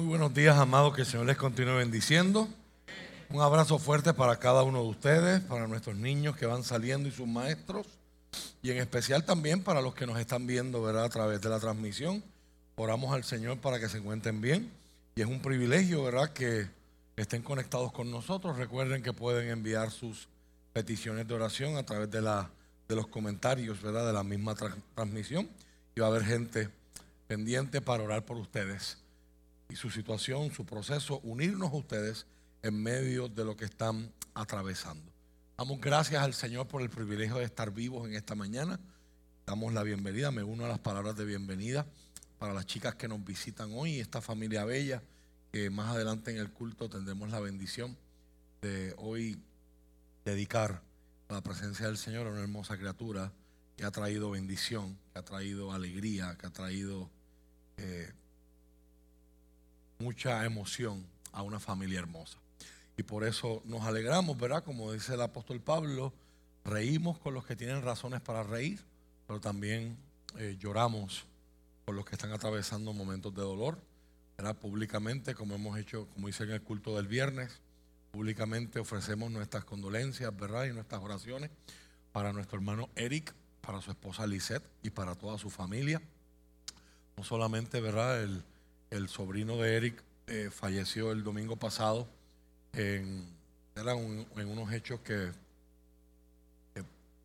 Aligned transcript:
Muy 0.00 0.08
buenos 0.08 0.32
días, 0.32 0.56
amados, 0.56 0.94
que 0.94 1.02
el 1.02 1.06
Señor 1.06 1.26
les 1.26 1.36
continúe 1.36 1.76
bendiciendo. 1.76 2.48
Un 3.28 3.42
abrazo 3.42 3.78
fuerte 3.78 4.14
para 4.14 4.38
cada 4.38 4.62
uno 4.62 4.82
de 4.82 4.88
ustedes, 4.88 5.40
para 5.42 5.66
nuestros 5.66 5.94
niños 5.94 6.38
que 6.38 6.46
van 6.46 6.64
saliendo 6.64 7.06
y 7.06 7.12
sus 7.12 7.26
maestros, 7.26 7.86
y 8.62 8.70
en 8.70 8.78
especial 8.78 9.26
también 9.26 9.62
para 9.62 9.82
los 9.82 9.94
que 9.94 10.06
nos 10.06 10.18
están 10.18 10.46
viendo 10.46 10.80
¿verdad? 10.80 11.04
a 11.04 11.10
través 11.10 11.42
de 11.42 11.50
la 11.50 11.60
transmisión. 11.60 12.24
Oramos 12.76 13.12
al 13.12 13.24
Señor 13.24 13.58
para 13.58 13.78
que 13.78 13.90
se 13.90 13.98
encuentren 13.98 14.40
bien, 14.40 14.70
y 15.16 15.20
es 15.20 15.26
un 15.26 15.42
privilegio 15.42 16.02
¿verdad? 16.02 16.32
que 16.32 16.66
estén 17.16 17.42
conectados 17.42 17.92
con 17.92 18.10
nosotros. 18.10 18.56
Recuerden 18.56 19.02
que 19.02 19.12
pueden 19.12 19.50
enviar 19.50 19.90
sus 19.90 20.28
peticiones 20.72 21.28
de 21.28 21.34
oración 21.34 21.76
a 21.76 21.84
través 21.84 22.10
de, 22.10 22.22
la, 22.22 22.48
de 22.88 22.96
los 22.96 23.06
comentarios 23.06 23.82
¿verdad? 23.82 24.06
de 24.06 24.14
la 24.14 24.24
misma 24.24 24.54
transmisión, 24.94 25.46
y 25.94 26.00
va 26.00 26.06
a 26.06 26.08
haber 26.08 26.24
gente 26.24 26.70
pendiente 27.28 27.82
para 27.82 28.02
orar 28.02 28.24
por 28.24 28.38
ustedes 28.38 28.96
y 29.70 29.76
su 29.76 29.90
situación, 29.90 30.52
su 30.52 30.66
proceso, 30.66 31.20
unirnos 31.20 31.72
a 31.72 31.76
ustedes 31.76 32.26
en 32.62 32.82
medio 32.82 33.28
de 33.28 33.44
lo 33.44 33.56
que 33.56 33.64
están 33.64 34.12
atravesando. 34.34 35.10
Damos 35.56 35.80
gracias 35.80 36.22
al 36.22 36.34
Señor 36.34 36.66
por 36.68 36.82
el 36.82 36.90
privilegio 36.90 37.36
de 37.36 37.44
estar 37.44 37.70
vivos 37.70 38.08
en 38.08 38.14
esta 38.14 38.34
mañana. 38.34 38.80
Damos 39.46 39.72
la 39.72 39.82
bienvenida, 39.82 40.30
me 40.30 40.42
uno 40.42 40.64
a 40.64 40.68
las 40.68 40.78
palabras 40.78 41.16
de 41.16 41.24
bienvenida 41.24 41.86
para 42.38 42.54
las 42.54 42.66
chicas 42.66 42.94
que 42.94 43.08
nos 43.08 43.24
visitan 43.24 43.70
hoy, 43.72 44.00
esta 44.00 44.20
familia 44.20 44.64
bella, 44.64 45.02
que 45.52 45.70
más 45.70 45.94
adelante 45.94 46.30
en 46.30 46.38
el 46.38 46.50
culto 46.50 46.88
tendremos 46.88 47.30
la 47.30 47.40
bendición 47.40 47.96
de 48.62 48.94
hoy 48.98 49.38
dedicar 50.24 50.82
a 51.28 51.34
la 51.34 51.42
presencia 51.42 51.86
del 51.86 51.98
Señor 51.98 52.26
a 52.26 52.30
una 52.30 52.40
hermosa 52.40 52.76
criatura 52.76 53.32
que 53.76 53.84
ha 53.84 53.90
traído 53.90 54.30
bendición, 54.30 54.98
que 55.12 55.18
ha 55.18 55.22
traído 55.22 55.72
alegría, 55.72 56.36
que 56.38 56.46
ha 56.46 56.50
traído 56.50 57.10
eh, 57.76 58.12
mucha 60.00 60.44
emoción 60.44 61.04
a 61.32 61.42
una 61.42 61.60
familia 61.60 62.00
hermosa. 62.00 62.38
Y 62.96 63.02
por 63.02 63.24
eso 63.24 63.62
nos 63.64 63.82
alegramos, 63.82 64.36
¿verdad? 64.36 64.64
Como 64.64 64.92
dice 64.92 65.14
el 65.14 65.20
apóstol 65.20 65.60
Pablo, 65.60 66.12
reímos 66.64 67.18
con 67.18 67.34
los 67.34 67.46
que 67.46 67.56
tienen 67.56 67.82
razones 67.82 68.20
para 68.20 68.42
reír, 68.42 68.84
pero 69.26 69.40
también 69.40 69.96
eh, 70.38 70.56
lloramos 70.58 71.24
por 71.84 71.94
los 71.94 72.04
que 72.04 72.14
están 72.14 72.32
atravesando 72.32 72.92
momentos 72.92 73.34
de 73.34 73.42
dolor, 73.42 73.78
¿verdad? 74.36 74.56
Públicamente, 74.56 75.34
como 75.34 75.54
hemos 75.54 75.78
hecho, 75.78 76.08
como 76.14 76.28
hice 76.28 76.44
en 76.44 76.50
el 76.50 76.62
culto 76.62 76.96
del 76.96 77.08
viernes, 77.08 77.60
públicamente 78.10 78.80
ofrecemos 78.80 79.30
nuestras 79.30 79.64
condolencias, 79.64 80.36
¿verdad? 80.36 80.64
Y 80.64 80.72
nuestras 80.72 81.02
oraciones 81.02 81.50
para 82.12 82.32
nuestro 82.32 82.58
hermano 82.58 82.88
Eric, 82.96 83.32
para 83.60 83.80
su 83.80 83.90
esposa 83.90 84.26
Lisette 84.26 84.64
y 84.82 84.90
para 84.90 85.14
toda 85.14 85.38
su 85.38 85.50
familia. 85.50 86.02
No 87.16 87.24
solamente, 87.24 87.80
¿verdad? 87.80 88.22
El, 88.22 88.42
el 88.90 89.08
sobrino 89.08 89.56
de 89.56 89.76
Eric 89.76 90.02
eh, 90.26 90.50
falleció 90.50 91.12
el 91.12 91.24
domingo 91.24 91.56
pasado 91.56 92.06
en, 92.72 93.26
en 93.74 94.48
unos 94.48 94.72
hechos 94.72 95.00
que, 95.00 95.32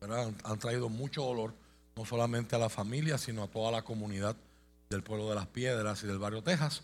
han, 0.00 0.58
traído 0.58 0.88
mucho 0.88 1.22
dolor, 1.22 1.52
no 1.96 2.04
solamente 2.04 2.54
a 2.56 2.58
la 2.58 2.68
familia, 2.68 3.18
sino 3.18 3.42
a 3.42 3.48
toda 3.48 3.72
la 3.72 3.82
comunidad 3.82 4.36
del 4.88 5.02
pueblo 5.02 5.28
de 5.28 5.34
las 5.34 5.46
Piedras 5.46 6.02
y 6.04 6.06
del 6.06 6.18
barrio 6.18 6.42
Texas, 6.42 6.82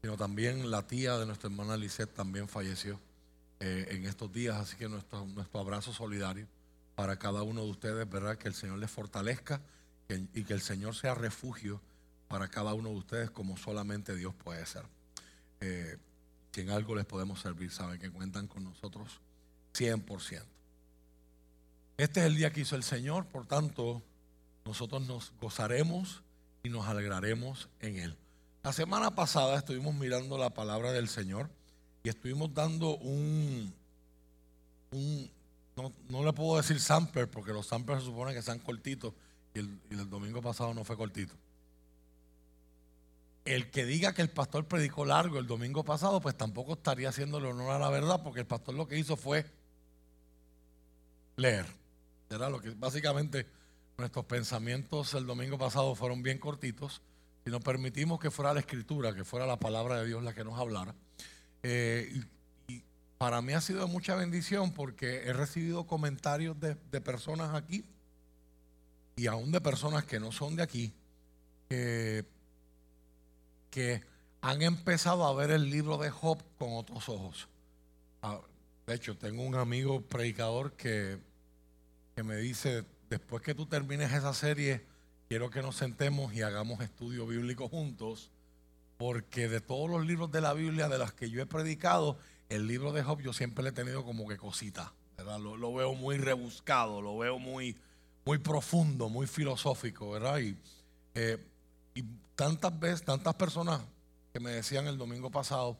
sino 0.00 0.16
también 0.16 0.70
la 0.70 0.86
tía 0.86 1.18
de 1.18 1.26
nuestra 1.26 1.50
hermana 1.50 1.76
Lisette 1.76 2.14
también 2.14 2.48
falleció 2.48 2.98
eh, 3.60 3.88
en 3.90 4.06
estos 4.06 4.32
días, 4.32 4.56
así 4.56 4.76
que 4.76 4.88
nuestro, 4.88 5.26
nuestro 5.26 5.60
abrazo 5.60 5.92
solidario 5.92 6.46
para 6.94 7.18
cada 7.18 7.42
uno 7.42 7.62
de 7.64 7.70
ustedes, 7.70 8.08
¿verdad? 8.08 8.38
Que 8.38 8.48
el 8.48 8.54
Señor 8.54 8.78
les 8.78 8.90
fortalezca 8.90 9.60
y 10.34 10.44
que 10.44 10.52
el 10.52 10.60
Señor 10.60 10.94
sea 10.94 11.14
refugio 11.14 11.80
para 12.32 12.48
cada 12.48 12.72
uno 12.72 12.88
de 12.88 12.94
ustedes 12.94 13.30
como 13.30 13.58
solamente 13.58 14.16
Dios 14.16 14.34
puede 14.34 14.64
ser. 14.64 14.84
Eh, 15.60 15.98
si 16.50 16.62
en 16.62 16.70
algo 16.70 16.94
les 16.94 17.04
podemos 17.04 17.38
servir, 17.42 17.70
saben 17.70 18.00
que 18.00 18.10
cuentan 18.10 18.46
con 18.46 18.64
nosotros 18.64 19.20
100%. 19.74 20.42
Este 21.98 22.20
es 22.20 22.26
el 22.26 22.36
día 22.36 22.50
que 22.50 22.62
hizo 22.62 22.74
el 22.74 22.84
Señor, 22.84 23.26
por 23.26 23.46
tanto, 23.46 24.02
nosotros 24.64 25.06
nos 25.06 25.34
gozaremos 25.42 26.22
y 26.62 26.70
nos 26.70 26.86
alegraremos 26.86 27.68
en 27.80 27.98
Él. 27.98 28.16
La 28.62 28.72
semana 28.72 29.14
pasada 29.14 29.58
estuvimos 29.58 29.94
mirando 29.94 30.38
la 30.38 30.48
palabra 30.48 30.90
del 30.92 31.10
Señor 31.10 31.50
y 32.02 32.08
estuvimos 32.08 32.54
dando 32.54 32.96
un, 32.96 33.74
no, 35.76 36.24
le 36.24 36.32
puedo 36.32 36.56
decir 36.56 36.80
samper 36.80 37.30
porque 37.30 37.52
los 37.52 37.66
sampers 37.66 38.00
se 38.00 38.06
supone 38.06 38.32
que 38.32 38.40
sean 38.40 38.58
cortitos 38.58 39.12
y 39.52 39.58
el 39.58 40.08
domingo 40.08 40.40
pasado 40.40 40.72
no 40.72 40.82
fue 40.82 40.96
cortito 40.96 41.34
el 43.44 43.70
que 43.70 43.84
diga 43.84 44.14
que 44.14 44.22
el 44.22 44.30
pastor 44.30 44.66
predicó 44.66 45.04
largo 45.04 45.38
el 45.38 45.46
domingo 45.46 45.84
pasado, 45.84 46.20
pues 46.20 46.36
tampoco 46.36 46.74
estaría 46.74 47.08
haciéndole 47.08 47.48
honor 47.48 47.72
a 47.72 47.78
la 47.78 47.90
verdad, 47.90 48.22
porque 48.22 48.40
el 48.40 48.46
pastor 48.46 48.74
lo 48.74 48.86
que 48.86 48.98
hizo 48.98 49.16
fue 49.16 49.44
leer. 51.36 51.66
Era 52.30 52.48
lo 52.48 52.60
que 52.60 52.70
básicamente 52.70 53.46
nuestros 53.98 54.24
pensamientos 54.26 55.14
el 55.14 55.26
domingo 55.26 55.58
pasado 55.58 55.94
fueron 55.94 56.22
bien 56.22 56.38
cortitos. 56.38 57.02
Si 57.44 57.50
nos 57.50 57.60
permitimos 57.62 58.20
que 58.20 58.30
fuera 58.30 58.54
la 58.54 58.60
escritura, 58.60 59.14
que 59.14 59.24
fuera 59.24 59.46
la 59.46 59.58
palabra 59.58 60.00
de 60.00 60.06
Dios 60.06 60.22
la 60.22 60.34
que 60.34 60.44
nos 60.44 60.58
hablara. 60.58 60.94
Eh, 61.62 62.12
y, 62.14 62.22
para 63.18 63.40
mí 63.40 63.52
ha 63.52 63.60
sido 63.60 63.86
mucha 63.86 64.16
bendición 64.16 64.72
porque 64.72 65.28
he 65.28 65.32
recibido 65.32 65.86
comentarios 65.86 66.58
de, 66.58 66.76
de 66.90 67.00
personas 67.00 67.54
aquí 67.54 67.84
y 69.14 69.28
aún 69.28 69.52
de 69.52 69.60
personas 69.60 70.04
que 70.04 70.18
no 70.18 70.32
son 70.32 70.56
de 70.56 70.64
aquí, 70.64 70.92
que 71.68 72.24
que 73.72 74.02
han 74.42 74.60
empezado 74.62 75.24
a 75.26 75.34
ver 75.34 75.50
el 75.50 75.70
libro 75.70 75.96
de 75.96 76.10
Job 76.10 76.38
con 76.58 76.74
otros 76.74 77.08
ojos. 77.08 77.48
Ah, 78.20 78.38
de 78.86 78.94
hecho, 78.94 79.16
tengo 79.16 79.42
un 79.42 79.54
amigo 79.54 80.02
predicador 80.02 80.72
que, 80.72 81.18
que 82.14 82.22
me 82.22 82.36
dice, 82.36 82.84
después 83.08 83.42
que 83.42 83.54
tú 83.54 83.66
termines 83.66 84.12
esa 84.12 84.34
serie, 84.34 84.84
quiero 85.28 85.48
que 85.48 85.62
nos 85.62 85.76
sentemos 85.76 86.34
y 86.34 86.42
hagamos 86.42 86.80
estudio 86.82 87.26
bíblico 87.26 87.68
juntos, 87.68 88.30
porque 88.98 89.48
de 89.48 89.62
todos 89.62 89.88
los 89.88 90.04
libros 90.06 90.30
de 90.30 90.42
la 90.42 90.52
Biblia 90.52 90.88
de 90.88 90.98
los 90.98 91.12
que 91.14 91.30
yo 91.30 91.40
he 91.40 91.46
predicado, 91.46 92.18
el 92.50 92.66
libro 92.66 92.92
de 92.92 93.02
Job 93.02 93.22
yo 93.22 93.32
siempre 93.32 93.64
le 93.64 93.70
he 93.70 93.72
tenido 93.72 94.04
como 94.04 94.28
que 94.28 94.36
cosita, 94.36 94.92
¿verdad? 95.16 95.40
Lo, 95.40 95.72
veo 95.72 95.94
muy 95.94 96.18
rebuscado, 96.18 97.00
lo 97.00 97.16
veo 97.16 97.38
muy, 97.38 97.74
muy 98.26 98.36
profundo, 98.36 99.08
muy 99.08 99.26
filosófico, 99.26 100.10
¿verdad? 100.10 100.40
Y, 100.40 100.58
eh, 101.14 101.38
y 101.94 102.04
tantas 102.34 102.78
veces, 102.78 103.04
tantas 103.04 103.34
personas 103.34 103.80
que 104.32 104.40
me 104.40 104.50
decían 104.50 104.86
el 104.86 104.98
domingo 104.98 105.30
pasado, 105.30 105.78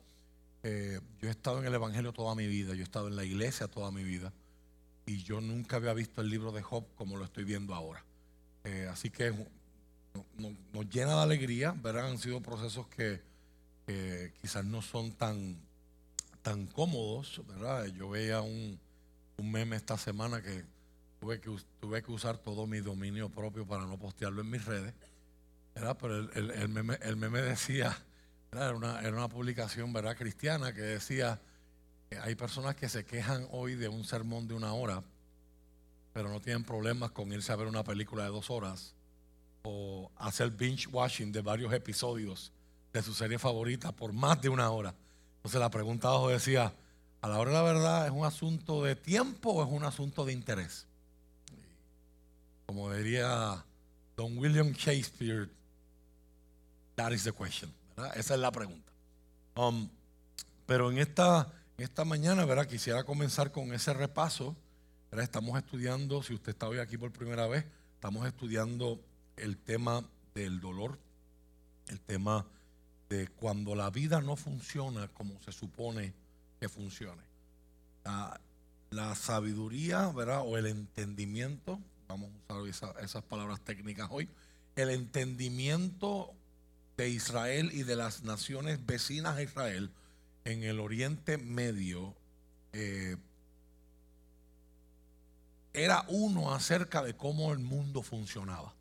eh, 0.62 1.00
yo 1.20 1.28
he 1.28 1.30
estado 1.30 1.58
en 1.60 1.66
el 1.66 1.74
Evangelio 1.74 2.12
toda 2.12 2.34
mi 2.34 2.46
vida, 2.46 2.74
yo 2.74 2.80
he 2.80 2.84
estado 2.84 3.08
en 3.08 3.16
la 3.16 3.24
iglesia 3.24 3.68
toda 3.68 3.90
mi 3.90 4.04
vida 4.04 4.32
y 5.06 5.22
yo 5.22 5.40
nunca 5.40 5.76
había 5.76 5.92
visto 5.94 6.20
el 6.20 6.28
libro 6.28 6.52
de 6.52 6.62
Job 6.62 6.84
como 6.94 7.16
lo 7.16 7.24
estoy 7.24 7.44
viendo 7.44 7.74
ahora. 7.74 8.04
Eh, 8.64 8.88
así 8.90 9.10
que 9.10 9.32
nos 10.72 10.88
llena 10.90 11.16
de 11.16 11.22
alegría, 11.22 11.72
¿verdad? 11.72 12.10
Han 12.10 12.18
sido 12.18 12.40
procesos 12.40 12.86
que 12.88 13.20
quizás 14.40 14.64
no 14.64 14.80
son 14.80 15.12
tan, 15.12 15.56
tan 16.40 16.66
cómodos, 16.66 17.42
¿verdad? 17.46 17.86
Yo 17.86 18.08
veía 18.08 18.40
un, 18.40 18.78
un 19.36 19.50
meme 19.50 19.76
esta 19.76 19.98
semana 19.98 20.40
que 20.40 20.64
tuve, 21.20 21.40
que 21.40 21.50
tuve 21.80 22.02
que 22.02 22.12
usar 22.12 22.38
todo 22.38 22.66
mi 22.66 22.80
dominio 22.80 23.28
propio 23.28 23.66
para 23.66 23.84
no 23.84 23.98
postearlo 23.98 24.40
en 24.40 24.50
mis 24.50 24.64
redes 24.64 24.94
pero 25.74 26.18
el, 26.32 26.68
meme, 26.68 27.42
decía, 27.42 27.96
Era, 28.50 28.72
una, 28.74 29.28
publicación 29.28 29.92
cristiana 30.16 30.72
que 30.72 30.82
decía, 30.82 31.40
que 32.08 32.18
hay 32.18 32.34
personas 32.34 32.76
que 32.76 32.88
se 32.88 33.04
quejan 33.04 33.46
hoy 33.50 33.74
de 33.74 33.88
un 33.88 34.04
sermón 34.04 34.46
de 34.46 34.54
una 34.54 34.74
hora, 34.74 35.02
pero 36.12 36.28
no 36.28 36.40
tienen 36.40 36.64
problemas 36.64 37.12
con 37.12 37.32
irse 37.32 37.52
a 37.52 37.56
ver 37.56 37.66
una 37.66 37.84
película 37.84 38.24
de 38.24 38.30
dos 38.30 38.50
horas 38.50 38.94
o 39.62 40.10
hacer 40.16 40.50
binge 40.50 40.88
watching 40.88 41.32
de 41.32 41.40
varios 41.40 41.72
episodios 41.72 42.52
de 42.92 43.02
su 43.02 43.14
serie 43.14 43.38
favorita 43.38 43.92
por 43.92 44.12
más 44.12 44.40
de 44.42 44.48
una 44.48 44.70
hora. 44.70 44.94
Entonces 45.36 45.60
la 45.60 45.70
pregunta 45.70 46.08
abajo 46.08 46.28
decía, 46.28 46.74
a 47.22 47.28
la 47.28 47.38
hora 47.38 47.50
de 47.50 47.56
la 47.56 47.62
verdad, 47.62 48.06
¿es 48.06 48.12
un 48.12 48.24
asunto 48.24 48.82
de 48.82 48.96
tiempo 48.96 49.52
o 49.52 49.64
es 49.64 49.70
un 49.70 49.84
asunto 49.84 50.24
de 50.24 50.32
interés? 50.32 50.86
Como 52.66 52.92
diría 52.92 53.64
don 54.16 54.36
William 54.36 54.72
Shakespeare, 54.72 55.48
That 56.96 57.12
is 57.12 57.24
the 57.24 57.32
question. 57.32 57.72
Esa 58.14 58.34
es 58.34 58.40
la 58.40 58.50
pregunta. 58.50 58.90
Um, 59.54 59.88
pero 60.66 60.90
en 60.90 60.98
esta, 60.98 61.52
esta 61.78 62.04
mañana, 62.04 62.44
¿verdad? 62.44 62.66
Quisiera 62.66 63.04
comenzar 63.04 63.52
con 63.52 63.72
ese 63.72 63.92
repaso. 63.92 64.56
Estamos 65.10 65.58
estudiando, 65.58 66.22
si 66.22 66.32
usted 66.32 66.52
está 66.52 66.68
hoy 66.68 66.78
aquí 66.78 66.96
por 66.96 67.12
primera 67.12 67.46
vez, 67.46 67.66
estamos 67.94 68.26
estudiando 68.26 68.98
el 69.36 69.58
tema 69.58 70.04
del 70.34 70.60
dolor, 70.60 70.98
el 71.88 72.00
tema 72.00 72.46
de 73.10 73.28
cuando 73.28 73.74
la 73.74 73.90
vida 73.90 74.22
no 74.22 74.36
funciona 74.36 75.08
como 75.08 75.38
se 75.42 75.52
supone 75.52 76.14
que 76.58 76.68
funcione. 76.68 77.22
La, 78.04 79.14
sabiduría, 79.14 80.08
¿verdad? 80.08 80.42
O 80.46 80.56
el 80.56 80.66
entendimiento, 80.66 81.78
vamos 82.08 82.30
a 82.48 82.54
usar 82.54 82.94
esas 83.02 83.22
palabras 83.22 83.60
técnicas 83.60 84.08
hoy, 84.10 84.28
el 84.76 84.90
entendimiento 84.90 86.34
de 87.02 87.10
Israel 87.10 87.70
y 87.72 87.82
de 87.82 87.96
las 87.96 88.22
naciones 88.22 88.86
vecinas 88.86 89.36
a 89.36 89.42
Israel 89.42 89.90
en 90.44 90.62
el 90.62 90.78
Oriente 90.78 91.36
Medio 91.36 92.14
eh, 92.72 93.16
era 95.72 96.04
uno 96.06 96.54
acerca 96.54 97.02
de 97.02 97.16
cómo 97.16 97.52
el 97.52 97.58
mundo 97.58 98.02
funcionaba. 98.02 98.72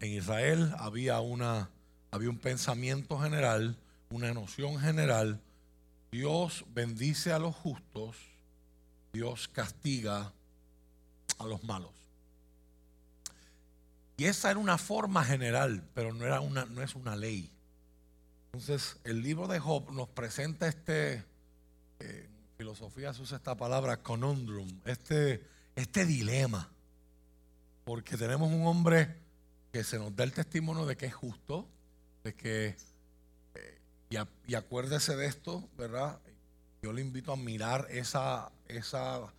En 0.00 0.12
Israel 0.12 0.74
había, 0.78 1.18
una, 1.20 1.70
había 2.10 2.28
un 2.28 2.38
pensamiento 2.38 3.18
general, 3.18 3.78
una 4.10 4.34
noción 4.34 4.78
general. 4.78 5.40
Dios 6.12 6.66
bendice 6.74 7.32
a 7.32 7.38
los 7.38 7.54
justos, 7.54 8.16
Dios 9.14 9.48
castiga 9.48 10.30
a 11.38 11.46
los 11.46 11.64
malos. 11.64 11.95
Y 14.16 14.24
esa 14.24 14.50
era 14.50 14.58
una 14.58 14.78
forma 14.78 15.24
general, 15.24 15.86
pero 15.94 16.12
no, 16.12 16.24
era 16.24 16.40
una, 16.40 16.64
no 16.64 16.82
es 16.82 16.94
una 16.94 17.16
ley. 17.16 17.52
Entonces, 18.52 18.96
el 19.04 19.22
libro 19.22 19.46
de 19.46 19.58
Job 19.58 19.92
nos 19.92 20.08
presenta 20.08 20.66
este, 20.66 21.22
eh, 21.98 22.28
filosofía 22.56 23.12
se 23.12 23.20
usa 23.20 23.36
esta 23.36 23.54
palabra, 23.54 24.02
conundrum, 24.02 24.80
este, 24.86 25.46
este 25.74 26.06
dilema. 26.06 26.70
Porque 27.84 28.16
tenemos 28.16 28.50
un 28.50 28.66
hombre 28.66 29.16
que 29.70 29.84
se 29.84 29.98
nos 29.98 30.16
da 30.16 30.24
el 30.24 30.32
testimonio 30.32 30.86
de 30.86 30.96
que 30.96 31.06
es 31.06 31.14
justo, 31.14 31.68
de 32.24 32.34
que, 32.34 32.76
eh, 33.54 33.78
y, 34.46 34.54
acuérdese 34.54 35.14
de 35.14 35.26
esto, 35.26 35.68
¿verdad? 35.76 36.18
Yo 36.80 36.94
le 36.94 37.02
invito 37.02 37.32
a 37.32 37.36
mirar 37.36 37.86
esa, 37.90 38.50
esa 38.66 39.32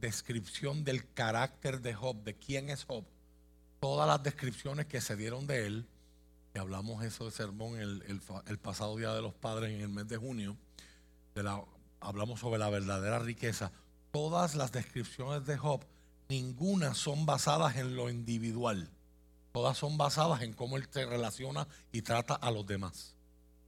descripción 0.00 0.82
del 0.82 1.12
carácter 1.12 1.80
de 1.80 1.94
Job, 1.94 2.24
de 2.24 2.34
quién 2.34 2.70
es 2.70 2.84
Job 2.84 3.04
todas 3.80 4.06
las 4.06 4.22
descripciones 4.22 4.86
que 4.86 5.00
se 5.00 5.16
dieron 5.16 5.46
de 5.46 5.66
él, 5.66 5.86
y 6.54 6.58
hablamos 6.58 7.02
eso 7.04 7.24
de 7.24 7.30
sermón 7.30 7.78
el, 7.78 8.58
pasado 8.58 8.96
Día 8.96 9.14
de 9.14 9.22
los 9.22 9.34
Padres 9.34 9.72
en 9.72 9.80
el 9.80 9.88
mes 9.88 10.06
de 10.08 10.18
junio, 10.18 10.56
de 11.34 11.42
la, 11.42 11.64
hablamos 12.00 12.40
sobre 12.40 12.58
la 12.58 12.68
verdadera 12.70 13.18
riqueza, 13.18 13.72
todas 14.12 14.54
las 14.54 14.70
descripciones 14.72 15.46
de 15.46 15.56
Job, 15.56 15.84
ninguna 16.28 16.94
son 16.94 17.24
basadas 17.24 17.76
en 17.76 17.96
lo 17.96 18.10
individual, 18.10 18.90
todas 19.52 19.78
son 19.78 19.96
basadas 19.96 20.42
en 20.42 20.52
cómo 20.52 20.76
él 20.76 20.86
se 20.90 21.06
relaciona 21.06 21.66
y 21.90 22.02
trata 22.02 22.34
a 22.34 22.50
los 22.50 22.66
demás. 22.66 23.14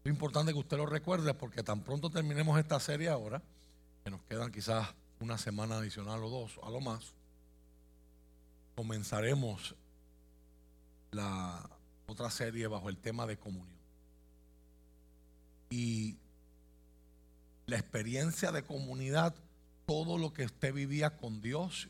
Es 0.05 0.11
importante 0.11 0.53
que 0.53 0.59
usted 0.59 0.77
lo 0.77 0.87
recuerde 0.87 1.33
porque 1.33 1.63
tan 1.63 1.81
pronto 1.81 2.11
terminemos 2.11 2.59
esta 2.59 2.79
serie 2.81 3.09
ahora, 3.09 3.43
que 4.05 4.11
nos 4.11 4.23
quedan 4.25 4.51
quizás 4.51 4.89
una 5.21 5.39
semana 5.39 5.79
adicional 5.79 6.23
o 6.25 6.29
dos, 6.29 6.59
a 6.63 6.71
lo 6.71 6.81
más, 6.81 7.15
comenzaremos 8.75 9.77
la 11.13 11.71
otra 12.07 12.31
serie 12.31 12.67
bajo 12.67 12.89
el 12.89 12.97
tema 12.97 13.27
de 13.27 13.39
comunión. 13.39 13.79
Y 15.71 16.17
la 17.67 17.79
experiencia 17.79 18.51
de 18.51 18.63
comunidad, 18.63 19.35
todo 19.87 20.19
lo 20.19 20.33
que 20.33 20.45
usted 20.45 20.75
vivía 20.75 21.17
con 21.17 21.41
Dios, 21.41 21.89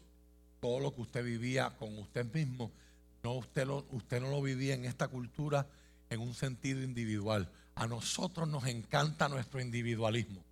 todo 0.60 0.80
lo 0.80 0.94
que 0.94 1.00
usted 1.00 1.24
vivía 1.24 1.70
con 1.78 1.98
usted 1.98 2.32
mismo, 2.32 2.70
no 3.22 3.34
usted, 3.34 3.66
lo, 3.66 3.86
usted 3.90 4.20
no 4.20 4.30
lo 4.30 4.42
vivía 4.42 4.74
en 4.74 4.84
esta 4.84 5.08
cultura 5.08 5.66
en 6.10 6.20
un 6.20 6.34
sentido 6.34 6.82
individual. 6.82 7.50
A 7.74 7.86
nosotros 7.86 8.48
nos 8.48 8.66
encanta 8.66 9.28
nuestro 9.28 9.60
individualismo. 9.60 10.44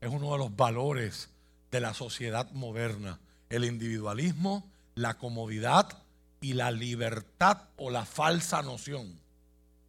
Es 0.00 0.10
uno 0.10 0.32
de 0.32 0.38
los 0.38 0.54
valores 0.56 1.28
de 1.70 1.80
la 1.80 1.92
sociedad 1.92 2.50
moderna. 2.52 3.20
El 3.48 3.64
individualismo, 3.64 4.70
la 4.94 5.18
comodidad 5.18 6.02
y 6.40 6.54
la 6.54 6.70
libertad 6.70 7.68
o 7.76 7.90
la 7.90 8.04
falsa 8.04 8.62
noción 8.62 9.20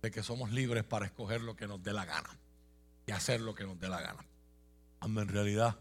de 0.01 0.11
que 0.11 0.23
somos 0.23 0.51
libres 0.51 0.83
para 0.83 1.05
escoger 1.05 1.41
lo 1.41 1.55
que 1.55 1.67
nos 1.67 1.81
dé 1.81 1.93
la 1.93 2.05
gana 2.05 2.29
y 3.05 3.11
hacer 3.11 3.41
lo 3.41 3.55
que 3.55 3.63
nos 3.63 3.79
dé 3.79 3.87
la 3.87 4.01
gana. 4.01 4.25
En 5.01 5.27
realidad, 5.27 5.77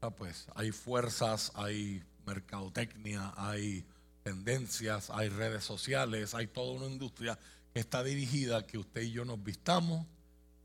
ah, 0.00 0.10
pues 0.10 0.46
hay 0.54 0.70
fuerzas, 0.72 1.52
hay 1.54 2.02
mercadotecnia, 2.26 3.32
hay 3.36 3.84
tendencias, 4.22 5.10
hay 5.10 5.28
redes 5.28 5.64
sociales, 5.64 6.34
hay 6.34 6.46
toda 6.46 6.72
una 6.72 6.86
industria 6.86 7.38
que 7.72 7.80
está 7.80 8.02
dirigida 8.02 8.58
a 8.58 8.66
que 8.66 8.78
usted 8.78 9.02
y 9.02 9.12
yo 9.12 9.24
nos 9.24 9.42
vistamos, 9.42 10.06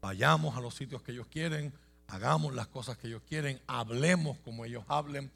vayamos 0.02 0.58
a 0.58 0.62
los 0.62 0.76
sitios 0.76 1.02
que 1.02 1.12
ellos 1.12 1.28
quieren, 1.28 1.74
hagamos 2.08 2.56
las 2.56 2.68
cosas 2.68 2.98
que 2.98 3.08
ellos 3.08 3.22
quieren, 3.28 3.62
hablemos 3.68 4.38
como 4.40 4.66
ellos 4.66 4.84
hablen 4.88 5.32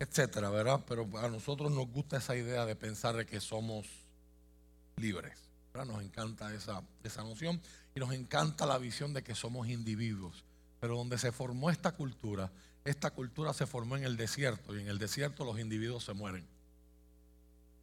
etcétera, 0.00 0.48
¿verdad? 0.48 0.80
Pero 0.88 1.06
a 1.18 1.28
nosotros 1.28 1.70
nos 1.70 1.86
gusta 1.88 2.16
esa 2.16 2.34
idea 2.34 2.64
de 2.64 2.74
pensar 2.74 3.14
de 3.14 3.26
que 3.26 3.38
somos 3.38 3.86
libres. 4.96 5.38
Nos 5.74 6.02
encanta 6.02 6.52
esa, 6.52 6.82
esa 7.04 7.22
noción 7.22 7.60
y 7.94 8.00
nos 8.00 8.12
encanta 8.12 8.66
la 8.66 8.78
visión 8.78 9.12
de 9.12 9.22
que 9.22 9.34
somos 9.34 9.68
individuos. 9.68 10.42
Pero 10.80 10.96
donde 10.96 11.18
se 11.18 11.32
formó 11.32 11.70
esta 11.70 11.92
cultura, 11.92 12.50
esta 12.84 13.10
cultura 13.10 13.52
se 13.52 13.66
formó 13.66 13.96
en 13.98 14.04
el 14.04 14.16
desierto 14.16 14.74
y 14.74 14.80
en 14.80 14.88
el 14.88 14.98
desierto 14.98 15.44
los 15.44 15.60
individuos 15.60 16.04
se 16.04 16.14
mueren. 16.14 16.46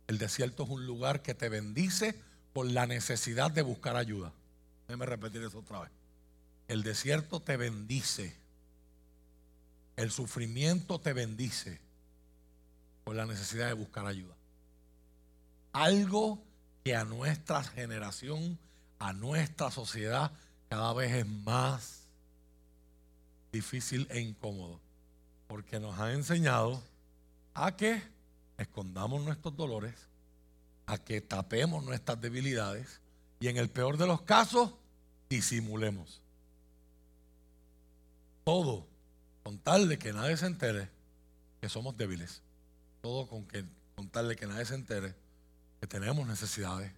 El 0.07 0.17
desierto 0.17 0.63
es 0.63 0.69
un 0.69 0.87
lugar 0.87 1.21
que 1.21 1.35
te 1.35 1.49
bendice 1.49 2.19
por 2.51 2.65
la 2.65 2.87
necesidad 2.87 3.51
de 3.51 3.61
buscar 3.61 3.95
ayuda. 3.95 4.33
Déjeme 4.87 5.05
repetir 5.05 5.43
eso 5.43 5.59
otra 5.59 5.81
vez. 5.81 5.91
El 6.67 6.81
desierto 6.81 7.41
te 7.41 7.57
bendice. 7.57 8.35
El 9.95 10.11
sufrimiento 10.11 10.99
te 10.99 11.13
bendice 11.13 11.86
por 13.07 13.15
la 13.15 13.25
necesidad 13.25 13.68
de 13.68 13.74
buscar 13.74 14.06
ayuda. 14.06 14.36
Algo 15.71 16.44
que 16.83 16.94
a 16.94 17.06
nuestra 17.06 17.63
generación, 17.63 18.59
a 19.00 19.13
nuestra 19.13 19.71
sociedad, 19.71 20.33
cada 20.68 20.92
vez 20.92 21.13
es 21.13 21.25
más 21.25 22.01
difícil 23.54 24.07
e 24.09 24.19
incómodo. 24.19 24.81
Porque 25.48 25.80
nos 25.80 25.98
ha 25.98 26.12
enseñado 26.12 26.83
a 27.54 27.77
que 27.77 28.04
escondamos 28.57 29.24
nuestros 29.24 29.56
dolores, 29.56 29.95
a 30.86 30.98
que 30.98 31.21
tapemos 31.21 31.86
nuestras 31.86 32.19
debilidades 32.19 33.00
y 33.39 33.48
en 33.48 33.56
el 33.56 33.69
peor 33.69 33.95
de 33.95 34.07
los 34.07 34.24
casos, 34.24 34.74
disimulemos. 35.30 36.21
Todo 38.44 38.86
con 39.44 39.59
tal 39.59 39.88
de 39.88 39.98
que 39.98 40.12
nadie 40.12 40.36
se 40.36 40.48
entere 40.48 40.89
que 41.62 41.69
somos 41.69 41.95
débiles 41.95 42.42
todo 43.07 43.25
con 43.25 43.45
que 43.45 43.63
contarle 43.95 44.36
que 44.36 44.45
nadie 44.45 44.65
se 44.65 44.75
entere 44.75 45.15
que 45.80 45.88
tenemos 45.88 46.27
necesidades, 46.27 46.92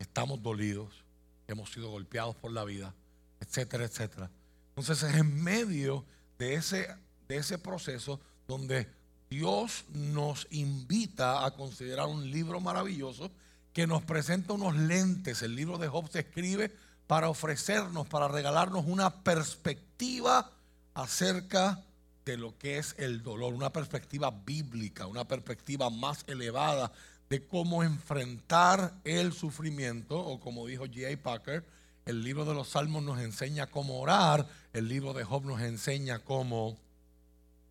estamos 0.00 0.42
dolidos, 0.42 1.04
hemos 1.46 1.70
sido 1.70 1.88
golpeados 1.88 2.34
por 2.34 2.50
la 2.50 2.64
vida, 2.64 2.92
etcétera, 3.38 3.84
etcétera. 3.84 4.28
Entonces 4.70 5.04
es 5.04 5.14
en 5.14 5.44
medio 5.44 6.04
de 6.36 6.54
ese, 6.54 6.88
de 7.28 7.36
ese 7.36 7.58
proceso 7.58 8.20
donde 8.48 8.88
Dios 9.30 9.84
nos 9.92 10.48
invita 10.50 11.46
a 11.46 11.52
considerar 11.52 12.08
un 12.08 12.28
libro 12.28 12.60
maravilloso 12.60 13.30
que 13.72 13.86
nos 13.86 14.02
presenta 14.02 14.54
unos 14.54 14.74
lentes. 14.74 15.42
El 15.42 15.54
libro 15.54 15.78
de 15.78 15.86
Job 15.86 16.10
se 16.10 16.20
escribe 16.20 16.74
para 17.06 17.28
ofrecernos, 17.28 18.08
para 18.08 18.26
regalarnos 18.26 18.84
una 18.84 19.22
perspectiva 19.22 20.50
acerca 20.94 21.74
de 21.76 21.86
lo 22.34 22.58
que 22.58 22.78
es 22.78 22.96
el 22.98 23.22
dolor, 23.22 23.54
una 23.54 23.72
perspectiva 23.72 24.32
bíblica, 24.32 25.06
una 25.06 25.28
perspectiva 25.28 25.90
más 25.90 26.24
elevada 26.26 26.90
de 27.30 27.46
cómo 27.46 27.84
enfrentar 27.84 28.94
el 29.04 29.32
sufrimiento, 29.32 30.18
o 30.18 30.40
como 30.40 30.66
dijo 30.66 30.86
J.A. 30.86 31.16
Packer, 31.22 31.64
el 32.04 32.22
libro 32.22 32.44
de 32.44 32.54
los 32.54 32.68
Salmos 32.68 33.02
nos 33.02 33.20
enseña 33.20 33.68
cómo 33.68 34.00
orar, 34.00 34.48
el 34.72 34.88
libro 34.88 35.12
de 35.12 35.24
Job 35.24 35.44
nos 35.44 35.60
enseña 35.60 36.20
cómo 36.20 36.76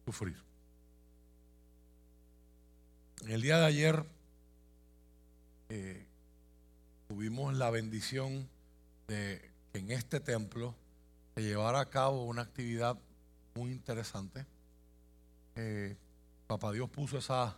sufrir. 0.06 0.38
En 3.22 3.32
el 3.32 3.42
día 3.42 3.58
de 3.58 3.66
ayer 3.66 4.06
eh, 5.70 6.06
tuvimos 7.08 7.54
la 7.56 7.70
bendición 7.70 8.48
de 9.08 9.52
que 9.72 9.80
en 9.80 9.92
este 9.92 10.20
templo 10.20 10.76
se 11.36 11.44
llevara 11.44 11.80
a 11.80 11.90
cabo 11.90 12.24
una 12.26 12.44
actividad 12.44 12.98
muy 13.56 13.72
interesante. 13.72 14.46
Eh, 15.56 15.96
Papá 16.46 16.74
Dios 16.74 16.90
puso 16.90 17.18
esa, 17.18 17.56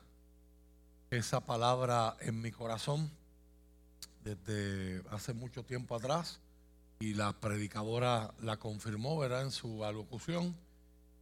esa 1.09 1.41
palabra 1.41 2.15
en 2.21 2.39
mi 2.39 2.51
corazón 2.51 3.11
desde 4.23 5.01
hace 5.09 5.33
mucho 5.33 5.63
tiempo 5.65 5.95
atrás 5.95 6.39
y 6.99 7.15
la 7.15 7.33
predicadora 7.33 8.33
la 8.41 8.57
confirmó, 8.57 9.17
¿verdad? 9.17 9.41
En 9.41 9.51
su 9.51 9.83
alocución. 9.83 10.55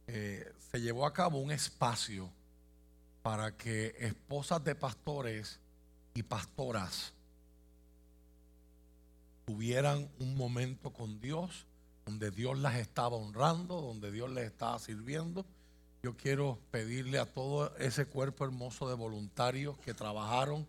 Eh, 0.08 0.52
se 0.70 0.80
llevó 0.80 1.06
a 1.06 1.12
cabo 1.12 1.38
un 1.38 1.50
espacio 1.50 2.30
para 3.22 3.56
que 3.56 3.96
esposas 3.98 4.62
de 4.62 4.74
pastores 4.74 5.58
y 6.14 6.22
pastoras 6.22 7.14
tuvieran 9.46 10.08
un 10.20 10.36
momento 10.36 10.92
con 10.92 11.18
Dios 11.20 11.66
donde 12.06 12.30
Dios 12.30 12.56
las 12.58 12.76
estaba 12.76 13.16
honrando, 13.16 13.80
donde 13.80 14.12
Dios 14.12 14.30
les 14.30 14.46
estaba 14.46 14.78
sirviendo. 14.78 15.44
Yo 16.04 16.16
quiero 16.16 16.60
pedirle 16.70 17.18
a 17.18 17.26
todo 17.26 17.76
ese 17.78 18.06
cuerpo 18.06 18.44
hermoso 18.44 18.88
de 18.88 18.94
voluntarios 18.94 19.76
que 19.78 19.92
trabajaron 19.92 20.64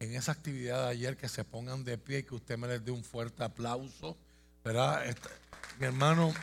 en 0.00 0.14
esa 0.14 0.32
actividad 0.32 0.84
de 0.84 0.90
ayer 0.90 1.16
que 1.16 1.30
se 1.30 1.44
pongan 1.44 1.82
de 1.82 1.96
pie 1.96 2.18
y 2.18 2.22
que 2.24 2.34
usted 2.34 2.58
me 2.58 2.68
les 2.68 2.84
dé 2.84 2.90
un 2.90 3.02
fuerte 3.02 3.42
aplauso. 3.42 4.18
¿Verdad? 4.62 5.06
Este, 5.06 5.30
mi 5.80 5.86
hermano, 5.86 6.34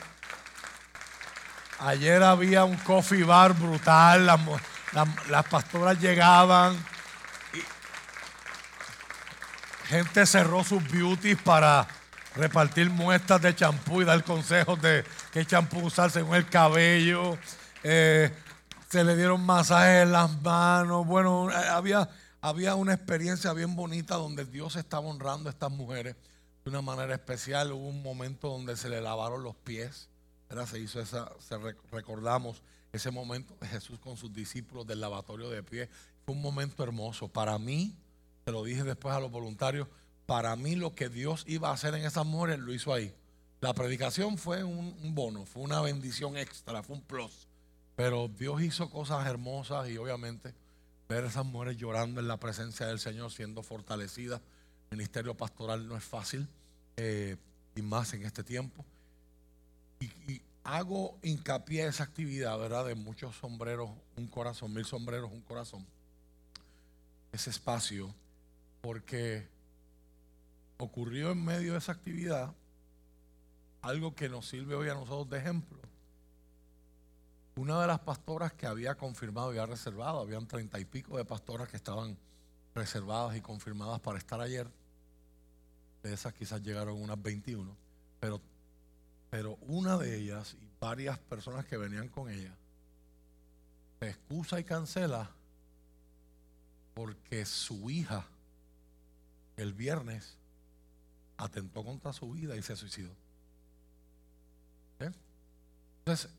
ayer 1.77 2.24
había 2.24 2.65
un 2.65 2.77
coffee 2.77 3.24
bar 3.24 3.53
brutal, 3.53 4.25
las, 4.25 4.39
las 5.29 5.46
pastoras 5.48 6.01
llegaban. 6.01 6.75
Y 7.53 7.62
gente 9.89 10.25
cerró 10.25 10.63
sus 10.63 10.84
beauties 10.91 11.39
para 11.39 11.88
repartir 12.36 12.89
muestras 12.89 13.41
de 13.41 13.55
champú 13.55 14.01
y 14.01 14.05
dar 14.05 14.24
consejos 14.24 14.81
de 14.81 15.03
qué 15.31 15.45
champú 15.45 15.79
usar 15.79 16.12
según 16.12 16.36
el 16.36 16.48
cabello. 16.48 17.38
Eh, 17.83 18.31
se 18.89 19.03
le 19.03 19.15
dieron 19.15 19.45
masajes 19.45 20.03
en 20.03 20.12
las 20.12 20.41
manos. 20.41 21.05
Bueno, 21.05 21.51
eh, 21.51 21.53
había, 21.53 22.09
había 22.41 22.75
una 22.75 22.93
experiencia 22.93 23.53
bien 23.53 23.75
bonita 23.75 24.15
donde 24.15 24.45
Dios 24.45 24.75
estaba 24.75 25.07
honrando 25.07 25.50
a 25.50 25.51
estas 25.51 25.71
mujeres 25.71 26.15
de 26.63 26.69
una 26.69 26.81
manera 26.81 27.13
especial. 27.13 27.71
Hubo 27.71 27.88
un 27.88 28.01
momento 28.01 28.50
donde 28.50 28.75
se 28.77 28.89
le 28.89 29.01
lavaron 29.01 29.43
los 29.43 29.55
pies. 29.55 30.09
Se 30.67 30.79
hizo 30.79 31.00
esa, 31.00 31.31
se 31.39 31.55
recordamos 31.91 32.63
ese 32.91 33.12
momento 33.12 33.55
de 33.62 33.67
Jesús 33.67 34.00
con 34.00 34.17
sus 34.17 34.33
discípulos 34.33 34.88
del 34.88 35.00
lavatorio 35.00 35.50
de 35.50 35.62
pies. 35.62 35.89
Fue 36.25 36.33
un 36.33 36.41
momento 36.41 36.83
hermoso. 36.83 37.27
Para 37.27 37.59
mí, 37.59 37.95
te 38.43 38.51
lo 38.51 38.63
dije 38.63 38.83
después 38.83 39.15
a 39.15 39.19
los 39.19 39.29
voluntarios, 39.29 39.88
para 40.29 40.55
mí 40.55 40.75
lo 40.75 40.93
que 40.93 41.09
Dios 41.09 41.43
iba 41.48 41.69
a 41.69 41.74
hacer 41.74 41.95
en 41.95 42.05
esas 42.05 42.24
mujeres 42.24 42.59
lo 42.59 42.71
hizo 42.71 42.93
ahí. 42.93 43.12
La 43.62 43.74
predicación 43.74 44.38
fue 44.38 44.63
un, 44.63 45.15
bono, 45.15 45.48
fue 45.48 45.63
una 45.63 45.81
bendición 45.81 46.38
extra, 46.38 46.83
fue 46.83 46.98
un 46.98 47.01
plus. 47.01 47.48
Pero 47.95 48.27
Dios 48.27 48.62
hizo 48.62 48.91
cosas 48.91 49.25
hermosas 49.25 49.89
y 49.89 49.98
obviamente 49.98 50.53
ver 51.09 51.24
a 51.24 51.29
esas 51.29 51.45
mujeres 51.45 51.77
llorando 51.77 52.21
en 52.21 52.27
la 52.27 52.38
presencia 52.38 52.86
del 52.86 53.00
Señor, 53.00 53.31
siendo 53.31 53.63
fortalecidas. 53.63 54.39
ministerio 54.91 55.36
pastoral 55.36 55.88
no 55.88 55.98
es 55.98 56.03
fácil, 56.03 56.48
eh, 56.98 57.36
y 57.75 57.81
más 57.81 58.13
en 58.13 58.24
este 58.24 58.43
tiempo. 58.43 58.86
Y, 60.00 60.43
hago 60.63 61.17
hincapié 61.24 61.83
a 61.83 61.89
esa 61.89 62.03
actividad, 62.03 62.55
¿verdad? 62.59 62.86
De 62.86 62.93
muchos 62.93 63.36
sombreros, 63.38 63.89
un 64.15 64.27
corazón, 64.27 64.71
mil 64.71 64.86
sombreros, 64.86 65.31
un 65.31 65.41
corazón. 65.41 65.83
Ese 67.31 67.50
espacio, 67.50 68.13
porque 68.81 69.48
ocurrió 70.79 71.31
en 71.31 71.43
medio 71.43 71.74
de 71.74 71.79
esa 71.79 71.91
actividad 71.91 72.55
algo 73.81 74.15
que 74.15 74.29
nos 74.29 74.48
sirve 74.48 74.75
hoy 74.75 74.89
a 74.89 74.93
nosotros 74.93 75.29
de 75.29 75.38
ejemplo. 75.38 75.77
Una 77.55 77.81
de 77.81 77.88
las 77.88 78.00
pastoras 78.00 78.53
que 78.53 78.65
había 78.65 78.95
confirmado 78.95 79.53
y 79.53 79.57
ha 79.57 79.65
reservado, 79.65 80.21
habían 80.21 80.48
treinta 80.48 80.79
y 80.79 80.86
pico 80.86 81.17
de 81.17 81.25
pastoras 81.25 81.67
que 81.67 81.75
estaban 81.75 82.17
reservadas 82.74 83.36
y 83.36 83.41
confirmadas 83.41 84.00
para 84.00 84.17
estar 84.17 84.39
ayer. 84.39 84.67
De 86.01 86.13
esas 86.13 86.33
quizás 86.33 86.62
llegaron 86.62 87.01
unas 87.01 87.21
21, 87.21 87.75
pero, 88.21 88.41
pero 89.29 89.57
una 89.62 89.98
de 89.98 90.17
ellas 90.17 90.55
y 90.62 90.69
varias 90.79 91.19
personas 91.19 91.65
que 91.65 91.75
venían 91.75 92.07
con 92.07 92.29
ella 92.29 92.55
se 94.00 94.09
excusa 94.09 94.62
y 94.62 94.63
cancela 94.63 95.29
porque 96.93 97.45
su 97.45 97.89
hija 97.89 98.25
el 99.57 99.74
viernes 99.74 100.38
atentó 101.39 101.84
contra 101.84 102.13
su 102.13 102.29
vida 102.31 102.55
y 102.55 102.62
se 102.62 102.75
suicidó. 102.75 103.12
¿Eh? 105.00 105.10
Entonces, 106.00 106.29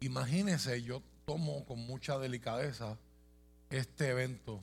imagínese, 0.00 0.82
yo 0.82 1.02
tomo 1.24 1.64
con 1.64 1.78
mucha 1.78 2.18
delicadeza 2.18 2.98
este 3.70 4.10
evento 4.10 4.60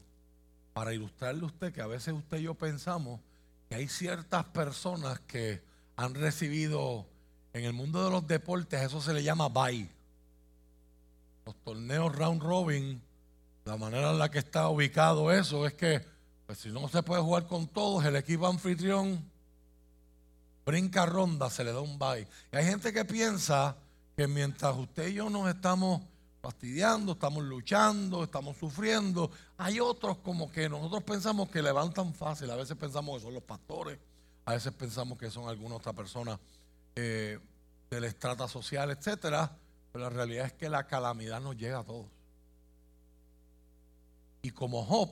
para 0.73 0.93
ilustrarle 0.93 1.41
a 1.41 1.47
usted 1.47 1.73
que 1.73 1.81
a 1.81 1.87
veces 1.87 2.13
usted 2.13 2.37
y 2.37 2.43
yo 2.43 2.53
pensamos 2.53 3.19
que 3.67 3.75
hay 3.75 3.87
ciertas 3.87 4.45
personas 4.45 5.19
que 5.21 5.61
han 5.95 6.13
recibido 6.13 7.07
en 7.53 7.65
el 7.65 7.73
mundo 7.73 8.03
de 8.05 8.11
los 8.11 8.27
deportes, 8.27 8.81
eso 8.81 9.01
se 9.01 9.13
le 9.13 9.23
llama 9.23 9.49
bye. 9.49 9.89
Los 11.45 11.55
torneos 11.63 12.15
round 12.15 12.43
robin, 12.43 13.01
la 13.65 13.75
manera 13.77 14.11
en 14.11 14.19
la 14.19 14.29
que 14.29 14.37
está 14.37 14.69
ubicado 14.69 15.31
eso 15.31 15.65
es 15.65 15.73
que, 15.73 16.05
pues 16.45 16.59
si 16.59 16.69
no 16.69 16.87
se 16.89 17.01
puede 17.01 17.23
jugar 17.23 17.47
con 17.47 17.67
todos, 17.67 18.05
el 18.05 18.15
equipo 18.15 18.45
anfitrión 18.45 19.25
brinca 20.67 21.05
ronda, 21.05 21.49
se 21.49 21.63
le 21.63 21.71
da 21.71 21.79
un 21.79 21.97
bye. 21.97 22.27
Y 22.51 22.57
hay 22.57 22.65
gente 22.65 22.91
que 22.91 23.05
piensa 23.05 23.77
que 24.17 24.27
mientras 24.27 24.75
usted 24.75 25.07
y 25.07 25.13
yo 25.13 25.29
nos 25.29 25.47
estamos 25.47 26.01
fastidiando, 26.41 27.13
estamos 27.13 27.45
luchando, 27.45 28.21
estamos 28.21 28.57
sufriendo, 28.57 29.31
hay 29.57 29.79
otros 29.79 30.17
como 30.17 30.51
que 30.51 30.67
nosotros 30.67 31.03
pensamos 31.03 31.49
que 31.49 31.61
levantan 31.61 32.13
fácil. 32.13 32.51
A 32.51 32.57
veces 32.57 32.75
pensamos 32.75 33.15
que 33.15 33.23
son 33.23 33.33
los 33.33 33.43
pastores, 33.43 33.97
a 34.43 34.53
veces 34.53 34.73
pensamos 34.73 35.17
que 35.17 35.31
son 35.31 35.47
alguna 35.47 35.75
otra 35.75 35.93
persona 35.93 36.37
eh, 36.95 37.39
del 37.89 38.03
estrata 38.03 38.49
social, 38.49 38.91
etcétera. 38.91 39.49
Pero 39.93 40.03
la 40.03 40.09
realidad 40.09 40.47
es 40.47 40.53
que 40.53 40.67
la 40.67 40.85
calamidad 40.85 41.39
nos 41.39 41.55
llega 41.55 41.79
a 41.79 41.83
todos. 41.85 42.07
Y 44.41 44.51
como 44.51 44.83
Job, 44.83 45.11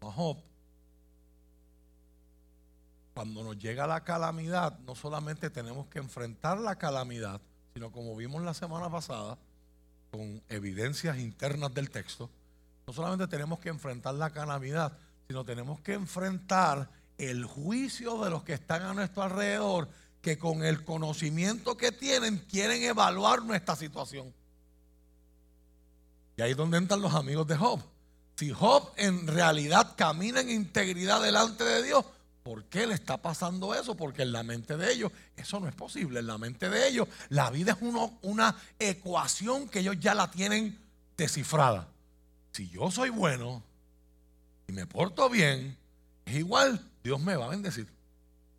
Job, 0.00 0.38
cuando 3.14 3.42
nos 3.42 3.58
llega 3.58 3.86
la 3.86 4.04
calamidad, 4.04 4.78
no 4.80 4.94
solamente 4.94 5.50
tenemos 5.50 5.86
que 5.88 5.98
enfrentar 5.98 6.58
la 6.58 6.76
calamidad, 6.76 7.40
sino 7.74 7.90
como 7.90 8.16
vimos 8.16 8.42
la 8.42 8.54
semana 8.54 8.90
pasada, 8.90 9.38
con 10.10 10.42
evidencias 10.48 11.18
internas 11.18 11.72
del 11.72 11.90
texto, 11.90 12.30
no 12.86 12.92
solamente 12.92 13.28
tenemos 13.28 13.60
que 13.60 13.68
enfrentar 13.68 14.14
la 14.14 14.30
calamidad, 14.30 14.92
sino 15.28 15.44
tenemos 15.44 15.80
que 15.80 15.94
enfrentar 15.94 16.90
el 17.18 17.44
juicio 17.44 18.22
de 18.24 18.30
los 18.30 18.42
que 18.42 18.54
están 18.54 18.82
a 18.82 18.94
nuestro 18.94 19.22
alrededor, 19.22 19.88
que 20.20 20.38
con 20.38 20.64
el 20.64 20.84
conocimiento 20.84 21.76
que 21.76 21.92
tienen 21.92 22.38
quieren 22.38 22.82
evaluar 22.82 23.42
nuestra 23.42 23.76
situación. 23.76 24.34
Y 26.36 26.42
ahí 26.42 26.52
es 26.52 26.56
donde 26.56 26.78
entran 26.78 27.00
los 27.00 27.14
amigos 27.14 27.46
de 27.46 27.56
Job. 27.56 27.80
Si 28.36 28.50
Job 28.50 28.90
en 28.96 29.26
realidad 29.26 29.94
camina 29.96 30.40
en 30.40 30.50
integridad 30.50 31.22
delante 31.22 31.62
de 31.62 31.82
Dios, 31.82 32.04
¿Por 32.50 32.64
qué 32.64 32.84
le 32.84 32.94
está 32.94 33.16
pasando 33.16 33.76
eso? 33.76 33.96
Porque 33.96 34.22
en 34.22 34.32
la 34.32 34.42
mente 34.42 34.76
de 34.76 34.92
ellos 34.92 35.12
eso 35.36 35.60
no 35.60 35.68
es 35.68 35.74
posible. 35.76 36.18
En 36.18 36.26
la 36.26 36.36
mente 36.36 36.68
de 36.68 36.88
ellos 36.88 37.06
la 37.28 37.48
vida 37.48 37.78
es 37.80 37.94
una 38.22 38.56
ecuación 38.76 39.68
que 39.68 39.78
ellos 39.78 40.00
ya 40.00 40.16
la 40.16 40.32
tienen 40.32 40.76
descifrada. 41.16 41.86
Si 42.50 42.68
yo 42.68 42.90
soy 42.90 43.10
bueno 43.10 43.62
y 44.66 44.72
me 44.72 44.84
porto 44.84 45.30
bien, 45.30 45.78
es 46.24 46.34
igual, 46.34 46.84
Dios 47.04 47.20
me 47.20 47.36
va 47.36 47.44
a 47.44 47.50
bendecir. 47.50 47.86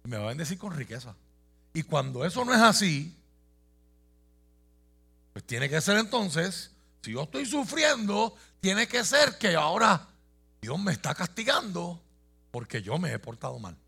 Me 0.06 0.16
va 0.16 0.24
a 0.24 0.30
bendecir 0.30 0.58
con 0.58 0.74
riqueza. 0.74 1.14
Y 1.74 1.84
cuando 1.84 2.24
eso 2.24 2.46
no 2.46 2.54
es 2.54 2.62
así, 2.62 3.14
pues 5.34 5.44
tiene 5.44 5.68
que 5.68 5.82
ser 5.82 5.98
entonces, 5.98 6.72
si 7.02 7.12
yo 7.12 7.24
estoy 7.24 7.46
sufriendo, 7.46 8.38
tiene 8.62 8.88
que 8.88 9.04
ser 9.04 9.38
que 9.38 9.54
ahora 9.54 10.08
Dios 10.62 10.80
me 10.80 10.94
está 10.94 11.14
castigando 11.14 12.02
porque 12.52 12.82
yo 12.82 12.98
me 12.98 13.12
he 13.12 13.20
portado 13.20 13.60
mal. 13.60 13.81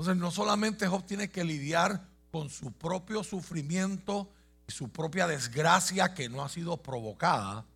Entonces 0.00 0.16
no 0.18 0.30
solamente 0.30 0.86
Job 0.86 1.04
tiene 1.04 1.28
que 1.28 1.44
lidiar 1.44 2.00
con 2.32 2.48
su 2.48 2.72
propio 2.72 3.22
sufrimiento 3.22 4.30
y 4.66 4.72
su 4.72 4.88
propia 4.88 5.26
desgracia 5.26 6.14
que 6.14 6.30
no 6.30 6.42
ha 6.42 6.48
sido 6.48 6.78
provocada, 6.78 7.66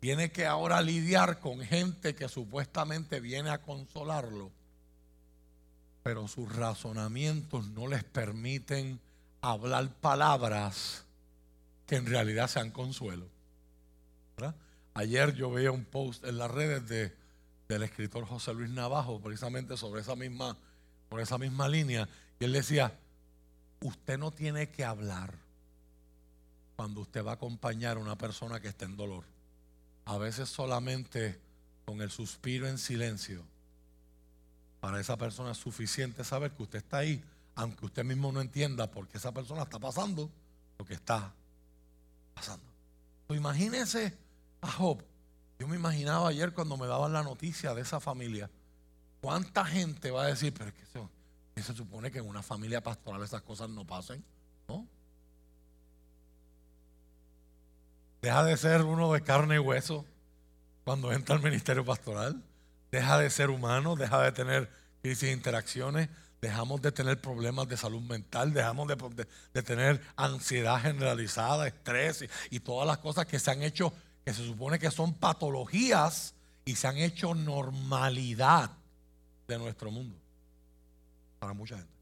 tiene 0.00 0.32
que 0.32 0.46
ahora 0.46 0.82
lidiar 0.82 1.38
con 1.38 1.60
gente 1.60 2.16
que 2.16 2.28
supuestamente 2.28 3.20
viene 3.20 3.50
a 3.50 3.62
consolarlo, 3.62 4.50
pero 6.02 6.26
sus 6.26 6.52
razonamientos 6.56 7.68
no 7.68 7.86
les 7.86 8.02
permiten 8.02 8.98
hablar 9.40 9.94
palabras 10.00 11.04
que 11.86 11.94
en 11.94 12.06
realidad 12.06 12.48
sean 12.48 12.72
consuelo. 12.72 13.28
Ayer 14.94 15.36
yo 15.36 15.52
veía 15.52 15.70
un 15.70 15.84
post 15.84 16.24
en 16.24 16.36
las 16.36 16.50
redes 16.50 16.88
de 16.88 17.20
del 17.70 17.84
escritor 17.84 18.26
José 18.26 18.52
Luis 18.52 18.70
Navajo, 18.70 19.20
precisamente 19.20 19.76
sobre 19.76 20.00
esa 20.00 20.16
misma, 20.16 20.56
por 21.10 21.20
esa 21.20 21.36
misma 21.36 21.68
línea. 21.68 22.08
Y 22.38 22.44
él 22.44 22.52
decía, 22.52 22.98
usted 23.80 24.18
no 24.18 24.30
tiene 24.30 24.70
que 24.70 24.82
hablar 24.82 25.34
cuando 26.76 27.02
usted 27.02 27.22
va 27.22 27.32
a 27.32 27.34
acompañar 27.34 27.98
a 27.98 28.00
una 28.00 28.16
persona 28.16 28.60
que 28.60 28.68
está 28.68 28.86
en 28.86 28.96
dolor. 28.96 29.24
A 30.06 30.16
veces 30.16 30.48
solamente 30.48 31.38
con 31.84 32.00
el 32.00 32.10
suspiro 32.10 32.66
en 32.66 32.78
silencio. 32.78 33.42
Para 34.80 34.98
esa 34.98 35.18
persona 35.18 35.50
es 35.50 35.58
suficiente 35.58 36.24
saber 36.24 36.52
que 36.52 36.62
usted 36.62 36.78
está 36.78 36.98
ahí, 36.98 37.22
aunque 37.54 37.84
usted 37.84 38.04
mismo 38.04 38.32
no 38.32 38.40
entienda 38.40 38.90
por 38.90 39.06
qué 39.06 39.18
esa 39.18 39.32
persona 39.32 39.64
está 39.64 39.78
pasando 39.78 40.30
lo 40.78 40.86
que 40.86 40.94
está 40.94 41.34
pasando. 42.32 42.64
Pues 43.26 43.38
imagínese 43.38 44.16
a 44.62 44.72
Job 44.72 45.04
yo 45.60 45.68
me 45.68 45.76
imaginaba 45.76 46.30
ayer 46.30 46.54
cuando 46.54 46.78
me 46.78 46.86
daban 46.86 47.12
la 47.12 47.22
noticia 47.22 47.74
de 47.74 47.82
esa 47.82 48.00
familia, 48.00 48.48
¿cuánta 49.20 49.64
gente 49.64 50.10
va 50.10 50.24
a 50.24 50.26
decir, 50.26 50.52
pero 50.52 50.70
es 50.70 50.74
que, 50.74 51.62
se 51.62 51.74
supone 51.74 52.10
que 52.10 52.18
en 52.18 52.26
una 52.26 52.42
familia 52.42 52.82
pastoral 52.82 53.22
esas 53.22 53.42
cosas 53.42 53.68
no 53.68 53.86
pasen? 53.86 54.24
¿No? 54.68 54.86
Deja 58.22 58.44
de 58.44 58.56
ser 58.56 58.82
uno 58.82 59.12
de 59.12 59.22
carne 59.22 59.56
y 59.56 59.58
hueso 59.58 60.04
cuando 60.84 61.12
entra 61.12 61.36
al 61.36 61.42
ministerio 61.42 61.84
pastoral. 61.84 62.42
Deja 62.90 63.18
de 63.18 63.30
ser 63.30 63.50
humano, 63.50 63.94
deja 63.94 64.22
de 64.22 64.32
tener 64.32 64.70
crisis 65.02 65.28
de 65.28 65.32
interacciones, 65.32 66.08
dejamos 66.40 66.82
de 66.82 66.92
tener 66.92 67.20
problemas 67.20 67.68
de 67.68 67.76
salud 67.76 68.02
mental, 68.02 68.52
dejamos 68.52 68.88
de, 68.88 69.62
tener 69.62 70.00
ansiedad 70.16 70.80
generalizada, 70.80 71.68
estrés 71.68 72.22
y, 72.22 72.56
y 72.56 72.60
todas 72.60 72.86
las 72.86 72.98
cosas 72.98 73.26
que 73.26 73.38
se 73.38 73.50
han 73.50 73.62
hecho, 73.62 73.92
que 74.24 74.34
se 74.34 74.44
supone 74.44 74.78
que 74.78 74.90
son 74.90 75.14
patologías 75.14 76.34
y 76.64 76.76
se 76.76 76.88
han 76.88 76.96
hecho 76.96 77.34
normalidad 77.34 78.79
de 79.50 79.58
nuestro 79.58 79.90
mundo 79.90 80.16
para 81.40 81.52
mucha 81.52 81.76
gente. 81.76 81.92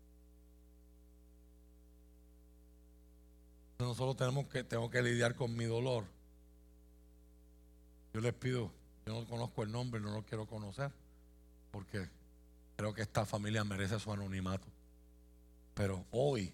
Nosotros 3.78 4.16
tenemos 4.16 4.48
que, 4.48 4.64
tengo 4.64 4.90
que 4.90 5.02
lidiar 5.02 5.34
con 5.34 5.56
mi 5.56 5.64
dolor. 5.64 6.04
Yo 8.12 8.20
les 8.20 8.34
pido, 8.34 8.72
yo 9.06 9.14
no 9.14 9.26
conozco 9.26 9.62
el 9.62 9.72
nombre, 9.72 10.00
no 10.00 10.12
lo 10.12 10.24
quiero 10.24 10.46
conocer, 10.46 10.90
porque 11.70 12.08
creo 12.76 12.92
que 12.92 13.02
esta 13.02 13.24
familia 13.24 13.64
merece 13.64 13.98
su 13.98 14.12
anonimato. 14.12 14.66
Pero 15.74 16.04
hoy 16.10 16.52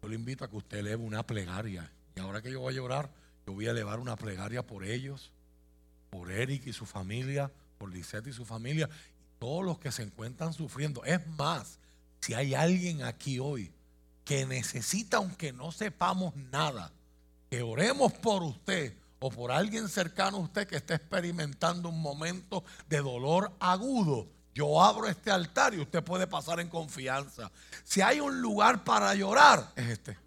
yo 0.00 0.08
le 0.08 0.14
invito 0.14 0.44
a 0.44 0.48
que 0.48 0.56
usted 0.56 0.78
eleve 0.78 1.02
una 1.02 1.26
plegaria. 1.26 1.90
Y 2.14 2.20
ahora 2.20 2.40
que 2.40 2.52
yo 2.52 2.60
voy 2.60 2.72
a 2.72 2.76
llorar, 2.76 3.10
yo 3.46 3.52
voy 3.52 3.66
a 3.66 3.72
elevar 3.72 3.98
una 3.98 4.16
plegaria 4.16 4.64
por 4.64 4.84
ellos, 4.84 5.32
por 6.10 6.30
Eric 6.30 6.66
y 6.66 6.72
su 6.72 6.86
familia, 6.86 7.50
por 7.78 7.92
Lisette 7.92 8.28
y 8.28 8.32
su 8.32 8.44
familia, 8.44 8.88
todos 9.40 9.64
los 9.64 9.78
que 9.80 9.90
se 9.90 10.02
encuentran 10.02 10.52
sufriendo. 10.52 11.02
Es 11.04 11.26
más, 11.26 11.80
si 12.20 12.34
hay 12.34 12.54
alguien 12.54 13.02
aquí 13.02 13.40
hoy 13.40 13.72
que 14.24 14.46
necesita, 14.46 15.16
aunque 15.16 15.52
no 15.52 15.72
sepamos 15.72 16.36
nada, 16.36 16.92
que 17.48 17.62
oremos 17.62 18.12
por 18.12 18.44
usted 18.44 18.94
o 19.18 19.30
por 19.30 19.50
alguien 19.50 19.88
cercano 19.88 20.36
a 20.36 20.40
usted 20.40 20.68
que 20.68 20.76
esté 20.76 20.94
experimentando 20.94 21.88
un 21.88 22.00
momento 22.00 22.62
de 22.88 22.98
dolor 22.98 23.52
agudo, 23.58 24.28
yo 24.54 24.82
abro 24.82 25.08
este 25.08 25.30
altar 25.30 25.74
y 25.74 25.80
usted 25.80 26.04
puede 26.04 26.26
pasar 26.26 26.60
en 26.60 26.68
confianza. 26.68 27.50
Si 27.82 28.02
hay 28.02 28.20
un 28.20 28.42
lugar 28.42 28.84
para 28.84 29.14
llorar, 29.14 29.72
es 29.74 29.88
este. 29.88 30.18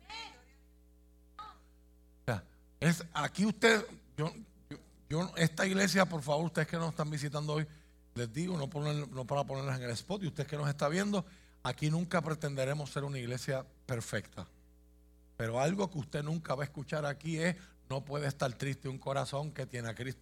es, 2.80 3.04
aquí 3.14 3.46
usted, 3.46 3.86
yo, 4.18 4.34
yo, 5.08 5.32
esta 5.38 5.68
iglesia, 5.68 6.06
por 6.06 6.24
favor, 6.24 6.46
ustedes 6.46 6.68
que 6.68 6.78
nos 6.78 6.90
están 6.90 7.10
visitando 7.12 7.54
hoy, 7.54 7.68
les 8.16 8.32
digo, 8.32 8.58
no, 8.58 8.70
para 9.26 9.44
ponerlas 9.44 9.80
en 9.80 9.86
el 9.86 9.92
spot, 9.92 10.24
y 10.24 10.28
usted 10.28 10.46
que 10.46 10.58
nos 10.58 10.70
está 10.70 10.88
viendo, 10.90 11.26
Aquí 11.64 11.90
nunca 11.90 12.22
pretenderemos 12.22 12.92
ser 12.92 13.06
una 13.06 13.18
iglesia 13.18 13.66
perfecta. 13.86 14.46
Pero 15.38 15.62
algo 15.62 15.90
que 15.90 15.98
usted 15.98 16.22
nunca 16.22 16.56
va 16.56 16.64
a 16.64 16.66
escuchar 16.66 17.06
aquí 17.06 17.38
es, 17.38 17.56
no 17.90 18.04
puede 18.04 18.28
estar 18.28 18.52
triste 18.54 18.90
un 18.90 18.98
corazón 18.98 19.52
que 19.52 19.66
tiene 19.66 19.88
a 19.88 19.96
Cristo. 19.96 20.22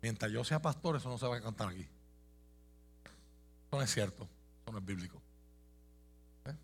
mientras 0.00 0.32
yo 0.32 0.42
sea 0.44 0.60
pastor, 0.60 0.96
eso 0.96 1.08
no 1.10 1.18
se 1.18 1.26
va 1.26 1.36
a 1.36 1.42
cantar 1.42 1.68
aquí. 1.68 1.82
Eso 1.82 3.76
no 3.76 3.82
es 3.82 3.92
cierto, 3.92 4.26
eso 4.62 4.72
no 4.72 4.78
es 4.78 4.84
bíblico. 4.84 5.20
¿Eh? 6.46 6.54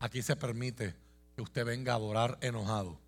Aquí 0.00 0.20
se 0.20 0.36
permite 0.36 0.94
que 1.34 1.40
usted 1.40 1.64
venga 1.64 1.94
a 1.94 1.96
adorar 1.96 2.36
enojado. 2.42 2.98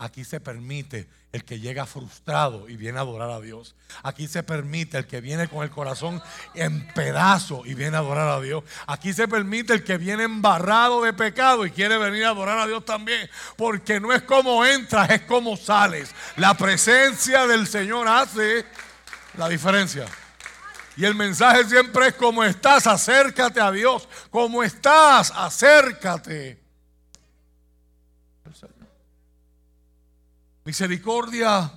Aquí 0.00 0.24
se 0.24 0.38
permite 0.38 1.08
el 1.32 1.44
que 1.44 1.58
llega 1.58 1.84
frustrado 1.84 2.68
y 2.68 2.76
viene 2.76 2.98
a 2.98 3.00
adorar 3.00 3.30
a 3.30 3.40
Dios. 3.40 3.74
Aquí 4.04 4.28
se 4.28 4.44
permite 4.44 4.96
el 4.96 5.08
que 5.08 5.20
viene 5.20 5.48
con 5.48 5.64
el 5.64 5.70
corazón 5.70 6.22
en 6.54 6.86
pedazo 6.94 7.62
y 7.64 7.74
viene 7.74 7.96
a 7.96 8.00
adorar 8.00 8.28
a 8.28 8.40
Dios. 8.40 8.62
Aquí 8.86 9.12
se 9.12 9.26
permite 9.26 9.72
el 9.72 9.82
que 9.82 9.98
viene 9.98 10.22
embarrado 10.22 11.02
de 11.02 11.12
pecado 11.12 11.66
y 11.66 11.72
quiere 11.72 11.98
venir 11.98 12.26
a 12.26 12.30
adorar 12.30 12.60
a 12.60 12.66
Dios 12.68 12.84
también. 12.84 13.28
Porque 13.56 13.98
no 13.98 14.12
es 14.12 14.22
como 14.22 14.64
entras, 14.64 15.10
es 15.10 15.22
como 15.22 15.56
sales. 15.56 16.14
La 16.36 16.54
presencia 16.54 17.48
del 17.48 17.66
Señor 17.66 18.06
hace 18.06 18.64
la 19.36 19.48
diferencia. 19.48 20.06
Y 20.96 21.04
el 21.04 21.16
mensaje 21.16 21.64
siempre 21.64 22.08
es 22.08 22.14
como 22.14 22.44
estás, 22.44 22.86
acércate 22.86 23.60
a 23.60 23.72
Dios. 23.72 24.08
Como 24.30 24.62
estás, 24.62 25.32
acércate. 25.34 26.67
Misericordia, 30.68 31.72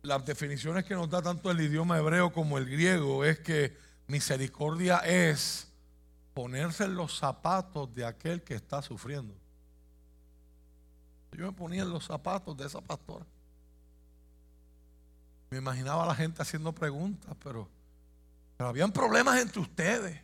las 0.00 0.24
definiciones 0.24 0.86
que 0.86 0.94
nos 0.94 1.10
da 1.10 1.20
tanto 1.20 1.50
el 1.50 1.60
idioma 1.60 1.98
hebreo 1.98 2.32
como 2.32 2.56
el 2.56 2.64
griego 2.64 3.26
es 3.26 3.40
que 3.40 3.76
misericordia 4.06 5.00
es 5.00 5.70
ponerse 6.32 6.84
en 6.84 6.94
los 6.94 7.18
zapatos 7.18 7.94
de 7.94 8.06
aquel 8.06 8.42
que 8.42 8.54
está 8.54 8.80
sufriendo. 8.80 9.34
Yo 11.32 11.44
me 11.44 11.52
ponía 11.52 11.82
en 11.82 11.90
los 11.90 12.06
zapatos 12.06 12.56
de 12.56 12.68
esa 12.68 12.80
pastora. 12.80 13.26
Me 15.50 15.58
imaginaba 15.58 16.04
a 16.04 16.06
la 16.06 16.14
gente 16.14 16.40
haciendo 16.40 16.72
preguntas, 16.72 17.36
pero, 17.44 17.68
pero 18.56 18.70
habían 18.70 18.90
problemas 18.90 19.42
entre 19.42 19.60
ustedes. 19.60 20.18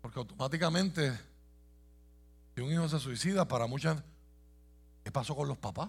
Porque 0.00 0.20
automáticamente, 0.20 1.18
si 2.54 2.60
un 2.60 2.70
hijo 2.70 2.88
se 2.88 3.00
suicida, 3.00 3.48
para 3.48 3.66
muchas 3.66 4.00
¿Qué 5.08 5.12
pasó 5.12 5.34
con 5.34 5.48
los 5.48 5.56
papás? 5.56 5.88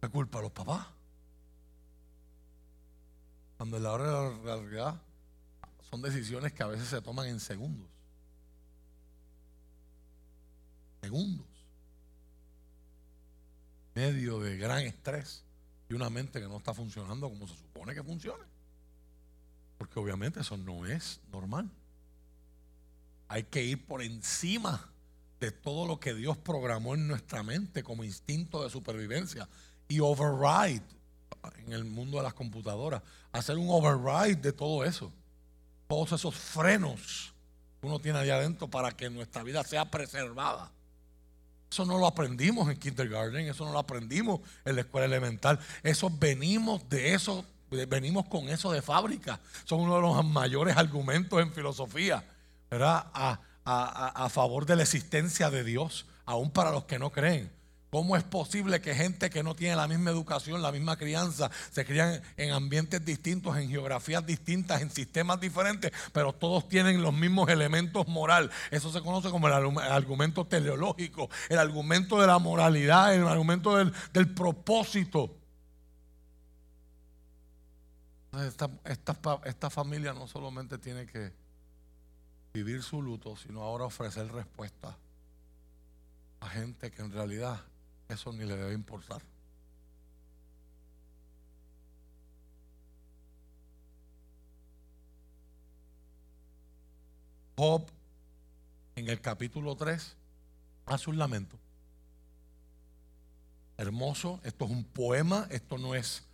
¿Qué 0.00 0.08
culpa 0.08 0.38
a 0.38 0.40
los 0.40 0.50
papás? 0.50 0.86
Cuando 3.58 3.76
en 3.76 3.82
la 3.82 3.92
hora 3.92 4.06
de 4.06 4.12
la 4.12 4.56
realidad 4.56 5.02
son 5.90 6.00
decisiones 6.00 6.54
que 6.54 6.62
a 6.62 6.68
veces 6.68 6.88
se 6.88 7.02
toman 7.02 7.26
en 7.26 7.38
segundos. 7.38 7.86
Segundos. 11.02 11.46
Medio 13.94 14.40
de 14.40 14.56
gran 14.56 14.80
estrés 14.80 15.44
y 15.90 15.92
una 15.92 16.08
mente 16.08 16.40
que 16.40 16.48
no 16.48 16.56
está 16.56 16.72
funcionando 16.72 17.28
como 17.28 17.46
se 17.46 17.56
supone 17.56 17.92
que 17.92 18.02
funcione. 18.02 18.44
Porque 19.76 19.98
obviamente 19.98 20.40
eso 20.40 20.56
no 20.56 20.86
es 20.86 21.20
normal. 21.30 21.70
Hay 23.28 23.42
que 23.42 23.62
ir 23.62 23.84
por 23.84 24.00
encima 24.00 24.90
de 25.40 25.50
todo 25.50 25.86
lo 25.86 25.98
que 25.98 26.14
Dios 26.14 26.36
programó 26.36 26.94
en 26.94 27.08
nuestra 27.08 27.42
mente 27.42 27.82
como 27.82 28.04
instinto 28.04 28.62
de 28.62 28.70
supervivencia 28.70 29.48
y 29.88 30.00
override 30.00 30.82
en 31.66 31.72
el 31.72 31.84
mundo 31.84 32.18
de 32.18 32.24
las 32.24 32.34
computadoras, 32.34 33.02
hacer 33.32 33.56
un 33.56 33.68
override 33.70 34.36
de 34.36 34.52
todo 34.52 34.84
eso, 34.84 35.10
todos 35.88 36.12
esos 36.12 36.34
frenos 36.34 37.32
que 37.80 37.86
uno 37.86 37.98
tiene 37.98 38.18
allá 38.18 38.36
adentro 38.36 38.68
para 38.68 38.92
que 38.92 39.08
nuestra 39.08 39.42
vida 39.42 39.64
sea 39.64 39.90
preservada. 39.90 40.70
Eso 41.70 41.86
no 41.86 41.98
lo 41.98 42.06
aprendimos 42.06 42.68
en 42.68 42.76
kindergarten, 42.76 43.46
eso 43.46 43.64
no 43.64 43.72
lo 43.72 43.78
aprendimos 43.78 44.40
en 44.64 44.74
la 44.74 44.82
escuela 44.82 45.06
elemental, 45.06 45.58
eso 45.82 46.10
venimos 46.10 46.86
de 46.88 47.14
eso, 47.14 47.44
venimos 47.88 48.26
con 48.26 48.48
eso 48.48 48.72
de 48.72 48.82
fábrica. 48.82 49.40
Son 49.64 49.80
uno 49.80 49.94
de 49.96 50.02
los 50.02 50.24
mayores 50.24 50.76
argumentos 50.76 51.40
en 51.40 51.52
filosofía, 51.52 52.24
¿verdad? 52.68 53.06
A, 53.14 53.40
a, 53.64 54.28
favor 54.30 54.66
de 54.66 54.76
la 54.76 54.82
existencia 54.82 55.50
de 55.50 55.64
Dios, 55.64 56.06
aún 56.24 56.50
para 56.50 56.70
los 56.70 56.84
que 56.84 56.98
no 56.98 57.10
creen. 57.10 57.50
¿Cómo 57.90 58.16
es 58.16 58.22
posible 58.22 58.80
que 58.80 58.94
gente 58.94 59.30
que 59.30 59.42
no 59.42 59.56
tiene 59.56 59.74
la 59.74 59.88
misma 59.88 60.10
educación, 60.10 60.62
la 60.62 60.70
misma 60.70 60.96
crianza, 60.96 61.50
se 61.72 61.84
crían 61.84 62.22
en 62.36 62.52
ambientes 62.52 63.04
distintos, 63.04 63.56
en 63.56 63.68
geografías 63.68 64.24
distintas, 64.24 64.80
en 64.80 64.90
sistemas 64.90 65.40
diferentes, 65.40 65.90
pero 66.12 66.32
todos 66.32 66.68
tienen 66.68 67.02
los 67.02 67.12
mismos 67.12 67.48
elementos 67.48 68.06
moral? 68.06 68.48
Eso 68.70 68.92
se 68.92 69.00
conoce 69.00 69.30
como 69.30 69.48
el, 69.48 69.54
argumento 69.80 70.46
teleológico, 70.46 71.28
el 71.48 71.58
argumento 71.58 72.20
de 72.20 72.28
la 72.28 72.38
moralidad, 72.38 73.12
el 73.12 73.26
argumento 73.26 73.76
del, 73.76 74.34
propósito. 74.34 75.36
Esta, 78.46 78.70
esta 79.44 79.68
familia 79.68 80.12
no 80.12 80.28
solamente 80.28 80.78
tiene 80.78 81.06
que 81.06 81.39
vivir 82.52 82.82
su 82.82 83.00
luto, 83.02 83.36
sino 83.36 83.62
ahora 83.62 83.84
ofrecer 83.84 84.30
respuesta 84.32 84.96
a 86.40 86.48
gente 86.48 86.90
que 86.90 87.02
en 87.02 87.12
realidad 87.12 87.60
eso 88.08 88.32
ni 88.32 88.44
le 88.44 88.56
debe 88.56 88.74
importar. 88.74 89.22
Job 97.56 97.86
en 98.96 99.08
el 99.08 99.20
capítulo 99.20 99.76
3 99.76 100.16
hace 100.86 101.10
un 101.10 101.18
lamento. 101.18 101.58
Hermoso, 103.76 104.40
esto 104.44 104.64
es 104.64 104.70
un 104.70 104.84
poema, 104.84 105.46
esto 105.50 105.76
no 105.76 105.94
es 105.94 106.24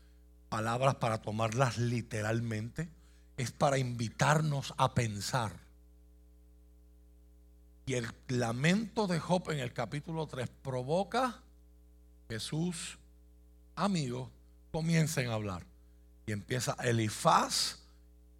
palabras 0.49 0.95
para 0.97 1.23
tomarlas 1.23 1.79
literalmente, 1.79 2.89
es 3.37 3.51
para 3.51 3.79
invitarnos 3.79 4.73
a 4.79 4.95
pensar 4.95 5.66
y 7.87 7.95
el 7.95 8.13
lamento 8.27 9.07
de 9.07 9.21
Job 9.21 9.51
en 9.53 9.61
el 9.61 9.73
capítulo 9.73 10.27
3 10.27 10.51
provoca 10.63 11.41
que 12.29 12.41
sus 12.41 12.99
amigos 13.77 14.29
comiencen 14.73 15.31
a 15.31 15.35
hablar. 15.35 15.65
Y 16.27 16.33
empieza 16.33 16.77
Elifaz, 16.83 17.79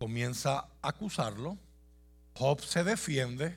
comienza 0.01 0.59
a 0.83 0.89
acusarlo. 0.89 1.57
Job 2.35 2.61
se 2.61 2.83
defiende. 2.83 3.57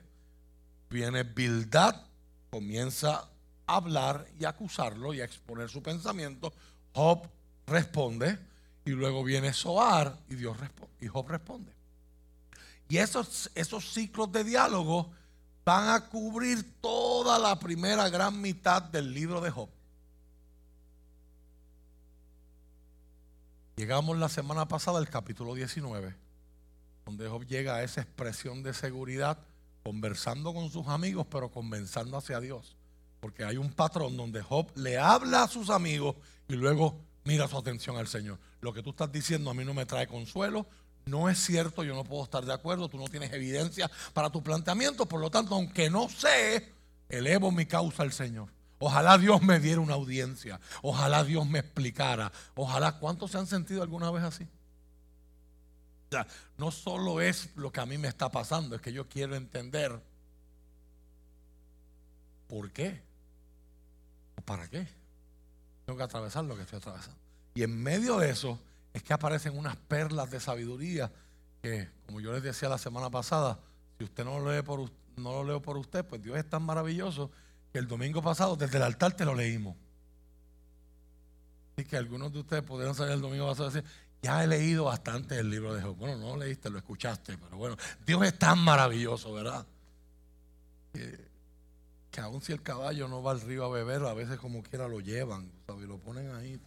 Viene 0.91 1.23
Bildad, 1.23 1.95
comienza 2.52 3.28
a 3.65 3.75
hablar 3.75 4.28
y 4.39 4.45
acusarlo 4.45 5.15
y 5.15 5.21
a 5.21 5.25
exponer 5.25 5.69
su 5.69 5.82
pensamiento. 5.82 6.54
Job 6.93 7.28
responde 7.65 8.38
y 8.86 8.91
luego 8.91 9.23
viene 9.23 9.54
Soar 9.54 10.19
y 10.30 10.36
Dios 10.36 10.56
y 11.02 11.08
Job 11.08 11.28
responde. 11.28 11.71
Y 12.88 12.97
esos, 12.97 13.49
esos 13.56 13.91
ciclos 13.91 14.32
de 14.32 14.43
diálogo 14.43 15.12
van 15.69 15.89
a 15.89 16.10
cubrir 16.10 16.82
toda 16.82 17.38
la 17.38 17.60
primera 17.60 18.10
gran 18.10 18.41
mitad 18.41 18.82
del 18.82 19.13
libro 19.13 19.39
de 19.39 19.51
Job. 19.51 19.69
Llegamos 23.75 24.17
la 24.17 24.29
semana 24.29 24.67
pasada 24.67 24.97
al 24.97 25.08
capítulo 25.08 25.53
19, 25.53 26.15
donde 27.05 27.27
Job 27.27 27.45
llega 27.45 27.75
a 27.75 27.84
esa 27.84 28.01
expresión 28.01 28.63
de 28.63 28.73
seguridad, 28.73 29.38
conversando 29.84 30.55
con 30.55 30.71
sus 30.71 30.88
amigos, 30.88 31.27
pero 31.29 31.51
conversando 31.51 32.17
hacia 32.17 32.39
Dios. 32.39 32.75
Porque 33.19 33.43
hay 33.43 33.58
un 33.58 33.71
patrón 33.71 34.17
donde 34.17 34.41
Job 34.41 34.71
le 34.75 34.97
habla 34.97 35.43
a 35.43 35.47
sus 35.47 35.69
amigos 35.69 36.15
y 36.47 36.53
luego 36.53 36.99
mira 37.25 37.47
su 37.47 37.60
atención 37.60 37.95
al 37.97 38.08
Señor. 38.08 38.39
Lo 38.62 38.73
que 38.73 38.82
tú 38.82 38.89
estás 38.89 39.12
diciendo 39.12 39.51
a 39.51 39.53
mí 39.53 39.63
no 39.63 39.75
me 39.75 39.86
trae 39.86 40.08
consuelo, 40.08 40.65
no 41.05 41.29
es 41.29 41.39
cierto, 41.39 41.83
yo 41.83 41.95
no 41.95 42.03
puedo 42.03 42.23
estar 42.23 42.45
de 42.45 42.53
acuerdo, 42.53 42.89
tú 42.89 42.97
no 42.97 43.07
tienes 43.07 43.33
evidencia 43.33 43.89
para 44.13 44.29
tu 44.29 44.43
planteamiento, 44.43 45.05
por 45.07 45.19
lo 45.19 45.31
tanto, 45.31 45.55
aunque 45.55 45.89
no 45.89 46.09
sé, 46.09 46.71
elevo 47.09 47.51
mi 47.51 47.65
causa 47.65 48.03
al 48.03 48.12
Señor. 48.12 48.49
Ojalá 48.79 49.17
Dios 49.17 49.41
me 49.41 49.59
diera 49.59 49.81
una 49.81 49.95
audiencia. 49.95 50.59
Ojalá 50.81 51.23
Dios 51.23 51.45
me 51.45 51.59
explicara. 51.59 52.31
Ojalá, 52.55 52.97
¿cuántos 52.97 53.31
se 53.31 53.38
han 53.38 53.47
sentido 53.47 53.83
alguna 53.83 54.09
vez 54.09 54.23
así? 54.23 54.43
O 54.43 56.12
sea, 56.12 56.25
no 56.57 56.71
solo 56.71 57.21
es 57.21 57.49
lo 57.55 57.71
que 57.71 57.81
a 57.81 57.85
mí 57.85 57.97
me 57.97 58.07
está 58.07 58.29
pasando, 58.29 58.75
es 58.75 58.81
que 58.81 58.93
yo 58.93 59.07
quiero 59.07 59.35
entender 59.35 60.01
por 62.47 62.71
qué 62.71 63.03
o 64.35 64.41
para 64.41 64.67
qué. 64.69 64.88
Tengo 65.85 65.97
que 65.97 66.03
atravesar 66.03 66.45
lo 66.45 66.55
que 66.55 66.63
estoy 66.63 66.77
atravesando. 66.77 67.19
Y 67.53 67.63
en 67.63 67.83
medio 67.83 68.17
de 68.17 68.29
eso 68.29 68.59
es 68.99 69.03
que 69.03 69.13
aparecen 69.13 69.57
unas 69.57 69.77
perlas 69.77 70.29
de 70.29 70.41
sabiduría 70.41 71.09
que, 71.62 71.89
como 72.05 72.19
yo 72.19 72.33
les 72.33 72.43
decía 72.43 72.67
la 72.67 72.77
semana 72.77 73.09
pasada, 73.09 73.57
si 73.97 74.03
usted 74.03 74.25
no 74.25 74.39
lo 74.39 74.53
lee 74.53 74.62
por, 74.62 74.91
no 75.15 75.31
lo 75.31 75.43
leo 75.45 75.62
por 75.62 75.77
usted, 75.77 76.05
pues 76.05 76.21
Dios 76.21 76.38
es 76.38 76.49
tan 76.49 76.63
maravilloso 76.63 77.31
que 77.71 77.79
el 77.79 77.88
domingo 77.88 78.21
pasado 78.21 78.57
desde 78.57 78.77
el 78.77 78.83
altar 78.83 79.13
te 79.13 79.23
lo 79.23 79.35
leímos. 79.35 79.77
Así 81.75 81.88
que 81.88 81.95
algunos 81.95 82.33
de 82.33 82.39
ustedes 82.39 82.62
podrían 82.63 82.93
salir 82.93 83.13
el 83.13 83.21
domingo 83.21 83.47
pasado 83.47 83.69
y 83.69 83.73
decir, 83.73 83.89
ya 84.21 84.43
he 84.43 84.47
leído 84.47 84.83
bastante 84.83 85.39
el 85.39 85.49
libro 85.49 85.73
de 85.73 85.81
Job. 85.81 85.95
Bueno, 85.95 86.17
no 86.17 86.35
lo 86.35 86.38
leíste, 86.38 86.69
lo 86.69 86.77
escuchaste, 86.77 87.38
pero 87.38 87.55
bueno, 87.55 87.77
Dios 88.05 88.21
es 88.25 88.38
tan 88.38 88.59
maravilloso, 88.59 89.31
¿verdad? 89.31 89.65
Que, 90.91 91.25
que 92.12 92.19
aun 92.19 92.41
si 92.41 92.51
el 92.51 92.62
caballo 92.62 93.07
no 93.07 93.23
va 93.23 93.31
al 93.31 93.39
río 93.39 93.63
a 93.63 93.69
beber, 93.69 94.03
a 94.03 94.13
veces 94.13 94.38
como 94.39 94.62
quiera 94.62 94.89
lo 94.89 94.99
llevan, 94.99 95.49
¿sabes? 95.65 95.85
Y 95.85 95.88
lo 95.88 95.99
ponen 95.99 96.35
ahí. 96.35 96.59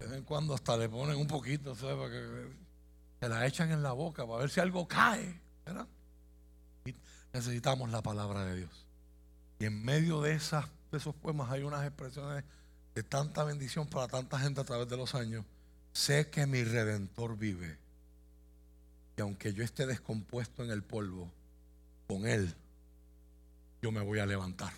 De 0.00 0.06
vez 0.06 0.18
en 0.18 0.24
cuando 0.24 0.54
hasta 0.54 0.76
le 0.76 0.88
ponen 0.88 1.16
un 1.16 1.26
poquito. 1.26 1.74
Para 1.74 2.10
que 2.10 2.48
se 3.20 3.28
la 3.28 3.46
echan 3.46 3.70
en 3.70 3.82
la 3.82 3.92
boca 3.92 4.26
para 4.26 4.40
ver 4.40 4.50
si 4.50 4.60
algo 4.60 4.88
cae, 4.88 5.40
¿verdad? 5.64 5.86
Necesitamos 7.32 7.90
la 7.90 8.02
palabra 8.02 8.44
de 8.46 8.56
Dios. 8.56 8.86
Y 9.60 9.66
en 9.66 9.84
medio 9.84 10.22
de, 10.22 10.32
esas, 10.32 10.66
de 10.90 10.98
esos 10.98 11.14
poemas 11.14 11.50
hay 11.50 11.62
unas 11.62 11.86
expresiones 11.86 12.44
de 12.94 13.02
tanta 13.02 13.44
bendición 13.44 13.86
para 13.86 14.08
tanta 14.08 14.38
gente 14.38 14.60
a 14.62 14.64
través 14.64 14.88
de 14.88 14.96
los 14.96 15.14
años. 15.14 15.44
Sé 15.92 16.30
que 16.30 16.46
mi 16.46 16.64
redentor 16.64 17.36
vive. 17.36 17.78
Y 19.16 19.20
aunque 19.20 19.52
yo 19.52 19.62
esté 19.62 19.86
descompuesto 19.86 20.64
en 20.64 20.70
el 20.70 20.82
polvo, 20.82 21.30
con 22.08 22.26
él 22.26 22.54
yo 23.82 23.92
me 23.92 24.00
voy 24.00 24.18
a 24.18 24.26
levantar. 24.26 24.72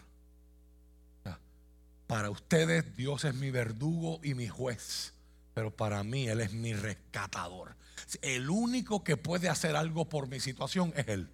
Para 2.12 2.29
ustedes 2.29 2.94
Dios 2.94 3.25
es 3.25 3.35
mi 3.35 3.51
verdugo 3.51 4.20
y 4.22 4.35
mi 4.35 4.46
juez, 4.46 5.14
pero 5.55 5.75
para 5.75 6.05
mí 6.05 6.29
Él 6.29 6.42
es 6.42 6.53
mi 6.53 6.75
rescatador. 6.75 7.75
El 8.20 8.51
único 8.51 9.03
que 9.03 9.16
puede 9.16 9.48
hacer 9.48 9.77
algo 9.77 10.11
por 10.11 10.29
mi 10.29 10.38
situación 10.38 10.92
es 10.94 11.09
Él. 11.09 11.31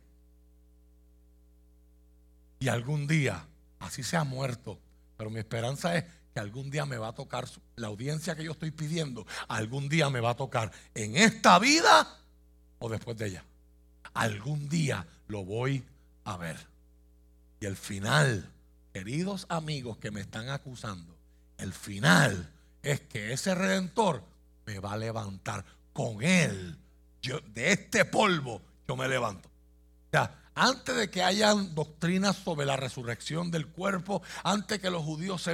Y 2.61 2.69
algún 2.69 3.09
día, 3.09 3.45
así 3.81 4.05
se 4.05 4.17
ha 4.17 4.23
muerto, 4.23 4.79
pero 5.17 5.31
mi 5.31 5.41
esperanza 5.41 5.97
es 5.97 6.05
que 6.33 6.39
algún 6.39 6.71
día 6.71 6.87
me 6.87 6.97
va 6.97 7.09
a 7.09 7.13
tocar 7.13 7.49
la 7.75 7.89
audiencia 7.89 8.37
que 8.37 8.45
yo 8.45 8.53
estoy 8.53 8.71
pidiendo, 8.71 9.27
algún 9.49 9.89
día 9.89 10.11
me 10.11 10.21
va 10.21 10.31
a 10.31 10.37
tocar 10.37 10.71
en 10.95 11.17
esta 11.17 11.59
vida 11.59 12.07
o 12.79 12.89
después 12.89 13.17
de 13.17 13.27
ella. 13.27 13.45
Algún 14.15 14.69
día 14.69 15.05
lo 15.27 15.45
voy 15.45 15.85
a 16.23 16.37
ver. 16.37 16.57
Y 17.59 17.67
el 17.67 17.75
final, 17.77 18.49
queridos 18.93 19.47
amigos 19.49 19.99
que 19.99 20.11
me 20.11 20.21
están 20.21 20.49
acusando, 20.49 21.17
el 21.59 21.73
final 21.73 22.53
es 22.83 23.01
que 23.01 23.33
ese 23.33 23.55
redentor 23.55 24.23
me 24.67 24.79
va 24.79 24.93
a 24.93 24.97
levantar 24.99 25.65
con 25.93 26.23
él. 26.23 26.79
Yo, 27.23 27.41
de 27.41 27.73
este 27.73 28.05
polvo 28.05 28.63
yo 28.87 28.97
me 28.97 29.09
levanto. 29.09 29.49
O 29.49 30.11
sea, 30.11 30.48
antes 30.59 30.97
de 30.97 31.09
que 31.09 31.23
hayan 31.23 31.75
doctrinas 31.75 32.37
sobre 32.37 32.67
la 32.67 32.77
resurrección 32.77 33.51
del 33.51 33.69
cuerpo, 33.69 34.23
antes 34.43 34.81
que 34.81 34.91
los 34.91 35.05
judíos 35.05 35.49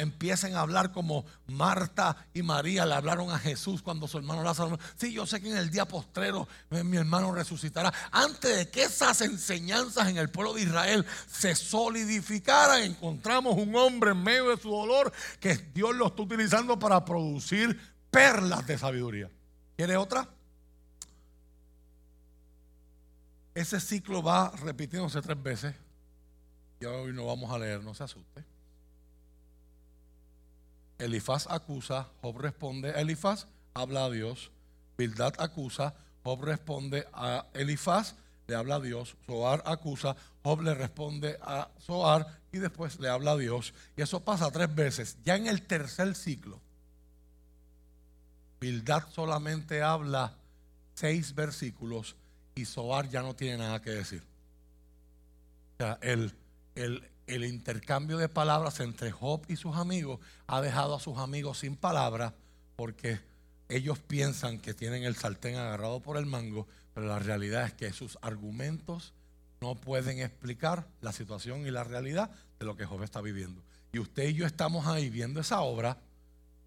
empiecen 0.00 0.56
a 0.56 0.60
hablar 0.60 0.90
como 0.90 1.26
Marta 1.46 2.16
y 2.32 2.42
María 2.42 2.86
le 2.86 2.94
hablaron 2.94 3.30
a 3.30 3.38
Jesús 3.38 3.82
cuando 3.82 4.08
su 4.08 4.16
hermano 4.16 4.42
Lázaro, 4.42 4.78
sí, 4.96 5.12
yo 5.12 5.26
sé 5.26 5.40
que 5.40 5.50
en 5.50 5.58
el 5.58 5.70
día 5.70 5.86
postrero 5.86 6.48
eh, 6.70 6.82
mi 6.82 6.96
hermano 6.96 7.30
resucitará. 7.32 7.92
Antes 8.10 8.56
de 8.56 8.70
que 8.70 8.84
esas 8.84 9.20
enseñanzas 9.20 10.08
en 10.08 10.16
el 10.16 10.30
pueblo 10.30 10.54
de 10.54 10.62
Israel 10.62 11.04
se 11.30 11.54
solidificaran, 11.54 12.82
encontramos 12.82 13.56
un 13.58 13.76
hombre 13.76 14.12
en 14.12 14.22
medio 14.22 14.48
de 14.48 14.56
su 14.56 14.70
dolor 14.70 15.12
que 15.40 15.56
Dios 15.74 15.94
lo 15.94 16.06
está 16.06 16.22
utilizando 16.22 16.78
para 16.78 17.04
producir 17.04 17.78
perlas 18.10 18.66
de 18.66 18.78
sabiduría. 18.78 19.30
¿Quiere 19.76 19.98
otra? 19.98 20.35
Ese 23.56 23.80
ciclo 23.80 24.22
va 24.22 24.50
repitiéndose 24.50 25.22
tres 25.22 25.42
veces. 25.42 25.74
Y 26.78 26.84
hoy 26.84 27.14
no 27.14 27.24
vamos 27.24 27.50
a 27.50 27.58
leer, 27.58 27.82
no 27.82 27.94
se 27.94 28.04
asuste. 28.04 28.44
Elifaz 30.98 31.46
acusa, 31.48 32.06
Job 32.20 32.38
responde 32.38 32.90
a 32.90 33.00
Elifaz, 33.00 33.46
habla 33.72 34.04
a 34.04 34.10
Dios. 34.10 34.50
Bildad 34.98 35.32
acusa, 35.38 35.94
Job 36.22 36.44
responde 36.44 37.06
a 37.14 37.46
Elifaz, 37.54 38.16
le 38.46 38.56
habla 38.56 38.74
a 38.74 38.80
Dios. 38.80 39.16
Soar 39.26 39.62
acusa, 39.64 40.16
Job 40.44 40.60
le 40.60 40.74
responde 40.74 41.38
a 41.40 41.70
Soar 41.78 42.26
y 42.52 42.58
después 42.58 43.00
le 43.00 43.08
habla 43.08 43.30
a 43.30 43.36
Dios. 43.38 43.72
Y 43.96 44.02
eso 44.02 44.20
pasa 44.20 44.50
tres 44.50 44.74
veces. 44.74 45.16
Ya 45.24 45.34
en 45.34 45.46
el 45.46 45.62
tercer 45.62 46.14
ciclo, 46.14 46.60
Bildad 48.60 49.04
solamente 49.14 49.82
habla 49.82 50.34
seis 50.92 51.34
versículos 51.34 52.16
y 52.56 52.64
Soar 52.64 53.08
ya 53.08 53.22
no 53.22 53.36
tiene 53.36 53.58
nada 53.58 53.80
que 53.80 53.90
decir. 53.90 54.22
O 55.74 55.76
sea, 55.76 55.98
el, 56.00 56.32
el, 56.74 57.44
intercambio 57.44 58.16
de 58.16 58.30
palabras 58.30 58.80
entre 58.80 59.12
Job 59.12 59.42
y 59.46 59.56
sus 59.56 59.76
amigos 59.76 60.20
ha 60.46 60.62
dejado 60.62 60.96
a 60.96 61.00
sus 61.00 61.18
amigos 61.18 61.58
sin 61.58 61.76
palabras 61.76 62.32
porque 62.74 63.20
ellos 63.68 63.98
piensan 63.98 64.58
que 64.58 64.72
tienen 64.72 65.04
el 65.04 65.16
sartén 65.16 65.56
agarrado 65.56 66.00
por 66.00 66.16
el 66.16 66.24
mango, 66.24 66.66
pero 66.94 67.06
la 67.06 67.18
realidad 67.18 67.66
es 67.66 67.74
que 67.74 67.92
sus 67.92 68.18
argumentos 68.22 69.12
no 69.60 69.74
pueden 69.74 70.20
explicar 70.20 70.86
la 71.02 71.12
situación 71.12 71.66
y 71.66 71.70
la 71.70 71.84
realidad 71.84 72.30
de 72.58 72.64
lo 72.64 72.74
que 72.74 72.86
Job 72.86 73.02
está 73.02 73.20
viviendo. 73.20 73.62
Y 73.92 73.98
usted 73.98 74.28
y 74.28 74.34
yo 74.34 74.46
estamos 74.46 74.86
ahí 74.86 75.10
viendo 75.10 75.40
esa 75.40 75.60
obra, 75.60 75.98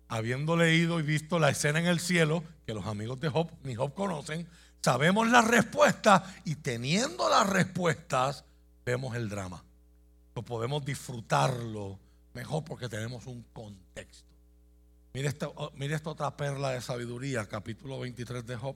habiendo 0.07 0.55
leído 0.55 0.99
y 0.99 1.03
visto 1.03 1.39
la 1.39 1.49
escena 1.49 1.79
en 1.79 1.87
el 1.87 1.99
cielo, 1.99 2.43
que 2.67 2.75
los 2.75 2.85
amigos 2.85 3.19
de 3.19 3.29
Job 3.29 3.51
ni 3.63 3.73
Job 3.73 3.93
conocen, 3.95 4.47
sabemos 4.81 5.29
las 5.29 5.45
respuestas 5.45 6.23
y 6.45 6.55
teniendo 6.55 7.29
las 7.29 7.47
respuestas 7.47 8.45
vemos 8.85 9.15
el 9.15 9.29
drama. 9.29 9.63
No 10.35 10.43
podemos 10.43 10.83
disfrutarlo 10.85 11.99
mejor 12.33 12.63
porque 12.63 12.89
tenemos 12.89 13.25
un 13.25 13.43
contexto. 13.53 14.29
Mire 15.13 15.27
esta, 15.27 15.47
oh, 15.47 15.71
esta 15.79 16.09
otra 16.09 16.37
perla 16.37 16.71
de 16.71 16.81
sabiduría, 16.81 17.47
capítulo 17.47 17.99
23 17.99 18.45
de 18.45 18.55
Job, 18.55 18.75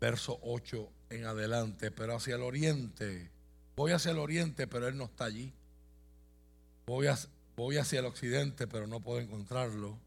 verso 0.00 0.38
8 0.42 0.88
en 1.10 1.26
adelante, 1.26 1.90
pero 1.90 2.16
hacia 2.16 2.36
el 2.36 2.42
oriente. 2.42 3.30
Voy 3.76 3.92
hacia 3.92 4.12
el 4.12 4.18
oriente, 4.18 4.66
pero 4.66 4.88
él 4.88 4.96
no 4.96 5.04
está 5.04 5.24
allí. 5.24 5.52
Voy, 6.86 7.06
voy 7.56 7.76
hacia 7.76 8.00
el 8.00 8.06
occidente, 8.06 8.66
pero 8.66 8.86
no 8.86 9.00
puedo 9.00 9.20
encontrarlo. 9.20 9.98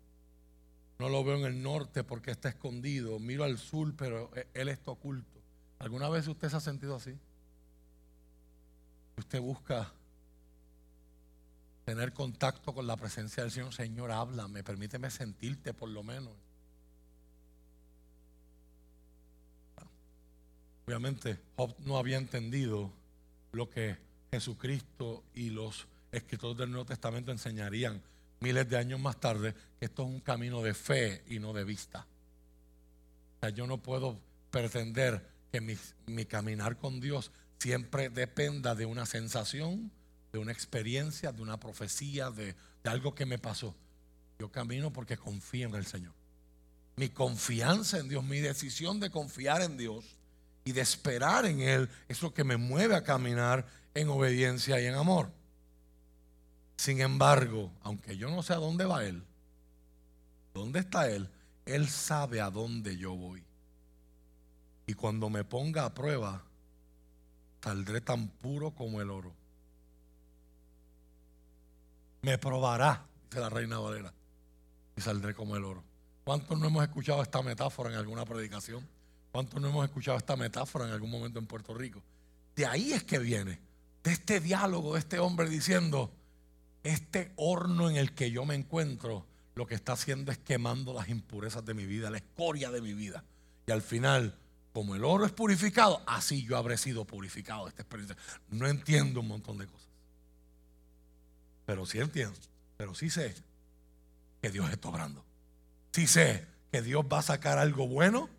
No 1.00 1.10
lo 1.10 1.24
veo 1.24 1.38
en 1.38 1.46
el 1.46 1.62
norte 1.62 2.04
porque 2.04 2.32
está 2.32 2.50
escondido. 2.50 3.20
Miro 3.20 3.44
al 3.44 3.58
sur, 3.58 3.94
pero 3.96 4.32
e, 4.36 4.48
Él 4.54 4.70
está 4.70 4.92
oculto. 4.92 5.40
¿Alguna 5.80 6.10
vez 6.10 6.28
usted 6.28 6.50
se 6.50 6.56
ha 6.56 6.62
sentido 6.62 6.96
así? 6.96 7.18
Usted 9.18 9.42
busca 9.42 9.92
tener 11.84 12.14
contacto 12.14 12.74
con 12.74 12.88
la 12.88 12.96
presencia 12.96 13.44
del 13.44 13.52
Señor. 13.52 13.74
Señor, 13.74 14.12
háblame, 14.12 14.64
permíteme 14.64 15.10
sentirte 15.12 15.74
por 15.74 15.90
lo 15.90 16.02
menos. 16.02 16.34
Obviamente, 20.88 21.40
Job 21.56 21.76
no 21.80 21.98
había 21.98 22.18
entendido 22.18 22.92
lo 23.52 23.70
que 23.70 23.98
Jesucristo 24.32 25.24
y 25.34 25.50
los 25.50 25.88
escritores 26.12 26.58
del 26.58 26.72
Nuevo 26.72 26.86
Testamento 26.86 27.32
enseñarían 27.32 28.02
miles 28.40 28.70
de 28.70 28.78
años 28.78 29.00
más 29.00 29.20
tarde, 29.20 29.54
que 29.80 29.86
esto 29.86 30.04
es 30.04 30.10
un 30.10 30.20
camino 30.20 30.62
de 30.62 30.74
fe 30.74 31.24
y 31.28 31.40
no 31.40 31.54
de 31.54 31.64
vista. 31.64 32.06
O 33.38 33.40
sea, 33.42 33.50
yo 33.50 33.68
no 33.68 33.82
puedo 33.82 34.20
pretender 34.52 35.26
que 35.52 35.62
mi, 35.62 35.78
mi 36.08 36.26
caminar 36.26 36.78
con 36.78 37.00
Dios 37.00 37.32
siempre 37.60 38.10
dependa 38.10 38.76
de 38.76 38.86
una 38.86 39.06
sensación, 39.06 39.92
de 40.32 40.40
una 40.40 40.52
experiencia, 40.52 41.32
de 41.32 41.42
una 41.42 41.60
profecía, 41.60 42.30
de, 42.30 42.56
de 42.84 42.90
algo 42.90 43.16
que 43.16 43.26
me 43.26 43.38
pasó. 43.38 43.76
Yo 44.40 44.52
camino 44.52 44.92
porque 44.92 45.18
confío 45.18 45.68
en 45.68 45.76
el 45.76 45.86
Señor. 45.86 46.14
Mi 46.98 47.10
confianza 47.10 48.00
en 48.00 48.10
Dios, 48.10 48.24
mi 48.24 48.40
decisión 48.40 49.00
de 49.00 49.10
confiar 49.10 49.62
en 49.62 49.78
Dios 49.78 50.06
y 50.64 50.72
de 50.72 50.82
esperar 50.82 51.46
en 51.46 51.62
Él 51.62 51.90
es 52.08 52.22
lo 52.22 52.34
que 52.34 52.44
me 52.44 52.58
mueve 52.58 52.96
a 52.96 53.04
caminar 53.04 53.66
en 53.94 54.10
obediencia 54.10 54.80
y 54.82 54.86
en 54.86 54.96
amor. 54.96 55.32
Sin 56.86 57.02
embargo, 57.02 57.72
aunque 57.82 58.16
yo 58.16 58.30
no 58.30 58.44
sé 58.44 58.54
a 58.54 58.58
dónde 58.58 58.86
va 58.86 59.04
Él, 59.04 59.24
dónde 60.54 60.82
está 60.82 61.10
Él, 61.10 61.28
Él 61.66 61.90
sabe 61.90 62.42
a 62.42 62.52
dónde 62.52 62.96
yo 62.96 63.16
voy. 63.16 63.44
Y 64.86 64.94
cuando 64.94 65.32
me 65.32 65.44
ponga 65.44 65.86
a 65.86 65.96
prueba, 65.96 66.44
saldré 67.60 68.02
tan 68.02 68.28
puro 68.28 68.70
como 68.70 69.02
el 69.02 69.10
oro. 69.10 69.34
Me 72.22 72.38
probará, 72.38 73.04
dice 73.24 73.40
la 73.40 73.50
reina 73.50 73.80
Valera, 73.80 74.14
y 74.96 75.02
saldré 75.02 75.34
como 75.34 75.56
el 75.56 75.66
oro. 75.66 75.84
¿Cuántos 76.24 76.60
no 76.60 76.68
hemos 76.68 76.84
escuchado 76.84 77.24
esta 77.24 77.42
metáfora 77.42 77.90
en 77.90 77.96
alguna 77.96 78.26
predicación? 78.26 78.88
¿Cuántos 79.32 79.60
no 79.60 79.70
hemos 79.70 79.86
escuchado 79.86 80.20
esta 80.20 80.36
metáfora 80.36 80.86
en 80.86 80.92
algún 80.92 81.10
momento 81.10 81.40
en 81.40 81.48
Puerto 81.48 81.74
Rico? 81.74 82.04
De 82.56 82.68
ahí 82.68 82.94
es 82.94 83.04
que 83.04 83.18
viene, 83.18 83.60
de 84.04 84.12
este 84.12 84.40
diálogo 84.40 84.94
de 84.94 85.00
este 85.00 85.18
hombre 85.18 85.50
diciendo, 85.50 86.12
este 86.86 87.34
horno 87.36 87.90
en 87.90 87.96
el 87.96 88.14
que 88.14 88.30
yo 88.30 88.46
me 88.46 88.54
encuentro, 88.54 89.26
lo 89.56 89.66
que 89.66 89.74
está 89.74 89.94
haciendo 89.94 90.32
es 90.32 90.38
quemando 90.38 90.94
las 90.94 91.10
impurezas 91.10 91.66
de 91.66 91.74
mi 91.74 91.86
vida, 91.86 92.12
la 92.12 92.18
escoria 92.18 92.70
de 92.70 92.80
mi 92.80 92.94
vida. 92.94 93.24
Y 93.66 93.72
al 93.72 93.82
final, 93.82 94.38
como 94.72 94.94
el 94.94 95.04
oro 95.04 95.26
es 95.26 95.32
purificado, 95.32 96.04
así 96.06 96.44
yo 96.44 96.58
habré 96.58 96.78
sido 96.78 97.04
purificado 97.04 97.66
de 97.66 97.70
esta 97.70 97.82
experiencia. 97.82 98.16
No 98.50 98.68
entiendo 98.68 99.22
un 99.22 99.30
montón 99.30 99.58
de 99.58 99.66
cosas. 99.66 99.90
Pero 101.66 101.88
sí 101.88 101.98
entiendo, 101.98 102.38
pero 102.78 102.94
sí 102.94 103.10
sé 103.10 103.34
que 104.40 104.52
Dios 104.52 104.70
está 104.70 104.90
obrando. 104.90 105.26
Sí 105.92 106.06
sé 106.06 106.46
que 106.72 106.84
Dios 106.84 107.04
va 107.12 107.20
a 107.20 107.24
sacar 107.24 107.58
algo 107.58 107.88
bueno 107.88 108.30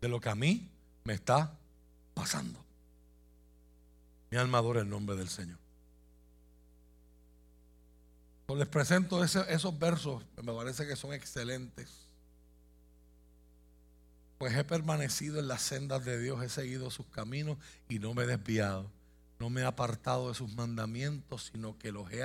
de 0.00 0.08
lo 0.08 0.20
que 0.20 0.30
a 0.30 0.34
mí 0.34 0.68
me 1.04 1.14
está 1.14 1.56
pasando. 2.12 2.58
Mi 4.32 4.38
alma 4.38 4.58
adora 4.58 4.80
el 4.80 4.88
nombre 4.88 5.14
del 5.14 5.28
Señor. 5.28 5.61
Pues 8.46 8.58
les 8.58 8.68
presento 8.68 9.22
esos 9.22 9.78
versos, 9.78 10.24
me 10.42 10.52
parece 10.52 10.86
que 10.86 10.96
son 10.96 11.12
excelentes. 11.12 11.88
Pues 14.38 14.56
he 14.56 14.64
permanecido 14.64 15.38
en 15.38 15.46
las 15.46 15.62
sendas 15.62 16.04
de 16.04 16.20
Dios, 16.20 16.42
he 16.42 16.48
seguido 16.48 16.90
sus 16.90 17.06
caminos 17.06 17.58
y 17.88 18.00
no 18.00 18.12
me 18.14 18.24
he 18.24 18.26
desviado. 18.26 18.90
No 19.38 19.50
me 19.50 19.62
he 19.62 19.64
apartado 19.64 20.28
de 20.28 20.34
sus 20.34 20.52
mandamientos, 20.54 21.50
sino 21.52 21.78
que 21.78 21.92
los 21.92 22.10
he, 22.12 22.24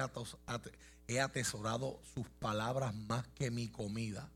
he 1.08 1.22
atesorado 1.22 2.00
sus 2.14 2.28
palabras 2.40 2.94
más 2.96 3.28
que 3.36 3.52
mi 3.52 3.68
comida. 3.68 4.30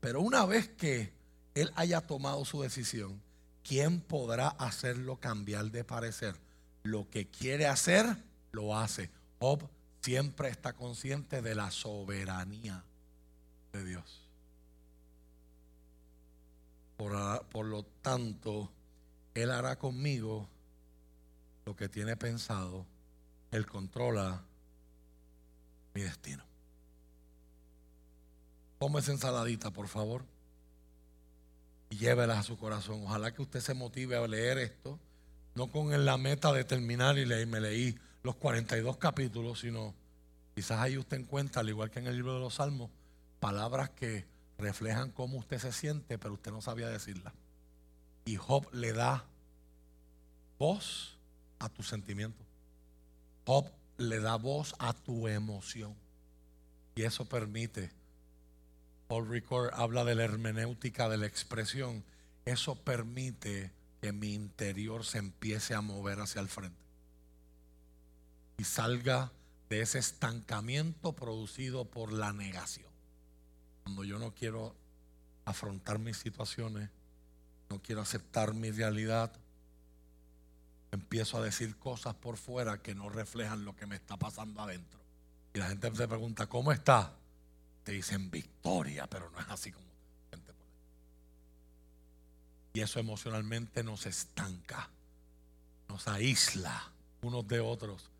Pero 0.00 0.20
una 0.20 0.44
vez 0.44 0.68
que 0.68 1.12
Él 1.54 1.72
haya 1.76 2.00
tomado 2.00 2.44
su 2.44 2.62
decisión, 2.62 3.22
¿quién 3.62 4.00
podrá 4.00 4.48
hacerlo 4.48 5.20
cambiar 5.20 5.70
de 5.70 5.84
parecer? 5.84 6.34
Lo 6.82 7.08
que 7.08 7.28
quiere 7.28 7.66
hacer, 7.66 8.16
lo 8.50 8.76
hace 8.76 9.10
siempre 10.02 10.48
está 10.48 10.72
consciente 10.72 11.42
de 11.42 11.54
la 11.54 11.70
soberanía 11.70 12.84
de 13.72 13.84
Dios. 13.84 14.20
Por, 16.96 17.66
lo 17.66 17.82
tanto, 18.00 18.70
Él 19.34 19.50
hará 19.50 19.76
conmigo 19.76 20.48
lo 21.64 21.74
que 21.74 21.88
tiene 21.88 22.16
pensado. 22.16 22.86
Él 23.50 23.66
controla 23.66 24.42
mi 25.94 26.02
destino. 26.02 26.44
Tome 28.78 29.00
esa 29.00 29.12
ensaladita, 29.12 29.70
por 29.70 29.88
favor, 29.88 30.24
y 31.90 31.96
llévela 31.96 32.38
a 32.38 32.42
su 32.42 32.56
corazón. 32.56 33.02
Ojalá 33.04 33.32
que 33.32 33.42
usted 33.42 33.60
se 33.60 33.74
motive 33.74 34.16
a 34.16 34.26
leer 34.26 34.58
esto, 34.58 34.98
no 35.54 35.68
con 35.70 36.04
la 36.04 36.16
meta 36.16 36.52
de 36.52 36.64
terminar 36.64 37.18
y 37.18 37.24
leer, 37.24 37.46
me 37.46 37.60
leí 37.60 37.98
los 38.22 38.36
42 38.36 38.96
capítulos, 38.98 39.60
sino 39.60 39.94
quizás 40.54 40.80
ahí 40.80 40.96
usted 40.96 41.18
encuentra, 41.18 41.60
al 41.60 41.68
igual 41.68 41.90
que 41.90 41.98
en 41.98 42.06
el 42.06 42.16
libro 42.16 42.34
de 42.34 42.40
los 42.40 42.54
Salmos, 42.54 42.90
palabras 43.40 43.90
que 43.90 44.26
reflejan 44.58 45.10
cómo 45.10 45.38
usted 45.38 45.58
se 45.58 45.72
siente, 45.72 46.18
pero 46.18 46.34
usted 46.34 46.52
no 46.52 46.60
sabía 46.60 46.88
decirlas. 46.88 47.34
Y 48.24 48.36
Job 48.36 48.68
le 48.72 48.92
da 48.92 49.24
voz 50.58 51.18
a 51.58 51.68
tu 51.68 51.82
sentimiento. 51.82 52.44
Job 53.44 53.68
le 53.98 54.20
da 54.20 54.36
voz 54.36 54.74
a 54.78 54.92
tu 54.92 55.26
emoción. 55.26 55.96
Y 56.94 57.02
eso 57.02 57.24
permite. 57.24 57.90
Paul 59.08 59.28
Ricord 59.28 59.70
habla 59.74 60.04
de 60.04 60.14
la 60.14 60.24
hermenéutica 60.24 61.08
de 61.08 61.18
la 61.18 61.26
expresión. 61.26 62.04
Eso 62.44 62.76
permite 62.76 63.72
que 64.00 64.12
mi 64.12 64.34
interior 64.34 65.04
se 65.04 65.18
empiece 65.18 65.74
a 65.74 65.80
mover 65.80 66.20
hacia 66.20 66.40
el 66.40 66.48
frente 66.48 66.81
y 68.58 68.64
salga 68.64 69.32
de 69.68 69.80
ese 69.80 69.98
estancamiento 69.98 71.14
producido 71.14 71.86
por 71.86 72.12
la 72.12 72.32
negación. 72.32 72.90
Cuando 73.84 74.04
yo 74.04 74.18
no 74.18 74.34
quiero 74.34 74.76
afrontar 75.44 75.98
mis 75.98 76.18
situaciones, 76.18 76.90
no 77.70 77.80
quiero 77.80 78.02
aceptar 78.02 78.54
mi 78.54 78.70
realidad, 78.70 79.32
empiezo 80.90 81.38
a 81.38 81.42
decir 81.42 81.76
cosas 81.76 82.14
por 82.14 82.36
fuera 82.36 82.82
que 82.82 82.94
no 82.94 83.08
reflejan 83.08 83.64
lo 83.64 83.74
que 83.74 83.86
me 83.86 83.96
está 83.96 84.18
pasando 84.18 84.60
adentro. 84.60 85.00
Y 85.54 85.58
la 85.58 85.68
gente 85.68 85.94
se 85.94 86.06
pregunta, 86.06 86.46
¿cómo 86.46 86.70
está? 86.70 87.14
Te 87.82 87.92
dicen 87.92 88.30
victoria, 88.30 89.06
pero 89.06 89.30
no 89.30 89.40
es 89.40 89.48
así 89.48 89.72
como 89.72 89.86
gente 90.30 90.52
Y 92.74 92.80
eso 92.80 93.00
emocionalmente 93.00 93.82
nos 93.82 94.06
estanca, 94.06 94.90
nos 95.88 96.06
aísla 96.08 96.92
unos 97.22 97.48
de 97.48 97.60
otros 97.60 98.11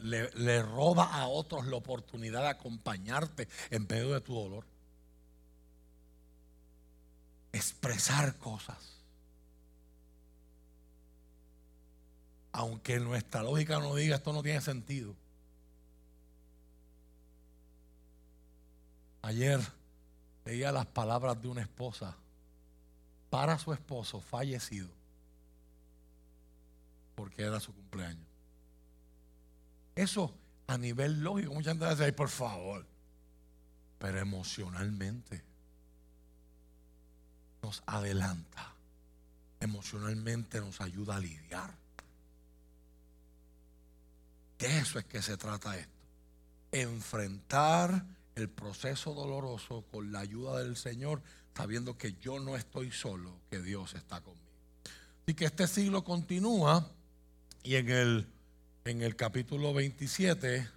le, 0.00 0.62
roba 0.62 1.14
a 1.14 1.26
otros 1.26 1.66
la 1.66 1.76
oportunidad 1.76 2.42
de 2.42 2.48
acompañarte 2.48 3.48
en 3.70 3.86
medio 3.86 4.12
de 4.12 4.20
tu 4.20 4.34
dolor. 4.34 4.64
Expresar 7.52 8.36
cosas. 8.36 8.78
Aunque 12.52 12.98
nuestra 13.00 13.42
lógica 13.42 13.78
no 13.78 13.94
diga 13.94 14.16
esto 14.16 14.32
no 14.32 14.42
tiene 14.42 14.60
sentido. 14.60 15.14
Ayer 19.22 19.60
leía 20.44 20.72
las 20.72 20.86
palabras 20.86 21.40
de 21.40 21.48
una 21.48 21.62
esposa 21.62 22.16
para 23.28 23.58
su 23.58 23.72
esposo 23.72 24.20
fallecido 24.20 24.88
porque 27.20 27.42
era 27.42 27.60
su 27.60 27.74
cumpleaños. 27.74 28.29
Eso 30.00 30.34
a 30.66 30.78
nivel 30.78 31.20
lógico, 31.20 31.52
mucha 31.52 31.70
gente 31.72 31.88
dice, 31.90 32.12
por 32.14 32.30
favor. 32.30 32.86
Pero 33.98 34.18
emocionalmente 34.18 35.44
nos 37.62 37.82
adelanta. 37.84 38.72
Emocionalmente 39.60 40.58
nos 40.60 40.80
ayuda 40.80 41.16
a 41.16 41.20
lidiar. 41.20 41.76
De 44.58 44.78
eso 44.78 44.98
es 44.98 45.04
que 45.04 45.20
se 45.20 45.36
trata 45.36 45.76
esto. 45.76 45.92
Enfrentar 46.72 48.06
el 48.36 48.48
proceso 48.48 49.12
doloroso 49.12 49.84
con 49.90 50.12
la 50.12 50.20
ayuda 50.20 50.60
del 50.60 50.78
Señor, 50.78 51.20
sabiendo 51.54 51.98
que 51.98 52.14
yo 52.14 52.40
no 52.40 52.56
estoy 52.56 52.90
solo, 52.90 53.38
que 53.50 53.60
Dios 53.60 53.92
está 53.94 54.22
conmigo. 54.22 54.48
Y 55.26 55.34
que 55.34 55.44
este 55.44 55.66
siglo 55.66 56.04
continúa 56.04 56.90
y 57.62 57.74
en 57.74 57.90
el 57.90 58.39
en 58.84 59.02
el 59.02 59.16
capítulo 59.16 59.74
27, 59.74 60.68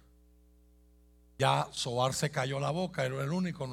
ya 1.38 1.68
Soar 1.72 2.14
se 2.14 2.30
cayó 2.30 2.60
la 2.60 2.70
boca, 2.70 3.04
era 3.04 3.22
el 3.22 3.32
único, 3.32 3.66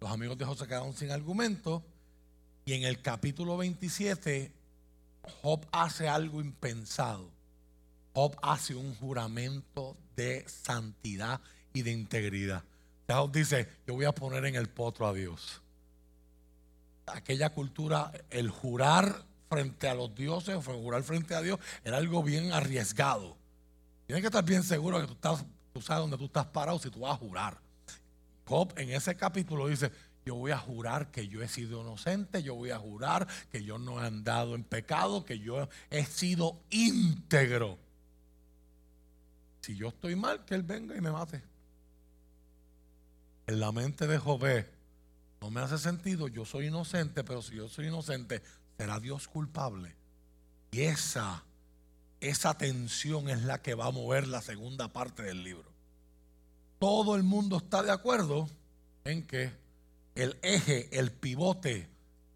los 0.00 0.10
amigos 0.10 0.38
de 0.38 0.44
José 0.44 0.66
quedaron 0.66 0.94
sin 0.94 1.10
argumento. 1.10 1.82
Y 2.66 2.74
en 2.74 2.84
el 2.84 3.02
capítulo 3.02 3.56
27, 3.56 4.52
Job 5.42 5.66
hace 5.72 6.08
algo 6.08 6.40
impensado. 6.40 7.30
Job 8.14 8.36
hace 8.42 8.74
un 8.74 8.94
juramento 8.94 9.96
de 10.16 10.44
santidad 10.48 11.40
y 11.72 11.82
de 11.82 11.90
integridad. 11.90 12.62
Job 13.08 13.32
dice, 13.32 13.68
yo 13.86 13.94
voy 13.94 14.04
a 14.04 14.12
poner 14.12 14.44
en 14.46 14.54
el 14.54 14.68
potro 14.68 15.06
a 15.06 15.12
Dios. 15.12 15.60
Aquella 17.06 17.50
cultura, 17.50 18.12
el 18.30 18.50
jurar 18.50 19.24
frente 19.50 19.88
a 19.88 19.94
los 19.94 20.14
dioses, 20.14 20.54
o 20.54 20.62
jurar 20.62 21.02
frente 21.02 21.34
a 21.34 21.42
Dios, 21.42 21.60
era 21.84 21.98
algo 21.98 22.22
bien 22.22 22.52
arriesgado. 22.52 23.36
Tienes 24.06 24.22
que 24.22 24.26
estar 24.26 24.44
bien 24.44 24.62
seguro 24.62 25.00
que 25.00 25.06
tú, 25.06 25.12
estás, 25.14 25.44
tú 25.72 25.80
sabes 25.80 26.02
dónde 26.02 26.18
tú 26.18 26.26
estás 26.26 26.46
parado 26.46 26.78
si 26.78 26.90
tú 26.90 27.00
vas 27.00 27.12
a 27.12 27.16
jurar. 27.16 27.58
Job 28.46 28.72
en 28.76 28.90
ese 28.90 29.16
capítulo 29.16 29.66
dice, 29.68 29.90
yo 30.24 30.34
voy 30.34 30.50
a 30.50 30.58
jurar 30.58 31.10
que 31.10 31.28
yo 31.28 31.42
he 31.42 31.48
sido 31.48 31.80
inocente, 31.82 32.42
yo 32.42 32.54
voy 32.54 32.70
a 32.70 32.78
jurar 32.78 33.26
que 33.50 33.64
yo 33.64 33.78
no 33.78 34.02
he 34.02 34.06
andado 34.06 34.54
en 34.54 34.64
pecado, 34.64 35.24
que 35.24 35.38
yo 35.38 35.68
he 35.90 36.04
sido 36.04 36.60
íntegro. 36.70 37.78
Si 39.60 39.76
yo 39.76 39.88
estoy 39.88 40.16
mal, 40.16 40.44
que 40.44 40.54
Él 40.54 40.62
venga 40.62 40.96
y 40.96 41.00
me 41.00 41.10
mate. 41.10 41.42
En 43.46 43.60
la 43.60 43.72
mente 43.72 44.06
de 44.06 44.18
Job 44.18 44.44
no 45.40 45.50
me 45.50 45.60
hace 45.60 45.78
sentido, 45.78 46.28
yo 46.28 46.44
soy 46.44 46.66
inocente, 46.66 47.24
pero 47.24 47.42
si 47.42 47.56
yo 47.56 47.68
soy 47.68 47.88
inocente, 47.88 48.42
será 48.78 49.00
Dios 49.00 49.28
culpable. 49.28 49.94
Y 50.70 50.82
esa, 50.82 51.44
esa 52.28 52.56
tensión 52.56 53.28
es 53.28 53.42
la 53.42 53.60
que 53.60 53.74
va 53.74 53.86
a 53.86 53.90
mover 53.90 54.26
la 54.28 54.40
segunda 54.40 54.88
parte 54.88 55.22
del 55.22 55.44
libro. 55.44 55.70
Todo 56.78 57.16
el 57.16 57.22
mundo 57.22 57.58
está 57.58 57.82
de 57.82 57.92
acuerdo 57.92 58.48
en 59.04 59.26
que 59.26 59.52
el 60.14 60.38
eje, 60.42 60.98
el 60.98 61.12
pivote, 61.12 61.88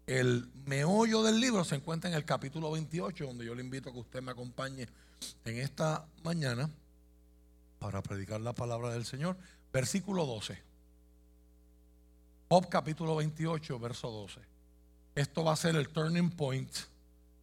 el 0.05 0.47
meollo 0.65 1.23
del 1.23 1.39
libro 1.39 1.63
se 1.63 1.75
encuentra 1.75 2.09
en 2.09 2.15
el 2.15 2.25
capítulo 2.25 2.71
28, 2.71 3.25
donde 3.25 3.45
yo 3.45 3.55
le 3.55 3.63
invito 3.63 3.89
a 3.89 3.93
que 3.93 3.99
usted 3.99 4.21
me 4.21 4.31
acompañe 4.31 4.87
en 5.45 5.57
esta 5.57 6.05
mañana 6.23 6.69
para 7.79 8.03
predicar 8.03 8.41
la 8.41 8.53
palabra 8.53 8.91
del 8.91 9.05
Señor. 9.05 9.37
Versículo 9.73 10.25
12. 10.25 10.61
Job 12.49 12.69
capítulo 12.69 13.15
28, 13.15 13.79
verso 13.79 14.11
12. 14.11 14.39
Esto 15.15 15.43
va 15.43 15.53
a 15.53 15.55
ser 15.55 15.75
el 15.75 15.89
turning 15.89 16.29
point 16.29 16.71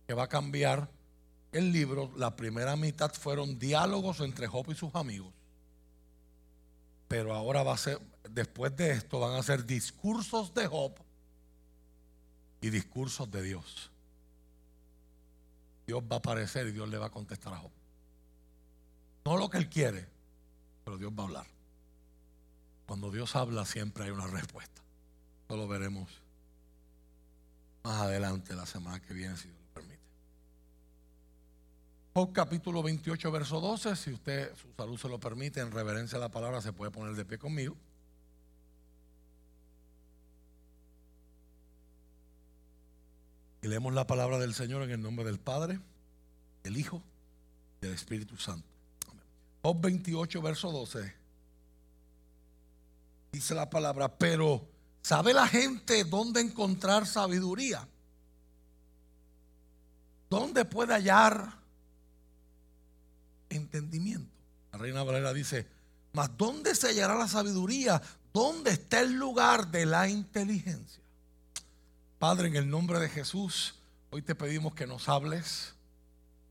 que 0.06 0.14
va 0.14 0.24
a 0.24 0.28
cambiar 0.28 0.88
el 1.52 1.72
libro. 1.72 2.12
La 2.16 2.36
primera 2.36 2.76
mitad 2.76 3.12
fueron 3.12 3.58
diálogos 3.58 4.20
entre 4.20 4.46
Job 4.46 4.70
y 4.70 4.74
sus 4.74 4.94
amigos. 4.94 5.32
Pero 7.08 7.34
ahora 7.34 7.62
va 7.62 7.74
a 7.74 7.78
ser, 7.78 8.00
después 8.30 8.76
de 8.76 8.92
esto 8.92 9.20
van 9.20 9.34
a 9.34 9.42
ser 9.42 9.64
discursos 9.64 10.52
de 10.54 10.66
Job 10.66 10.94
y 12.60 12.70
discursos 12.70 13.30
de 13.30 13.42
Dios. 13.42 13.90
Dios 15.86 16.02
va 16.02 16.16
a 16.16 16.18
aparecer 16.18 16.66
y 16.66 16.72
Dios 16.72 16.88
le 16.88 16.98
va 16.98 17.06
a 17.06 17.10
contestar 17.10 17.54
a 17.54 17.58
Job. 17.58 17.70
No 19.24 19.36
lo 19.36 19.48
que 19.48 19.58
él 19.58 19.68
quiere, 19.68 20.08
pero 20.84 20.98
Dios 20.98 21.12
va 21.12 21.22
a 21.22 21.26
hablar. 21.26 21.46
Cuando 22.86 23.10
Dios 23.10 23.34
habla 23.36 23.64
siempre 23.64 24.04
hay 24.04 24.10
una 24.10 24.26
respuesta. 24.26 24.82
Eso 25.46 25.56
lo 25.56 25.68
veremos 25.68 26.08
más 27.84 28.02
adelante 28.02 28.54
la 28.54 28.66
semana 28.66 29.00
que 29.00 29.14
viene, 29.14 29.36
si. 29.36 29.48
Job 32.16 32.32
capítulo 32.32 32.82
28, 32.82 33.30
verso 33.30 33.60
12. 33.60 33.94
Si 33.94 34.10
usted, 34.10 34.50
su 34.56 34.72
salud 34.74 34.98
se 34.98 35.06
lo 35.06 35.20
permite, 35.20 35.60
en 35.60 35.70
reverencia 35.70 36.16
a 36.16 36.20
la 36.22 36.30
palabra, 36.30 36.62
se 36.62 36.72
puede 36.72 36.90
poner 36.90 37.14
de 37.14 37.26
pie 37.26 37.36
conmigo. 37.36 37.76
Y 43.60 43.68
leemos 43.68 43.92
la 43.92 44.06
palabra 44.06 44.38
del 44.38 44.54
Señor 44.54 44.82
en 44.84 44.92
el 44.92 45.02
nombre 45.02 45.26
del 45.26 45.38
Padre, 45.38 45.78
del 46.62 46.78
Hijo 46.78 47.02
y 47.82 47.84
del 47.84 47.94
Espíritu 47.94 48.38
Santo. 48.38 48.66
Job 49.60 49.78
28, 49.82 50.40
verso 50.40 50.72
12. 50.72 51.14
Dice 53.30 53.54
la 53.54 53.68
palabra, 53.68 54.16
pero 54.16 54.66
¿sabe 55.02 55.34
la 55.34 55.46
gente 55.46 56.02
dónde 56.04 56.40
encontrar 56.40 57.06
sabiduría? 57.06 57.86
¿Dónde 60.30 60.64
puede 60.64 60.94
hallar 60.94 61.65
entendimiento? 63.50 64.30
La 64.72 64.78
reina 64.78 65.02
Valera 65.02 65.32
dice, 65.32 65.66
mas 66.12 66.30
¿dónde 66.36 66.74
se 66.74 66.88
hallará 66.88 67.14
la 67.14 67.28
sabiduría? 67.28 68.00
¿Dónde 68.32 68.72
está 68.72 69.00
el 69.00 69.12
lugar 69.14 69.70
de 69.70 69.86
la 69.86 70.08
inteligencia? 70.08 71.02
Padre, 72.18 72.48
en 72.48 72.56
el 72.56 72.68
nombre 72.68 72.98
de 72.98 73.08
Jesús, 73.08 73.74
hoy 74.10 74.22
te 74.22 74.34
pedimos 74.34 74.74
que 74.74 74.86
nos 74.86 75.08
hables. 75.08 75.74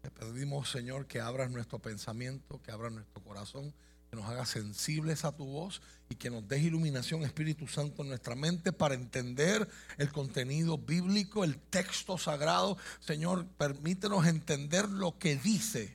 Te 0.02 0.12
pedimos, 0.12 0.70
Señor, 0.70 1.08
que 1.08 1.20
abras 1.20 1.50
nuestro 1.50 1.80
pensamiento, 1.80 2.62
que 2.62 2.72
abras 2.72 2.92
nuestro 2.92 3.24
corazón, 3.24 3.74
que 4.10 4.16
nos 4.16 4.26
hagas 4.26 4.50
sensibles 4.50 5.26
a 5.26 5.36
tu 5.36 5.46
voz 5.46 5.82
y 6.08 6.16
que 6.16 6.30
nos 6.30 6.48
des 6.48 6.62
iluminación, 6.62 7.24
Espíritu 7.24 7.68
Santo, 7.68 8.04
en 8.04 8.10
nuestra 8.10 8.36
mente 8.36 8.72
para 8.72 8.94
entender 8.94 9.68
el 9.98 10.12
contenido 10.12 10.78
bíblico, 10.78 11.44
el 11.44 11.58
texto 11.58 12.20
sagrado. 12.20 12.78
Señor, 13.00 13.48
permítenos 13.58 14.28
entender 14.28 14.88
lo 14.88 15.18
que 15.18 15.36
dice. 15.36 15.95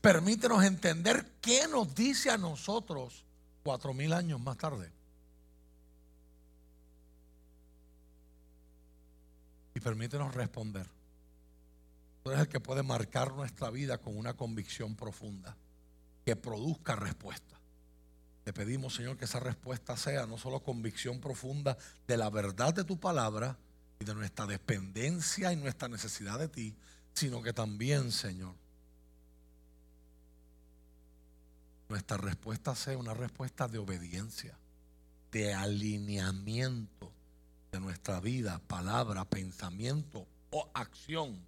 Permítenos 0.00 0.64
entender 0.64 1.26
qué 1.40 1.66
nos 1.68 1.94
dice 1.94 2.30
a 2.30 2.38
nosotros 2.38 3.24
cuatro 3.62 3.92
mil 3.94 4.12
años 4.12 4.40
más 4.40 4.56
tarde. 4.56 4.92
y 9.74 9.80
permítenos 9.80 10.34
responder. 10.34 10.86
Tú 12.22 12.30
eres 12.30 12.42
el 12.42 12.48
que 12.48 12.60
puede 12.60 12.82
marcar 12.82 13.32
nuestra 13.32 13.70
vida 13.70 13.98
con 13.98 14.16
una 14.16 14.34
convicción 14.34 14.94
profunda 14.94 15.56
que 16.24 16.36
produzca 16.36 16.96
respuesta. 16.96 17.58
Te 18.44 18.52
pedimos, 18.52 18.94
Señor, 18.94 19.16
que 19.16 19.24
esa 19.24 19.40
respuesta 19.40 19.96
sea 19.96 20.26
no 20.26 20.38
solo 20.38 20.62
convicción 20.62 21.20
profunda 21.20 21.76
de 22.06 22.16
la 22.16 22.30
verdad 22.30 22.74
de 22.74 22.84
tu 22.84 22.98
palabra 22.98 23.56
y 23.98 24.04
de 24.04 24.14
nuestra 24.14 24.46
dependencia 24.46 25.52
y 25.52 25.56
nuestra 25.56 25.88
necesidad 25.88 26.38
de 26.38 26.48
ti, 26.48 26.76
sino 27.14 27.42
que 27.42 27.52
también, 27.52 28.12
Señor, 28.12 28.54
nuestra 31.90 32.16
respuesta 32.16 32.74
sea 32.74 32.96
una 32.96 33.14
respuesta 33.14 33.68
de 33.68 33.78
obediencia, 33.78 34.56
de 35.32 35.52
alineamiento 35.52 37.12
de 37.72 37.80
nuestra 37.80 38.20
vida, 38.20 38.60
palabra, 38.66 39.24
pensamiento 39.24 40.26
o 40.50 40.70
acción 40.72 41.38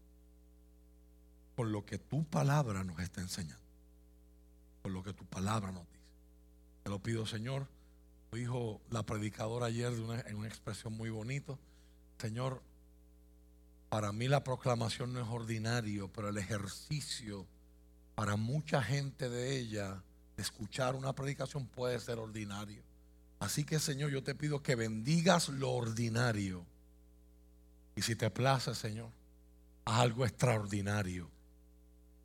por 1.54 1.68
lo 1.68 1.84
que 1.84 1.98
tu 1.98 2.24
palabra 2.24 2.82
nos 2.82 2.98
está 2.98 3.20
enseñando, 3.20 3.62
por 4.82 4.92
lo 4.92 5.02
que 5.02 5.12
tu 5.12 5.24
palabra 5.24 5.70
nos 5.70 5.86
dice. 5.86 6.02
Te 6.82 6.90
lo 6.90 6.98
pido, 7.00 7.24
Señor. 7.24 7.68
Lo 8.32 8.38
dijo 8.38 8.80
la 8.90 9.04
predicadora 9.04 9.66
ayer 9.66 9.92
en 9.92 10.36
una 10.36 10.48
expresión 10.48 10.92
muy 10.94 11.10
bonita. 11.10 11.56
Señor, 12.18 12.62
para 13.88 14.10
mí 14.12 14.26
la 14.26 14.42
proclamación 14.42 15.12
no 15.12 15.20
es 15.20 15.28
ordinario, 15.28 16.10
pero 16.12 16.30
el 16.30 16.38
ejercicio 16.38 17.46
para 18.14 18.36
mucha 18.36 18.82
gente 18.82 19.28
de 19.28 19.58
ella, 19.58 20.02
escuchar 20.42 20.94
una 20.94 21.14
predicación 21.14 21.66
puede 21.66 21.98
ser 21.98 22.18
ordinario. 22.18 22.82
Así 23.40 23.64
que 23.64 23.78
Señor, 23.78 24.10
yo 24.10 24.22
te 24.22 24.34
pido 24.34 24.62
que 24.62 24.74
bendigas 24.74 25.48
lo 25.48 25.70
ordinario. 25.72 26.64
Y 27.96 28.02
si 28.02 28.14
te 28.14 28.30
place, 28.30 28.74
Señor, 28.74 29.10
haz 29.84 30.00
algo 30.00 30.24
extraordinario 30.24 31.30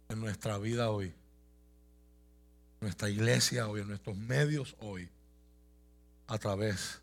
en 0.10 0.20
nuestra 0.20 0.58
vida 0.58 0.90
hoy, 0.90 1.08
en 1.08 1.16
nuestra 2.82 3.10
iglesia 3.10 3.68
hoy, 3.68 3.82
en 3.82 3.88
nuestros 3.88 4.16
medios 4.16 4.76
hoy, 4.80 5.10
a 6.28 6.38
través 6.38 7.02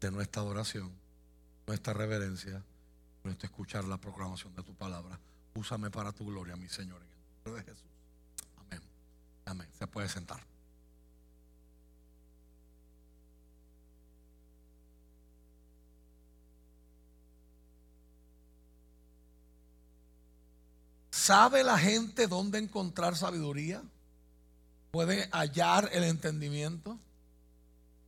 de 0.00 0.10
nuestra 0.10 0.42
adoración, 0.42 0.92
nuestra 1.66 1.92
reverencia, 1.92 2.62
nuestro 3.24 3.46
escuchar 3.46 3.84
la 3.84 3.98
proclamación 3.98 4.54
de 4.54 4.62
tu 4.62 4.74
palabra. 4.74 5.18
Úsame 5.54 5.90
para 5.90 6.12
tu 6.12 6.26
gloria, 6.26 6.56
mi 6.56 6.68
Señor, 6.68 7.02
en 7.02 7.08
el 7.08 7.18
nombre 7.44 7.64
de 7.64 7.70
Jesús. 7.70 7.95
Amén. 9.46 9.68
Se 9.78 9.86
puede 9.86 10.08
sentar. 10.08 10.40
¿Sabe 21.10 21.64
la 21.64 21.78
gente 21.78 22.28
dónde 22.28 22.58
encontrar 22.58 23.16
sabiduría? 23.16 23.82
¿Puede 24.92 25.28
hallar 25.32 25.88
el 25.92 26.04
entendimiento? 26.04 26.98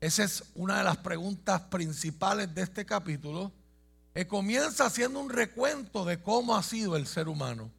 Esa 0.01 0.25
es 0.25 0.45
una 0.55 0.79
de 0.79 0.85
las 0.85 0.99
preguntas 0.99 1.63
principales 1.63 2.55
de 2.55 2.63
este 2.63 2.87
capítulo, 2.87 3.51
que 4.15 4.29
comienza 4.29 4.87
haciendo 4.87 5.19
un 5.19 5.31
recuento 5.31 6.05
de 6.05 6.23
cómo 6.23 6.57
ha 6.57 6.63
sido 6.63 6.97
el 6.97 7.07
ser 7.07 7.29
humano. 7.29 7.73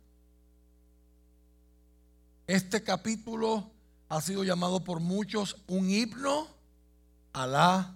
Este 2.49 2.81
capítulo 2.81 3.69
ha 4.07 4.21
sido 4.21 4.43
llamado 4.43 4.83
por 4.83 4.99
muchos 4.99 5.55
un 5.67 5.87
himno 5.87 6.47
a 7.31 7.45
la 7.45 7.95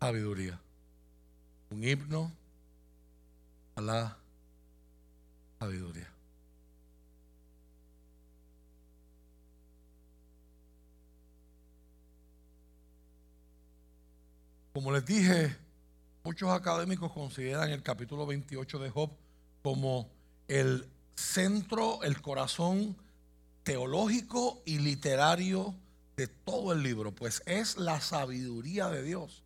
sabiduría. 0.00 0.58
Un 1.68 1.84
himno 1.84 2.32
a 3.74 3.82
la 3.82 4.16
sabiduría. 5.58 6.10
Como 14.72 14.90
les 14.90 15.04
dije, 15.04 15.54
muchos 16.24 16.48
académicos 16.48 17.12
consideran 17.12 17.68
el 17.68 17.82
capítulo 17.82 18.24
28 18.24 18.78
de 18.78 18.88
Job 18.88 19.10
como 19.62 20.08
el 20.48 20.88
centro, 21.14 22.02
el 22.04 22.22
corazón 22.22 22.96
teológico 23.68 24.62
y 24.64 24.78
literario 24.78 25.74
de 26.16 26.26
todo 26.26 26.72
el 26.72 26.82
libro, 26.82 27.14
pues 27.14 27.42
es 27.44 27.76
la 27.76 28.00
sabiduría 28.00 28.88
de 28.88 29.02
Dios 29.02 29.42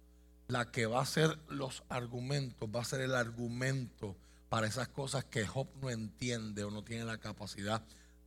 la 0.46 0.70
que 0.70 0.86
va 0.86 1.02
a 1.02 1.06
ser 1.06 1.36
los 1.48 1.82
argumentos, 1.88 2.68
va 2.72 2.82
a 2.82 2.84
ser 2.84 3.00
el 3.00 3.16
argumento 3.16 4.14
para 4.48 4.68
esas 4.68 4.86
cosas 4.86 5.24
que 5.24 5.44
Job 5.44 5.66
no 5.80 5.90
entiende 5.90 6.62
o 6.62 6.70
no 6.70 6.84
tiene 6.84 7.04
la 7.04 7.18
capacidad 7.18 7.82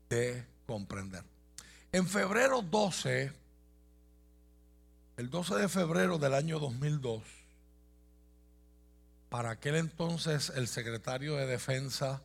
de 0.10 0.46
comprender. 0.66 1.24
En 1.93 2.10
febrero 2.10 2.62
12, 2.62 3.32
el 5.16 5.30
12 5.30 5.56
de 5.56 5.70
febrero 5.70 6.18
del 6.18 6.34
año 6.34 6.60
2002, 6.60 7.24
para 9.30 9.52
aquel 9.52 9.76
entonces 9.76 10.52
el 10.58 10.68
secretario 10.68 11.38
de 11.38 11.46
Defensa 11.46 12.22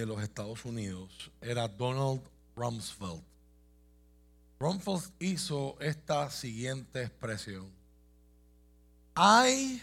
de 0.00 0.06
los 0.06 0.22
Estados 0.22 0.64
Unidos 0.64 1.30
era 1.40 1.68
Donald 1.68 2.20
Rumsfeld. 2.54 3.22
Rumsfeld 4.58 5.12
hizo 5.18 5.76
esta 5.80 6.30
siguiente 6.30 7.02
expresión. 7.02 7.66
Hay, 9.14 9.82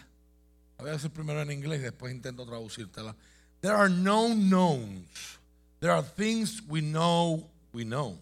voy 0.77 0.89
a 0.89 0.93
decir 0.93 1.11
primero 1.11 1.41
en 1.41 1.51
inglés 1.51 1.79
y 1.79 1.83
después 1.83 2.13
intento 2.13 2.45
traducírtela. 2.45 3.15
There 3.61 3.73
are 3.73 3.89
no 3.89 4.33
knowns. 4.33 5.39
There 5.79 5.91
are 5.91 6.03
things 6.03 6.61
we 6.67 6.81
know 6.81 7.49
we 7.73 7.83
know. 7.83 8.17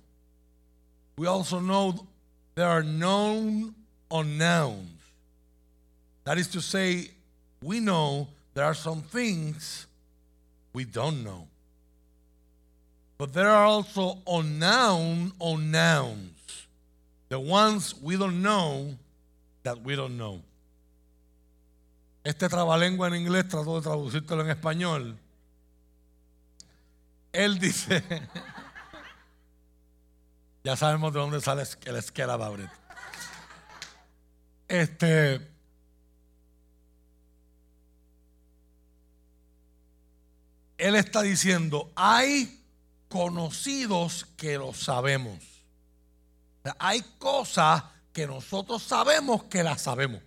We 1.18 1.28
also 1.28 1.60
know 1.60 2.08
there 2.56 2.68
are 2.68 2.84
known 2.84 3.76
unknowns. 4.10 4.88
That 6.24 6.38
is 6.38 6.48
to 6.50 6.62
say, 6.62 7.12
we 7.62 7.80
know 7.80 8.28
there 8.54 8.66
are 8.66 8.76
some 8.76 9.02
things 9.02 9.88
we 10.74 10.86
don't 10.86 11.24
know. 11.24 11.48
But 13.22 13.34
there 13.34 13.52
are 13.52 13.66
also 13.66 14.18
unknown 14.26 15.34
unknowns. 15.40 16.68
The 17.30 17.40
ones 17.40 17.94
we 18.02 18.18
don't 18.18 18.42
know 18.42 18.98
that 19.62 19.80
we 19.84 19.96
don't 19.96 20.18
know. 20.18 20.42
Este 22.24 22.50
trabalengua 22.50 23.10
en 23.10 23.24
inglés 23.24 23.48
trato 23.48 23.76
de 23.76 23.84
traducírtelo 23.84 24.42
en 24.42 24.50
español. 24.50 25.20
Él 27.32 27.60
dice, 27.60 28.02
ya 30.64 30.76
sabemos 30.76 31.14
de 31.14 31.20
dónde 31.20 31.42
sale 31.42 31.62
el 31.86 31.98
esquela 31.98 32.38
Babret. 32.38 32.72
Este, 34.68 35.48
él 40.80 40.96
está 40.96 41.22
diciendo, 41.22 41.92
hay 41.96 42.61
conocidos 43.12 44.26
que 44.38 44.58
lo 44.58 44.74
sabemos. 44.74 45.38
hay 46.80 47.02
cosas 47.20 47.84
que 48.14 48.26
nosotros 48.26 48.82
sabemos 48.82 49.44
que 49.44 49.64
las 49.64 49.82
sabemos. 49.82 50.22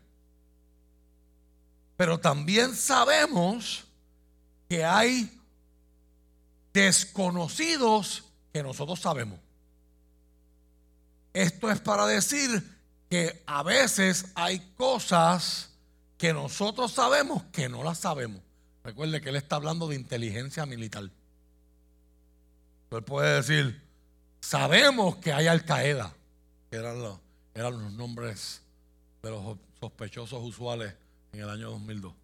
Pero 1.96 2.18
también 2.18 2.74
sabemos 2.74 3.84
que 4.68 4.84
hay 4.84 5.40
desconocidos 6.72 8.24
que 8.52 8.62
nosotros 8.62 9.00
sabemos. 9.00 9.38
Esto 11.32 11.70
es 11.70 11.80
para 11.80 12.06
decir 12.06 12.62
que 13.08 13.42
a 13.46 13.62
veces 13.62 14.26
hay 14.34 14.60
cosas 14.76 15.70
que 16.18 16.32
nosotros 16.32 16.92
sabemos 16.92 17.44
que 17.52 17.68
no 17.68 17.82
las 17.82 17.98
sabemos. 17.98 18.42
Recuerde 18.82 19.20
que 19.20 19.30
él 19.30 19.36
está 19.36 19.56
hablando 19.56 19.88
de 19.88 19.96
inteligencia 19.96 20.66
militar. 20.66 21.10
Él 22.96 23.04
puede 23.04 23.36
decir, 23.36 23.82
sabemos 24.40 25.16
que 25.16 25.32
hay 25.32 25.46
Al 25.46 25.64
Qaeda, 25.64 26.14
que 26.70 26.76
eran 26.76 27.02
los, 27.02 27.18
eran 27.54 27.82
los 27.82 27.92
nombres 27.92 28.62
de 29.22 29.30
los 29.30 29.56
sospechosos 29.80 30.42
usuales 30.42 30.94
en 31.32 31.40
el 31.40 31.48
año 31.48 31.70
2002, 31.70 32.14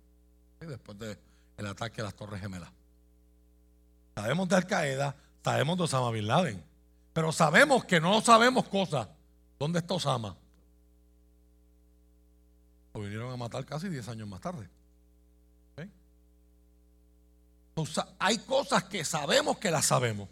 después 0.60 0.98
del 0.98 1.66
ataque 1.66 2.00
a 2.00 2.04
las 2.04 2.14
Torres 2.14 2.40
Gemelas. 2.40 2.70
Sabemos 4.14 4.48
de 4.48 4.56
Al 4.56 4.66
Qaeda, 4.66 5.16
sabemos 5.42 5.78
de 5.78 5.84
Osama 5.84 6.10
Bin 6.10 6.26
Laden, 6.26 6.64
pero 7.12 7.32
sabemos 7.32 7.84
que 7.84 8.00
no 8.00 8.20
sabemos 8.20 8.68
cosas. 8.68 9.08
¿Dónde 9.58 9.80
está 9.80 9.94
Osama? 9.94 10.36
Lo 12.94 13.00
vinieron 13.00 13.32
a 13.32 13.36
matar 13.36 13.64
casi 13.64 13.88
10 13.88 14.08
años 14.08 14.28
más 14.28 14.40
tarde. 14.40 14.68
hay 18.18 18.38
cosas 18.38 18.84
que 18.84 19.04
sabemos 19.04 19.58
que 19.58 19.70
las 19.70 19.86
sabemos. 19.86 20.28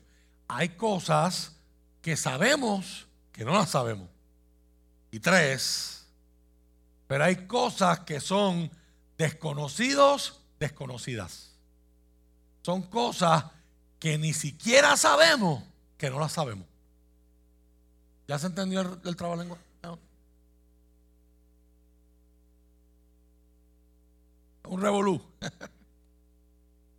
Hay 0.49 0.71
cosas 0.71 1.57
que 2.01 2.17
sabemos 2.17 3.07
que 3.33 3.45
no 3.45 3.53
las 3.53 3.71
sabemos. 3.71 4.09
Y 5.11 5.21
tres, 5.21 6.07
pero 7.07 7.25
hay 7.25 7.47
cosas 7.47 8.01
que 8.01 8.21
son 8.21 8.71
desconocidos, 9.17 10.41
desconocidas. 10.59 11.55
Son 12.63 12.83
cosas 12.83 13.45
que 13.99 14.19
ni 14.19 14.33
siquiera 14.33 14.97
sabemos 14.97 15.63
que 15.97 16.11
no 16.11 16.19
las 16.19 16.33
sabemos. 16.33 16.67
¿Ya 18.27 18.39
se 18.39 18.47
entendió 18.47 18.81
el, 18.81 19.01
el 19.05 19.17
trabajo 19.17 19.41
lengua? 19.41 19.59
Un 24.65 24.83
revolú. 24.83 25.23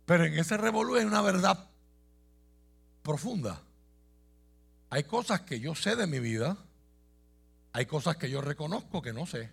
Pero 0.06 0.24
en 0.24 0.36
ese 0.38 0.56
revolú 0.56 0.96
hay 0.96 1.04
una 1.04 1.22
verdad 1.22 1.69
profunda. 3.02 3.62
Hay 4.90 5.04
cosas 5.04 5.42
que 5.42 5.60
yo 5.60 5.74
sé 5.74 5.96
de 5.96 6.06
mi 6.06 6.18
vida, 6.18 6.56
hay 7.72 7.86
cosas 7.86 8.16
que 8.16 8.30
yo 8.30 8.40
reconozco 8.40 9.02
que 9.02 9.12
no 9.12 9.26
sé. 9.26 9.50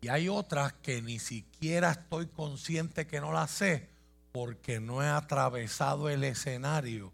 Y 0.00 0.08
hay 0.08 0.28
otras 0.28 0.74
que 0.74 1.02
ni 1.02 1.18
siquiera 1.18 1.90
estoy 1.90 2.26
consciente 2.26 3.06
que 3.06 3.20
no 3.20 3.32
las 3.32 3.50
sé 3.50 3.88
porque 4.32 4.80
no 4.80 5.02
he 5.02 5.08
atravesado 5.08 6.08
el 6.08 6.22
escenario 6.24 7.12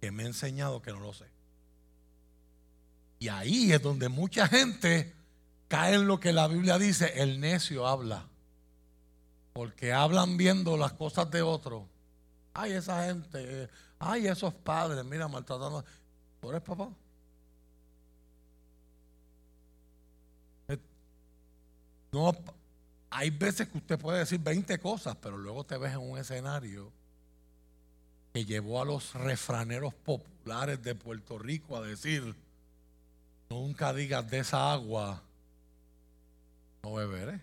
que 0.00 0.10
me 0.10 0.24
ha 0.24 0.26
enseñado 0.26 0.82
que 0.82 0.92
no 0.92 1.00
lo 1.00 1.14
sé. 1.14 1.26
Y 3.18 3.28
ahí 3.28 3.72
es 3.72 3.80
donde 3.82 4.08
mucha 4.08 4.46
gente 4.48 5.14
cae 5.68 5.94
en 5.94 6.06
lo 6.06 6.20
que 6.20 6.32
la 6.32 6.48
Biblia 6.48 6.78
dice, 6.78 7.22
el 7.22 7.40
necio 7.40 7.86
habla. 7.86 8.28
Porque 9.54 9.92
hablan 9.92 10.36
viendo 10.36 10.76
las 10.76 10.92
cosas 10.92 11.30
de 11.30 11.40
otros. 11.40 11.84
Ay, 12.58 12.72
esa 12.72 13.04
gente, 13.04 13.68
ay, 13.98 14.26
esos 14.26 14.54
padres, 14.54 15.04
mira, 15.04 15.28
maltratando. 15.28 15.84
¿Tú 16.40 16.48
eres 16.48 16.62
papá? 16.62 16.88
Eh, 20.68 20.78
no, 22.12 22.32
hay 23.10 23.28
veces 23.28 23.68
que 23.68 23.76
usted 23.76 23.98
puede 23.98 24.20
decir 24.20 24.40
20 24.40 24.78
cosas, 24.78 25.16
pero 25.20 25.36
luego 25.36 25.64
te 25.64 25.76
ves 25.76 25.92
en 25.92 25.98
un 25.98 26.16
escenario 26.16 26.90
que 28.32 28.46
llevó 28.46 28.80
a 28.80 28.86
los 28.86 29.12
refraneros 29.12 29.92
populares 29.92 30.82
de 30.82 30.94
Puerto 30.94 31.38
Rico 31.38 31.76
a 31.76 31.82
decir, 31.82 32.34
nunca 33.50 33.92
digas 33.92 34.30
de 34.30 34.38
esa 34.38 34.72
agua, 34.72 35.22
no 36.82 36.94
beberé. 36.94 37.38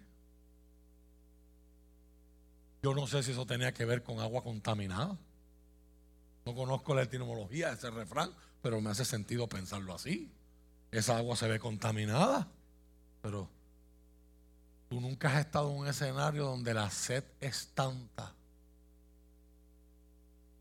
Yo 2.84 2.94
no 2.94 3.08
sé 3.08 3.24
si 3.24 3.32
eso 3.32 3.46
tenía 3.46 3.74
que 3.74 3.86
ver 3.86 4.04
con 4.04 4.20
agua 4.20 4.44
contaminada. 4.44 5.18
No 6.46 6.54
conozco 6.54 6.94
la 6.94 7.04
etimología 7.04 7.70
de 7.70 7.76
ese 7.76 7.90
refrán, 7.90 8.30
pero 8.62 8.82
me 8.82 8.90
hace 8.90 9.06
sentido 9.06 9.48
pensarlo 9.48 9.96
así. 9.96 10.30
Esa 10.92 11.18
agua 11.18 11.38
se 11.38 11.48
ve 11.48 11.60
contaminada, 11.60 12.46
pero 13.22 13.50
tú 14.90 15.00
nunca 15.00 15.30
has 15.30 15.46
estado 15.46 15.72
en 15.72 15.78
un 15.78 15.88
escenario 15.88 16.44
donde 16.44 16.74
la 16.74 16.90
sed 16.90 17.24
es 17.40 17.70
tanta 17.74 18.34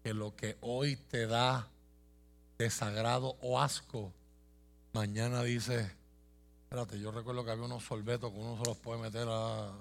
que 0.05 0.15
lo 0.15 0.37
que 0.37 0.57
hoy 0.61 0.95
te 0.95 1.27
da 1.27 1.69
desagrado 2.57 3.37
o 3.41 3.61
asco, 3.61 4.13
mañana 4.93 5.43
dice, 5.43 5.91
espérate, 6.63 7.01
yo 7.01 7.11
recuerdo 7.11 7.45
que 7.45 7.51
había 7.51 7.65
unos 7.65 7.83
sorbetos 7.85 8.31
que 8.31 8.39
uno 8.39 8.57
se 8.63 8.69
los 8.69 8.77
puede 8.79 9.01
meter 9.03 9.27
a 9.29 9.73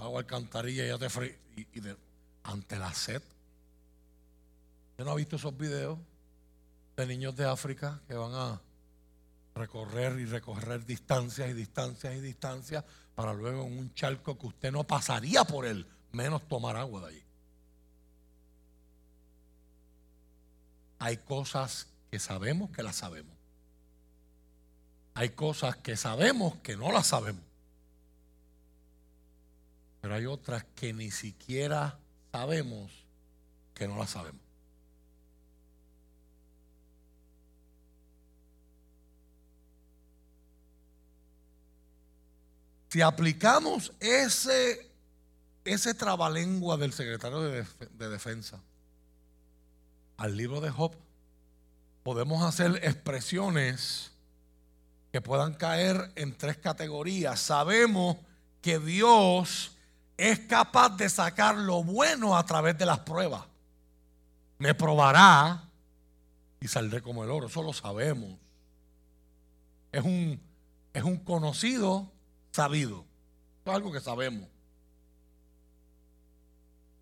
agua 0.00 0.20
alcantarilla 0.20 0.86
ya 0.86 0.98
te 0.98 1.10
frío. 1.10 1.34
Y, 1.56 1.66
ante 2.42 2.78
la 2.78 2.92
sed. 2.92 3.22
¿Usted 4.92 5.04
no 5.04 5.10
ha 5.12 5.14
visto 5.14 5.36
esos 5.36 5.56
videos 5.56 5.98
de 6.96 7.06
niños 7.06 7.36
de 7.36 7.44
África 7.46 8.00
que 8.08 8.14
van 8.14 8.34
a 8.34 8.60
recorrer 9.54 10.18
y 10.18 10.24
recorrer 10.24 10.84
distancias 10.84 11.50
y 11.50 11.52
distancias 11.52 12.14
y 12.14 12.20
distancias 12.20 12.84
para 13.14 13.34
luego 13.34 13.66
en 13.66 13.78
un 13.78 13.94
charco 13.94 14.38
que 14.38 14.46
usted 14.46 14.72
no 14.72 14.84
pasaría 14.84 15.44
por 15.44 15.66
él, 15.66 15.86
menos 16.12 16.46
tomar 16.48 16.76
agua 16.76 17.02
de 17.02 17.06
allí? 17.08 17.24
Hay 20.98 21.16
cosas 21.18 21.88
que 22.10 22.18
sabemos 22.18 22.70
que 22.70 22.82
las 22.82 22.96
sabemos. 22.96 23.36
Hay 25.14 25.30
cosas 25.30 25.76
que 25.76 25.96
sabemos 25.96 26.56
que 26.62 26.76
no 26.76 26.92
las 26.92 27.08
sabemos. 27.08 27.49
Pero 30.00 30.14
hay 30.14 30.26
otras 30.26 30.64
que 30.74 30.92
ni 30.92 31.10
siquiera 31.10 31.98
sabemos 32.32 32.90
que 33.74 33.86
no 33.86 33.98
las 33.98 34.10
sabemos. 34.10 34.40
Si 42.88 43.02
aplicamos 43.02 43.92
ese, 44.00 44.90
ese 45.64 45.94
trabalengua 45.94 46.76
del 46.76 46.92
secretario 46.92 47.40
de, 47.40 47.64
de 47.92 48.08
Defensa 48.08 48.60
al 50.16 50.36
libro 50.36 50.60
de 50.60 50.70
Job, 50.70 50.96
podemos 52.02 52.42
hacer 52.42 52.80
expresiones 52.82 54.10
que 55.12 55.20
puedan 55.20 55.54
caer 55.54 56.12
en 56.16 56.36
tres 56.36 56.56
categorías. 56.56 57.40
Sabemos 57.40 58.16
que 58.60 58.78
Dios 58.78 59.76
es 60.20 60.40
capaz 60.40 60.90
de 60.98 61.08
sacar 61.08 61.56
lo 61.56 61.82
bueno 61.82 62.36
a 62.36 62.44
través 62.44 62.76
de 62.76 62.84
las 62.84 62.98
pruebas. 62.98 63.42
Me 64.58 64.74
probará 64.74 65.64
y 66.60 66.68
saldré 66.68 67.00
como 67.00 67.24
el 67.24 67.30
oro. 67.30 67.46
Eso 67.46 67.62
lo 67.62 67.72
sabemos. 67.72 68.38
Es 69.90 70.04
un, 70.04 70.38
es 70.92 71.02
un 71.04 71.16
conocido 71.16 72.12
sabido. 72.52 73.06
es 73.64 73.72
algo 73.72 73.90
que 73.90 74.00
sabemos. 74.00 74.46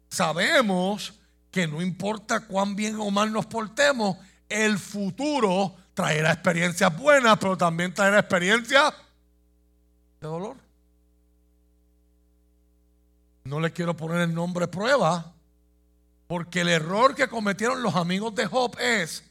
Sabemos 0.08 1.14
que 1.50 1.66
no 1.66 1.82
importa 1.82 2.46
cuán 2.46 2.76
bien 2.76 3.00
o 3.00 3.10
mal 3.10 3.32
nos 3.32 3.46
portemos, 3.46 4.16
el 4.48 4.78
futuro 4.78 5.74
traerá 5.92 6.34
experiencias 6.34 6.96
buenas, 6.96 7.36
pero 7.38 7.56
también 7.56 7.92
traerá 7.92 8.20
experiencias 8.20 8.94
de 10.20 10.28
dolor. 10.28 10.67
No 13.49 13.61
le 13.61 13.72
quiero 13.72 13.96
poner 13.96 14.20
el 14.20 14.34
nombre 14.34 14.68
prueba, 14.68 15.32
porque 16.26 16.61
el 16.61 16.68
error 16.68 17.14
que 17.14 17.28
cometieron 17.28 17.82
los 17.82 17.96
amigos 17.96 18.34
de 18.34 18.44
Job 18.44 18.76
es 18.78 19.24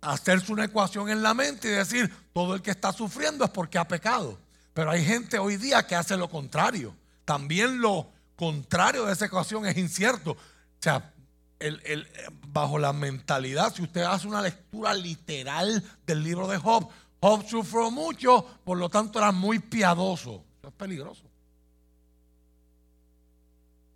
hacerse 0.00 0.52
una 0.52 0.64
ecuación 0.64 1.08
en 1.08 1.22
la 1.22 1.34
mente 1.34 1.68
y 1.68 1.70
decir, 1.70 2.12
todo 2.32 2.56
el 2.56 2.62
que 2.62 2.72
está 2.72 2.92
sufriendo 2.92 3.44
es 3.44 3.50
porque 3.50 3.78
ha 3.78 3.86
pecado. 3.86 4.36
Pero 4.74 4.90
hay 4.90 5.04
gente 5.04 5.38
hoy 5.38 5.56
día 5.56 5.86
que 5.86 5.94
hace 5.94 6.16
lo 6.16 6.28
contrario. 6.28 6.96
También 7.24 7.80
lo 7.80 8.08
contrario 8.34 9.06
de 9.06 9.12
esa 9.12 9.26
ecuación 9.26 9.64
es 9.66 9.76
incierto. 9.76 10.32
O 10.32 10.36
sea, 10.80 11.12
bajo 12.48 12.76
la 12.76 12.92
mentalidad, 12.92 13.72
si 13.72 13.82
usted 13.82 14.02
hace 14.02 14.26
una 14.26 14.42
lectura 14.42 14.94
literal 14.94 15.80
del 16.04 16.24
libro 16.24 16.48
de 16.48 16.58
Job, 16.58 16.88
Job 17.20 17.46
sufrió 17.48 17.92
mucho, 17.92 18.44
por 18.64 18.78
lo 18.78 18.88
tanto 18.88 19.20
era 19.20 19.30
muy 19.30 19.60
piadoso. 19.60 20.42
Eso 20.58 20.68
es 20.68 20.74
peligroso. 20.74 21.29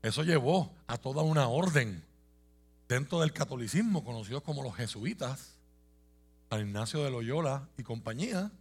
Eso 0.05 0.23
llevó 0.23 0.71
a 0.87 0.99
toda 0.99 1.23
una 1.23 1.49
orden 1.49 2.05
dentro 2.87 3.21
del 3.21 3.33
catolicismo, 3.33 4.05
conocidos 4.05 4.43
como 4.43 4.63
los 4.63 4.77
jesuitas, 4.77 5.55
a 6.51 6.59
Ignacio 6.59 7.03
de 7.03 7.11
Loyola 7.11 7.67
y 7.79 7.85
compañía, 7.85 8.53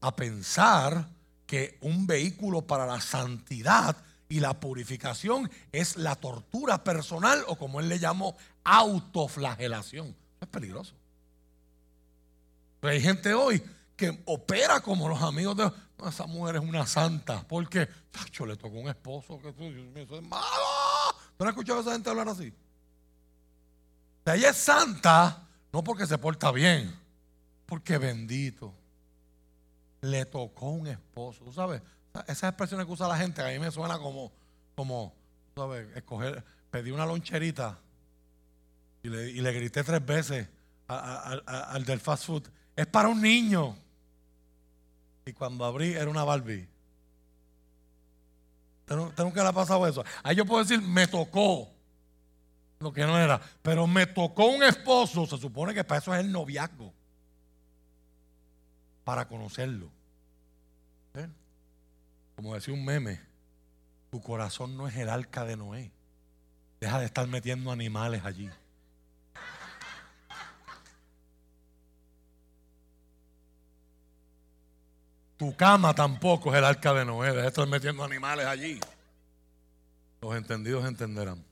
a 0.00 0.16
pensar 0.16 1.10
que 1.46 1.76
un 1.82 2.06
vehículo 2.06 2.62
para 2.62 2.86
la 2.86 3.02
santidad 3.02 3.98
y 4.30 4.40
la 4.40 4.58
purificación 4.60 5.50
es 5.72 5.98
la 5.98 6.16
tortura 6.16 6.82
personal 6.84 7.44
o 7.48 7.56
como 7.56 7.80
él 7.80 7.90
le 7.90 7.98
llamó, 7.98 8.34
autoflagelación. 8.64 10.16
es 10.40 10.48
peligroso. 10.48 10.94
Pero 12.80 12.94
hay 12.94 13.02
gente 13.02 13.34
hoy 13.34 13.62
que 13.94 14.22
opera 14.24 14.80
como 14.80 15.06
los 15.06 15.20
amigos 15.20 15.54
de 15.54 15.70
esa 16.08 16.26
mujer 16.26 16.56
es 16.56 16.62
una 16.62 16.86
santa, 16.86 17.42
porque 17.46 17.88
chacho, 18.12 18.46
le 18.46 18.56
tocó 18.56 18.78
un 18.78 18.88
esposo 18.88 19.40
que 19.40 19.48
eso 19.48 20.16
es 20.16 20.22
malo. 20.22 20.77
¿Tú 21.38 21.44
no 21.44 21.50
has 21.50 21.54
escuchado 21.54 21.78
a 21.78 21.82
esa 21.82 21.92
gente 21.92 22.10
hablar 22.10 22.28
así? 22.28 22.52
ella 24.26 24.50
es 24.50 24.56
santa, 24.56 25.48
no 25.72 25.82
porque 25.82 26.06
se 26.06 26.18
porta 26.18 26.50
bien, 26.52 26.94
porque 27.64 27.96
bendito. 27.96 28.74
Le 30.00 30.26
tocó 30.26 30.70
un 30.70 30.86
esposo. 30.88 31.44
¿Tú 31.44 31.52
sabes? 31.52 31.80
Esas 32.26 32.50
expresiones 32.50 32.86
que 32.86 32.92
usa 32.92 33.08
la 33.08 33.16
gente, 33.16 33.40
a 33.40 33.48
mí 33.48 33.58
me 33.58 33.70
suena 33.70 33.98
como, 33.98 34.32
como, 34.74 35.14
¿sabes? 35.56 35.88
Escoger, 35.96 36.44
pedí 36.70 36.90
una 36.90 37.06
loncherita 37.06 37.78
y 39.02 39.08
le, 39.08 39.52
grité 39.52 39.82
tres 39.84 40.04
veces 40.04 40.48
al 40.88 41.84
del 41.84 42.00
fast 42.00 42.26
food, 42.26 42.48
es 42.76 42.86
para 42.86 43.08
un 43.08 43.22
niño. 43.22 43.76
Y 45.24 45.32
cuando 45.32 45.64
abrí 45.64 45.92
era 45.92 46.10
una 46.10 46.24
Barbie. 46.24 46.68
Tengo 48.88 49.32
que 49.32 49.40
le 49.40 49.48
ha 49.48 49.52
pasado 49.52 49.86
eso. 49.86 50.02
Ahí 50.22 50.34
yo 50.34 50.46
puedo 50.46 50.64
decir, 50.64 50.80
me 50.80 51.06
tocó 51.06 51.68
lo 52.80 52.92
que 52.92 53.04
no 53.04 53.18
era. 53.18 53.40
Pero 53.62 53.86
me 53.86 54.06
tocó 54.06 54.46
un 54.46 54.62
esposo, 54.62 55.26
se 55.26 55.36
supone 55.36 55.74
que 55.74 55.84
para 55.84 56.00
eso 56.00 56.14
es 56.14 56.20
el 56.20 56.32
noviazgo. 56.32 56.92
Para 59.04 59.28
conocerlo. 59.28 59.90
¿Eh? 61.14 61.28
Como 62.36 62.54
decía 62.54 62.74
un 62.74 62.84
meme, 62.84 63.20
tu 64.10 64.22
corazón 64.22 64.76
no 64.76 64.88
es 64.88 64.96
el 64.96 65.08
arca 65.08 65.44
de 65.44 65.56
Noé. 65.56 65.92
Deja 66.80 66.98
de 67.00 67.06
estar 67.06 67.26
metiendo 67.26 67.70
animales 67.70 68.24
allí. 68.24 68.48
Tu 75.38 75.54
cama 75.56 75.94
tampoco 75.94 76.52
es 76.52 76.58
el 76.58 76.64
arca 76.64 76.92
de 76.92 77.04
Noé. 77.04 77.28
Deja 77.28 77.42
de 77.42 77.48
estar 77.48 77.66
metiendo 77.66 78.04
animales 78.04 78.44
allí. 78.44 78.80
Los 80.20 80.36
entendidos 80.36 80.84
entenderán. 80.84 81.44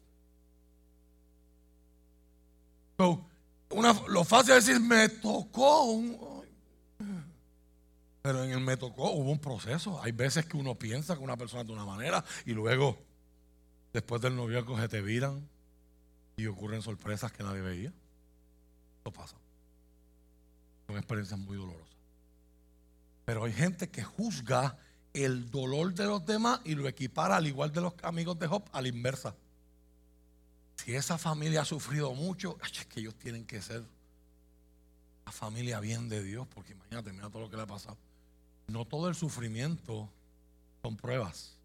lo 2.99 4.25
fácil 4.25 4.55
es 4.55 4.67
decir, 4.67 4.83
me 4.83 5.09
tocó 5.09 5.85
un, 5.85 6.37
pero 8.27 8.43
en 8.43 8.51
el 8.51 8.61
me 8.61 8.77
tocó 8.77 9.13
hubo 9.13 9.31
un 9.31 9.39
proceso. 9.39 10.03
Hay 10.03 10.11
veces 10.11 10.47
que 10.47 10.57
uno 10.57 10.75
piensa 10.75 11.17
que 11.17 11.23
una 11.23 11.37
persona 11.37 11.61
es 11.61 11.69
de 11.69 11.73
una 11.73 11.85
manera 11.85 12.25
y 12.45 12.55
luego, 12.55 12.99
después 13.93 14.21
del 14.21 14.35
noviazgo, 14.35 14.77
se 14.81 14.89
te 14.89 15.01
viran 15.01 15.49
y 16.37 16.47
ocurren 16.47 16.83
sorpresas 16.83 17.31
que 17.31 17.45
nadie 17.45 17.61
veía. 17.61 17.93
Eso 19.01 19.13
pasa. 19.13 19.37
Son 20.89 20.97
experiencias 20.97 21.39
muy 21.39 21.57
dolorosas. 21.57 21.96
Pero 23.27 23.45
hay 23.45 23.53
gente 23.53 23.91
que 23.91 24.05
juzga 24.05 24.79
el 25.13 25.51
dolor 25.51 25.93
de 25.93 26.07
los 26.07 26.25
demás 26.25 26.61
y 26.65 26.77
lo 26.77 26.87
equipara 26.87 27.37
al 27.37 27.47
igual 27.47 27.73
de 27.73 27.81
los 27.81 27.95
amigos 28.03 28.39
de 28.39 28.47
Job 28.47 28.65
a 28.73 28.81
la 28.81 28.89
inversa. 28.89 29.35
Si 30.77 30.95
esa 30.95 31.19
familia 31.19 31.63
ha 31.63 31.65
sufrido 31.65 32.15
mucho, 32.15 32.57
es 32.63 32.87
que 32.87 33.01
ellos 33.01 33.17
tienen 33.17 33.45
que 33.45 33.61
ser 33.61 33.85
la 35.25 35.33
familia 35.33 35.81
bien 35.81 36.09
de 36.09 36.23
Dios, 36.23 36.47
porque 36.55 36.73
imagínate, 36.73 37.13
mira 37.13 37.29
todo 37.29 37.43
lo 37.43 37.51
que 37.51 37.57
le 37.57 37.63
ha 37.63 37.67
pasado. 37.67 37.99
No 38.69 38.85
todo 38.85 39.09
el 39.09 39.17
sufrimiento 39.17 40.09
son 40.83 40.97
pruebas. 40.97 41.57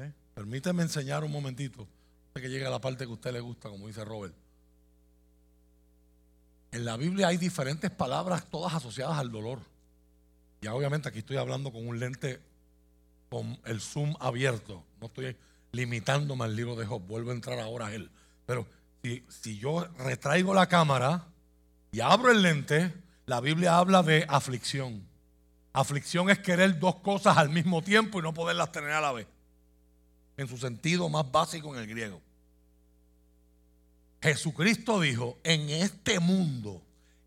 ¿Eh? 0.00 0.12
Permíteme 0.34 0.82
enseñar 0.82 1.22
un 1.22 1.30
momentito, 1.30 1.86
que 2.34 2.48
llegue 2.48 2.66
a 2.66 2.70
la 2.70 2.80
parte 2.80 3.04
que 3.04 3.10
a 3.10 3.14
usted 3.14 3.32
le 3.32 3.40
gusta, 3.40 3.68
como 3.68 3.86
dice 3.86 4.04
Robert. 4.04 4.34
En 6.72 6.84
la 6.84 6.96
Biblia 6.96 7.28
hay 7.28 7.36
diferentes 7.36 7.90
palabras, 7.92 8.50
todas 8.50 8.74
asociadas 8.74 9.16
al 9.18 9.30
dolor. 9.30 9.75
Ya 10.60 10.74
obviamente 10.74 11.08
aquí 11.08 11.18
estoy 11.18 11.36
hablando 11.36 11.72
con 11.72 11.86
un 11.86 11.98
lente 11.98 12.40
con 13.28 13.58
el 13.64 13.80
zoom 13.80 14.14
abierto. 14.20 14.84
No 15.00 15.06
estoy 15.06 15.36
limitándome 15.72 16.44
al 16.44 16.56
libro 16.56 16.76
de 16.76 16.86
Job. 16.86 17.02
Vuelvo 17.06 17.30
a 17.30 17.34
entrar 17.34 17.58
ahora 17.58 17.86
a 17.86 17.94
él. 17.94 18.10
Pero 18.46 18.66
si, 19.02 19.24
si 19.28 19.58
yo 19.58 19.84
retraigo 19.98 20.54
la 20.54 20.68
cámara 20.68 21.26
y 21.92 22.00
abro 22.00 22.30
el 22.30 22.42
lente, 22.42 22.92
la 23.26 23.40
Biblia 23.40 23.78
habla 23.78 24.02
de 24.02 24.24
aflicción. 24.28 25.06
Aflicción 25.72 26.30
es 26.30 26.38
querer 26.38 26.78
dos 26.78 26.96
cosas 26.96 27.36
al 27.36 27.50
mismo 27.50 27.82
tiempo 27.82 28.18
y 28.18 28.22
no 28.22 28.32
poderlas 28.32 28.72
tener 28.72 28.92
a 28.92 29.00
la 29.00 29.12
vez. 29.12 29.26
En 30.36 30.48
su 30.48 30.56
sentido 30.56 31.08
más 31.08 31.30
básico 31.30 31.74
en 31.74 31.82
el 31.82 31.86
griego. 31.86 32.22
Jesucristo 34.22 35.00
dijo, 35.00 35.38
en 35.44 35.68
este 35.68 36.18
mundo, 36.20 36.82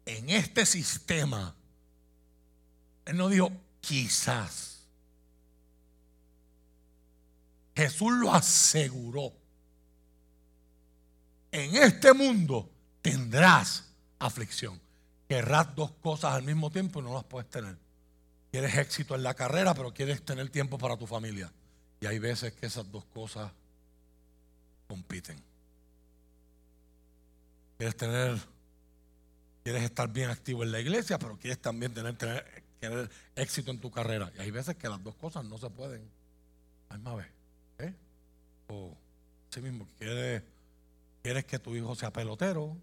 en 0.05 0.29
este 0.29 0.65
sistema, 0.65 1.55
Él 3.09 3.17
no 3.17 3.27
dijo 3.27 3.51
quizás. 3.81 4.85
Jesús 7.75 8.11
lo 8.11 8.31
aseguró. 8.31 9.33
En 11.51 11.75
este 11.77 12.13
mundo 12.13 12.69
tendrás 13.01 13.91
aflicción. 14.19 14.79
Querrás 15.27 15.75
dos 15.75 15.89
cosas 16.03 16.33
al 16.33 16.43
mismo 16.43 16.69
tiempo 16.69 16.99
y 16.99 17.03
no 17.03 17.15
las 17.15 17.23
puedes 17.23 17.49
tener. 17.49 17.79
Quieres 18.51 18.75
éxito 18.75 19.15
en 19.15 19.23
la 19.23 19.33
carrera, 19.33 19.73
pero 19.73 19.91
quieres 19.91 20.23
tener 20.23 20.47
tiempo 20.51 20.77
para 20.77 20.95
tu 20.95 21.07
familia. 21.07 21.51
Y 22.01 22.05
hay 22.05 22.19
veces 22.19 22.53
que 22.53 22.67
esas 22.67 22.91
dos 22.91 23.05
cosas 23.05 23.51
compiten. 24.87 25.41
Quieres 27.75 27.97
tener, 27.97 28.39
quieres 29.63 29.81
estar 29.81 30.07
bien 30.09 30.29
activo 30.29 30.61
en 30.61 30.71
la 30.71 30.79
iglesia, 30.79 31.17
pero 31.17 31.39
quieres 31.39 31.59
también 31.59 31.91
tener, 31.91 32.15
tener, 32.15 32.68
éxito 33.35 33.71
en 33.71 33.79
tu 33.79 33.91
carrera. 33.91 34.31
Y 34.37 34.41
hay 34.41 34.51
veces 34.51 34.75
que 34.75 34.89
las 34.89 35.03
dos 35.03 35.15
cosas 35.15 35.45
no 35.45 35.57
se 35.57 35.69
pueden. 35.69 36.09
Hay 36.89 36.99
más 36.99 37.17
vez. 37.17 37.27
¿eh? 37.79 37.93
O 38.67 38.95
sí 39.49 39.61
mismo, 39.61 39.87
quieres, 39.97 40.43
quieres 41.21 41.45
que 41.45 41.59
tu 41.59 41.75
hijo 41.75 41.95
sea 41.95 42.11
pelotero, 42.11 42.77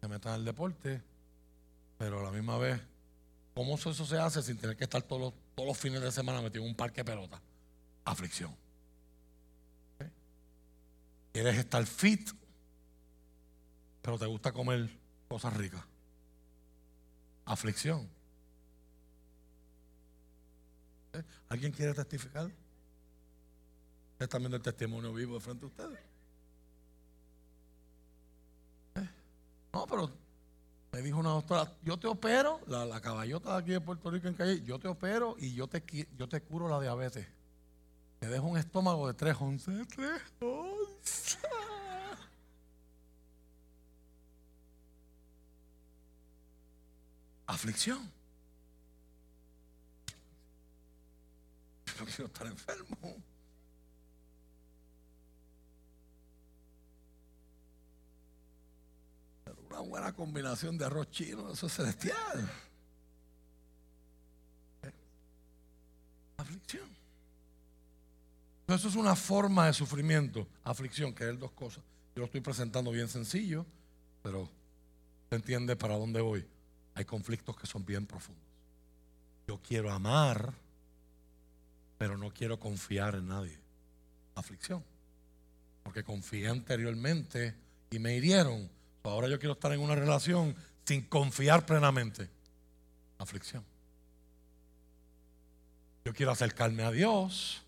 se 0.00 0.08
meta 0.08 0.30
en 0.30 0.40
el 0.40 0.44
deporte, 0.44 1.02
pero 1.98 2.20
a 2.20 2.22
la 2.22 2.30
misma 2.30 2.58
vez 2.58 2.80
¿Cómo 3.54 3.74
eso 3.74 3.92
se 3.92 4.18
hace 4.18 4.42
sin 4.42 4.56
tener 4.56 4.76
que 4.76 4.84
estar 4.84 5.02
todos 5.02 5.20
los 5.20 5.34
todos 5.54 5.68
los 5.68 5.78
fines 5.78 6.00
de 6.00 6.10
semana 6.10 6.40
metido 6.40 6.64
en 6.64 6.70
un 6.70 6.74
parque 6.74 7.02
de 7.02 7.04
pelota. 7.04 7.38
Aflicción. 8.06 8.56
Quieres 11.32 11.58
estar 11.58 11.84
fit, 11.84 12.30
pero 14.00 14.18
te 14.18 14.24
gusta 14.24 14.52
comer 14.52 14.88
cosas 15.28 15.54
ricas. 15.54 15.84
Aflicción. 17.50 18.08
¿Eh? 21.14 21.22
¿Alguien 21.48 21.72
quiere 21.72 21.92
testificar? 21.92 22.48
Ustedes 24.12 24.38
viendo 24.38 24.56
el 24.56 24.62
testimonio 24.62 25.12
vivo 25.12 25.34
de 25.34 25.40
frente 25.40 25.64
a 25.64 25.68
ustedes. 25.68 25.98
¿Eh? 28.94 29.08
No, 29.72 29.84
pero 29.84 30.12
me 30.92 31.02
dijo 31.02 31.18
una 31.18 31.30
doctora, 31.30 31.76
yo 31.82 31.98
te 31.98 32.06
opero, 32.06 32.60
la, 32.68 33.00
caballota 33.00 33.54
de 33.54 33.58
aquí 33.58 33.70
de 33.72 33.80
Puerto 33.80 34.12
Rico 34.12 34.28
en 34.28 34.34
calle, 34.34 34.62
yo 34.62 34.78
te 34.78 34.86
opero 34.86 35.34
y 35.36 35.52
yo 35.52 35.66
te, 35.66 35.82
yo 36.16 36.28
te 36.28 36.40
curo 36.42 36.68
la 36.68 36.80
diabetes. 36.80 37.26
Te 38.20 38.28
dejo 38.28 38.46
un 38.46 38.58
estómago 38.58 39.08
de 39.08 39.14
3 39.14 39.36
onzas. 39.40 39.88
3 39.88 40.22
onzas. 40.38 41.59
Aflicción. 47.50 47.98
No 51.98 52.06
quiero 52.06 52.26
estar 52.26 52.46
enfermo. 52.46 52.96
una 59.68 59.80
buena 59.80 60.12
combinación 60.12 60.78
de 60.78 60.84
arroz 60.84 61.10
chino, 61.10 61.52
eso 61.52 61.66
es 61.66 61.72
celestial. 61.72 62.50
Aflicción. 66.36 66.88
Eso 68.68 68.88
es 68.88 68.94
una 68.94 69.16
forma 69.16 69.66
de 69.66 69.72
sufrimiento, 69.72 70.46
aflicción, 70.62 71.12
que 71.12 71.28
es 71.28 71.38
dos 71.38 71.50
cosas. 71.52 71.82
Yo 72.14 72.20
lo 72.20 72.24
estoy 72.26 72.40
presentando 72.40 72.92
bien 72.92 73.08
sencillo, 73.08 73.66
pero 74.22 74.48
se 75.28 75.36
entiende 75.36 75.74
para 75.74 75.96
dónde 75.96 76.20
voy. 76.20 76.46
Hay 76.94 77.04
conflictos 77.04 77.56
que 77.56 77.66
son 77.66 77.84
bien 77.84 78.06
profundos. 78.06 78.44
Yo 79.46 79.60
quiero 79.62 79.90
amar, 79.90 80.52
pero 81.98 82.16
no 82.16 82.30
quiero 82.30 82.58
confiar 82.58 83.14
en 83.14 83.28
nadie. 83.28 83.58
Aflicción. 84.34 84.84
Porque 85.82 86.04
confié 86.04 86.48
anteriormente 86.48 87.54
y 87.90 87.98
me 87.98 88.14
hirieron 88.16 88.70
Ahora 89.02 89.28
yo 89.28 89.38
quiero 89.38 89.54
estar 89.54 89.72
en 89.72 89.80
una 89.80 89.94
relación 89.94 90.54
sin 90.84 91.02
confiar 91.02 91.64
plenamente. 91.64 92.28
Aflicción. 93.18 93.64
Yo 96.04 96.14
quiero 96.14 96.32
acercarme 96.32 96.82
a 96.82 96.90
Dios, 96.90 97.62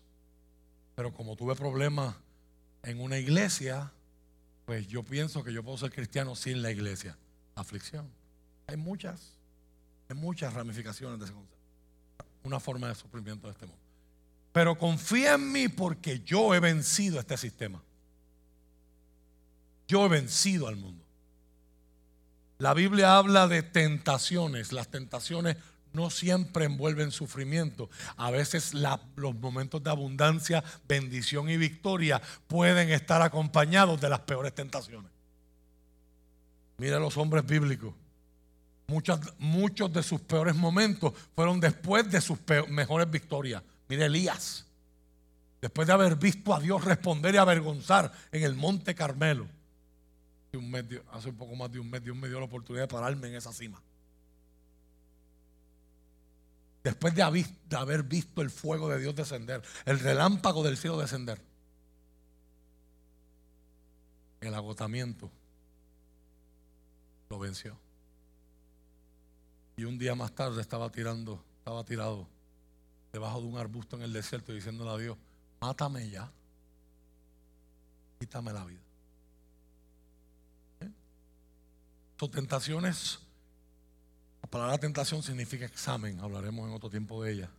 pero 0.95 1.13
como 1.13 1.35
tuve 1.35 1.55
problemas 1.55 2.15
en 2.83 2.99
una 2.99 3.17
iglesia, 3.17 3.91
pues 4.65 4.87
yo 4.87 5.03
pienso 5.03 5.43
que 5.43 5.53
yo 5.53 5.63
puedo 5.63 5.77
ser 5.77 5.91
cristiano 5.91 6.35
sin 6.35 6.61
la 6.61 6.71
iglesia. 6.71 7.17
Aflicción. 7.55 8.07
Hay 8.73 8.77
muchas, 8.77 9.37
hay 10.09 10.15
muchas 10.15 10.51
ramificaciones 10.51 11.19
de 11.19 11.25
ese 11.25 11.33
concepto. 11.35 11.63
Una 12.43 12.59
forma 12.59 12.87
de 12.87 12.95
sufrimiento 12.95 13.45
de 13.45 13.53
este 13.53 13.67
mundo. 13.67 13.79
Pero 14.51 14.79
confía 14.79 15.35
en 15.35 15.51
mí 15.51 15.67
porque 15.67 16.21
yo 16.21 16.55
he 16.55 16.59
vencido 16.59 17.19
este 17.19 17.37
sistema. 17.37 17.83
Yo 19.87 20.07
he 20.07 20.09
vencido 20.09 20.67
al 20.67 20.75
mundo. 20.75 21.05
La 22.57 22.73
Biblia 22.73 23.15
habla 23.15 23.47
de 23.47 23.61
tentaciones. 23.61 24.73
Las 24.73 24.87
tentaciones 24.87 25.57
no 25.91 26.09
siempre 26.09 26.65
envuelven 26.65 27.11
sufrimiento. 27.11 27.91
A 28.17 28.31
veces 28.31 28.73
los 28.73 29.35
momentos 29.35 29.83
de 29.83 29.91
abundancia, 29.91 30.63
bendición 30.87 31.47
y 31.47 31.57
victoria 31.57 32.19
pueden 32.47 32.89
estar 32.89 33.21
acompañados 33.21 34.01
de 34.01 34.09
las 34.09 34.21
peores 34.21 34.55
tentaciones. 34.55 35.11
Mira 36.79 36.97
los 36.97 37.15
hombres 37.17 37.45
bíblicos. 37.45 37.93
Muchos 38.87 39.93
de 39.93 40.03
sus 40.03 40.21
peores 40.21 40.55
momentos 40.55 41.13
fueron 41.35 41.59
después 41.59 42.09
de 42.11 42.21
sus 42.21 42.39
mejores 42.69 43.09
victorias. 43.09 43.63
Mire 43.87 44.05
Elías. 44.05 44.65
Después 45.61 45.87
de 45.87 45.93
haber 45.93 46.15
visto 46.15 46.53
a 46.53 46.59
Dios 46.59 46.83
responder 46.83 47.35
y 47.35 47.37
avergonzar 47.37 48.11
en 48.31 48.43
el 48.43 48.55
monte 48.55 48.93
Carmelo 48.93 49.47
hace 51.11 51.29
un 51.29 51.35
poco 51.35 51.55
más 51.55 51.71
de 51.71 51.79
un 51.79 51.89
mes, 51.89 52.03
Dios 52.03 52.15
me 52.15 52.27
dio 52.27 52.37
la 52.39 52.45
oportunidad 52.45 52.83
de 52.83 52.87
pararme 52.87 53.27
en 53.27 53.35
esa 53.35 53.51
cima. 53.51 53.81
Después 56.83 57.15
de 57.15 57.23
haber 57.23 58.03
visto 58.03 58.41
el 58.41 58.51
fuego 58.51 58.89
de 58.89 58.99
Dios 58.99 59.15
descender, 59.15 59.63
el 59.85 59.99
relámpago 59.99 60.63
del 60.63 60.77
cielo 60.77 60.99
descender, 60.99 61.41
el 64.41 64.53
agotamiento 64.53 65.31
lo 67.29 67.39
venció. 67.39 67.79
Y 69.75 69.85
un 69.85 69.97
día 69.97 70.15
más 70.15 70.33
tarde 70.33 70.61
estaba 70.61 70.91
tirando, 70.91 71.43
estaba 71.59 71.83
tirado 71.83 72.27
debajo 73.11 73.41
de 73.41 73.47
un 73.47 73.57
arbusto 73.57 73.95
en 73.95 74.03
el 74.03 74.13
desierto 74.13 74.53
diciéndole 74.53 74.91
a 74.91 74.97
Dios, 74.97 75.17
mátame 75.59 76.09
ya, 76.09 76.31
quítame 78.19 78.53
la 78.53 78.65
vida. 78.65 78.83
tentaciones, 82.29 83.19
la 84.41 84.49
palabra 84.49 84.77
tentación 84.77 85.23
significa 85.23 85.65
examen, 85.65 86.19
hablaremos 86.19 86.67
en 86.67 86.73
otro 86.73 86.89
tiempo 86.89 87.23
de 87.23 87.33
ella. 87.33 87.49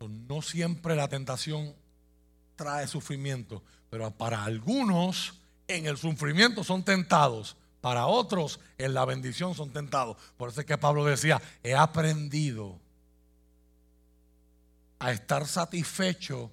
No 0.00 0.40
siempre 0.42 0.96
la 0.96 1.08
tentación 1.08 1.74
trae 2.56 2.86
sufrimiento, 2.86 3.62
pero 3.90 4.10
para 4.10 4.44
algunos 4.44 5.34
en 5.68 5.86
el 5.86 5.96
sufrimiento 5.96 6.64
son 6.64 6.84
tentados, 6.84 7.56
para 7.80 8.06
otros 8.06 8.60
en 8.78 8.94
la 8.94 9.04
bendición 9.04 9.54
son 9.54 9.70
tentados. 9.70 10.16
Por 10.36 10.50
eso 10.50 10.60
es 10.60 10.66
que 10.66 10.78
Pablo 10.78 11.04
decía, 11.04 11.40
he 11.62 11.74
aprendido 11.74 12.78
a 14.98 15.12
estar 15.12 15.46
satisfecho 15.46 16.50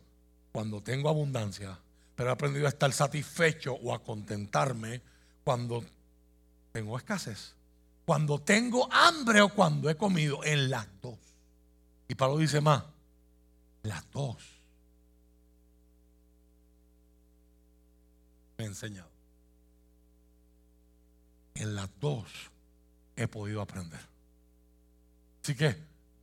cuando 0.52 0.82
tengo 0.82 1.10
abundancia, 1.10 1.78
pero 2.16 2.30
he 2.30 2.34
aprendido 2.34 2.66
a 2.66 2.70
estar 2.70 2.92
satisfecho 2.94 3.74
o 3.74 3.94
a 3.94 4.02
contentarme 4.02 5.02
cuando 5.44 5.84
tengo 6.72 6.98
escasez. 6.98 7.56
Cuando 8.06 8.40
tengo 8.40 8.88
hambre 8.92 9.42
o 9.42 9.50
cuando 9.50 9.90
he 9.90 9.98
comido, 9.98 10.44
en 10.46 10.70
las 10.70 10.88
dos. 11.02 11.20
Y 12.08 12.16
Pablo 12.16 12.38
dice 12.38 12.62
más, 12.62 12.84
las 13.84 14.10
dos. 14.12 14.38
Me 18.58 18.64
he 18.64 18.68
enseñado. 18.68 19.17
En 21.60 21.76
las 21.76 21.90
dos 22.00 22.28
he 23.16 23.28
podido 23.28 23.62
aprender. 23.62 24.00
Así 25.44 25.56
que 25.56 25.76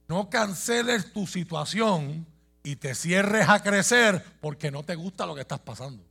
no 0.09 0.28
canceles 0.30 1.12
tu 1.12 1.26
situación 1.26 2.26
y 2.62 2.76
te 2.76 2.95
cierres 2.95 3.49
a 3.49 3.62
crecer 3.62 4.24
porque 4.41 4.70
no 4.70 4.82
te 4.82 4.95
gusta 4.95 5.26
lo 5.26 5.35
que 5.35 5.43
estás 5.43 5.61
pasando. 5.61 6.05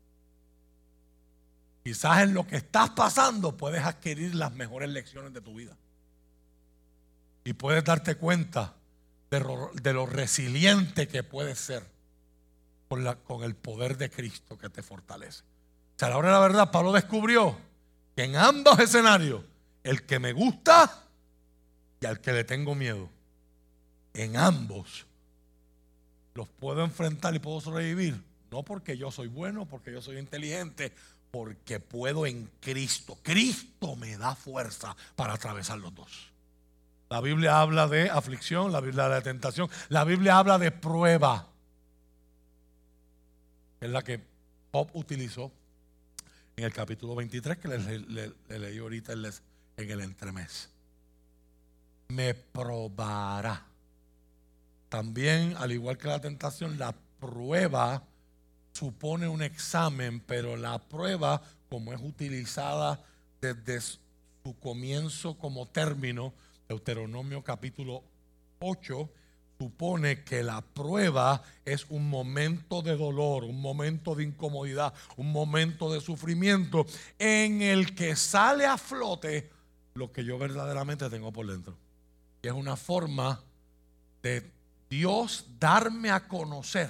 Quizás 1.83 2.23
en 2.23 2.33
lo 2.33 2.47
que 2.47 2.57
estás 2.57 2.91
pasando 2.91 3.57
puedes 3.57 3.83
adquirir 3.83 4.35
las 4.35 4.53
mejores 4.53 4.89
lecciones 4.89 5.33
de 5.33 5.41
tu 5.41 5.53
vida. 5.55 5.75
Y 7.43 7.53
puedes 7.53 7.83
darte 7.83 8.15
cuenta 8.15 8.73
de 9.29 9.93
lo, 9.93 10.05
resiliente 10.05 11.07
que 11.07 11.23
puedes 11.23 11.59
ser 11.59 11.83
con, 12.87 13.03
con 13.23 13.43
el 13.43 13.55
poder 13.55 13.97
de 13.97 14.09
Cristo 14.09 14.57
que 14.57 14.69
te 14.69 14.81
fortalece. 14.83 15.41
O 15.41 15.99
sea, 15.99 16.07
a 16.07 16.11
la 16.11 16.17
hora 16.17 16.27
de 16.29 16.33
la 16.33 16.39
verdad, 16.39 16.71
Pablo 16.71 16.93
descubrió 16.93 17.57
en 18.15 18.35
ambos 18.35 18.79
escenarios, 18.79 19.43
el 19.83 20.05
que 20.05 20.19
me 20.19 20.33
gusta 20.33 21.03
y 21.99 22.05
al 22.05 22.19
que 22.21 22.33
le 22.33 22.43
tengo 22.43 22.75
miedo, 22.75 23.09
en 24.13 24.37
ambos 24.37 25.05
los 26.35 26.47
puedo 26.47 26.83
enfrentar 26.83 27.35
y 27.35 27.39
puedo 27.39 27.61
sobrevivir. 27.61 28.21
No 28.51 28.63
porque 28.63 28.97
yo 28.97 29.11
soy 29.11 29.27
bueno, 29.27 29.65
porque 29.65 29.91
yo 29.91 30.01
soy 30.01 30.17
inteligente, 30.17 30.93
porque 31.31 31.79
puedo 31.79 32.25
en 32.25 32.49
Cristo. 32.59 33.17
Cristo 33.23 33.95
me 33.95 34.17
da 34.17 34.35
fuerza 34.35 34.95
para 35.15 35.33
atravesar 35.33 35.79
los 35.79 35.93
dos. 35.95 36.31
La 37.09 37.21
Biblia 37.21 37.59
habla 37.59 37.87
de 37.87 38.09
aflicción, 38.09 38.71
la 38.71 38.81
Biblia 38.81 39.05
habla 39.05 39.15
de 39.17 39.21
tentación, 39.21 39.69
la 39.89 40.03
Biblia 40.03 40.37
habla 40.37 40.57
de 40.57 40.71
prueba. 40.71 41.47
Es 43.81 43.89
la 43.89 44.01
que 44.03 44.21
Job 44.71 44.89
utilizó 44.93 45.51
en 46.55 46.63
el 46.63 46.73
capítulo 46.73 47.15
23 47.15 47.57
que 47.57 47.67
le, 47.67 48.59
leí 48.59 48.77
ahorita 48.77 49.13
en 49.13 49.89
el 49.89 50.01
entremés. 50.01 50.69
Me 52.09 52.33
probará. 52.33 53.65
También, 54.89 55.55
al 55.57 55.71
igual 55.71 55.97
que 55.97 56.07
la 56.07 56.21
tentación, 56.21 56.77
la 56.77 56.93
prueba 57.19 58.03
supone 58.73 59.27
un 59.27 59.41
examen, 59.41 60.19
pero 60.19 60.55
la 60.55 60.79
prueba, 60.79 61.41
como 61.69 61.93
es 61.93 62.01
utilizada 62.01 63.03
desde 63.41 63.81
su 63.81 64.55
comienzo 64.59 65.37
como 65.37 65.67
término, 65.67 66.33
Deuteronomio 66.67 67.43
capítulo 67.43 68.03
8, 68.59 69.09
supone 69.59 70.23
que 70.23 70.43
la 70.43 70.61
prueba 70.61 71.41
es 71.65 71.85
un 71.89 72.09
momento 72.09 72.81
de 72.81 72.97
dolor, 72.97 73.43
un 73.43 73.61
momento 73.61 74.15
de 74.15 74.23
incomodidad, 74.23 74.93
un 75.17 75.31
momento 75.31 75.91
de 75.91 76.01
sufrimiento 76.01 76.85
en 77.19 77.61
el 77.61 77.95
que 77.95 78.15
sale 78.15 78.65
a 78.65 78.77
flote 78.77 79.49
lo 79.95 80.11
que 80.11 80.25
yo 80.25 80.37
verdaderamente 80.37 81.09
tengo 81.09 81.31
por 81.31 81.47
dentro. 81.47 81.77
Y 82.41 82.47
es 82.47 82.53
una 82.53 82.75
forma 82.75 83.39
de 84.21 84.51
Dios 84.89 85.45
darme 85.59 86.11
a 86.11 86.27
conocer 86.27 86.89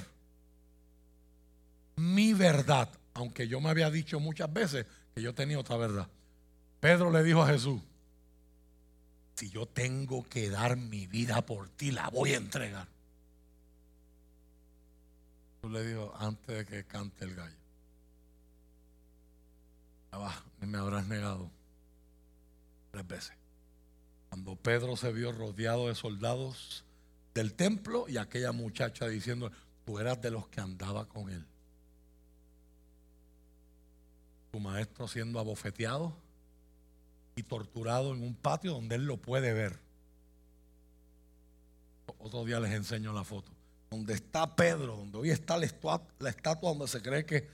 mi 1.95 2.33
verdad, 2.33 2.89
aunque 3.13 3.47
yo 3.47 3.61
me 3.61 3.69
había 3.69 3.89
dicho 3.91 4.19
muchas 4.19 4.51
veces 4.51 4.85
que 5.13 5.21
yo 5.21 5.33
tenía 5.33 5.59
otra 5.59 5.77
verdad. 5.77 6.07
Pedro 6.79 7.11
le 7.11 7.23
dijo 7.23 7.41
a 7.41 7.47
Jesús, 7.47 7.81
si 9.35 9.49
yo 9.49 9.65
tengo 9.65 10.23
que 10.23 10.49
dar 10.49 10.77
mi 10.77 11.07
vida 11.07 11.45
por 11.45 11.69
ti, 11.69 11.91
la 11.91 12.09
voy 12.09 12.33
a 12.33 12.37
entregar. 12.37 12.87
Tú 15.61 15.69
le 15.69 15.85
dijo 15.85 16.13
antes 16.17 16.57
de 16.57 16.65
que 16.65 16.83
cante 16.85 17.25
el 17.25 17.35
gallo. 17.35 17.55
Me 20.59 20.77
habrás 20.77 21.07
negado 21.07 21.49
tres 22.91 23.07
veces. 23.07 23.33
Cuando 24.29 24.55
Pedro 24.55 24.95
se 24.95 25.11
vio 25.11 25.31
rodeado 25.31 25.87
de 25.87 25.95
soldados 25.95 26.83
del 27.33 27.53
templo 27.53 28.05
y 28.07 28.17
aquella 28.17 28.51
muchacha 28.51 29.07
diciendo, 29.07 29.51
tú 29.85 29.99
eras 29.99 30.21
de 30.21 30.31
los 30.31 30.47
que 30.47 30.61
andaba 30.61 31.07
con 31.07 31.29
él. 31.29 31.45
Tu 34.51 34.59
maestro 34.59 35.07
siendo 35.07 35.39
abofeteado 35.39 36.15
y 37.35 37.43
torturado 37.43 38.13
en 38.13 38.23
un 38.23 38.35
patio 38.35 38.73
donde 38.73 38.95
él 38.95 39.05
lo 39.05 39.17
puede 39.17 39.53
ver. 39.53 39.79
Otro 42.17 42.45
día 42.45 42.59
les 42.59 42.71
enseño 42.71 43.13
la 43.13 43.23
foto. 43.23 43.51
Donde 43.89 44.13
está 44.13 44.55
Pedro, 44.55 44.97
donde 44.97 45.17
hoy 45.17 45.29
está 45.29 45.57
la 45.57 45.65
estatua, 45.65 46.69
donde 46.69 46.87
se 46.87 47.01
cree 47.01 47.25
que 47.25 47.47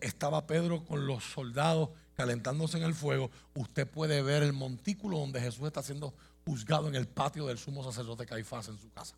estaba 0.00 0.46
Pedro 0.46 0.84
con 0.84 1.06
los 1.06 1.24
soldados 1.24 1.90
calentándose 2.14 2.78
en 2.78 2.84
el 2.84 2.94
fuego, 2.94 3.30
usted 3.54 3.88
puede 3.88 4.22
ver 4.22 4.42
el 4.42 4.52
montículo 4.52 5.18
donde 5.18 5.40
Jesús 5.40 5.66
está 5.66 5.82
siendo 5.82 6.14
juzgado 6.44 6.88
en 6.88 6.94
el 6.94 7.06
patio 7.06 7.46
del 7.46 7.58
sumo 7.58 7.84
sacerdote 7.84 8.26
Caifás 8.26 8.68
en 8.68 8.78
su 8.78 8.90
casa. 8.92 9.16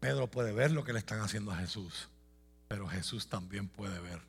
Pedro 0.00 0.30
puede 0.30 0.52
ver 0.52 0.72
lo 0.72 0.84
que 0.84 0.92
le 0.92 0.98
están 0.98 1.20
haciendo 1.20 1.50
a 1.52 1.56
Jesús, 1.56 2.08
pero 2.68 2.86
Jesús 2.86 3.28
también 3.28 3.66
puede 3.66 3.98
ver 3.98 4.20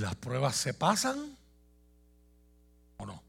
¿Y 0.00 0.02
las 0.02 0.16
pruebas 0.16 0.56
se 0.56 0.72
pasan 0.72 1.36
o 2.96 3.04
no? 3.04 3.22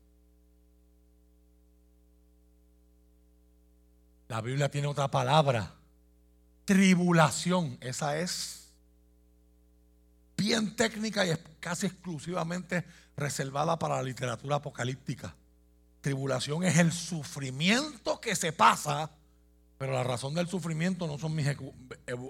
La 4.30 4.40
Biblia 4.40 4.72
tiene 4.72 4.88
otra 4.88 5.12
palabra, 5.12 5.74
tribulación. 6.64 7.78
Esa 7.82 8.18
es 8.20 8.72
bien 10.38 10.74
técnica 10.78 11.26
y 11.26 11.32
es 11.32 11.40
casi 11.60 11.88
exclusivamente 11.88 12.86
reservada 13.18 13.78
para 13.78 13.98
la 13.98 14.04
literatura 14.04 14.56
apocalíptica. 14.56 15.36
Tribulación 16.00 16.64
es 16.64 16.78
el 16.78 16.94
sufrimiento 16.94 18.22
que 18.22 18.34
se 18.34 18.54
pasa 18.54 19.12
pero 19.82 19.94
la 19.94 20.04
razón 20.04 20.36
del 20.36 20.48
sufrimiento 20.48 21.08
no 21.08 21.18
son 21.18 21.34
mis 21.34 21.48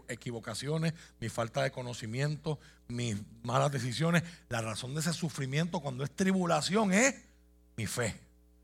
equivocaciones, 0.07 0.93
mi 1.19 1.27
falta 1.27 1.61
de 1.63 1.69
conocimiento, 1.69 2.57
mis 2.87 3.17
malas 3.43 3.73
decisiones. 3.73 4.23
La 4.47 4.61
razón 4.61 4.93
de 4.93 5.01
ese 5.01 5.11
sufrimiento 5.11 5.81
cuando 5.81 6.05
es 6.05 6.11
tribulación 6.11 6.93
es 6.93 7.13
mi 7.75 7.87
fe. 7.87 8.17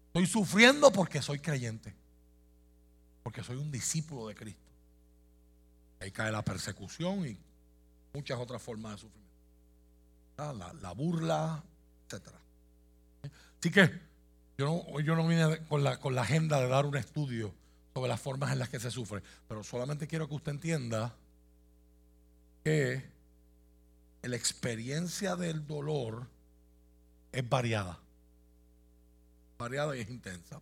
Estoy 0.06 0.26
sufriendo 0.26 0.90
porque 0.94 1.22
soy 1.22 1.40
creyente. 1.40 1.94
Porque 3.24 3.44
soy 3.44 3.58
un 3.58 3.72
discípulo 3.72 4.30
de 4.30 4.36
Cristo. 4.36 4.72
Ahí 6.00 6.10
cae 6.12 6.32
la 6.32 6.46
persecución 6.46 7.28
y 7.28 7.38
muchas 8.14 8.40
otras 8.40 8.62
formas 8.62 8.94
de 8.94 8.98
sufrimiento. 9.00 9.36
La, 10.38 10.72
la 10.72 10.92
burla, 10.94 11.62
etc. 12.06 12.30
Así 13.60 13.70
que 13.70 13.92
yo 14.58 14.66
no, 14.66 15.00
yo 15.02 15.14
no 15.18 15.28
vine 15.28 15.58
con 15.68 15.84
la, 15.84 16.00
con 16.00 16.16
la 16.16 16.22
agenda 16.22 16.62
de 16.62 16.70
dar 16.70 16.86
un 16.86 16.96
estudio 16.96 17.54
sobre 17.98 18.10
las 18.10 18.22
formas 18.22 18.52
en 18.52 18.60
las 18.60 18.70
que 18.70 18.80
se 18.80 18.92
sufre. 18.92 19.24
Pero 19.48 19.64
solamente 19.64 20.06
quiero 20.06 20.30
que 20.30 20.36
usted 20.36 20.52
entienda 20.52 21.16
que 22.64 23.04
la 24.22 24.36
experiencia 24.36 25.36
del 25.36 25.66
dolor 25.66 26.28
es 27.32 27.50
variada. 27.50 27.98
Variada 29.58 29.98
y 29.98 30.02
es 30.02 30.10
intensa. 30.12 30.62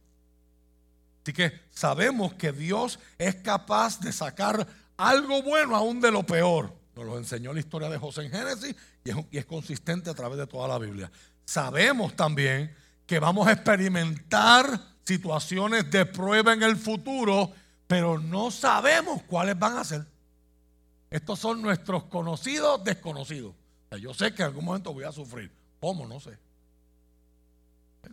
Así 1.24 1.34
que 1.34 1.60
sabemos 1.72 2.36
que 2.36 2.54
Dios 2.54 3.00
es 3.18 3.36
capaz 3.36 4.00
de 4.00 4.14
sacar 4.14 4.66
algo 4.96 5.44
bueno 5.44 5.76
aún 5.76 6.00
de 6.00 6.12
lo 6.12 6.24
peor. 6.24 6.74
Nos 6.96 7.06
lo 7.06 7.18
enseñó 7.18 7.52
la 7.52 7.60
historia 7.60 7.90
de 7.90 7.98
José 7.98 8.24
en 8.24 8.32
Génesis 8.32 8.74
y 9.04 9.10
es, 9.10 9.18
y 9.30 9.38
es 9.40 9.46
consistente 9.46 10.10
a 10.10 10.14
través 10.14 10.38
de 10.38 10.48
toda 10.48 10.70
la 10.70 10.78
Biblia. 10.78 11.12
Sabemos 11.44 12.16
también 12.16 12.74
que 13.06 13.20
vamos 13.20 13.46
a 13.46 13.52
experimentar 13.52 14.95
situaciones 15.06 15.90
de 15.92 16.06
prueba 16.06 16.54
en 16.54 16.64
el 16.64 16.76
futuro, 16.76 17.52
pero 17.88 18.20
no 18.20 18.52
sabemos 18.52 19.22
cuáles 19.24 19.58
van 19.58 19.78
a 19.78 19.84
ser. 19.84 20.06
Estos 21.10 21.40
son 21.40 21.62
nuestros 21.62 22.06
conocidos 22.06 22.84
desconocidos. 22.84 23.54
yo 24.02 24.14
sé 24.14 24.34
que 24.34 24.42
en 24.42 24.48
algún 24.48 24.66
momento 24.66 24.94
voy 24.94 25.04
a 25.04 25.12
sufrir. 25.12 25.52
¿Cómo? 25.80 26.08
No 26.08 26.20
sé. 26.20 26.38
¿Eh? 28.04 28.10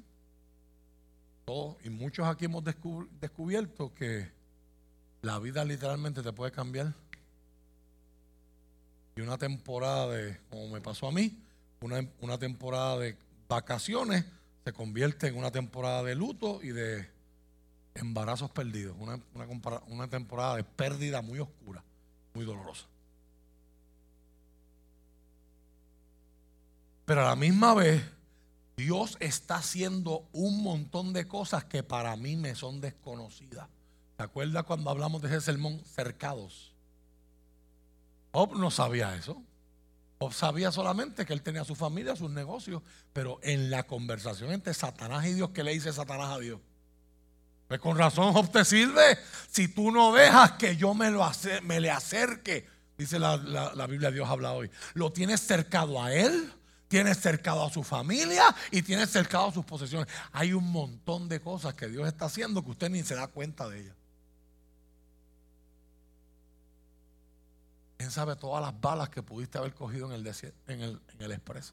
y 1.85 1.91
muchos 1.91 2.27
aquí 2.27 2.45
hemos 2.45 2.63
descubierto 2.65 3.93
que 3.95 4.31
la 5.23 5.39
vida 5.39 5.65
literalmente 5.65 6.23
te 6.23 6.33
puede 6.33 6.53
cambiar. 6.53 6.93
Y 9.17 9.21
una 9.21 9.39
temporada 9.39 10.09
de, 10.09 10.39
como 10.51 10.69
me 10.69 10.81
pasó 10.81 11.09
a 11.09 11.13
mí, 11.13 11.39
una, 11.81 12.07
una 12.21 12.39
temporada 12.39 12.99
de 12.99 13.17
vacaciones 13.49 14.25
se 14.65 14.73
convierte 14.73 15.27
en 15.27 15.37
una 15.37 15.51
temporada 15.51 16.03
de 16.03 16.15
luto 16.15 16.61
y 16.63 16.69
de 16.69 17.09
embarazos 17.95 18.51
perdidos, 18.51 18.97
una, 18.99 19.21
una, 19.89 20.09
temporada 20.09 20.57
de 20.57 20.65
pérdida 20.65 21.21
muy 21.21 21.41
oscura, 21.41 21.83
muy 22.35 22.45
dolorosa. 22.45 22.87
Pero 27.05 27.23
a 27.23 27.31
la 27.31 27.37
misma 27.37 27.75
vez, 27.75 28.03
Dios 28.77 29.17
está 29.21 29.57
haciendo 29.57 30.29
un 30.33 30.63
montón 30.63 31.13
de 31.13 31.27
cosas 31.27 31.65
que 31.65 31.83
para 31.83 32.17
mí 32.17 32.37
me 32.37 32.55
son 32.55 32.81
desconocidas. 32.81 33.69
¿Te 34.17 34.23
acuerdas 34.23 34.65
cuando 34.65 34.91
hablamos 34.91 35.21
de 35.21 35.29
ese 35.29 35.41
sermón 35.41 35.83
cercados? 35.85 36.73
No 38.33 38.71
sabía 38.71 39.15
eso 39.17 39.43
sabía 40.31 40.71
solamente 40.71 41.25
que 41.27 41.33
él 41.33 41.43
tenía 41.43 41.65
su 41.65 41.75
familia, 41.75 42.15
sus 42.15 42.31
negocios, 42.31 42.83
pero 43.13 43.41
en 43.43 43.71
la 43.71 43.83
conversación 43.83 44.53
entre 44.53 44.75
Satanás 44.75 45.27
y 45.27 45.35
Dios, 45.35 45.51
¿qué 45.51 45.65
le 45.65 45.73
dice 45.73 45.93
Satanás 45.93 46.37
a 46.37 46.39
Dios? 46.39 46.61
Pues 47.67 47.81
con 47.81 47.97
razón 47.97 48.33
Job 48.33 48.51
te 48.53 48.65
sirve. 48.65 49.19
Si 49.51 49.69
tú 49.69 49.91
no 49.91 50.13
dejas 50.13 50.53
que 50.53 50.77
yo 50.77 50.95
me, 50.95 51.11
lo 51.11 51.29
me 51.63 51.81
le 51.81 51.91
acerque, 51.91 52.69
dice 52.99 53.19
la, 53.19 53.37
la 53.37 53.87
Biblia, 53.87 54.11
Dios 54.11 54.29
habla 54.29 54.53
hoy, 54.53 54.71
lo 54.95 55.11
tienes 55.13 55.41
cercado 55.41 56.03
a 56.03 56.13
él, 56.13 56.53
tienes 56.89 57.19
cercado 57.19 57.65
a 57.65 57.71
su 57.71 57.83
familia 57.83 58.55
y 58.71 58.83
tienes 58.83 59.11
cercado 59.11 59.49
a 59.49 59.53
sus 59.53 59.65
posesiones. 59.65 60.07
Hay 60.33 60.53
un 60.53 60.71
montón 60.71 61.27
de 61.27 61.41
cosas 61.41 61.73
que 61.73 61.89
Dios 61.89 62.07
está 62.07 62.27
haciendo 62.27 62.63
que 62.63 62.71
usted 62.71 62.91
ni 62.91 63.03
se 63.03 63.15
da 63.15 63.29
cuenta 63.29 63.67
de 63.69 63.81
ellas. 63.81 63.97
¿Quién 68.03 68.11
sabe 68.11 68.35
todas 68.35 68.61
las 68.61 68.81
balas 68.81 69.11
que 69.11 69.23
pudiste 69.23 69.59
haber 69.59 69.75
cogido 69.75 70.13
en 70.13 70.15
el, 70.15 70.27
en 70.67 70.81
el, 70.81 71.01
en 71.15 71.23
el 71.23 71.31
expreso? 71.31 71.73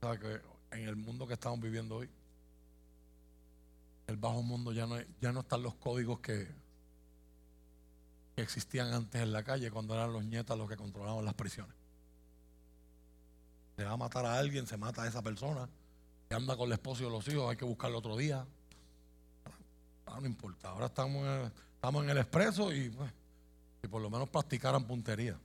¿Sabe 0.00 0.18
que 0.20 0.40
en 0.70 0.86
el 0.86 0.94
mundo 0.94 1.26
que 1.26 1.34
estamos 1.34 1.58
viviendo 1.60 1.96
hoy, 1.96 2.08
el 4.06 4.16
bajo 4.16 4.44
mundo 4.44 4.72
ya 4.72 4.86
no, 4.86 4.94
ya 5.20 5.32
no 5.32 5.40
están 5.40 5.64
los 5.64 5.74
códigos 5.74 6.20
que, 6.20 6.54
existían 8.36 8.94
antes 8.94 9.20
en 9.20 9.32
la 9.32 9.42
calle 9.42 9.68
cuando 9.72 9.94
eran 9.94 10.12
los 10.12 10.24
nietas 10.24 10.56
los 10.56 10.68
que 10.68 10.76
controlaban 10.76 11.24
las 11.24 11.34
prisiones. 11.34 11.74
Se 13.76 13.82
va 13.82 13.90
a 13.90 13.96
matar 13.96 14.24
a 14.24 14.38
alguien, 14.38 14.68
se 14.68 14.76
mata 14.76 15.02
a 15.02 15.08
esa 15.08 15.20
persona, 15.20 15.68
que 16.28 16.36
anda 16.36 16.56
con 16.56 16.68
el 16.68 16.74
esposo 16.74 17.02
y 17.02 17.10
los 17.10 17.26
hijos, 17.26 17.50
hay 17.50 17.56
que 17.56 17.64
buscarlo 17.64 17.98
otro 17.98 18.16
día. 18.16 18.46
Ah, 20.06 20.20
no 20.20 20.26
importa, 20.28 20.68
ahora 20.68 20.86
estamos 20.86 21.26
en 21.26 21.71
Estamos 21.82 22.04
en 22.04 22.10
el 22.10 22.18
expreso 22.18 22.72
y, 22.72 22.90
pues, 22.90 23.10
por 23.90 24.00
lo 24.00 24.08
menos 24.08 24.28
practicaran 24.28 24.86
puntería. 24.86 25.36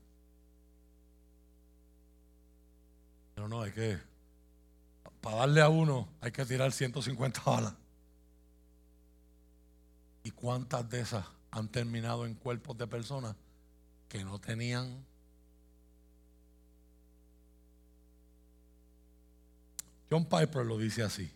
Pero 3.33 3.47
no, 3.47 3.63
hay 3.63 3.71
que, 3.71 3.97
para 5.19 5.37
darle 5.37 5.61
a 5.61 5.69
uno 5.69 6.07
hay 6.21 6.31
que 6.31 6.45
tirar 6.45 6.71
150 6.71 7.41
balas. 7.43 7.73
¿Y 10.21 10.29
cuántas 10.29 10.87
de 10.87 10.99
esas 10.99 11.25
han 11.49 11.69
terminado 11.69 12.27
en 12.27 12.35
cuerpos 12.35 12.77
de 12.77 12.85
personas 12.85 13.35
que 14.07 14.23
no 14.23 14.37
tenían 14.37 15.03
John 20.11 20.25
Piper 20.25 20.67
lo 20.67 20.77
dice 20.77 21.01
así. 21.01 21.31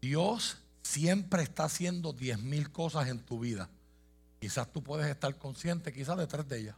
Dios 0.00 0.58
siempre 0.90 1.42
está 1.44 1.64
haciendo 1.64 2.12
diez 2.12 2.38
mil 2.40 2.72
cosas 2.72 3.08
en 3.08 3.20
tu 3.20 3.38
vida. 3.38 3.70
Quizás 4.40 4.72
tú 4.72 4.82
puedes 4.82 5.06
estar 5.06 5.36
consciente 5.38 5.92
quizás 5.92 6.18
de 6.18 6.26
tres 6.26 6.48
de 6.48 6.58
ellas. 6.58 6.76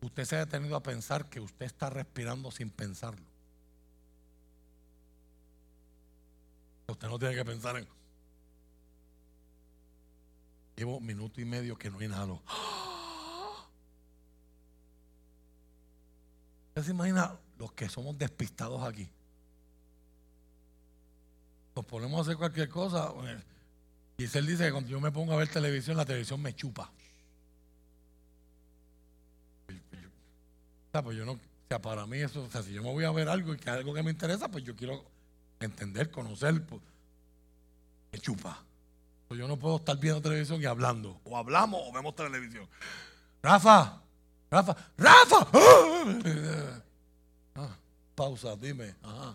Usted 0.00 0.24
se 0.24 0.36
ha 0.36 0.44
detenido 0.44 0.76
a 0.76 0.82
pensar 0.82 1.28
que 1.28 1.40
usted 1.40 1.66
está 1.66 1.90
respirando 1.90 2.52
sin 2.52 2.70
pensarlo. 2.70 3.26
Usted 6.86 7.08
no 7.08 7.18
tiene 7.18 7.34
que 7.34 7.44
pensar 7.44 7.76
en... 7.76 7.88
Llevo 10.76 11.00
minuto 11.00 11.40
y 11.40 11.44
medio 11.44 11.76
que 11.76 11.90
no 11.90 12.00
inhalo. 12.00 12.40
¿Usted 16.68 16.84
se 16.84 16.90
imagina 16.92 17.36
los 17.58 17.72
que 17.72 17.88
somos 17.88 18.16
despistados 18.16 18.82
aquí? 18.84 19.08
Nos 21.76 21.84
ponemos 21.84 22.18
a 22.18 22.22
hacer 22.22 22.38
cualquier 22.38 22.70
cosa. 22.70 23.12
Y 24.16 24.24
él 24.24 24.46
dice 24.46 24.64
que 24.64 24.72
cuando 24.72 24.88
yo 24.88 24.98
me 24.98 25.12
pongo 25.12 25.34
a 25.34 25.36
ver 25.36 25.48
televisión, 25.48 25.98
la 25.98 26.06
televisión 26.06 26.40
me 26.40 26.54
chupa. 26.56 26.90
O 29.68 30.90
sea, 30.90 31.02
pues 31.02 31.18
yo 31.18 31.26
no, 31.26 31.32
o 31.32 31.38
sea, 31.68 31.78
para 31.82 32.06
mí 32.06 32.16
eso, 32.16 32.44
o 32.44 32.50
sea, 32.50 32.62
si 32.62 32.72
yo 32.72 32.82
me 32.82 32.90
voy 32.90 33.04
a 33.04 33.10
ver 33.10 33.28
algo 33.28 33.52
y 33.52 33.58
que 33.58 33.68
algo 33.68 33.92
que 33.92 34.02
me 34.02 34.10
interesa, 34.10 34.48
pues 34.48 34.64
yo 34.64 34.74
quiero 34.74 35.04
entender, 35.60 36.10
conocer, 36.10 36.64
pues, 36.64 36.80
me 38.10 38.18
chupa. 38.20 38.64
Pues 39.28 39.38
yo 39.38 39.46
no 39.46 39.58
puedo 39.58 39.76
estar 39.76 39.98
viendo 39.98 40.22
televisión 40.22 40.62
y 40.62 40.64
hablando. 40.64 41.20
O 41.24 41.36
hablamos 41.36 41.82
o 41.84 41.92
vemos 41.92 42.14
televisión. 42.14 42.66
Rafa, 43.42 44.00
Rafa, 44.50 44.76
Rafa. 44.96 45.48
Ah, 47.58 47.74
pausa, 48.14 48.54
dime. 48.56 48.94
Ajá. 49.02 49.34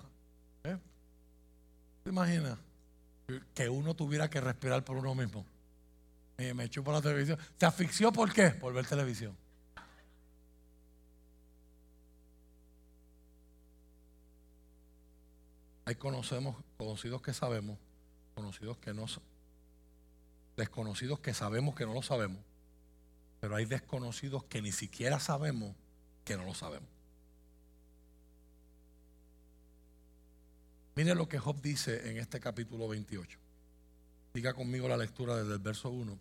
¿Te 2.03 2.09
imaginas? 2.09 2.57
Que 3.53 3.69
uno 3.69 3.95
tuviera 3.95 4.29
que 4.29 4.41
respirar 4.41 4.83
por 4.83 4.97
uno 4.97 5.15
mismo. 5.15 5.45
Y 6.37 6.53
me 6.53 6.69
chupa 6.69 6.91
la 6.91 7.01
televisión. 7.01 7.37
¿Se 7.57 7.65
asfixió 7.65 8.11
por 8.11 8.33
qué? 8.33 8.49
Por 8.49 8.73
ver 8.73 8.85
televisión. 8.85 9.37
Hay 15.85 15.95
conocemos, 15.95 16.55
conocidos 16.77 17.21
que 17.21 17.33
sabemos, 17.33 17.77
conocidos 18.33 18.77
que 18.77 18.93
no 18.93 19.05
desconocidos 20.55 21.19
que 21.19 21.33
sabemos 21.33 21.75
que 21.75 21.85
no 21.85 21.93
lo 21.93 22.01
sabemos, 22.01 22.39
pero 23.39 23.55
hay 23.55 23.65
desconocidos 23.65 24.43
que 24.45 24.61
ni 24.61 24.71
siquiera 24.71 25.19
sabemos 25.19 25.75
que 26.23 26.37
no 26.37 26.45
lo 26.45 26.53
sabemos. 26.53 26.89
Mire 30.95 31.15
lo 31.15 31.27
que 31.27 31.39
Job 31.39 31.61
dice 31.61 32.09
en 32.09 32.17
este 32.17 32.39
capítulo 32.39 32.87
28. 32.87 33.39
Diga 34.33 34.53
conmigo 34.53 34.87
la 34.87 34.97
lectura 34.97 35.37
desde 35.37 35.53
el 35.53 35.59
verso 35.59 35.89
1. 35.89 36.17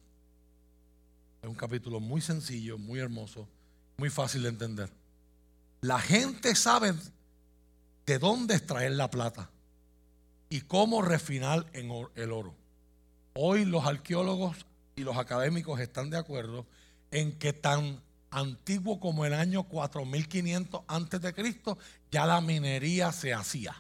Es 1.43 1.49
un 1.49 1.55
capítulo 1.55 1.99
muy 1.99 2.21
sencillo, 2.21 2.79
muy 2.79 3.01
hermoso, 3.01 3.49
muy 3.97 4.11
fácil 4.11 4.43
de 4.43 4.51
entender. 4.51 4.93
La 5.81 5.99
gente 5.99 6.55
sabe 6.55 6.95
de 8.07 8.19
dónde 8.19 8.55
extraer 8.55 8.93
la 8.93 9.11
plata 9.11 9.51
y 10.49 10.61
cómo 10.63 11.03
refinar 11.03 11.67
en 11.73 11.91
el 12.15 12.33
oro. 12.33 12.55
Hoy 13.35 13.65
los 13.65 13.87
arqueólogos 13.87 14.67
y 14.97 15.03
los 15.03 15.17
académicos 15.17 15.81
están 15.81 16.11
de 16.11 16.19
acuerdo 16.19 16.67
en 17.11 17.33
que 17.39 17.53
tan 17.53 18.01
antiguo 18.31 19.01
como 19.01 19.25
el 19.25 19.35
año 19.35 19.65
4500 19.65 20.83
antes 20.87 21.21
de 21.21 21.35
Cristo 21.35 21.79
ya 22.11 22.27
la 22.27 22.41
minería 22.41 23.11
se 23.11 23.33
hacía. 23.33 23.75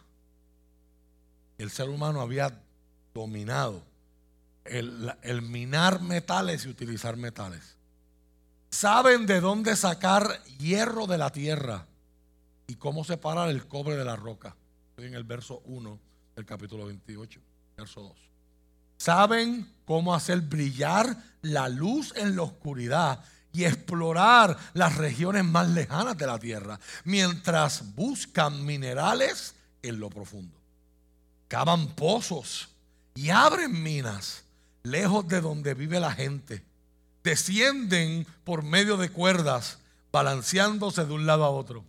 El 1.60 1.70
ser 1.70 1.90
humano 1.90 2.22
había 2.22 2.58
dominado 3.12 3.82
el, 4.64 5.42
minar 5.42 6.00
metales 6.00 6.64
y 6.64 6.70
utilizar 6.70 7.18
metales. 7.18 7.76
Saben 8.70 9.26
de 9.26 9.42
dónde 9.42 9.76
sacar 9.76 10.42
hierro 10.58 11.06
de 11.06 11.18
la 11.18 11.30
tierra 11.30 11.86
y 12.66 12.76
cómo 12.76 13.04
separar 13.04 13.50
el 13.50 13.66
cobre 13.68 13.96
de 13.96 14.06
la 14.06 14.16
roca. 14.16 14.56
Estoy 14.88 15.08
en 15.08 15.14
el 15.14 15.24
verso 15.24 15.60
1 15.66 16.00
del 16.34 16.46
capítulo 16.46 16.86
28, 16.86 17.40
verso 17.76 18.00
2. 18.04 18.12
Saben 18.96 19.70
cómo 19.84 20.14
hacer 20.14 20.40
brillar 20.40 21.14
la 21.42 21.68
luz 21.68 22.14
en 22.16 22.36
la 22.36 22.42
oscuridad 22.42 23.22
y 23.52 23.64
explorar 23.64 24.56
las 24.72 24.96
regiones 24.96 25.44
más 25.44 25.68
lejanas 25.68 26.16
de 26.16 26.26
la 26.26 26.38
tierra, 26.38 26.80
mientras 27.04 27.94
buscan 27.94 28.64
minerales 28.64 29.54
en 29.82 30.00
lo 30.00 30.08
profundo. 30.08 30.59
Cavan 31.50 31.88
pozos 31.88 32.70
y 33.14 33.28
abren 33.28 33.82
minas 33.82 34.44
lejos 34.82 35.28
de 35.28 35.42
donde 35.42 35.74
vive 35.74 36.00
la 36.00 36.12
gente. 36.12 36.64
Descienden 37.22 38.26
por 38.44 38.62
medio 38.62 38.96
de 38.96 39.10
cuerdas, 39.10 39.80
balanceándose 40.10 41.04
de 41.04 41.12
un 41.12 41.26
lado 41.26 41.44
a 41.44 41.50
otro 41.50 41.84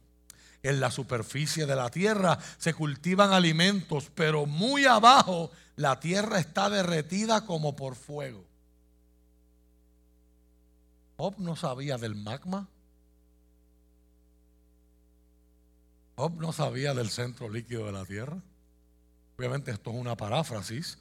en 0.63 0.79
la 0.79 0.91
superficie 0.91 1.65
de 1.65 1.75
la 1.75 1.89
tierra 1.89 2.37
se 2.57 2.73
cultivan 2.73 3.33
alimentos, 3.33 4.11
pero 4.13 4.45
muy 4.45 4.85
abajo 4.85 5.51
la 5.75 5.99
tierra 5.99 6.39
está 6.39 6.69
derretida 6.69 7.45
como 7.45 7.75
por 7.75 7.95
fuego. 7.95 8.45
Job 11.17 11.35
no 11.37 11.55
sabía 11.55 11.97
del 11.97 12.15
magma. 12.15 12.67
Job 16.15 16.33
no 16.39 16.51
sabía 16.51 16.93
del 16.93 17.09
centro 17.09 17.49
líquido 17.49 17.85
de 17.85 17.91
la 17.91 18.05
tierra. 18.05 18.37
Obviamente 19.41 19.71
esto 19.71 19.89
es 19.89 19.95
una 19.95 20.15
paráfrasis. 20.15 20.99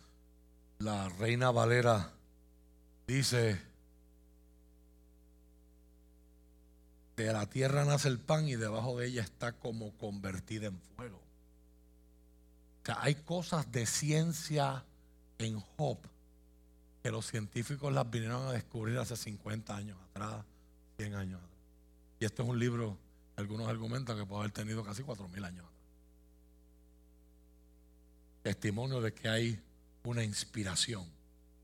La 0.79 1.11
reina 1.11 1.51
Valera 1.51 2.11
dice, 3.07 3.61
de 7.17 7.33
la 7.35 7.45
tierra 7.51 7.85
nace 7.85 8.09
el 8.09 8.19
pan 8.19 8.49
y 8.49 8.57
debajo 8.57 8.99
de 8.99 9.09
ella 9.09 9.21
está 9.21 9.53
como 9.53 9.93
convertida 9.99 10.69
en 10.69 10.81
fuego. 10.97 11.19
O 11.19 12.87
sea, 12.87 13.03
hay 13.03 13.17
cosas 13.17 13.71
de 13.73 13.85
ciencia 13.85 14.87
en 15.37 15.61
Job 15.61 15.99
que 17.03 17.11
los 17.11 17.27
científicos 17.27 17.93
las 17.93 18.11
vinieron 18.11 18.49
a 18.49 18.53
descubrir 18.53 18.97
hace 18.97 19.17
50 19.17 19.77
años 19.77 19.99
atrás, 20.09 20.47
100 20.97 21.15
años 21.15 21.43
atrás. 21.43 21.59
Y 22.21 22.25
esto 22.25 22.43
es 22.43 22.49
un 22.49 22.59
libro, 22.59 22.97
algunos 23.37 23.69
argumentan 23.69 24.17
que 24.17 24.25
puede 24.25 24.41
haber 24.41 24.53
tenido 24.53 24.83
casi 24.83 25.03
4.000 25.03 25.45
años. 25.45 25.70
Testimonio 28.43 29.01
de 29.01 29.13
que 29.13 29.29
hay 29.29 29.61
una 30.05 30.25
inspiración 30.25 31.05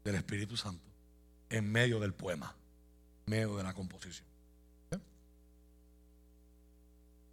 del 0.05 0.17
Espíritu 0.17 0.57
Santo 0.57 0.85
en 1.51 1.71
medio 1.71 2.01
del 2.01 2.13
poema, 2.13 2.55
en 3.27 3.31
medio 3.31 3.57
de 3.57 3.63
la 3.63 3.75
composición. 3.75 4.27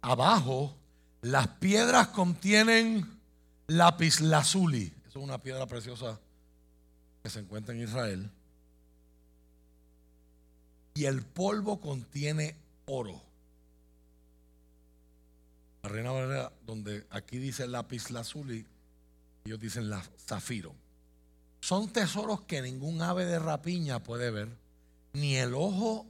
Abajo, 0.00 0.76
las 1.22 1.48
piedras 1.48 2.08
contienen 2.08 3.20
lápiz 3.68 4.20
lazuli. 4.20 4.92
Eso 5.08 5.18
es 5.18 5.24
una 5.24 5.38
piedra 5.38 5.66
preciosa 5.66 6.20
que 7.22 7.30
se 7.30 7.40
encuentra 7.40 7.74
en 7.74 7.82
Israel. 7.82 8.30
Y 10.94 11.06
el 11.06 11.22
polvo 11.22 11.80
contiene 11.80 12.54
oro. 12.84 13.20
La 15.82 15.88
Reina 15.88 16.12
Valera, 16.12 16.52
donde 16.66 17.06
aquí 17.10 17.38
dice 17.38 17.66
lápiz 17.66 18.10
lazuli, 18.10 18.66
ellos 19.44 19.60
dicen 19.60 19.90
la, 19.90 20.02
zafiro. 20.26 20.74
Son 21.60 21.92
tesoros 21.92 22.42
que 22.42 22.62
ningún 22.62 23.02
ave 23.02 23.26
de 23.26 23.38
rapiña 23.38 24.02
puede 24.02 24.30
ver, 24.30 24.56
ni 25.12 25.36
el 25.36 25.52
ojo 25.54 26.06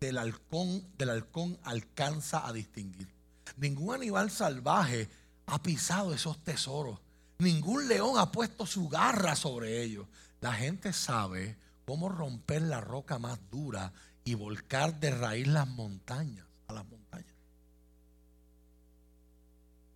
del 0.00 0.18
halcón, 0.18 0.86
del 0.98 1.10
halcón 1.10 1.58
alcanza 1.62 2.46
a 2.46 2.52
distinguir. 2.52 3.08
Ningún 3.56 3.94
animal 3.94 4.30
salvaje 4.30 5.08
ha 5.46 5.62
pisado 5.62 6.12
esos 6.12 6.44
tesoros. 6.44 7.00
Ningún 7.38 7.88
león 7.88 8.18
ha 8.18 8.30
puesto 8.30 8.66
su 8.66 8.88
garra 8.88 9.34
sobre 9.34 9.82
ellos. 9.82 10.06
La 10.42 10.52
gente 10.52 10.92
sabe 10.92 11.56
cómo 11.86 12.10
romper 12.10 12.62
la 12.62 12.82
roca 12.82 13.18
más 13.18 13.38
dura 13.50 13.94
y 14.24 14.34
volcar 14.34 15.00
de 15.00 15.10
raíz 15.10 15.46
las 15.46 15.66
montañas, 15.66 16.46
a 16.66 16.74
las 16.74 16.86
montañas. 16.86 17.34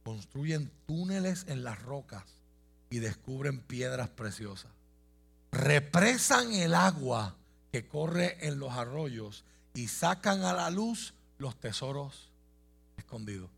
Construyen 0.04 0.72
túneles 0.86 1.44
en 1.48 1.64
las 1.64 1.80
rocas 1.82 2.24
y 2.92 2.98
descubren 3.00 3.58
piedras 3.58 4.08
preciosas. 4.10 4.70
Represan 5.50 6.52
el 6.52 6.74
agua 6.74 7.34
que 7.72 7.88
corre 7.88 8.46
en 8.46 8.58
los 8.58 8.72
arroyos 8.72 9.44
y 9.74 9.88
sacan 9.88 10.44
a 10.44 10.52
la 10.52 10.70
luz 10.70 11.14
los 11.38 11.58
tesoros 11.58 12.30
escondido. 12.96 13.50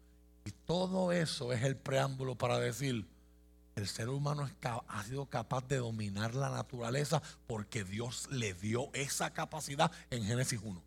Y 0.47 0.53
todo 0.53 1.13
eso 1.13 1.53
es 1.53 1.65
el 1.65 1.77
preámbulo 1.77 2.37
para 2.37 2.59
decir, 2.59 3.07
el 3.75 3.89
ser 3.89 4.09
humano 4.09 4.49
ha 4.87 5.05
sido 5.05 5.27
capaz 5.27 5.67
de 5.67 5.79
dominar 5.79 6.35
la 6.35 6.49
naturaleza 6.49 7.21
porque 7.47 7.83
Dios 7.83 8.29
le 8.31 8.55
dio 8.55 8.89
esa 8.95 9.33
capacidad 9.33 9.91
en 10.11 10.25
Génesis 10.25 10.61
1. 10.63 10.81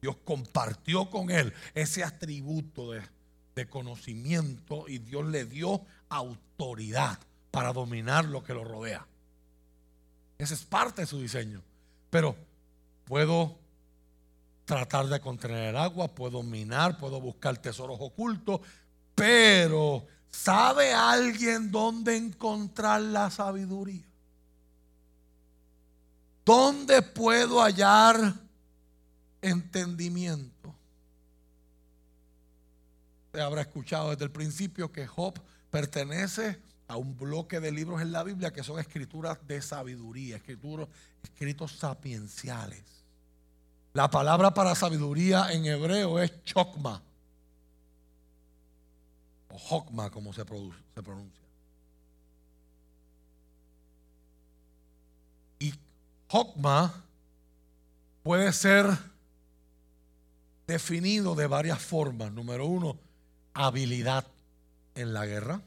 Dios 0.00 0.16
compartió 0.24 1.10
con 1.10 1.30
él 1.30 1.52
ese 1.74 2.02
atributo 2.02 2.92
de 2.92 3.02
de 3.54 3.68
conocimiento 3.68 4.88
y 4.88 4.98
Dios 4.98 5.26
le 5.26 5.44
dio 5.44 5.82
autoridad 6.08 7.18
para 7.52 7.72
dominar 7.72 8.24
lo 8.24 8.42
que 8.42 8.54
lo 8.54 8.64
rodea. 8.64 9.06
Ese 10.38 10.54
es 10.54 10.64
parte 10.64 11.02
de 11.02 11.06
su 11.06 11.20
diseño. 11.20 11.62
Pero 12.10 12.34
puedo 13.04 13.56
tratar 14.64 15.06
de 15.06 15.20
contener 15.20 15.68
el 15.68 15.76
agua, 15.76 16.08
puedo 16.08 16.42
minar, 16.42 16.98
puedo 16.98 17.20
buscar 17.20 17.58
tesoros 17.58 17.98
ocultos, 18.00 18.60
pero 19.14 20.04
¿sabe 20.30 20.92
alguien 20.92 21.70
dónde 21.70 22.16
encontrar 22.16 23.02
la 23.02 23.30
sabiduría? 23.30 24.06
¿Dónde 26.44 27.02
puedo 27.02 27.60
hallar 27.60 28.34
entendimiento? 29.42 30.74
Usted 33.26 33.40
habrá 33.40 33.60
escuchado 33.60 34.10
desde 34.10 34.24
el 34.24 34.30
principio 34.30 34.90
que 34.90 35.06
Job 35.06 35.38
pertenece 35.70 36.60
a 36.92 36.96
un 36.98 37.16
bloque 37.16 37.58
de 37.58 37.72
libros 37.72 38.02
en 38.02 38.12
la 38.12 38.22
Biblia 38.22 38.52
que 38.52 38.62
son 38.62 38.78
escrituras 38.78 39.38
de 39.46 39.62
sabiduría, 39.62 40.36
escrituras, 40.36 40.88
escritos 41.22 41.72
sapienciales. 41.78 42.84
La 43.94 44.10
palabra 44.10 44.52
para 44.52 44.74
sabiduría 44.74 45.52
en 45.52 45.64
hebreo 45.64 46.18
es 46.18 46.44
chokma, 46.44 47.02
o 49.48 49.56
hokma 49.70 50.10
como 50.10 50.34
se, 50.34 50.42
se 50.94 51.02
pronuncia. 51.02 51.46
Y 55.60 55.72
hokma 56.28 56.92
puede 58.22 58.52
ser 58.52 58.86
definido 60.66 61.34
de 61.34 61.46
varias 61.46 61.80
formas. 61.80 62.30
Número 62.32 62.66
uno, 62.66 62.98
habilidad 63.54 64.26
en 64.94 65.14
la 65.14 65.24
guerra, 65.24 65.62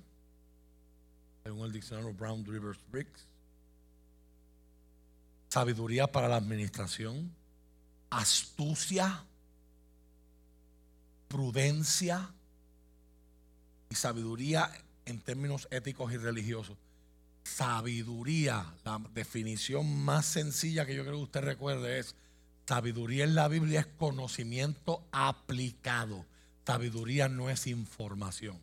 según 1.46 1.68
el 1.68 1.72
diccionario 1.72 2.12
Brown 2.12 2.43
Rivers 2.43 2.80
Briggs. 2.91 3.28
Sabiduría 5.50 6.08
para 6.08 6.28
la 6.28 6.38
administración, 6.38 7.32
astucia, 8.10 9.24
prudencia 11.28 12.34
y 13.89 13.96
sabiduría 13.96 14.72
en 15.06 15.22
términos 15.22 15.68
éticos 15.70 16.12
y 16.14 16.18
religiosos. 16.18 16.78
Sabiduría, 17.43 18.74
la 18.84 19.00
definición 19.14 20.04
más 20.04 20.26
sencilla 20.26 20.88
que 20.88 20.96
yo 20.96 21.04
creo 21.04 21.18
que 21.18 21.24
usted 21.24 21.41
recuerde 21.41 22.00
es, 22.00 22.16
sabiduría 22.66 23.24
en 23.24 23.36
la 23.36 23.48
Biblia 23.48 23.82
es 23.82 23.86
conocimiento 23.86 25.08
aplicado. 25.12 26.26
Sabiduría 26.66 27.30
no 27.30 27.52
es 27.52 27.68
información. 27.68 28.60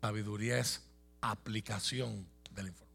Sabiduría 0.00 0.60
es 0.60 0.87
aplicación 1.20 2.26
de 2.50 2.62
la 2.62 2.68
información. 2.68 2.88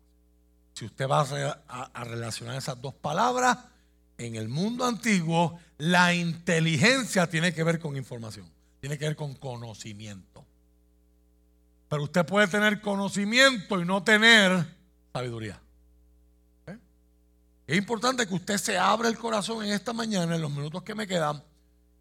Si 0.73 0.85
usted 0.85 1.07
va 1.07 1.21
a, 1.67 2.03
relacionar 2.03 2.57
esas 2.57 2.81
dos 2.81 2.93
palabras, 2.93 3.57
en 4.17 4.35
el 4.35 4.47
mundo 4.47 4.85
antiguo, 4.85 5.59
la 5.77 6.13
inteligencia 6.13 7.27
tiene 7.29 7.53
que 7.53 7.63
ver 7.63 7.79
con 7.79 7.95
información, 7.97 8.49
tiene 8.79 8.97
que 8.97 9.05
ver 9.05 9.15
con 9.15 9.35
conocimiento. 9.35 10.45
Pero 11.89 12.03
usted 12.03 12.25
puede 12.25 12.47
tener 12.47 12.81
conocimiento 12.81 13.79
y 13.79 13.85
no 13.85 14.03
tener 14.03 14.65
sabiduría. 15.13 15.59
¿Eh? 16.67 16.77
Es 17.67 17.77
importante 17.77 18.25
que 18.25 18.33
usted 18.33 18.57
se 18.57 18.77
abra 18.77 19.09
el 19.09 19.17
corazón 19.17 19.63
en 19.63 19.71
esta 19.71 19.93
mañana, 19.93 20.35
en 20.35 20.41
los 20.41 20.51
minutos 20.51 20.81
que 20.83 20.95
me 20.95 21.05
quedan, 21.05 21.43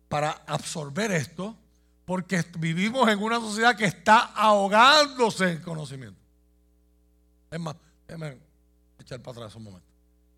para 0.08 0.30
absorber 0.46 1.10
esto, 1.12 1.56
porque 2.12 2.44
vivimos 2.58 3.08
en 3.08 3.22
una 3.22 3.40
sociedad 3.40 3.74
que 3.74 3.86
está 3.86 4.18
ahogándose 4.18 5.52
en 5.52 5.62
conocimiento. 5.62 6.20
Es 7.50 7.58
más, 7.58 7.74
déjame 8.06 8.36
echar 8.98 9.18
para 9.22 9.38
atrás 9.38 9.56
un 9.56 9.62
momento. 9.62 9.88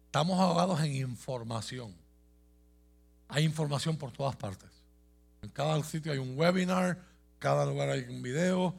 Estamos 0.07 0.39
ahogados 0.39 0.81
en 0.83 0.95
información. 0.95 1.93
Hay 3.27 3.43
información 3.43 3.97
por 3.97 4.12
todas 4.12 4.37
partes. 4.37 4.70
En 5.43 5.49
cada 5.49 5.83
sitio 5.83 6.12
hay 6.12 6.18
un 6.18 6.39
webinar, 6.39 7.03
cada 7.41 7.66
lugar 7.66 7.91
hay 7.91 8.03
un 8.03 8.22
video. 8.22 8.77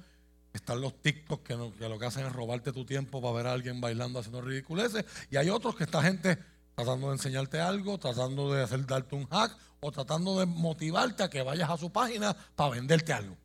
Están 0.53 0.79
los 0.79 0.97
TikTok 1.01 1.43
que, 1.43 1.53
lo 1.53 1.99
que 1.99 2.05
hacen 2.05 2.25
es 2.25 2.31
robarte 2.31 2.71
tu 2.71 2.85
tiempo 2.85 3.21
para 3.21 3.33
ver 3.33 3.47
a 3.47 3.51
alguien 3.51 3.81
bailando 3.81 4.19
haciendo 4.19 4.39
ridiculeces. 4.39 5.03
Y 5.29 5.35
hay 5.35 5.49
otros 5.49 5.75
que 5.75 5.83
está 5.83 6.01
gente 6.01 6.37
tratando 6.75 7.07
de 7.07 7.13
enseñarte 7.13 7.59
algo, 7.59 7.97
tratando 7.97 8.53
de 8.53 8.63
hacer 8.63 8.85
darte 8.85 9.15
un 9.15 9.27
hack 9.27 9.57
o 9.79 9.91
tratando 9.91 10.39
de 10.39 10.45
motivarte 10.45 11.23
a 11.23 11.29
que 11.29 11.41
vayas 11.41 11.69
a 11.69 11.77
su 11.77 11.91
página 11.91 12.35
para 12.55 12.71
venderte 12.71 13.13
algo. 13.13 13.35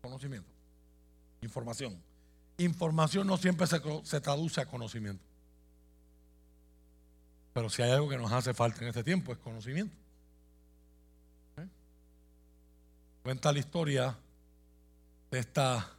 Conocimiento. 0.00 0.50
Información. 1.42 2.00
Información 2.58 3.26
no 3.26 3.36
siempre 3.36 3.66
se 3.66 4.20
traduce 4.20 4.60
a 4.60 4.66
conocimiento. 4.66 5.24
Pero 7.52 7.70
si 7.70 7.82
hay 7.82 7.90
algo 7.90 8.08
que 8.08 8.18
nos 8.18 8.30
hace 8.30 8.54
falta 8.54 8.82
en 8.82 8.88
este 8.88 9.02
tiempo 9.02 9.32
es 9.32 9.38
conocimiento. 9.38 9.96
¿Eh? 11.56 11.66
Cuenta 13.24 13.52
la 13.52 13.58
historia 13.58 14.16
de 15.30 15.38
esta 15.40 15.90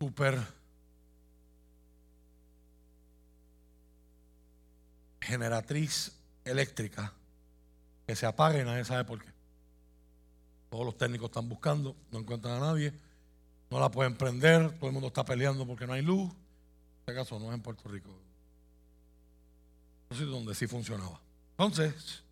super 0.00 0.55
generatriz 5.26 6.12
eléctrica 6.44 7.12
que 8.06 8.14
se 8.14 8.26
apaga 8.26 8.60
y 8.60 8.64
nadie 8.64 8.84
sabe 8.84 9.04
por 9.04 9.20
qué. 9.20 9.28
Todos 10.70 10.86
los 10.86 10.96
técnicos 10.96 11.26
están 11.26 11.48
buscando, 11.48 11.96
no 12.12 12.20
encuentran 12.20 12.62
a 12.62 12.66
nadie, 12.66 12.92
no 13.70 13.80
la 13.80 13.90
pueden 13.90 14.16
prender, 14.16 14.70
todo 14.78 14.86
el 14.86 14.92
mundo 14.92 15.08
está 15.08 15.24
peleando 15.24 15.66
porque 15.66 15.86
no 15.86 15.92
hay 15.92 16.02
luz. 16.02 16.30
En 16.30 17.00
este 17.00 17.14
caso 17.14 17.38
no 17.38 17.48
es 17.48 17.54
en 17.54 17.62
Puerto 17.62 17.88
Rico, 17.88 18.10
donde 20.10 20.54
sí 20.54 20.66
funcionaba. 20.66 21.20
Entonces, 21.52 22.22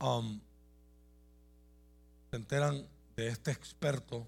um, 0.00 0.40
se 2.30 2.36
enteran 2.36 2.86
de 3.16 3.28
este 3.28 3.50
experto 3.50 4.26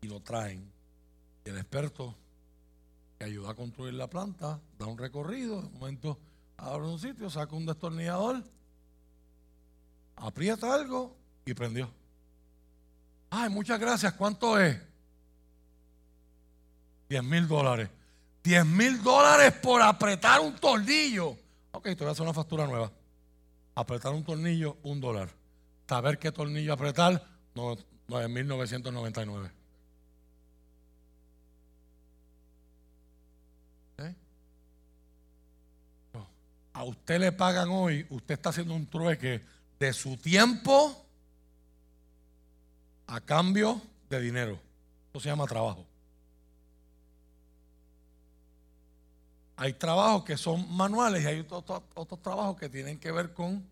y 0.00 0.08
lo 0.08 0.20
traen. 0.20 0.68
Y 1.44 1.50
el 1.50 1.58
experto 1.58 2.16
que 3.22 3.26
ayuda 3.26 3.50
a 3.50 3.54
construir 3.54 3.94
la 3.94 4.10
planta 4.10 4.60
da 4.76 4.86
un 4.86 4.98
recorrido, 4.98 5.62
de 5.62 5.68
momento 5.68 6.18
abre 6.56 6.88
un 6.88 6.98
sitio, 6.98 7.30
saca 7.30 7.54
un 7.54 7.64
destornillador, 7.64 8.42
aprieta 10.16 10.74
algo 10.74 11.16
y 11.46 11.54
prendió. 11.54 11.88
Ay, 13.30 13.48
muchas 13.48 13.78
gracias. 13.78 14.12
¿Cuánto 14.14 14.58
es? 14.58 14.76
10 17.10 17.22
mil 17.22 17.46
dólares. 17.46 17.88
10 18.42 18.66
mil 18.66 19.00
dólares 19.00 19.52
por 19.52 19.80
apretar 19.82 20.40
un 20.40 20.56
tornillo. 20.56 21.36
Ok, 21.70 21.84
te 21.84 21.94
voy 21.94 22.08
a 22.08 22.10
hacer 22.10 22.24
una 22.24 22.34
factura 22.34 22.66
nueva. 22.66 22.90
Apretar 23.76 24.12
un 24.12 24.24
tornillo, 24.24 24.78
un 24.82 25.00
dólar. 25.00 25.28
Saber 25.88 26.18
qué 26.18 26.32
tornillo 26.32 26.72
apretar, 26.72 27.24
9.999. 27.54 29.46
¿Eh? 29.46 29.52
A 36.82 36.84
usted 36.84 37.20
le 37.20 37.30
pagan 37.30 37.68
hoy, 37.70 38.04
usted 38.10 38.34
está 38.34 38.48
haciendo 38.48 38.74
un 38.74 38.88
trueque 38.88 39.40
de 39.78 39.92
su 39.92 40.16
tiempo 40.16 41.06
a 43.06 43.20
cambio 43.20 43.80
de 44.10 44.20
dinero. 44.20 44.58
Eso 45.10 45.20
se 45.20 45.28
llama 45.28 45.46
trabajo. 45.46 45.86
Hay 49.54 49.74
trabajos 49.74 50.24
que 50.24 50.36
son 50.36 50.74
manuales 50.74 51.22
y 51.22 51.26
hay 51.26 51.46
otros, 51.48 52.20
trabajos 52.20 52.56
que 52.56 52.68
tienen 52.68 52.98
que 52.98 53.12
ver 53.12 53.32
con 53.32 53.64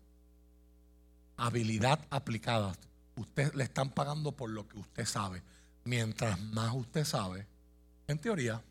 habilidad 1.35 1.99
aplicada. 2.11 2.71
Usted 3.17 3.53
le 3.55 3.65
están 3.65 3.89
pagando 3.89 4.31
por 4.31 4.49
lo 4.49 4.69
que 4.69 4.79
usted 4.79 5.03
sabe. 5.03 5.43
Mientras 5.83 6.39
más 6.39 6.73
usted 6.73 7.03
sabe, 7.03 7.45
en 8.07 8.17
teoría, 8.19 8.61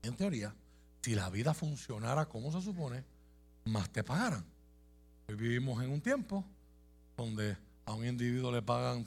en 0.00 0.16
teoría, 0.16 0.54
si 1.02 1.14
la 1.14 1.30
vida 1.30 1.54
funcionara 1.54 2.26
como 2.26 2.52
se 2.52 2.60
supone, 2.60 3.04
más 3.64 3.90
te 3.90 4.02
pagaran. 4.02 4.44
Hoy 5.28 5.34
vivimos 5.34 5.82
en 5.82 5.90
un 5.90 6.00
tiempo 6.00 6.44
donde 7.16 7.56
a 7.86 7.92
un 7.92 8.06
individuo 8.06 8.52
le 8.52 8.62
pagan 8.62 9.04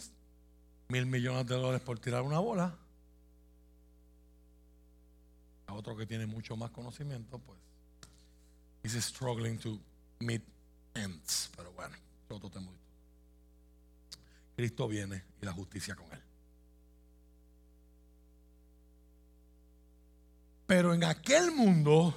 mil 0.90 1.06
millones 1.06 1.48
de 1.48 1.56
dólares 1.56 1.82
por 1.82 2.00
tirar 2.00 2.22
una 2.24 2.40
bola 2.40 2.78
otro 5.74 5.96
que 5.96 6.06
tiene 6.06 6.26
mucho 6.26 6.56
más 6.56 6.72
conocimiento, 6.72 7.40
pues, 7.40 7.60
is 8.84 8.94
struggling 9.04 9.58
to 9.58 9.80
meet 10.20 10.44
ends. 10.94 11.50
Pero 11.56 11.72
bueno, 11.74 11.96
otro 12.30 12.50
tema. 12.50 12.72
Cristo 14.56 14.88
viene 14.88 15.24
y 15.42 15.46
la 15.46 15.54
justicia 15.54 15.96
con 15.96 16.12
él. 16.12 16.22
Pero 20.72 20.94
en 20.94 21.04
aquel 21.04 21.52
mundo, 21.52 22.16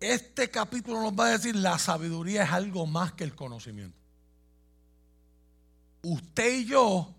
este 0.00 0.50
capítulo 0.50 1.02
nos 1.02 1.12
va 1.12 1.26
a 1.26 1.32
decir 1.32 1.54
la 1.56 1.78
sabiduría 1.78 2.44
es 2.44 2.52
algo 2.52 2.86
más 2.86 3.12
que 3.12 3.24
el 3.24 3.34
conocimiento. 3.34 3.98
usted 6.00 6.60
y 6.60 6.64
yo 6.64 7.14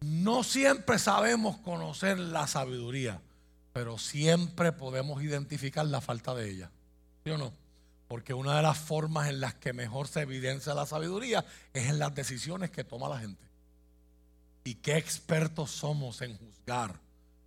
no 0.00 0.44
siempre 0.44 0.96
sabemos 1.00 1.58
conocer 1.58 2.20
la 2.20 2.46
sabiduría, 2.46 3.20
pero 3.72 3.98
siempre 3.98 4.70
podemos 4.70 5.20
identificar 5.24 5.86
la 5.86 6.00
falta 6.00 6.36
de 6.36 6.48
ella. 6.48 6.70
¿Sí 7.24 7.32
o 7.32 7.36
no? 7.36 7.52
Porque 8.06 8.34
una 8.34 8.54
de 8.54 8.62
las 8.62 8.78
formas 8.78 9.28
en 9.28 9.40
las 9.40 9.54
que 9.54 9.72
mejor 9.72 10.06
se 10.06 10.20
evidencia 10.20 10.72
la 10.72 10.86
sabiduría 10.86 11.44
es 11.72 11.88
en 11.88 11.98
las 11.98 12.14
decisiones 12.14 12.70
que 12.70 12.84
toma 12.84 13.08
la 13.08 13.18
gente. 13.18 13.44
Y 14.62 14.76
qué 14.76 14.98
expertos 14.98 15.72
somos 15.72 16.22
en 16.22 16.38
juzgar 16.38 17.00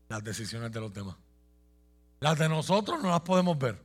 las 0.09 0.21
decisiones 0.25 0.73
de 0.73 0.81
los 0.81 0.93
demás. 0.93 1.15
Las 2.25 2.39
de 2.39 2.49
nosotros 2.49 3.03
no 3.03 3.11
las 3.11 3.21
podemos 3.21 3.55
ver. 3.55 3.79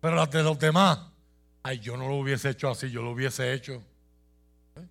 Pero 0.00 0.16
las 0.16 0.30
de 0.30 0.42
los 0.42 0.58
demás, 0.58 0.98
ay, 1.62 1.78
yo 1.78 1.94
no 1.94 2.08
lo 2.08 2.14
hubiese 2.14 2.48
hecho 2.48 2.70
así, 2.70 2.90
yo 2.90 3.02
lo 3.02 3.10
hubiese 3.10 3.52
hecho. 3.52 3.84
¿Eh? 4.76 4.88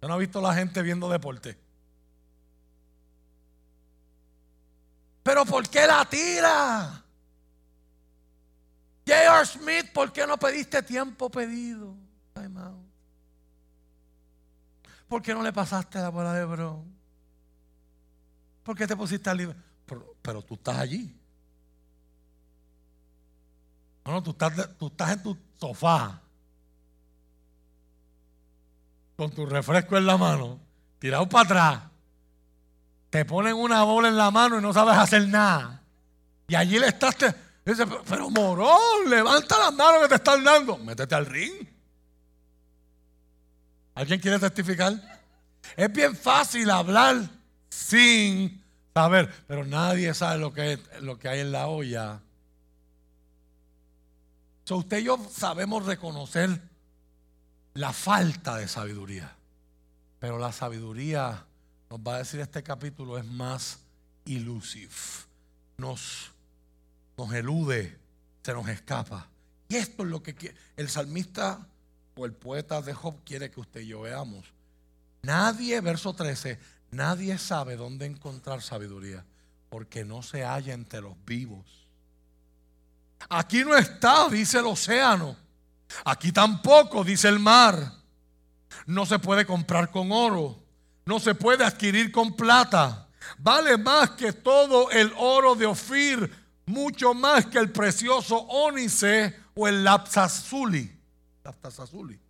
¿Yo 0.00 0.06
no 0.06 0.14
ha 0.14 0.18
visto 0.18 0.40
la 0.40 0.54
gente 0.54 0.80
viendo 0.80 1.08
deporte? 1.08 1.58
Pero 5.24 5.44
¿por 5.44 5.68
qué 5.68 5.88
la 5.88 6.04
tira? 6.04 7.02
J.R. 9.04 9.44
Smith, 9.44 9.92
¿por 9.92 10.12
qué 10.12 10.24
no 10.24 10.38
pediste 10.38 10.84
tiempo 10.84 11.30
pedido? 11.30 11.96
¿Por 15.08 15.20
qué 15.20 15.34
no 15.34 15.42
le 15.42 15.52
pasaste 15.52 15.98
la 15.98 16.10
bola 16.10 16.32
de 16.32 16.44
bro? 16.44 16.84
¿Por 18.62 18.76
qué 18.76 18.86
te 18.86 18.94
pusiste 18.94 19.34
libre? 19.34 19.71
Pero, 20.22 20.42
tú 20.42 20.54
estás 20.54 20.78
allí. 20.78 21.14
No, 24.04 24.12
no, 24.12 24.22
tú 24.22 24.30
estás, 24.30 24.76
tú 24.78 24.86
estás 24.88 25.12
en 25.12 25.22
tu 25.22 25.38
sofá. 25.58 26.20
Con 29.16 29.30
tu 29.30 29.46
refresco 29.46 29.96
en 29.96 30.06
la 30.06 30.16
mano. 30.16 30.60
Tirado 30.98 31.28
para 31.28 31.44
atrás. 31.44 31.82
Te 33.10 33.24
ponen 33.24 33.54
una 33.54 33.82
bola 33.82 34.08
en 34.08 34.16
la 34.16 34.30
mano 34.30 34.58
y 34.58 34.62
no 34.62 34.72
sabes 34.72 34.96
hacer 34.96 35.28
nada. 35.28 35.82
Y 36.48 36.54
allí 36.54 36.78
le 36.78 36.88
estás. 36.88 37.16
dice, 37.64 37.84
pero 38.08 38.30
morón, 38.30 39.08
levanta 39.08 39.58
las 39.58 39.72
manos 39.74 40.02
que 40.02 40.08
te 40.08 40.14
están 40.16 40.42
dando. 40.42 40.78
Métete 40.78 41.14
al 41.14 41.26
ring. 41.26 41.68
¿Alguien 43.94 44.20
quiere 44.20 44.38
testificar? 44.38 44.94
Es 45.76 45.92
bien 45.92 46.16
fácil 46.16 46.70
hablar 46.70 47.28
sin 47.68 48.61
saber, 48.94 49.32
pero 49.46 49.64
nadie 49.64 50.12
sabe 50.14 50.38
lo 50.38 50.52
que, 50.52 50.78
lo 51.00 51.18
que 51.18 51.28
hay 51.28 51.40
en 51.40 51.52
la 51.52 51.68
olla. 51.68 52.20
Usted 54.70 55.00
y 55.00 55.04
yo 55.04 55.18
sabemos 55.30 55.84
reconocer 55.84 56.60
la 57.74 57.92
falta 57.92 58.56
de 58.56 58.68
sabiduría, 58.68 59.34
pero 60.18 60.38
la 60.38 60.52
sabiduría, 60.52 61.44
nos 61.90 62.00
va 62.00 62.14
a 62.14 62.18
decir 62.18 62.40
este 62.40 62.62
capítulo, 62.62 63.18
es 63.18 63.26
más 63.26 63.80
ilusive. 64.24 64.92
Nos, 65.76 66.30
nos 67.18 67.32
elude, 67.34 67.98
se 68.42 68.52
nos 68.52 68.68
escapa. 68.68 69.28
Y 69.68 69.76
esto 69.76 70.04
es 70.04 70.08
lo 70.08 70.22
que 70.22 70.54
el 70.76 70.88
salmista 70.88 71.66
o 72.14 72.24
el 72.24 72.32
poeta 72.32 72.82
de 72.82 72.94
Job 72.94 73.16
quiere 73.24 73.50
que 73.50 73.60
usted 73.60 73.80
y 73.80 73.88
yo 73.88 74.02
veamos. 74.02 74.44
Nadie, 75.22 75.80
verso 75.80 76.14
13, 76.14 76.58
nadie 76.92 77.36
sabe 77.38 77.76
dónde 77.76 78.06
encontrar 78.06 78.62
sabiduría, 78.62 79.24
porque 79.68 80.04
no 80.04 80.22
se 80.22 80.44
halla 80.44 80.72
entre 80.72 81.00
los 81.00 81.14
vivos. 81.24 81.88
Aquí 83.28 83.64
no 83.64 83.76
está, 83.76 84.28
dice 84.28 84.58
el 84.58 84.66
océano. 84.66 85.36
Aquí 86.04 86.32
tampoco, 86.32 87.04
dice 87.04 87.28
el 87.28 87.38
mar. 87.38 87.92
No 88.86 89.06
se 89.06 89.18
puede 89.18 89.44
comprar 89.44 89.90
con 89.90 90.12
oro. 90.12 90.58
No 91.04 91.18
se 91.18 91.34
puede 91.34 91.64
adquirir 91.64 92.12
con 92.12 92.34
plata. 92.34 93.08
Vale 93.38 93.76
más 93.76 94.10
que 94.10 94.32
todo 94.32 94.90
el 94.90 95.12
oro 95.16 95.54
de 95.54 95.66
Ofir, 95.66 96.30
mucho 96.66 97.14
más 97.14 97.46
que 97.46 97.58
el 97.58 97.70
precioso 97.70 98.36
ónice 98.36 99.36
o 99.54 99.68
el 99.68 99.84
lapsazuli 99.84 100.98
azuli. 101.44 102.14
En 102.14 102.20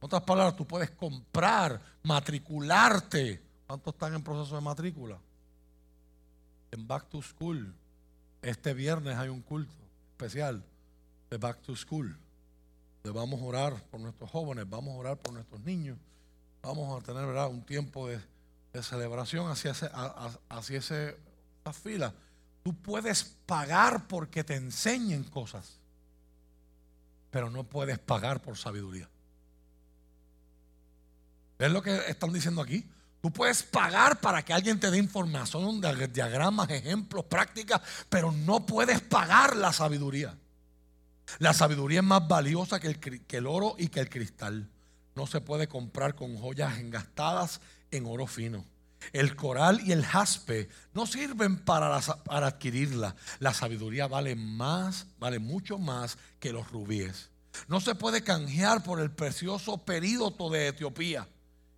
otras 0.00 0.22
palabras, 0.22 0.56
tú 0.56 0.66
puedes 0.66 0.90
comprar, 0.90 1.80
matricularte. 2.02 3.42
¿Cuántos 3.72 3.94
están 3.94 4.12
en 4.12 4.22
proceso 4.22 4.54
de 4.54 4.60
matrícula? 4.60 5.18
En 6.72 6.86
Back 6.86 7.08
to 7.08 7.22
School. 7.22 7.74
Este 8.42 8.74
viernes 8.74 9.16
hay 9.16 9.30
un 9.30 9.40
culto 9.40 9.72
especial 10.10 10.62
de 11.30 11.38
Back 11.38 11.62
to 11.62 11.74
School. 11.74 12.14
Le 13.02 13.10
vamos 13.10 13.40
a 13.40 13.44
orar 13.44 13.82
por 13.84 13.98
nuestros 13.98 14.28
jóvenes, 14.28 14.68
vamos 14.68 14.92
a 14.92 14.98
orar 14.98 15.16
por 15.16 15.32
nuestros 15.32 15.62
niños. 15.62 15.96
Vamos 16.60 17.00
a 17.00 17.02
tener 17.02 17.24
un 17.24 17.62
tiempo 17.62 18.08
de, 18.08 18.20
celebración 18.82 19.48
hacia, 19.50 19.70
ese, 19.70 19.90
hacia 20.50 20.78
ese, 20.78 21.16
esa 21.62 21.72
fila. 21.72 22.12
Tú 22.62 22.74
puedes 22.74 23.24
pagar 23.46 24.06
porque 24.06 24.44
te 24.44 24.54
enseñen 24.54 25.24
cosas 25.24 25.78
pero 27.30 27.48
no 27.48 27.64
puedes 27.64 27.98
pagar 27.98 28.42
por 28.42 28.58
sabiduría. 28.58 29.08
¿Ves 31.58 31.72
lo 31.72 31.80
que 31.80 31.96
están 32.08 32.34
diciendo 32.34 32.60
aquí? 32.60 32.86
Tú 33.22 33.30
puedes 33.30 33.62
pagar 33.62 34.20
para 34.20 34.44
que 34.44 34.52
alguien 34.52 34.80
te 34.80 34.90
dé 34.90 34.98
información, 34.98 35.80
diagramas, 36.12 36.68
ejemplos, 36.70 37.24
prácticas, 37.26 37.80
pero 38.08 38.32
no 38.32 38.66
puedes 38.66 39.00
pagar 39.00 39.54
la 39.54 39.72
sabiduría. 39.72 40.36
La 41.38 41.54
sabiduría 41.54 42.00
es 42.00 42.04
más 42.04 42.26
valiosa 42.26 42.80
que 42.80 42.88
el, 43.28 43.46
oro 43.46 43.76
y 43.78 43.86
que 43.86 44.00
el 44.00 44.10
cristal. 44.10 44.68
No 45.14 45.28
se 45.28 45.40
puede 45.40 45.68
comprar 45.68 46.16
con 46.16 46.36
joyas 46.36 46.80
engastadas 46.80 47.60
en 47.92 48.06
oro 48.06 48.26
fino. 48.26 48.64
El 49.12 49.36
coral 49.36 49.80
y 49.86 49.92
el 49.92 50.04
jaspe 50.04 50.68
no 50.92 51.06
sirven 51.06 51.58
para, 51.64 51.96
adquirirla. 52.26 53.14
La 53.38 53.54
sabiduría 53.54 54.08
vale 54.08 54.34
más, 54.34 55.06
vale 55.20 55.38
mucho 55.38 55.78
más 55.78 56.18
que 56.40 56.52
los 56.52 56.68
rubíes. 56.72 57.30
No 57.68 57.80
se 57.80 57.94
puede 57.94 58.24
canjear 58.24 58.82
por 58.82 58.98
el 58.98 59.12
precioso 59.12 59.78
período 59.78 60.50
de 60.50 60.66
Etiopía. 60.66 61.28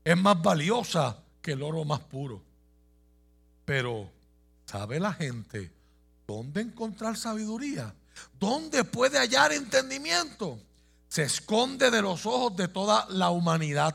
Es 0.04 0.16
más 0.16 0.40
valiosa 0.40 1.23
que 1.44 1.52
el 1.52 1.62
oro 1.62 1.84
más 1.84 2.00
puro. 2.00 2.42
Pero, 3.66 4.10
¿sabe 4.64 4.98
la 4.98 5.12
gente 5.12 5.70
dónde 6.26 6.62
encontrar 6.62 7.18
sabiduría? 7.18 7.94
¿Dónde 8.40 8.82
puede 8.82 9.18
hallar 9.18 9.52
entendimiento? 9.52 10.58
Se 11.06 11.24
esconde 11.24 11.90
de 11.90 12.00
los 12.00 12.24
ojos 12.24 12.56
de 12.56 12.66
toda 12.66 13.06
la 13.10 13.28
humanidad. 13.28 13.94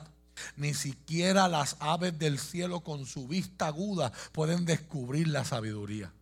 Ni 0.57 0.75
siquiera 0.75 1.47
las 1.47 1.75
aves 1.79 2.19
del 2.19 2.37
cielo 2.37 2.81
con 2.81 3.07
su 3.07 3.27
vista 3.27 3.65
aguda 3.65 4.13
pueden 4.31 4.63
descubrir 4.63 5.27
la 5.27 5.43
sabiduría. 5.43 6.13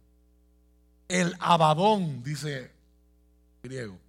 El 1.10 1.36
abadón, 1.40 2.24
dice 2.24 2.72
griego, 3.62 4.00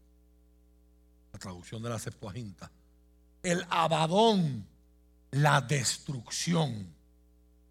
la 1.33 1.39
traducción 1.41 1.83
de 1.83 1.89
la 1.89 1.99
Septuaginta. 1.99 2.71
El 3.43 3.67
abadón, 3.71 4.69
la 5.33 5.61
destrucción, 5.61 6.97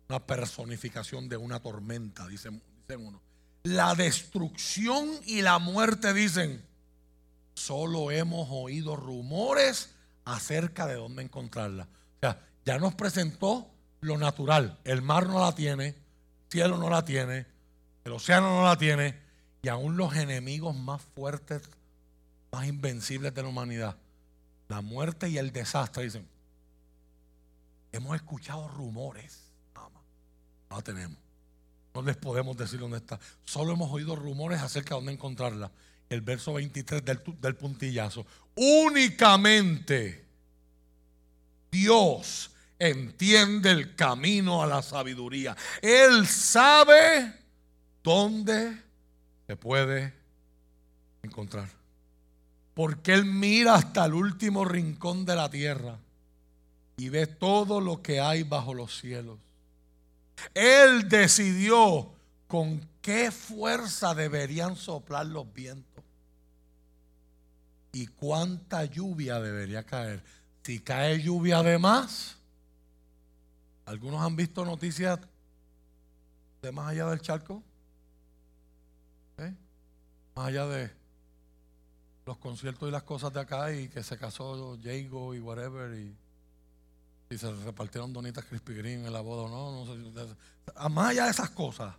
la 0.08 0.26
personificación 0.26 1.30
de 1.30 1.38
una 1.38 1.60
tormenta, 1.60 2.28
dicen, 2.28 2.62
dicen 2.88 3.06
uno. 3.06 3.22
La 3.64 3.96
destrucción 3.96 5.10
y 5.26 5.42
la 5.42 5.60
muerte 5.60 6.14
dicen, 6.14 6.66
solo 7.54 8.12
hemos 8.12 8.48
oído 8.50 8.96
rumores 8.96 9.94
acerca 10.26 10.86
de 10.86 10.96
dónde 10.96 11.24
encontrarla 11.24 11.88
ya 12.68 12.78
nos 12.80 12.96
presentó 12.96 13.72
lo 14.02 14.18
natural. 14.18 14.78
El 14.84 15.02
mar 15.02 15.28
no 15.28 15.40
la 15.40 15.56
tiene, 15.56 15.88
el 15.88 15.96
cielo 16.52 16.78
no 16.78 16.90
la 16.90 17.06
tiene, 17.06 17.46
el 18.04 18.12
océano 18.12 18.50
no 18.50 18.66
la 18.66 18.78
tiene, 18.78 19.18
y 19.62 19.70
aún 19.70 19.96
los 19.96 20.14
enemigos 20.18 20.76
más 20.76 21.02
fuertes, 21.16 21.62
más 22.52 22.68
invencibles 22.68 23.34
de 23.34 23.42
la 23.42 23.48
humanidad, 23.48 23.96
la 24.68 24.82
muerte 24.82 25.30
y 25.30 25.38
el 25.38 25.54
desastre, 25.54 26.04
dicen, 26.04 26.28
hemos 27.94 28.18
escuchado 28.18 28.68
rumores, 28.68 29.47
no 30.70 30.78
la 30.78 30.84
tenemos. 30.84 31.18
No 31.94 32.02
les 32.02 32.18
podemos 32.18 32.56
decir 32.56 32.80
dónde 32.80 32.98
está. 32.98 33.20
Solo 33.44 33.74
hemos 33.74 33.92
oído 33.92 34.16
rumores 34.16 34.62
acerca 34.62 34.90
de 34.90 34.96
dónde 34.96 35.14
encontrarla. 35.14 35.72
El 36.10 36.22
verso 36.22 36.54
23 36.54 37.04
del, 37.04 37.22
del 37.42 37.56
puntillazo. 37.56 38.26
Únicamente 38.56 40.26
Dios 41.72 42.52
entiende 42.80 43.72
el 43.72 43.96
camino 43.96 44.62
a 44.62 44.68
la 44.68 44.82
sabiduría. 44.82 45.56
Él 45.82 46.28
sabe 46.28 47.34
dónde 48.04 48.82
se 49.48 49.56
puede 49.56 50.14
encontrar. 51.24 51.70
Porque 52.74 53.14
Él 53.14 53.26
mira 53.26 53.76
hasta 53.76 54.06
el 54.06 54.14
último 54.14 54.66
rincón 54.66 55.26
de 55.26 55.36
la 55.36 55.50
tierra 55.50 55.98
y 56.98 57.10
ve 57.10 57.28
todo 57.28 57.82
lo 57.82 58.02
que 58.02 58.20
hay 58.20 58.44
bajo 58.44 58.74
los 58.74 59.00
cielos. 59.00 59.40
Él 60.54 61.08
decidió 61.10 62.14
con 62.48 62.88
qué 63.02 63.32
fuerza 63.32 64.16
deberían 64.16 64.76
soplar 64.76 65.26
los 65.26 65.52
vientos 65.54 66.04
y 67.92 68.08
cuánta 68.08 68.86
lluvia 68.86 69.40
debería 69.40 69.84
caer 69.84 70.24
si 70.68 70.82
cae 70.82 71.22
lluvia 71.22 71.64
de 71.64 71.78
más, 71.78 72.36
algunos 73.86 74.22
han 74.22 74.36
visto 74.36 74.66
noticias 74.66 75.18
de 76.62 76.72
más 76.74 76.90
allá 76.90 77.10
del 77.10 77.22
charco, 77.22 77.64
¿Eh? 79.38 79.56
más 80.36 80.48
allá 80.48 80.68
de 80.68 80.92
los 82.26 82.38
conciertos 82.40 82.90
y 82.90 82.92
las 82.92 83.04
cosas 83.04 83.32
de 83.32 83.40
acá 83.40 83.72
y 83.72 83.88
que 83.88 84.04
se 84.04 84.18
casó 84.18 84.78
Jago 84.84 85.34
y 85.34 85.40
whatever 85.40 85.98
y, 85.98 86.14
y 87.30 87.38
se 87.38 87.52
repartieron 87.52 88.14
donitas 88.14 88.46
Krispy 88.46 88.76
Kreme 88.76 89.08
en 89.08 89.14
la 89.14 89.22
boda 89.22 89.50
no, 89.50 89.86
no 89.86 89.94
sé, 89.94 90.90
más 90.90 91.10
allá 91.10 91.26
de 91.26 91.32
esas 91.32 91.50
cosas. 91.50 91.94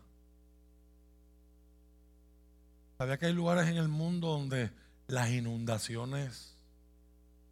Sabía 2.97 3.19
que 3.19 3.27
hay 3.27 3.33
lugares 3.33 3.69
en 3.69 3.77
el 3.77 3.89
mundo 3.89 4.29
donde 4.29 4.71
las 5.07 5.31
inundaciones 5.31 6.57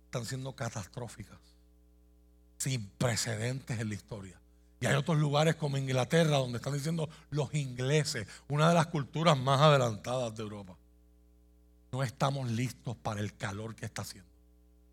están 0.06 0.24
siendo 0.24 0.56
catastróficas, 0.56 1.38
sin 2.58 2.88
precedentes 2.90 3.78
en 3.78 3.88
la 3.88 3.94
historia. 3.94 4.40
Y 4.80 4.86
hay 4.86 4.94
otros 4.94 5.18
lugares 5.18 5.54
como 5.54 5.78
Inglaterra 5.78 6.38
donde 6.38 6.58
están 6.58 6.74
diciendo 6.74 7.08
los 7.30 7.54
ingleses, 7.54 8.26
una 8.48 8.68
de 8.68 8.74
las 8.74 8.88
culturas 8.88 9.38
más 9.38 9.60
adelantadas 9.60 10.34
de 10.36 10.42
Europa. 10.42 10.76
No 11.92 12.02
estamos 12.02 12.50
listos 12.50 12.96
para 12.96 13.20
el 13.20 13.34
calor 13.36 13.74
que 13.74 13.86
está 13.86 14.02
haciendo. 14.02 14.35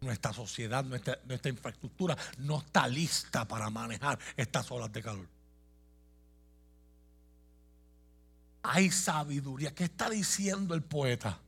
Nuestra 0.03 0.34
sociedad, 0.34 0.84
nuestra, 0.84 1.17
nuestra 1.25 1.49
infraestructura 1.49 2.17
no 2.39 2.59
está 2.59 2.88
lista 2.88 3.47
para 3.47 3.69
manejar 3.69 4.19
estas 4.35 4.69
olas 4.71 4.91
de 4.91 5.01
calor. 5.01 5.27
Hay 8.63 8.91
sabiduría. 8.91 9.73
¿Qué 9.73 9.85
está 9.85 10.09
diciendo 10.09 10.73
el 10.73 10.84
poeta? 10.84 11.39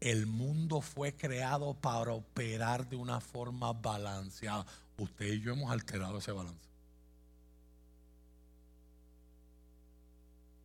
El 0.00 0.26
mundo 0.26 0.80
fue 0.80 1.14
creado 1.14 1.74
para 1.74 2.12
operar 2.12 2.88
de 2.88 2.96
una 2.96 3.20
forma 3.20 3.72
balanceada. 3.72 4.66
Usted 4.98 5.26
y 5.26 5.40
yo 5.40 5.52
hemos 5.52 5.70
alterado 5.70 6.18
ese 6.18 6.32
balance. 6.32 6.66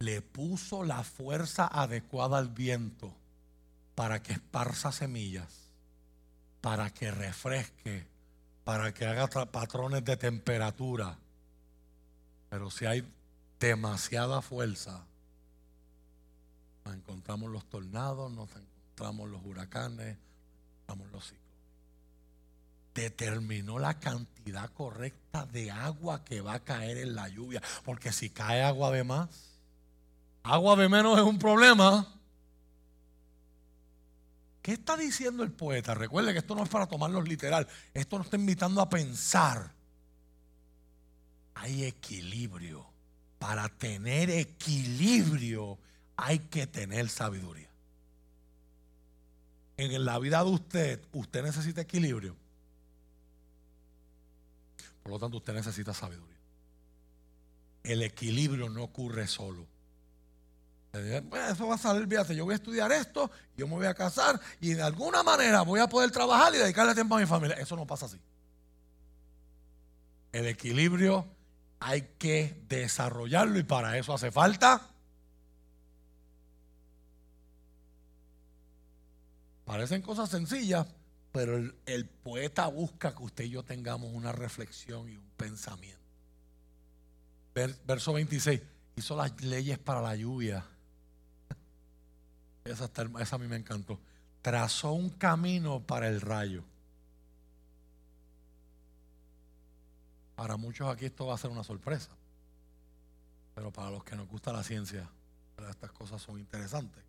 le 0.01 0.21
puso 0.21 0.83
la 0.83 1.03
fuerza 1.03 1.67
adecuada 1.67 2.37
al 2.37 2.49
viento 2.49 3.13
para 3.95 4.21
que 4.21 4.33
esparza 4.33 4.91
semillas, 4.91 5.60
para 6.61 6.89
que 6.91 7.11
refresque, 7.11 8.07
para 8.63 8.93
que 8.93 9.05
haga 9.05 9.27
patrones 9.27 10.05
de 10.05 10.17
temperatura. 10.17 11.17
Pero 12.49 12.69
si 12.69 12.85
hay 12.85 13.03
demasiada 13.59 14.41
fuerza, 14.41 15.05
nos 16.85 16.95
encontramos 16.95 17.51
los 17.51 17.65
tornados, 17.65 18.31
nos 18.31 18.49
encontramos 18.55 19.29
los 19.29 19.43
huracanes, 19.45 20.17
nos 20.17 20.97
encontramos 20.97 21.11
los 21.11 21.23
ciclos. 21.25 21.41
Determinó 22.93 23.79
la 23.79 23.99
cantidad 23.99 24.69
correcta 24.71 25.45
de 25.45 25.71
agua 25.71 26.23
que 26.23 26.41
va 26.41 26.55
a 26.55 26.59
caer 26.59 26.97
en 26.97 27.15
la 27.15 27.29
lluvia, 27.29 27.61
porque 27.85 28.11
si 28.11 28.29
cae 28.29 28.61
agua 28.63 28.91
de 28.91 29.03
más, 29.03 29.51
Agua 30.43 30.75
de 30.75 30.89
menos 30.89 31.17
es 31.19 31.23
un 31.23 31.37
problema. 31.37 32.07
¿Qué 34.61 34.73
está 34.73 34.95
diciendo 34.95 35.43
el 35.43 35.51
poeta? 35.51 35.93
Recuerde 35.95 36.33
que 36.33 36.39
esto 36.39 36.55
no 36.55 36.63
es 36.63 36.69
para 36.69 36.87
tomarlo 36.87 37.21
literal. 37.21 37.67
Esto 37.93 38.17
nos 38.17 38.27
está 38.27 38.37
invitando 38.37 38.81
a 38.81 38.89
pensar. 38.89 39.73
Hay 41.55 41.85
equilibrio. 41.85 42.85
Para 43.39 43.69
tener 43.69 44.29
equilibrio 44.29 45.79
hay 46.15 46.39
que 46.39 46.67
tener 46.67 47.09
sabiduría. 47.09 47.69
En 49.77 50.05
la 50.05 50.19
vida 50.19 50.43
de 50.43 50.49
usted, 50.51 51.01
usted 51.11 51.41
necesita 51.41 51.81
equilibrio. 51.81 52.35
Por 55.01 55.11
lo 55.11 55.19
tanto, 55.19 55.37
usted 55.37 55.53
necesita 55.53 55.91
sabiduría. 55.95 56.37
El 57.83 58.03
equilibrio 58.03 58.69
no 58.69 58.83
ocurre 58.83 59.25
solo. 59.25 59.65
Pues, 60.91 61.51
eso 61.51 61.67
va 61.67 61.75
a 61.75 61.77
salir, 61.77 62.07
fíjate, 62.07 62.35
yo 62.35 62.43
voy 62.43 62.53
a 62.53 62.55
estudiar 62.55 62.91
esto, 62.91 63.31
yo 63.55 63.65
me 63.65 63.75
voy 63.75 63.85
a 63.85 63.93
casar 63.93 64.39
y 64.59 64.73
de 64.73 64.81
alguna 64.81 65.23
manera 65.23 65.61
voy 65.61 65.79
a 65.79 65.87
poder 65.87 66.11
trabajar 66.11 66.53
y 66.53 66.57
dedicarle 66.57 66.93
tiempo 66.93 67.15
a 67.15 67.19
mi 67.19 67.25
familia. 67.25 67.55
Eso 67.55 67.77
no 67.77 67.87
pasa 67.87 68.07
así. 68.07 68.19
El 70.33 70.47
equilibrio 70.47 71.25
hay 71.79 72.01
que 72.17 72.61
desarrollarlo 72.67 73.57
y 73.57 73.63
para 73.63 73.97
eso 73.97 74.13
hace 74.13 74.31
falta. 74.31 74.81
Parecen 79.63 80.01
cosas 80.01 80.29
sencillas, 80.29 80.87
pero 81.31 81.55
el, 81.55 81.73
el 81.85 82.05
poeta 82.05 82.67
busca 82.67 83.15
que 83.15 83.23
usted 83.23 83.45
y 83.45 83.51
yo 83.51 83.63
tengamos 83.63 84.11
una 84.13 84.33
reflexión 84.33 85.07
y 85.07 85.15
un 85.15 85.29
pensamiento. 85.37 86.01
Verso 87.53 88.11
26, 88.11 88.61
hizo 88.97 89.15
las 89.15 89.41
leyes 89.41 89.77
para 89.77 90.01
la 90.01 90.15
lluvia 90.15 90.65
esa, 92.63 92.91
a 92.95 93.37
mí 93.37 93.47
me 93.47 93.55
encantó. 93.55 93.99
Trazó 94.41 94.93
un 94.93 95.09
camino 95.09 95.81
para 95.81 96.07
el 96.07 96.21
rayo. 96.21 96.63
Para 100.35 100.57
muchos 100.57 100.87
aquí 100.89 101.05
esto 101.05 101.27
va 101.27 101.35
a 101.35 101.37
ser 101.37 101.51
una 101.51 101.63
sorpresa. 101.63 102.09
Pero 103.53 103.71
para 103.71 103.91
los 103.91 104.03
que 104.03 104.15
nos 104.15 104.27
gusta 104.27 104.53
la 104.53 104.63
ciencia, 104.63 105.09
estas 105.69 105.91
cosas 105.91 106.21
son 106.21 106.39
interesantes. 106.39 107.03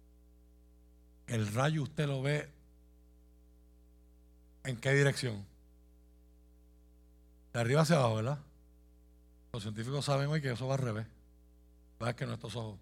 El 1.27 1.53
rayo 1.55 1.83
usted 1.83 2.07
lo 2.07 2.21
ve 2.21 2.51
en 4.65 4.77
qué 4.77 4.93
dirección. 4.93 5.45
De 7.53 7.61
arriba 7.61 7.83
hacia 7.83 7.97
abajo, 7.97 8.17
¿verdad? 8.17 8.39
Los 9.53 9.63
científicos 9.63 10.05
saben 10.05 10.29
hoy 10.29 10.41
que 10.41 10.53
eso 10.53 10.67
va 10.67 10.75
al 10.75 10.81
revés. 10.81 11.07
¿Verdad 11.99 12.15
que 12.15 12.27
nuestros 12.27 12.57
ojos 12.57 12.79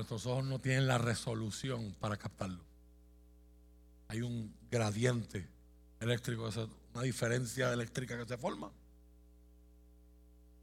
Nuestros 0.00 0.24
ojos 0.24 0.46
no 0.46 0.58
tienen 0.58 0.86
la 0.86 0.96
resolución 0.96 1.94
para 2.00 2.16
captarlo. 2.16 2.64
Hay 4.08 4.22
un 4.22 4.50
gradiente 4.70 5.46
eléctrico, 6.00 6.48
una 6.94 7.02
diferencia 7.02 7.70
eléctrica 7.70 8.16
que 8.16 8.24
se 8.24 8.38
forma. 8.38 8.72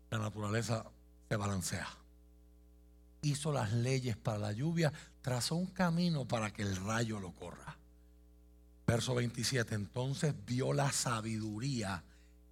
La 0.10 0.18
naturaleza 0.18 0.88
se 1.30 1.36
balancea. 1.36 1.88
Hizo 3.22 3.52
las 3.52 3.72
leyes 3.74 4.18
para 4.18 4.40
la 4.40 4.54
lluvia, 4.54 4.92
trazó 5.22 5.54
un 5.54 5.68
camino 5.68 6.28
para 6.28 6.52
que 6.52 6.64
el 6.64 6.76
rayo 6.76 7.20
lo 7.20 7.32
corra. 7.32 7.78
Verso 8.88 9.14
27, 9.14 9.76
entonces 9.76 10.34
vio 10.48 10.74
la 10.74 10.92
sabiduría 10.92 12.04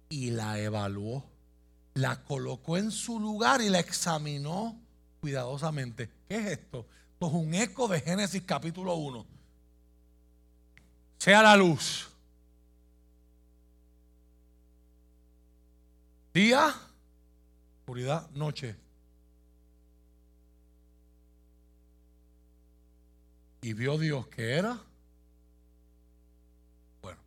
y 0.08 0.30
la 0.30 0.60
evaluó, 0.60 1.28
la 1.94 2.22
colocó 2.22 2.76
en 2.76 2.92
su 2.92 3.18
lugar 3.18 3.60
y 3.60 3.70
la 3.70 3.80
examinó 3.80 4.85
cuidadosamente. 5.26 6.08
¿Qué 6.28 6.36
es 6.36 6.46
esto? 6.52 6.86
Esto 7.14 7.26
es 7.26 7.32
un 7.32 7.52
eco 7.52 7.88
de 7.88 8.00
Génesis 8.00 8.44
capítulo 8.46 8.94
1. 8.94 9.26
Sea 11.18 11.42
la 11.42 11.56
luz. 11.56 12.08
Día, 16.32 16.72
oscuridad, 17.80 18.30
noche. 18.30 18.76
Y 23.62 23.72
vio 23.72 23.98
Dios 23.98 24.28
que 24.28 24.52
era. 24.52 24.78
Bueno. 27.02 27.20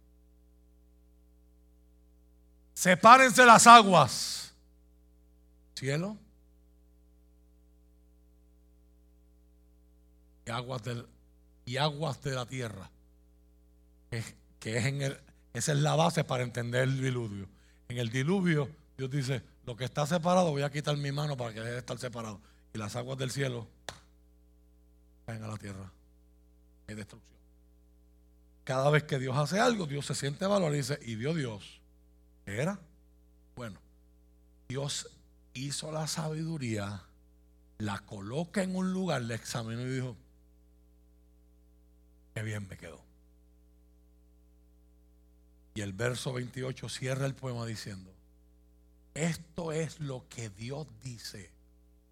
Sepárense 2.73 3.45
las 3.45 3.67
aguas. 3.67 4.53
Cielo 5.75 6.28
aguas, 10.51 10.83
del, 10.83 11.07
y 11.65 11.77
aguas 11.77 12.21
de 12.21 12.31
la 12.31 12.45
tierra. 12.45 12.89
Que, 14.59 14.77
es 14.77 14.85
en 14.85 15.01
el, 15.01 15.17
esa 15.53 15.71
es 15.71 15.79
la 15.79 15.95
base 15.95 16.23
para 16.23 16.43
entender 16.43 16.83
el 16.83 17.01
diluvio. 17.01 17.47
En 17.87 17.97
el 17.97 18.09
diluvio, 18.09 18.69
Dios 18.97 19.09
dice: 19.09 19.43
Lo 19.65 19.75
que 19.75 19.85
está 19.85 20.05
separado, 20.05 20.51
voy 20.51 20.63
a 20.63 20.71
quitar 20.71 20.97
mi 20.97 21.11
mano 21.11 21.37
para 21.37 21.53
que 21.53 21.59
deje 21.59 21.73
de 21.73 21.79
estar 21.79 21.97
separado. 21.97 22.41
Y 22.73 22.77
las 22.77 22.95
aguas 22.95 23.17
del 23.17 23.31
cielo 23.31 23.67
caen 25.25 25.43
a 25.43 25.47
la 25.47 25.57
tierra. 25.57 25.91
Hay 26.87 26.95
destrucción. 26.95 27.37
Cada 28.63 28.89
vez 28.89 29.03
que 29.03 29.17
Dios 29.17 29.35
hace 29.37 29.59
algo, 29.59 29.87
Dios 29.87 30.05
se 30.05 30.15
siente 30.15 30.45
valor 30.45 30.73
y 30.73 30.77
dice: 30.77 30.99
¿Y 31.03 31.15
vio 31.15 31.33
Dios? 31.33 31.81
¿Qué 32.45 32.61
era? 32.61 32.79
Bueno, 33.55 33.79
Dios 34.69 35.09
hizo 35.53 35.91
la 35.91 36.07
sabiduría, 36.07 37.03
la 37.79 37.99
coloca 37.99 38.63
en 38.63 38.75
un 38.75 38.93
lugar, 38.93 39.21
le 39.23 39.35
examinó 39.35 39.81
y 39.81 39.89
dijo: 39.89 40.17
bien 42.35 42.67
me 42.67 42.77
quedó. 42.77 43.01
Y 45.73 45.81
el 45.81 45.93
verso 45.93 46.33
28 46.33 46.89
cierra 46.89 47.25
el 47.25 47.35
poema 47.35 47.65
diciendo, 47.65 48.11
esto 49.13 49.71
es 49.71 49.99
lo 49.99 50.27
que 50.29 50.49
Dios 50.49 50.87
dice 51.03 51.51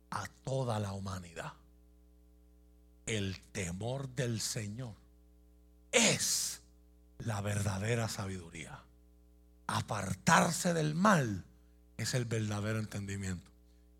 a 0.10 0.28
toda 0.44 0.80
la 0.80 0.94
humanidad. 0.94 1.54
El 3.06 3.40
temor 3.52 4.10
del 4.10 4.42
Señor 4.42 4.94
es 5.92 6.62
la 7.20 7.42
verdadera 7.42 8.10
sabiduría. 8.10 8.80
Apartarse 9.68 10.74
del 10.74 10.96
mal 10.96 11.44
es 11.98 12.14
el 12.14 12.26
verdadero 12.26 12.80
entendimiento. 12.80 13.50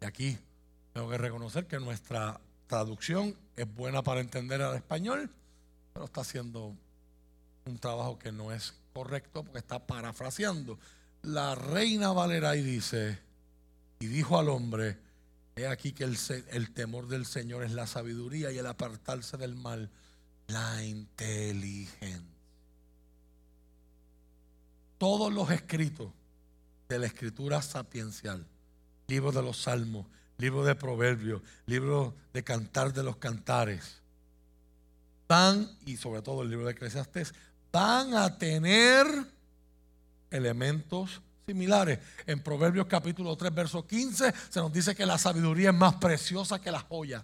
Y 0.02 0.06
aquí 0.06 0.38
tengo 0.94 1.10
que 1.10 1.18
reconocer 1.18 1.68
que 1.68 1.80
nuestra 1.80 2.40
traducción 2.68 3.36
es 3.56 3.74
buena 3.74 4.04
para 4.04 4.22
entender 4.22 4.62
al 4.62 4.76
español, 4.76 5.30
pero 5.98 6.06
está 6.06 6.22
haciendo 6.22 6.76
un 7.66 7.80
trabajo 7.80 8.20
que 8.20 8.32
no 8.32 8.52
es 8.52 8.76
correcto 8.94 9.44
porque 9.44 9.58
está 9.58 9.88
parafraseando. 9.88 10.78
La 11.24 11.56
reina 11.56 12.12
Valera 12.12 12.56
y 12.56 12.62
dice, 12.62 13.18
y 14.00 14.06
dijo 14.06 14.38
al 14.38 14.50
hombre, 14.50 15.00
he 15.56 15.66
aquí 15.66 15.94
que 15.94 16.04
el, 16.04 16.74
temor 16.76 17.08
del 17.08 17.26
Señor 17.26 17.64
es 17.64 17.72
la 17.72 17.88
sabiduría 17.88 18.52
y 18.52 18.60
el 18.60 18.68
apartarse 18.68 19.38
del 19.38 19.56
mal, 19.56 19.90
la 20.46 20.84
inteligencia. 20.84 22.22
Todos 25.00 25.34
los 25.34 25.50
escritos 25.50 26.12
de 26.90 27.00
la 27.00 27.08
escritura 27.08 27.64
sapiencial, 27.64 28.46
libros 29.08 29.34
de 29.34 29.42
los 29.42 29.64
salmos, 29.64 30.06
libros 30.38 30.68
de 30.68 30.76
proverbios, 30.76 31.42
libros 31.66 32.14
de 32.34 32.44
cantar 32.44 32.94
de 32.94 33.02
los 33.02 33.16
cantares, 33.16 34.04
van, 35.28 35.70
y 35.86 35.98
sobre 35.98 36.22
todo 36.22 36.42
el 36.42 36.50
libro 36.50 36.66
de 36.66 36.72
Eclesiastes, 36.72 37.34
van 37.72 38.16
a 38.16 38.38
tener 38.38 39.06
elementos 40.32 41.22
similares. 41.46 42.00
En 42.26 42.42
Proverbios 42.42 42.88
capítulo 42.88 43.36
3, 43.36 43.54
verso 43.54 43.86
15, 43.86 44.34
se 44.50 44.60
nos 44.60 44.72
dice 44.72 44.96
que 44.96 45.06
la 45.06 45.18
sabiduría 45.18 45.70
es 45.70 45.76
más 45.76 45.96
preciosa 45.96 46.60
que 46.60 46.72
las 46.72 46.84
joyas. 46.84 47.24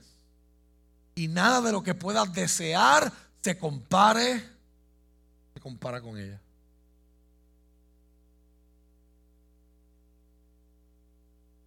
Y 1.15 1.27
nada 1.27 1.61
de 1.61 1.71
lo 1.71 1.84
que 1.84 1.93
puedas 1.93 2.31
desear 2.34 3.11
se 3.41 3.57
compare, 3.57 4.41
se 5.53 5.59
compara 5.59 6.01
con 6.01 6.17
ella. 6.17 6.39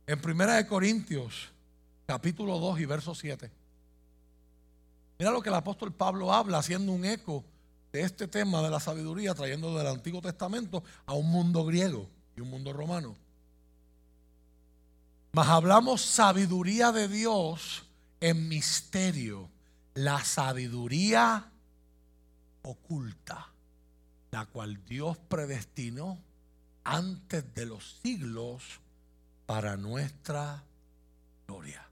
En 0.06 0.20
Primera 0.20 0.54
de 0.54 0.66
Corintios, 0.66 1.48
capítulo 2.06 2.58
2 2.58 2.80
y 2.80 2.84
verso 2.86 3.14
7. 3.14 3.50
Mira 5.18 5.30
lo 5.30 5.40
que 5.42 5.48
el 5.48 5.54
apóstol 5.54 5.92
Pablo 5.92 6.32
habla 6.32 6.58
haciendo 6.58 6.92
un 6.92 7.04
eco 7.04 7.44
de 7.92 8.02
este 8.02 8.28
tema 8.28 8.60
de 8.60 8.70
la 8.70 8.80
sabiduría, 8.80 9.34
trayendo 9.34 9.76
del 9.76 9.86
Antiguo 9.86 10.20
Testamento 10.20 10.84
a 11.06 11.14
un 11.14 11.30
mundo 11.30 11.64
griego 11.64 12.08
y 12.36 12.42
un 12.42 12.50
mundo 12.50 12.72
romano. 12.72 13.16
Mas 15.32 15.48
hablamos 15.48 16.02
sabiduría 16.02 16.92
de 16.92 17.08
Dios 17.08 17.84
en 18.20 18.48
misterio, 18.48 19.50
la 19.94 20.24
sabiduría 20.24 21.50
oculta, 22.62 23.48
la 24.30 24.46
cual 24.46 24.84
Dios 24.84 25.16
predestinó 25.16 26.18
antes 26.84 27.54
de 27.54 27.66
los 27.66 27.98
siglos 28.02 28.80
para 29.46 29.76
nuestra 29.76 30.62
gloria. 31.46 31.85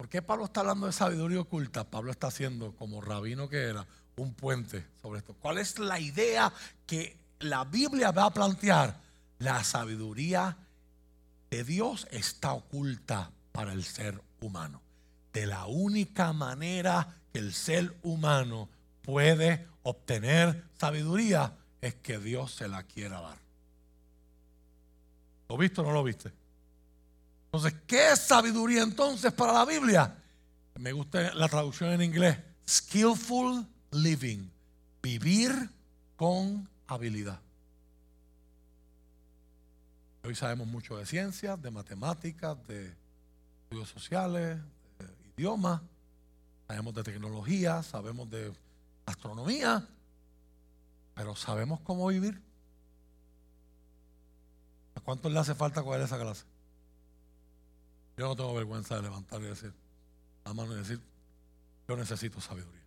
¿Por 0.00 0.08
qué 0.08 0.22
Pablo 0.22 0.46
está 0.46 0.60
hablando 0.60 0.86
de 0.86 0.94
sabiduría 0.94 1.40
oculta? 1.40 1.84
Pablo 1.84 2.10
está 2.10 2.28
haciendo, 2.28 2.72
como 2.72 3.02
rabino 3.02 3.50
que 3.50 3.64
era, 3.64 3.86
un 4.16 4.32
puente 4.32 4.86
sobre 5.02 5.18
esto. 5.18 5.34
¿Cuál 5.34 5.58
es 5.58 5.78
la 5.78 6.00
idea 6.00 6.50
que 6.86 7.18
la 7.40 7.64
Biblia 7.64 8.10
va 8.10 8.24
a 8.24 8.32
plantear? 8.32 8.98
La 9.40 9.62
sabiduría 9.62 10.56
de 11.50 11.64
Dios 11.64 12.08
está 12.12 12.54
oculta 12.54 13.30
para 13.52 13.74
el 13.74 13.84
ser 13.84 14.18
humano. 14.40 14.80
De 15.34 15.44
la 15.44 15.66
única 15.66 16.32
manera 16.32 17.20
que 17.30 17.40
el 17.40 17.52
ser 17.52 17.94
humano 18.02 18.70
puede 19.02 19.68
obtener 19.82 20.64
sabiduría 20.78 21.58
es 21.82 21.96
que 21.96 22.18
Dios 22.18 22.54
se 22.54 22.68
la 22.68 22.84
quiera 22.84 23.20
dar. 23.20 23.36
¿Lo 25.50 25.58
viste 25.58 25.82
o 25.82 25.84
no 25.84 25.92
lo 25.92 26.02
viste? 26.02 26.39
Entonces, 27.52 27.80
¿qué 27.84 28.14
sabiduría 28.14 28.82
entonces 28.82 29.32
para 29.32 29.52
la 29.52 29.64
Biblia? 29.64 30.16
Me 30.76 30.92
gusta 30.92 31.34
la 31.34 31.48
traducción 31.48 31.90
en 31.90 32.00
inglés. 32.00 32.38
Skillful 32.68 33.66
living. 33.90 34.48
Vivir 35.02 35.68
con 36.14 36.68
habilidad. 36.86 37.40
Hoy 40.22 40.36
sabemos 40.36 40.68
mucho 40.68 40.96
de 40.96 41.06
ciencias, 41.06 41.60
de 41.60 41.72
matemáticas, 41.72 42.56
de 42.68 42.94
estudios 43.64 43.88
sociales, 43.88 44.58
de 44.98 45.06
idiomas, 45.36 45.80
sabemos 46.68 46.94
de 46.94 47.02
tecnología, 47.02 47.82
sabemos 47.82 48.30
de 48.30 48.52
astronomía, 49.06 49.88
pero 51.14 51.34
¿sabemos 51.34 51.80
cómo 51.80 52.06
vivir? 52.06 52.40
¿A 54.94 55.00
cuántos 55.00 55.32
le 55.32 55.38
hace 55.40 55.54
falta 55.56 55.82
coger 55.82 56.02
esa 56.02 56.16
clase? 56.16 56.44
Yo 58.20 58.28
no 58.28 58.36
tengo 58.36 58.52
vergüenza 58.52 58.96
de 58.96 59.02
levantar 59.04 59.40
y 59.40 59.44
decir, 59.44 59.72
la 60.44 60.52
mano 60.52 60.74
y 60.74 60.76
decir, 60.76 61.00
yo 61.88 61.96
necesito 61.96 62.38
sabiduría. 62.38 62.82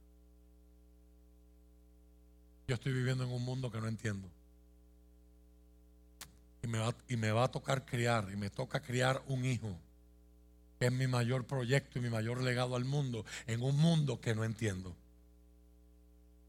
Yo 2.67 2.75
estoy 2.75 2.93
viviendo 2.93 3.23
en 3.23 3.31
un 3.31 3.43
mundo 3.43 3.71
que 3.71 3.81
no 3.81 3.87
entiendo. 3.87 4.29
Y 6.61 6.67
me, 6.67 6.77
va, 6.77 6.93
y 7.07 7.17
me 7.17 7.31
va 7.31 7.45
a 7.45 7.47
tocar 7.47 7.83
criar, 7.83 8.29
y 8.31 8.35
me 8.35 8.51
toca 8.51 8.83
criar 8.83 9.23
un 9.25 9.43
hijo, 9.43 9.75
que 10.77 10.85
es 10.85 10.91
mi 10.91 11.07
mayor 11.07 11.47
proyecto 11.47 11.97
y 11.97 12.03
mi 12.03 12.11
mayor 12.11 12.39
legado 12.43 12.75
al 12.75 12.85
mundo, 12.85 13.25
en 13.47 13.63
un 13.63 13.75
mundo 13.75 14.21
que 14.21 14.35
no 14.35 14.43
entiendo. 14.43 14.95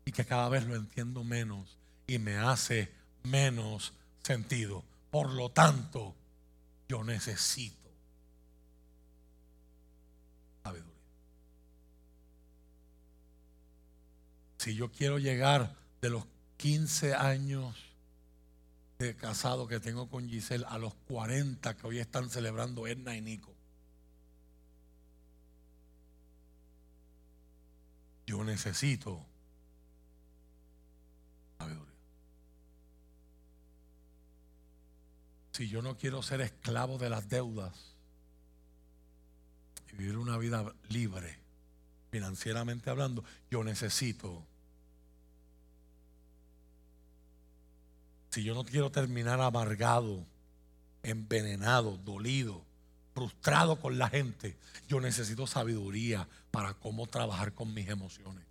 Y 0.05 0.13
que 0.13 0.27
cada 0.27 0.51
vez 0.51 0.67
lo 0.67 0.77
entiendo 0.77 1.25
menos 1.25 1.79
y 2.07 2.19
me 2.19 2.37
hace 2.37 2.93
menos 3.23 3.95
sentido. 4.23 4.85
Por 5.11 5.31
lo 5.31 5.51
tanto, 5.53 6.15
yo 6.87 7.03
necesito 7.03 7.84
Si 14.65 14.75
yo 14.75 14.91
quiero 14.91 15.19
llegar 15.19 15.77
de 16.01 16.09
los 16.09 16.25
15 16.57 17.13
años 17.13 17.77
de 18.99 19.15
casado 19.15 19.69
que 19.69 19.79
tengo 19.79 20.09
con 20.09 20.27
Giselle 20.27 20.65
a 20.67 20.79
los 20.79 20.95
40 21.07 21.77
que 21.77 21.87
hoy 21.87 21.99
están 21.99 22.31
celebrando 22.31 22.87
Edna 22.87 23.15
y 23.15 23.21
Nico. 23.21 23.55
Yo 28.27 28.43
necesito. 28.43 29.27
Si 35.53 35.69
yo 35.69 35.83
no 35.83 35.99
quiero 35.99 36.23
ser 36.23 36.41
esclavo 36.41 36.97
de 36.97 37.11
las 37.11 37.29
deudas 37.29 37.95
y 39.93 39.97
vivir 39.97 40.17
una 40.17 40.39
vida 40.39 40.75
libre, 40.89 41.39
financieramente 42.11 42.89
hablando, 42.89 43.25
yo 43.51 43.63
necesito 43.63 44.47
si 48.35 48.43
yo 48.43 48.53
no 48.53 48.65
quiero 48.65 48.91
terminar 48.91 49.41
amargado, 49.41 50.27
envenenado, 51.05 51.99
dolido, 51.99 52.65
frustrado 53.15 53.79
con 53.79 53.97
la 53.97 54.09
gente, 54.09 54.57
yo 54.89 55.01
necesito 55.01 55.47
sabiduría 55.47 56.27
para 56.51 56.75
cómo 56.75 57.07
trabajar 57.07 57.53
con 57.53 57.73
mis 57.73 57.89
emociones. 57.89 58.45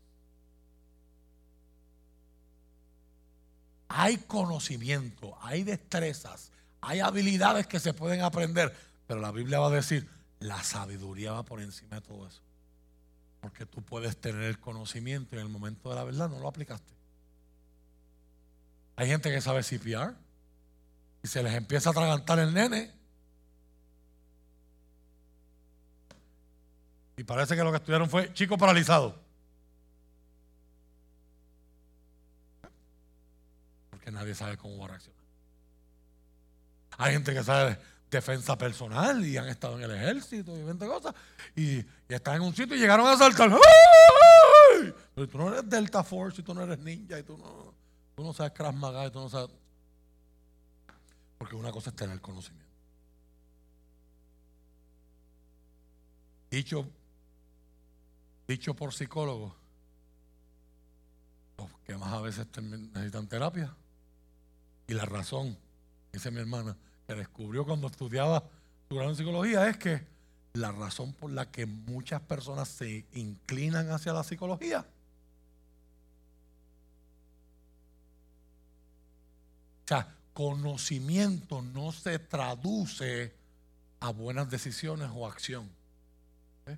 Hay 3.90 4.20
conocimiento, 4.20 5.38
hay 5.42 5.64
destrezas, 5.64 6.54
hay 6.80 7.02
habilidades 7.02 7.68
que 7.68 7.82
se 7.82 7.94
pueden 7.94 8.22
aprender, 8.22 8.74
pero 9.06 9.20
la 9.20 9.34
Biblia 9.34 9.60
va 9.60 9.68
a 9.68 9.72
decir, 9.72 10.08
la 10.40 10.64
sabiduría 10.64 11.34
va 11.34 11.44
por 11.44 11.60
encima 11.62 11.98
de 11.98 12.02
todo 12.08 12.26
eso. 12.26 12.42
Porque 13.42 13.66
tú 13.66 13.82
puedes 13.82 14.16
tener 14.16 14.44
el 14.44 14.62
conocimiento 14.62 15.36
y 15.36 15.40
en 15.40 15.46
el 15.46 15.52
momento 15.52 15.90
de 15.90 15.96
la 15.96 16.06
verdad 16.06 16.30
no 16.30 16.40
lo 16.40 16.48
aplicaste. 16.48 17.03
Hay 18.96 19.08
gente 19.08 19.32
que 19.32 19.42
sabe 19.42 19.64
CPR 19.64 20.16
y 21.24 21.28
se 21.28 21.42
les 21.42 21.54
empieza 21.54 21.90
a 21.90 21.92
atragantar 21.92 22.40
el 22.40 22.54
nene. 22.54 22.92
Y 27.18 27.24
parece 27.24 27.56
que 27.56 27.64
lo 27.64 27.72
que 27.72 27.78
estudiaron 27.78 28.10
fue 28.10 28.34
chico 28.34 28.58
paralizado. 28.58 29.22
Porque 33.90 34.12
nadie 34.12 34.36
sabe 34.36 34.58
cómo 34.58 34.78
va 34.78 34.86
a 34.86 34.88
reaccionar. 34.90 35.24
Hay 36.98 37.14
gente 37.14 37.34
que 37.34 37.44
sabe 37.44 37.80
defensa 38.10 38.58
personal 38.58 39.26
y 39.26 39.38
han 39.38 39.48
estado 39.48 39.78
en 39.78 39.84
el 39.84 39.92
ejército 39.92 40.58
y 40.58 40.64
20 40.64 40.86
cosas. 40.86 41.16
Y, 41.56 41.78
y 41.80 41.86
están 42.10 42.36
en 42.36 42.42
un 42.42 42.56
sitio 42.56 42.76
y 42.76 42.80
llegaron 42.80 43.08
a 43.08 43.18
saltar. 43.18 43.50
Pero 45.16 45.28
tú 45.28 45.38
no 45.38 45.50
eres 45.50 45.70
Delta 45.70 46.04
Force 46.04 46.42
y 46.42 46.44
tú 46.44 46.54
no 46.54 46.64
eres 46.64 46.80
ninja 46.80 47.20
y 47.20 47.24
tú 47.24 47.38
no. 47.38 47.83
Tú 48.16 48.24
no 48.24 48.34
sabes 48.34 48.54
Krav 48.54 48.74
Maga, 48.74 49.12
tú 49.12 49.20
no 49.20 49.30
sabes. 49.30 49.50
Porque 51.38 51.56
una 51.56 51.72
cosa 51.72 51.90
es 51.90 51.96
tener 51.96 52.22
conocimiento. 52.22 52.72
Dicho, 56.52 56.88
dicho 58.48 58.76
por 58.76 58.94
psicólogos, 58.94 59.54
Los 61.58 61.70
que 61.86 61.96
más 61.98 62.14
a 62.14 62.22
veces 62.22 62.48
necesitan 62.62 63.28
terapia. 63.28 63.76
Y 64.88 64.94
la 64.94 65.06
razón, 65.06 65.58
dice 66.12 66.30
mi 66.30 66.40
hermana, 66.40 66.78
que 67.08 67.16
descubrió 67.16 67.66
cuando 67.66 67.88
estudiaba 67.88 68.44
su 68.90 68.96
grado 68.96 69.10
en 69.10 69.16
psicología 69.16 69.68
es 69.68 69.78
que 69.78 70.06
la 70.54 70.72
razón 70.72 71.14
por 71.14 71.32
la 71.32 71.50
que 71.50 71.66
muchas 71.66 72.22
personas 72.22 72.68
se 72.68 73.08
inclinan 73.14 73.90
hacia 73.90 74.14
la 74.14 74.24
psicología 74.24 74.86
O 79.86 79.88
sea, 79.88 80.08
conocimiento 80.34 81.62
no 81.62 81.92
se 81.92 82.20
traduce 82.20 83.34
a 84.00 84.10
buenas 84.12 84.50
decisiones 84.50 85.10
o 85.14 85.28
acción. 85.28 85.70
¿Eh? 86.66 86.78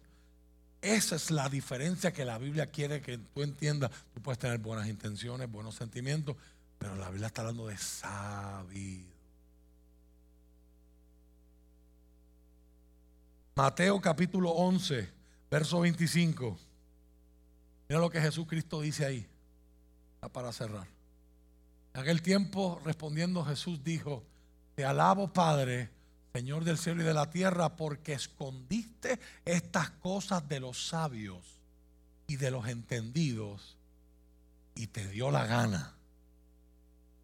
Esa 0.81 1.15
es 1.15 1.31
la 1.31 1.49
diferencia 1.49 2.11
que 2.11 2.25
la 2.25 2.37
Biblia 2.37 2.67
quiere 2.67 3.01
que 3.01 3.17
tú 3.17 3.43
entiendas. 3.43 3.91
Tú 4.13 4.21
puedes 4.21 4.39
tener 4.39 4.57
buenas 4.57 4.87
intenciones, 4.87 5.51
buenos 5.51 5.75
sentimientos, 5.75 6.35
pero 6.77 6.95
la 6.95 7.09
Biblia 7.09 7.27
está 7.27 7.41
hablando 7.41 7.67
de 7.67 7.77
sabiduría. 7.77 9.15
Mateo 13.55 14.01
capítulo 14.01 14.49
11, 14.49 15.09
verso 15.49 15.79
25. 15.79 16.57
Mira 17.87 18.01
lo 18.01 18.09
que 18.09 18.19
Jesucristo 18.19 18.81
dice 18.81 19.05
ahí. 19.05 19.25
Para 20.33 20.51
cerrar. 20.51 20.94
En 21.95 22.01
aquel 22.01 22.21
tiempo, 22.21 22.81
respondiendo 22.83 23.45
Jesús 23.45 23.81
dijo, 23.81 24.21
te 24.75 24.83
alabo 24.83 25.31
Padre, 25.31 25.89
Señor 26.33 26.65
del 26.65 26.77
cielo 26.77 27.01
y 27.01 27.05
de 27.05 27.13
la 27.13 27.29
tierra, 27.29 27.77
porque 27.77 28.11
escondiste 28.11 29.17
estas 29.45 29.91
cosas 29.91 30.45
de 30.49 30.59
los 30.59 30.89
sabios 30.89 31.61
y 32.27 32.35
de 32.35 32.51
los 32.51 32.67
entendidos 32.67 33.77
y 34.75 34.87
te 34.87 35.07
dio 35.07 35.31
la 35.31 35.45
gana 35.45 35.95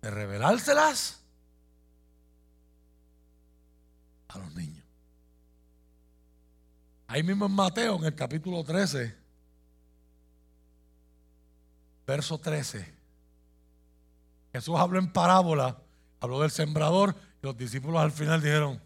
de 0.01 0.09
revelárselas 0.09 1.21
a 4.29 4.37
los 4.39 4.55
niños. 4.55 4.85
Ahí 7.07 7.23
mismo 7.23 7.45
en 7.45 7.51
Mateo, 7.51 7.97
en 7.97 8.05
el 8.05 8.15
capítulo 8.15 8.63
13, 8.63 9.17
verso 12.07 12.37
13. 12.37 13.00
Jesús 14.53 14.75
habló 14.77 14.99
en 14.99 15.11
parábola, 15.11 15.77
habló 16.19 16.41
del 16.41 16.51
sembrador, 16.51 17.15
y 17.41 17.45
los 17.45 17.57
discípulos 17.57 18.01
al 18.01 18.11
final 18.11 18.41
dijeron, 18.41 18.81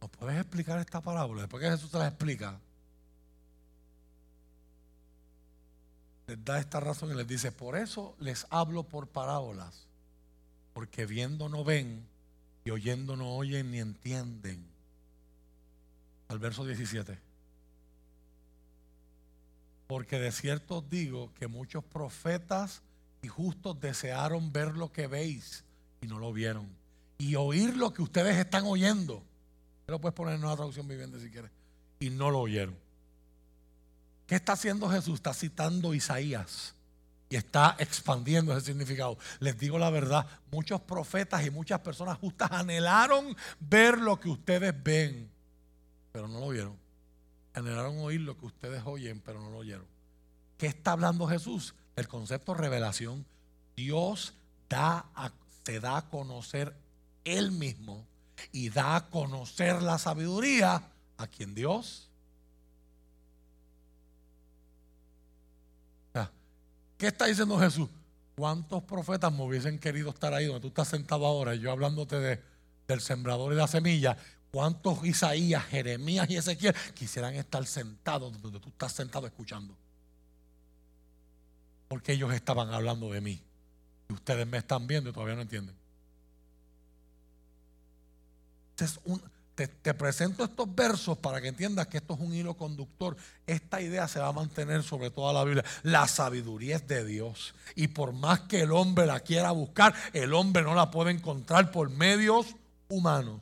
¿nos 0.00 0.10
puedes 0.10 0.38
explicar 0.38 0.78
esta 0.78 1.00
parábola? 1.00 1.42
Después 1.42 1.62
que 1.62 1.70
Jesús 1.70 1.90
te 1.90 1.98
la 1.98 2.08
explica, 2.08 2.58
les 6.26 6.44
da 6.44 6.60
esta 6.60 6.78
razón 6.78 7.10
y 7.10 7.14
les 7.14 7.26
dice, 7.26 7.50
por 7.50 7.76
eso 7.76 8.14
les 8.20 8.46
hablo 8.50 8.84
por 8.84 9.08
parábolas, 9.08 9.86
porque 10.72 11.04
viendo 11.04 11.48
no 11.48 11.64
ven 11.64 12.06
y 12.64 12.70
oyendo 12.70 13.16
no 13.16 13.34
oyen 13.34 13.70
ni 13.70 13.80
entienden. 13.80 14.64
Al 16.28 16.38
verso 16.38 16.64
17. 16.64 17.18
Porque 19.88 20.20
de 20.20 20.30
cierto 20.30 20.78
os 20.78 20.88
digo 20.88 21.32
que 21.34 21.48
muchos 21.48 21.82
profetas 21.82 22.82
y 23.22 23.28
justos 23.28 23.80
desearon 23.80 24.52
ver 24.52 24.76
lo 24.76 24.92
que 24.92 25.06
veis 25.06 25.64
y 26.00 26.06
no 26.06 26.18
lo 26.18 26.32
vieron. 26.32 26.68
Y 27.18 27.34
oír 27.34 27.76
lo 27.76 27.92
que 27.92 28.02
ustedes 28.02 28.36
están 28.36 28.64
oyendo. 28.64 29.22
Lo 29.86 30.00
puedes 30.00 30.14
poner 30.14 30.36
en 30.36 30.44
una 30.44 30.56
traducción 30.56 30.88
viviente 30.88 31.20
si 31.20 31.30
quieres. 31.30 31.50
Y 31.98 32.10
no 32.10 32.30
lo 32.30 32.40
oyeron. 32.40 32.76
¿Qué 34.26 34.36
está 34.36 34.52
haciendo 34.52 34.88
Jesús? 34.88 35.16
Está 35.16 35.34
citando 35.34 35.92
Isaías 35.92 36.74
y 37.28 37.36
está 37.36 37.76
expandiendo 37.78 38.52
ese 38.52 38.66
significado. 38.66 39.18
Les 39.38 39.58
digo 39.58 39.78
la 39.78 39.90
verdad, 39.90 40.26
muchos 40.50 40.80
profetas 40.80 41.44
y 41.46 41.50
muchas 41.50 41.80
personas 41.80 42.18
justas 42.18 42.50
anhelaron 42.50 43.36
ver 43.60 43.98
lo 43.98 44.18
que 44.18 44.28
ustedes 44.28 44.74
ven, 44.82 45.30
pero 46.12 46.26
no 46.26 46.40
lo 46.40 46.48
vieron. 46.48 46.76
Anhelaron 47.54 47.98
oír 47.98 48.20
lo 48.20 48.36
que 48.36 48.46
ustedes 48.46 48.82
oyen, 48.84 49.20
pero 49.20 49.40
no 49.40 49.50
lo 49.50 49.58
oyeron. 49.58 49.86
¿Qué 50.58 50.66
está 50.66 50.92
hablando 50.92 51.26
Jesús? 51.26 51.74
El 52.00 52.08
concepto 52.08 52.54
revelación, 52.54 53.24
Dios 53.76 54.34
da 54.68 55.06
se 55.64 55.78
da 55.80 55.98
a 55.98 56.08
conocer 56.08 56.74
Él 57.24 57.52
mismo 57.52 58.06
y 58.52 58.70
da 58.70 58.96
a 58.96 59.10
conocer 59.10 59.82
la 59.82 59.98
sabiduría 59.98 60.82
a 61.16 61.26
quien 61.26 61.54
Dios. 61.54 62.08
¿Qué 66.96 67.06
está 67.06 67.26
diciendo 67.26 67.58
Jesús? 67.58 67.88
¿Cuántos 68.36 68.82
profetas 68.82 69.32
me 69.32 69.42
hubiesen 69.42 69.78
querido 69.78 70.10
estar 70.10 70.34
ahí 70.34 70.44
donde 70.44 70.60
tú 70.60 70.68
estás 70.68 70.88
sentado 70.88 71.24
ahora? 71.24 71.54
Y 71.54 71.60
yo 71.60 71.70
hablándote 71.70 72.18
de, 72.18 72.42
del 72.86 73.00
sembrador 73.00 73.54
y 73.54 73.56
la 73.56 73.66
semilla. 73.66 74.18
¿Cuántos 74.50 75.02
Isaías, 75.06 75.64
Jeremías 75.64 76.28
y 76.28 76.36
Ezequiel 76.36 76.74
quisieran 76.94 77.34
estar 77.36 77.64
sentados 77.64 78.38
donde 78.42 78.60
tú 78.60 78.68
estás 78.68 78.92
sentado 78.92 79.26
escuchando? 79.26 79.74
Porque 81.90 82.12
ellos 82.12 82.32
estaban 82.32 82.72
hablando 82.72 83.10
de 83.10 83.20
mí. 83.20 83.42
Y 84.08 84.12
ustedes 84.12 84.46
me 84.46 84.58
están 84.58 84.86
viendo 84.86 85.10
y 85.10 85.12
todavía 85.12 85.34
no 85.34 85.42
entienden. 85.42 85.74
te, 89.56 89.66
te, 89.66 89.92
presento 89.92 90.44
estos 90.44 90.72
versos 90.72 91.18
para 91.18 91.40
que 91.40 91.48
entiendas 91.48 91.88
que 91.88 91.96
esto 91.96 92.14
es 92.14 92.20
un 92.20 92.32
hilo 92.32 92.54
conductor. 92.54 93.16
Esta 93.44 93.80
idea 93.80 94.06
se 94.06 94.20
va 94.20 94.28
a 94.28 94.32
mantener 94.32 94.84
sobre 94.84 95.10
toda 95.10 95.32
la 95.32 95.42
Biblia. 95.42 95.64
La 95.82 96.06
sabiduría 96.06 96.76
es 96.76 96.86
de 96.86 97.04
Dios. 97.04 97.56
Y 97.74 97.88
por 97.88 98.12
más 98.12 98.42
que 98.42 98.60
el 98.60 98.70
hombre 98.70 99.04
la 99.04 99.18
quiera 99.18 99.50
buscar, 99.50 99.92
el 100.12 100.32
hombre 100.32 100.62
no 100.62 100.76
la 100.76 100.92
puede 100.92 101.10
encontrar 101.10 101.72
por 101.72 101.90
medios 101.90 102.54
humanos. 102.88 103.40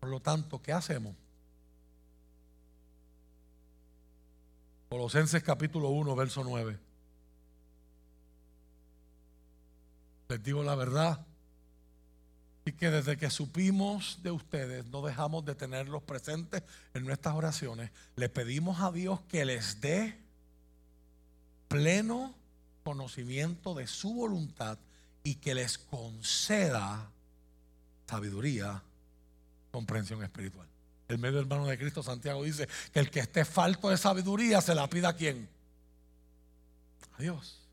Por 0.00 0.10
lo 0.10 0.20
tanto, 0.20 0.60
¿qué 0.60 0.74
hacemos? 0.74 1.16
Colosenses 4.90 5.42
capítulo 5.42 5.88
1, 5.88 6.14
verso 6.14 6.44
9. 6.44 6.87
Les 10.28 10.42
digo 10.42 10.62
la 10.62 10.74
verdad. 10.74 11.26
Y 12.64 12.72
que 12.72 12.90
desde 12.90 13.16
que 13.16 13.30
supimos 13.30 14.22
de 14.22 14.30
ustedes, 14.30 14.84
no 14.86 15.00
dejamos 15.00 15.44
de 15.44 15.54
tenerlos 15.54 16.02
presentes 16.02 16.62
en 16.92 17.06
nuestras 17.06 17.34
oraciones. 17.34 17.90
Le 18.14 18.28
pedimos 18.28 18.80
a 18.80 18.92
Dios 18.92 19.20
que 19.22 19.44
les 19.46 19.80
dé 19.80 20.18
pleno 21.68 22.34
conocimiento 22.84 23.74
de 23.74 23.86
su 23.86 24.12
voluntad 24.14 24.78
y 25.22 25.36
que 25.36 25.54
les 25.54 25.78
conceda 25.78 27.10
sabiduría, 28.06 28.82
comprensión 29.70 30.22
espiritual. 30.22 30.68
El 31.08 31.18
medio 31.18 31.40
hermano 31.40 31.66
de 31.66 31.78
Cristo, 31.78 32.02
Santiago, 32.02 32.42
dice 32.42 32.68
que 32.92 33.00
el 33.00 33.10
que 33.10 33.20
esté 33.20 33.46
falto 33.46 33.88
de 33.88 33.96
sabiduría 33.96 34.60
se 34.60 34.74
la 34.74 34.88
pida 34.88 35.10
a 35.10 35.16
quién? 35.16 35.48
A 37.16 37.22
Dios. 37.22 37.67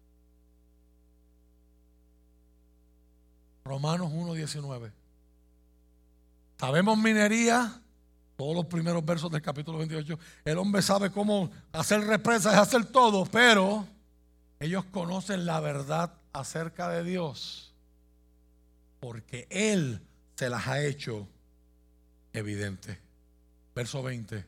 Romanos 3.65 4.11
1.19. 4.11 4.91
Sabemos 6.59 6.97
minería, 6.99 7.81
todos 8.37 8.55
los 8.55 8.65
primeros 8.67 9.03
versos 9.03 9.31
del 9.31 9.41
capítulo 9.41 9.79
28. 9.79 10.19
El 10.45 10.59
hombre 10.59 10.83
sabe 10.83 11.11
cómo 11.11 11.49
hacer 11.71 12.01
represas 12.01 12.55
hacer 12.55 12.85
todo, 12.85 13.25
pero 13.25 13.87
ellos 14.59 14.85
conocen 14.85 15.45
la 15.47 15.59
verdad 15.59 16.13
acerca 16.31 16.89
de 16.89 17.03
Dios 17.03 17.73
porque 18.99 19.47
Él 19.49 20.01
se 20.35 20.49
las 20.49 20.67
ha 20.67 20.83
hecho 20.83 21.27
evidente. 22.33 22.99
Verso 23.75 24.01
20. 24.01 24.45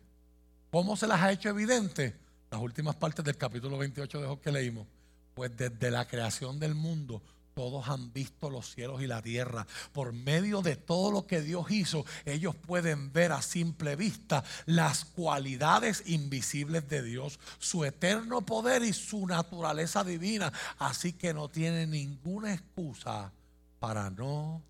¿Cómo 0.72 0.96
se 0.96 1.08
las 1.08 1.22
ha 1.22 1.32
hecho 1.32 1.50
evidente? 1.50 2.16
Las 2.50 2.62
últimas 2.62 2.96
partes 2.96 3.24
del 3.24 3.38
capítulo 3.38 3.78
28 3.78 4.22
de 4.22 4.40
que 4.42 4.52
leímos. 4.52 4.88
Pues 5.34 5.56
desde 5.56 5.92
la 5.92 6.08
creación 6.08 6.60
del 6.60 6.74
mundo 6.74 7.22
todos 7.58 7.90
han 7.90 8.14
visto 8.14 8.52
los 8.52 8.76
cielos 8.76 9.02
y 9.02 9.08
la 9.08 9.24
tierra. 9.24 9.66
Por 9.92 10.14
medio 10.14 10.62
de 10.62 10.76
todo 10.76 11.12
lo 11.12 11.26
que 11.26 11.42
Dios 11.42 11.72
hizo, 11.72 12.06
ellos 12.24 12.54
pueden 12.54 13.12
ver 13.12 13.32
a 13.32 13.42
simple 13.42 13.96
vista 13.96 14.44
las 14.68 15.06
cualidades 15.06 16.04
invisibles 16.06 16.88
de 16.88 17.02
Dios, 17.02 17.40
su 17.58 17.84
eterno 17.84 18.42
poder 18.42 18.84
y 18.84 18.94
su 18.94 19.26
naturaleza 19.26 20.04
divina. 20.04 20.54
Así 20.78 21.14
que 21.14 21.34
no 21.34 21.50
tienen 21.50 21.90
ninguna 21.90 22.54
excusa 22.54 23.32
para 23.80 24.12
no 24.12 24.62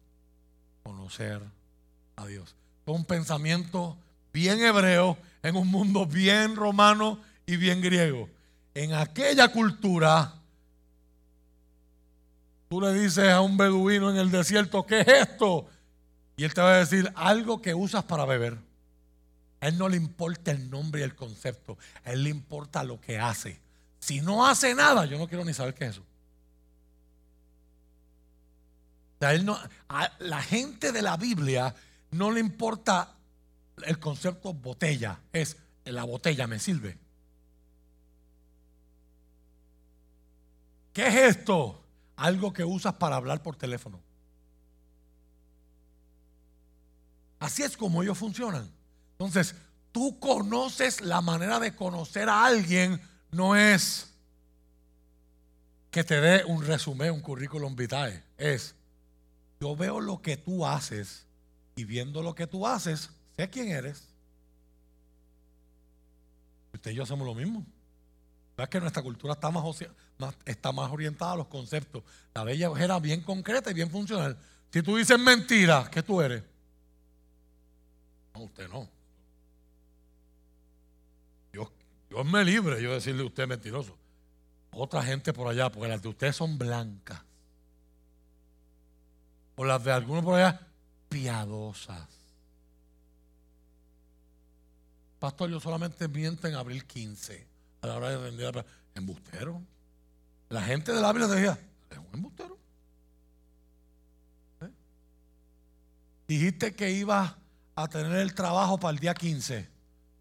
conocer 0.81 1.41
a 2.15 2.25
Dios. 2.25 2.55
Un 2.85 3.03
pensamiento 3.03 3.97
bien 4.31 4.61
hebreo 4.61 5.17
en 5.43 5.57
un 5.57 5.67
mundo 5.67 6.05
bien 6.05 6.55
romano 6.55 7.19
y 7.45 7.57
bien 7.57 7.81
griego. 7.81 8.29
En 8.73 8.93
aquella 8.93 9.49
cultura, 9.49 10.36
Tú 12.69 12.81
le 12.81 12.93
dices 12.93 13.29
a 13.29 13.41
un 13.41 13.57
beduino 13.57 14.09
en 14.09 14.17
el 14.17 14.29
desierto, 14.29 14.85
¿qué 14.85 15.01
es 15.01 15.07
esto? 15.07 15.67
Y 16.35 16.43
él 16.43 16.53
te 16.53 16.61
va 16.61 16.73
a 16.73 16.77
decir 16.77 17.11
algo 17.15 17.61
que 17.61 17.73
usas 17.73 18.03
para 18.03 18.25
beber. 18.25 18.57
A 19.59 19.67
él 19.69 19.77
no 19.77 19.89
le 19.89 19.97
importa 19.97 20.51
el 20.51 20.69
nombre 20.69 21.01
y 21.01 21.03
el 21.03 21.15
concepto, 21.15 21.77
a 22.03 22.11
él 22.11 22.23
le 22.23 22.29
importa 22.29 22.83
lo 22.83 22.99
que 23.01 23.17
hace. 23.17 23.59
Si 23.99 24.21
no 24.21 24.45
hace 24.45 24.75
nada, 24.75 25.05
yo 25.05 25.17
no 25.17 25.27
quiero 25.27 25.43
ni 25.43 25.53
saber 25.53 25.73
qué 25.73 25.85
es 25.85 25.91
eso. 25.91 26.05
a 29.89 30.11
la 30.19 30.41
gente 30.43 30.91
de 30.91 31.01
la 31.01 31.17
Biblia 31.17 31.73
no 32.11 32.31
le 32.31 32.39
importa 32.39 33.15
el 33.83 33.99
concepto 33.99 34.53
botella, 34.53 35.19
es 35.33 35.57
la 35.85 36.03
botella 36.03 36.47
me 36.47 36.59
sirve. 36.59 36.97
¿Qué 40.93 41.07
es 41.07 41.37
esto? 41.37 41.86
Algo 42.17 42.51
que 42.51 42.65
usas 42.65 42.95
para 42.95 43.15
hablar 43.15 43.41
por 43.41 43.55
teléfono. 43.55 44.01
Así 47.39 47.63
es 47.63 47.77
como 47.77 48.03
ellos 48.03 48.17
funcionan. 48.17 48.69
Entonces, 49.11 49.55
tú 49.91 50.19
conoces 50.19 51.01
la 51.01 51.21
manera 51.21 51.59
de 51.59 51.75
conocer 51.75 52.29
a 52.29 52.45
alguien, 52.45 52.99
no 53.31 53.55
es 53.55 54.13
que 55.91 56.03
te 56.03 56.19
dé 56.19 56.43
un 56.45 56.63
resumen, 56.63 57.11
un 57.11 57.21
currículum 57.21 57.75
vitae. 57.75 58.23
Es, 58.37 58.75
yo 59.59 59.75
veo 59.75 59.99
lo 59.99 60.21
que 60.21 60.37
tú 60.37 60.65
haces 60.65 61.25
y 61.75 61.85
viendo 61.85 62.21
lo 62.21 62.35
que 62.35 62.47
tú 62.47 62.67
haces, 62.67 63.09
sé 63.35 63.49
quién 63.49 63.69
eres. 63.69 64.07
Usted 66.73 66.91
y 66.91 66.95
yo 66.95 67.03
hacemos 67.03 67.25
lo 67.25 67.33
mismo. 67.33 67.65
Es 68.57 68.69
que 68.69 68.79
nuestra 68.79 69.03
cultura 69.03 69.33
está 69.33 69.51
más, 69.51 69.63
está 70.43 70.71
más 70.71 70.91
orientada 70.91 71.33
a 71.33 71.37
los 71.37 71.47
conceptos. 71.47 72.03
La 72.33 72.43
bella 72.43 72.71
era 72.79 72.99
bien 72.99 73.21
concreta 73.21 73.69
y 73.69 73.75
bien 73.75 73.91
funcional. 73.91 74.35
Si 74.71 74.81
tú 74.81 74.97
dices 74.97 75.19
mentira, 75.19 75.87
¿qué 75.91 76.01
tú 76.01 76.19
eres? 76.21 76.43
No, 78.33 78.41
usted 78.41 78.67
no. 78.67 78.89
Dios, 81.51 81.69
Dios 82.09 82.25
me 82.25 82.43
libre 82.43 82.81
yo 82.81 82.93
decirle 82.93 83.21
a 83.21 83.27
usted 83.27 83.47
mentiroso. 83.47 83.95
Otra 84.71 85.03
gente 85.03 85.33
por 85.33 85.47
allá, 85.47 85.71
porque 85.71 85.87
las 85.87 86.01
de 86.01 86.09
ustedes 86.09 86.35
son 86.35 86.57
blancas. 86.57 87.21
O 89.55 89.65
las 89.65 89.83
de 89.83 89.91
algunos 89.91 90.23
por 90.23 90.35
allá, 90.35 90.67
piadosas. 91.09 92.07
Pastor, 95.19 95.49
yo 95.49 95.59
solamente 95.59 96.07
miento 96.07 96.47
en 96.47 96.55
abril 96.55 96.85
15, 96.85 97.47
a 97.81 97.87
la 97.87 97.95
hora 97.95 98.09
de 98.09 98.17
vender 98.17 98.65
embustero. 98.95 99.61
La 100.49 100.61
gente 100.61 100.93
de 100.93 101.01
la 101.01 101.11
Biblia 101.11 101.27
decía, 101.27 101.59
es 101.89 101.97
un 101.97 102.13
embustero. 102.13 102.57
¿Eh? 104.61 104.69
Dijiste 106.27 106.75
que 106.75 106.91
ibas 106.91 107.35
a 107.75 107.87
tener 107.87 108.17
el 108.17 108.33
trabajo 108.33 108.79
para 108.79 108.91
el 108.91 108.99
día 108.99 109.13
15 109.13 109.69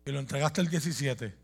y 0.05 0.11
lo 0.11 0.19
entregaste 0.19 0.61
el 0.61 0.69
17. 0.69 1.35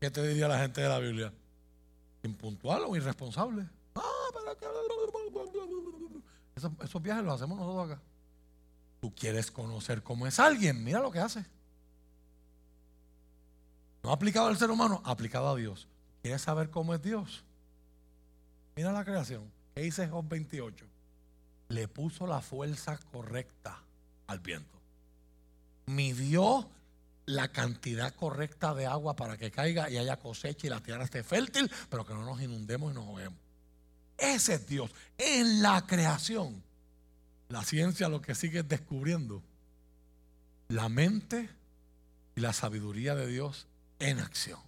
¿Qué 0.00 0.10
te 0.10 0.26
diría 0.26 0.48
la 0.48 0.58
gente 0.58 0.80
de 0.80 0.88
la 0.88 0.98
Biblia? 0.98 1.32
¿Impuntual 2.22 2.84
o 2.86 2.96
irresponsable? 2.96 3.66
Ah, 3.94 4.02
esos, 6.54 6.72
esos 6.82 7.02
viajes 7.02 7.24
los 7.24 7.34
hacemos 7.34 7.58
nosotros 7.58 7.90
acá. 7.90 8.02
Tú 9.00 9.14
quieres 9.14 9.50
conocer 9.50 10.02
cómo 10.02 10.26
es 10.26 10.38
alguien, 10.38 10.82
mira 10.84 11.00
lo 11.00 11.10
que 11.10 11.20
hace. 11.20 11.44
No 14.02 14.12
aplicado 14.12 14.48
al 14.48 14.56
ser 14.56 14.70
humano, 14.70 15.02
aplicado 15.04 15.48
a 15.48 15.56
Dios. 15.56 15.88
¿Quieres 16.22 16.42
saber 16.42 16.70
cómo 16.70 16.94
es 16.94 17.02
Dios? 17.02 17.44
Mira 18.76 18.92
la 18.92 19.04
creación. 19.04 19.50
¿Qué 19.74 19.82
dice 19.82 20.08
Job 20.08 20.26
28? 20.28 20.86
le 21.70 21.86
puso 21.88 22.26
la 22.26 22.40
fuerza 22.40 22.98
correcta 22.98 23.82
al 24.26 24.40
viento. 24.40 24.78
Midió 25.86 26.68
la 27.26 27.52
cantidad 27.52 28.14
correcta 28.14 28.74
de 28.74 28.86
agua 28.86 29.14
para 29.14 29.36
que 29.36 29.50
caiga 29.50 29.88
y 29.88 29.96
haya 29.96 30.18
cosecha 30.18 30.66
y 30.66 30.70
la 30.70 30.82
tierra 30.82 31.04
esté 31.04 31.22
fértil, 31.22 31.70
pero 31.88 32.04
que 32.04 32.12
no 32.12 32.24
nos 32.24 32.42
inundemos 32.42 32.90
y 32.90 32.94
nos 32.94 33.06
ahoguemos. 33.06 33.38
Ese 34.18 34.54
es 34.54 34.66
Dios. 34.66 34.90
En 35.16 35.62
la 35.62 35.86
creación, 35.86 36.62
la 37.48 37.62
ciencia 37.64 38.08
lo 38.08 38.20
que 38.20 38.34
sigue 38.34 38.60
es 38.60 38.68
descubriendo 38.68 39.42
la 40.68 40.88
mente 40.88 41.48
y 42.34 42.40
la 42.40 42.52
sabiduría 42.52 43.14
de 43.14 43.28
Dios 43.28 43.68
en 44.00 44.18
acción. 44.18 44.58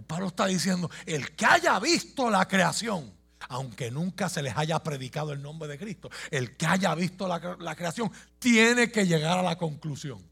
Pablo 0.00 0.28
está 0.28 0.46
diciendo, 0.46 0.90
el 1.04 1.34
que 1.36 1.44
haya 1.44 1.78
visto 1.78 2.30
la 2.30 2.48
creación, 2.48 3.12
aunque 3.48 3.90
nunca 3.90 4.28
se 4.28 4.42
les 4.42 4.56
haya 4.56 4.78
predicado 4.82 5.32
el 5.32 5.42
nombre 5.42 5.68
de 5.68 5.78
Cristo, 5.78 6.10
el 6.30 6.56
que 6.56 6.66
haya 6.66 6.94
visto 6.94 7.28
la, 7.28 7.74
creación 7.74 8.10
tiene 8.38 8.90
que 8.90 9.06
llegar 9.06 9.38
a 9.38 9.42
la 9.42 9.56
conclusión 9.56 10.22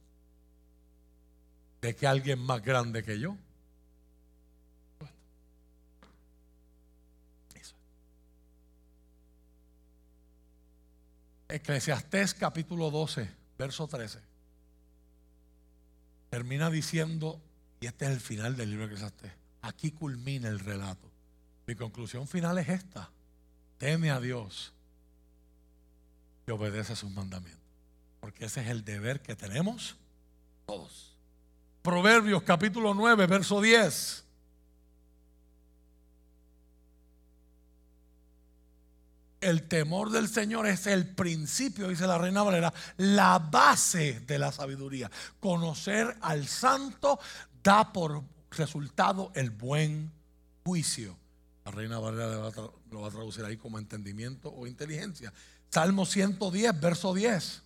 de 1.82 1.94
que 1.94 2.06
alguien 2.06 2.38
más 2.38 2.62
grande 2.62 3.02
que 3.02 3.18
yo. 3.18 3.36
Eclesiastés 11.48 12.32
capítulo 12.34 12.90
12, 12.92 13.28
verso 13.58 13.88
13. 13.88 14.29
Termina 16.30 16.70
diciendo, 16.70 17.40
y 17.80 17.86
este 17.86 18.06
es 18.06 18.12
el 18.12 18.20
final 18.20 18.56
del 18.56 18.70
libro 18.70 18.86
de 18.86 18.94
Eclesiastés, 18.94 19.32
aquí 19.62 19.90
culmina 19.90 20.48
el 20.48 20.60
relato. 20.60 21.10
Mi 21.66 21.74
conclusión 21.74 22.26
final 22.26 22.58
es 22.58 22.68
esta. 22.68 23.10
Teme 23.78 24.10
a 24.10 24.20
Dios 24.20 24.72
y 26.46 26.50
obedece 26.50 26.92
a 26.92 26.96
sus 26.96 27.10
mandamientos. 27.10 27.60
Porque 28.20 28.44
ese 28.44 28.60
es 28.60 28.68
el 28.68 28.84
deber 28.84 29.20
que 29.20 29.34
tenemos 29.34 29.96
todos. 30.66 31.16
Proverbios 31.82 32.42
capítulo 32.42 32.94
9, 32.94 33.26
verso 33.26 33.60
10. 33.60 34.24
El 39.40 39.68
temor 39.68 40.10
del 40.10 40.28
Señor 40.28 40.66
es 40.66 40.86
el 40.86 41.06
principio, 41.06 41.88
dice 41.88 42.06
la 42.06 42.18
reina 42.18 42.42
Valera, 42.42 42.72
la 42.98 43.38
base 43.38 44.20
de 44.20 44.38
la 44.38 44.52
sabiduría. 44.52 45.10
Conocer 45.40 46.14
al 46.20 46.46
santo 46.46 47.18
da 47.62 47.92
por 47.92 48.22
resultado 48.50 49.32
el 49.34 49.50
buen 49.50 50.12
juicio. 50.64 51.16
La 51.64 51.70
Reina 51.70 51.98
Valera 51.98 52.50
lo 52.90 53.00
va 53.00 53.08
a 53.08 53.10
traducir 53.10 53.44
ahí 53.44 53.56
como 53.56 53.78
entendimiento 53.78 54.52
o 54.52 54.66
inteligencia. 54.66 55.32
Salmo 55.70 56.04
110, 56.04 56.80
verso 56.80 57.14
10. 57.14 57.62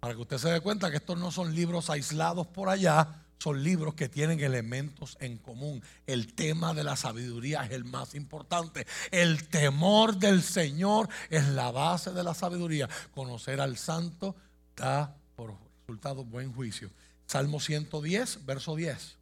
Para 0.00 0.14
que 0.14 0.20
usted 0.20 0.38
se 0.38 0.50
dé 0.50 0.60
cuenta 0.60 0.90
que 0.90 0.96
estos 0.96 1.18
no 1.18 1.30
son 1.30 1.54
libros 1.54 1.88
aislados 1.90 2.46
por 2.48 2.68
allá, 2.68 3.23
son 3.38 3.62
libros 3.62 3.94
que 3.94 4.08
tienen 4.08 4.40
elementos 4.40 5.16
en 5.20 5.38
común. 5.38 5.82
El 6.06 6.34
tema 6.34 6.74
de 6.74 6.84
la 6.84 6.96
sabiduría 6.96 7.64
es 7.64 7.72
el 7.72 7.84
más 7.84 8.14
importante. 8.14 8.86
El 9.10 9.48
temor 9.48 10.16
del 10.16 10.42
Señor 10.42 11.08
es 11.30 11.48
la 11.48 11.70
base 11.70 12.12
de 12.12 12.24
la 12.24 12.34
sabiduría. 12.34 12.88
Conocer 13.12 13.60
al 13.60 13.76
santo 13.76 14.34
da 14.76 15.16
por 15.36 15.54
resultado 15.80 16.24
buen 16.24 16.52
juicio. 16.52 16.90
Salmo 17.26 17.60
110, 17.60 18.46
verso 18.46 18.76
10 18.76 19.18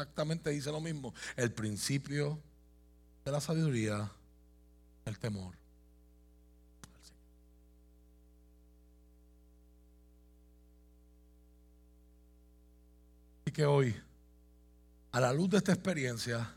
exactamente 0.00 0.50
dice 0.50 0.72
lo 0.72 0.80
mismo. 0.80 1.14
El 1.36 1.52
principio 1.52 2.40
de 3.24 3.32
la 3.32 3.40
sabiduría, 3.40 4.10
el 5.04 5.18
temor. 5.18 5.54
Y 13.44 13.48
hoy, 13.66 13.94
a 15.12 15.20
la 15.20 15.32
luz 15.32 15.50
de 15.50 15.58
esta 15.58 15.72
experiencia, 15.72 16.54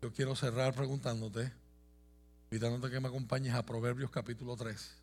yo 0.00 0.12
quiero 0.12 0.34
cerrar 0.34 0.74
preguntándote, 0.74 1.52
invitándote 2.50 2.92
que 2.92 3.00
me 3.00 3.08
acompañes 3.08 3.54
a 3.54 3.64
Proverbios 3.64 4.10
capítulo 4.10 4.56
3. 4.56 5.01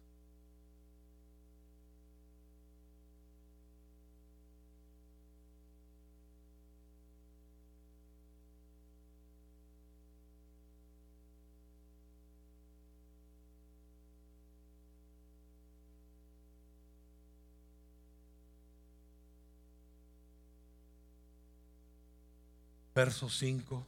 Verso 23.00 23.30
5, 23.30 23.86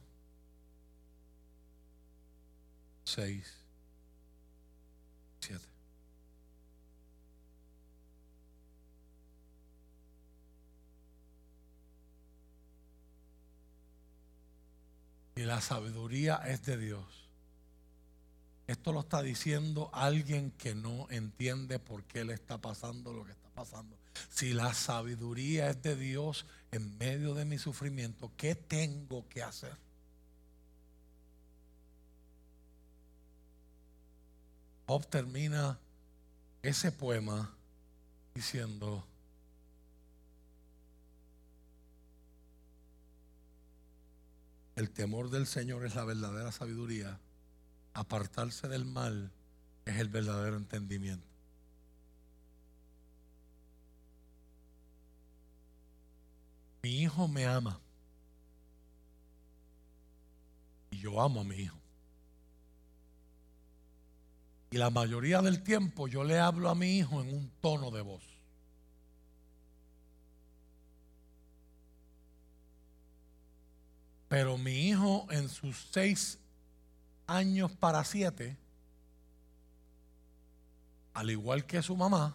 6, 3.04 3.54
7. 5.40 5.66
Y 15.36 15.42
la 15.42 15.60
sabiduría 15.60 16.36
es 16.46 16.64
de 16.64 16.78
Dios. 16.78 17.04
Esto 18.66 18.92
lo 18.92 19.00
está 19.00 19.20
diciendo 19.20 19.90
alguien 19.92 20.52
que 20.52 20.74
no 20.74 21.06
entiende 21.10 21.78
por 21.78 22.04
qué 22.04 22.24
le 22.24 22.32
está 22.32 22.56
pasando 22.56 23.12
lo 23.12 23.26
que 23.26 23.32
está 23.32 23.50
pasando. 23.50 24.01
Si 24.30 24.52
la 24.52 24.74
sabiduría 24.74 25.70
es 25.70 25.82
de 25.82 25.96
Dios 25.96 26.46
en 26.70 26.96
medio 26.98 27.34
de 27.34 27.44
mi 27.44 27.58
sufrimiento, 27.58 28.32
¿qué 28.36 28.54
tengo 28.54 29.28
que 29.28 29.42
hacer? 29.42 29.76
Job 34.86 35.06
termina 35.06 35.78
ese 36.62 36.92
poema 36.92 37.54
diciendo, 38.34 39.06
el 44.76 44.90
temor 44.90 45.30
del 45.30 45.46
Señor 45.46 45.86
es 45.86 45.94
la 45.94 46.04
verdadera 46.04 46.52
sabiduría, 46.52 47.18
apartarse 47.94 48.68
del 48.68 48.84
mal 48.84 49.32
es 49.84 49.98
el 49.98 50.08
verdadero 50.08 50.56
entendimiento. 50.56 51.31
Mi 56.82 57.02
hijo 57.02 57.28
me 57.28 57.46
ama. 57.46 57.80
Y 60.90 60.98
yo 60.98 61.20
amo 61.20 61.40
a 61.40 61.44
mi 61.44 61.56
hijo. 61.56 61.78
Y 64.72 64.78
la 64.78 64.90
mayoría 64.90 65.40
del 65.42 65.62
tiempo 65.62 66.08
yo 66.08 66.24
le 66.24 66.40
hablo 66.40 66.68
a 66.68 66.74
mi 66.74 66.98
hijo 66.98 67.20
en 67.20 67.32
un 67.32 67.50
tono 67.60 67.90
de 67.90 68.00
voz. 68.00 68.24
Pero 74.28 74.56
mi 74.58 74.88
hijo 74.88 75.26
en 75.30 75.48
sus 75.50 75.88
seis 75.92 76.38
años 77.26 77.70
para 77.72 78.02
siete, 78.02 78.56
al 81.12 81.30
igual 81.30 81.66
que 81.66 81.82
su 81.82 81.94
mamá, 81.94 82.34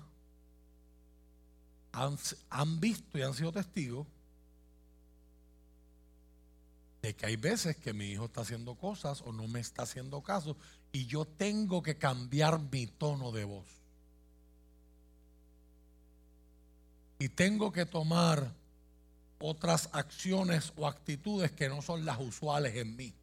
han, 1.91 2.17
han 2.51 2.79
visto 2.79 3.17
y 3.17 3.23
han 3.23 3.33
sido 3.33 3.51
testigos 3.51 4.07
de 7.07 7.15
que 7.15 7.25
hay 7.25 7.37
veces 7.37 7.77
que 7.77 7.93
mi 7.93 8.07
hijo 8.07 8.25
está 8.25 8.41
haciendo 8.41 8.75
cosas 8.75 9.21
o 9.21 9.31
no 9.31 9.47
me 9.47 9.61
está 9.61 9.83
haciendo 9.83 10.21
caso 10.21 10.57
y 10.91 11.05
yo 11.05 11.23
tengo 11.23 11.81
que 11.81 11.97
cambiar 11.97 12.59
mi 12.59 12.85
tono 12.85 13.31
de 13.31 13.45
voz. 13.45 13.65
Y 17.17 17.29
tengo 17.29 17.71
que 17.71 17.85
tomar 17.85 18.53
otras 19.39 19.87
acciones 19.93 20.73
o 20.75 20.85
actitudes 20.85 21.53
que 21.53 21.69
no 21.69 21.81
son 21.81 22.03
las 22.03 22.19
usuales 22.19 22.75
en 22.75 22.97
mí. 22.97 23.13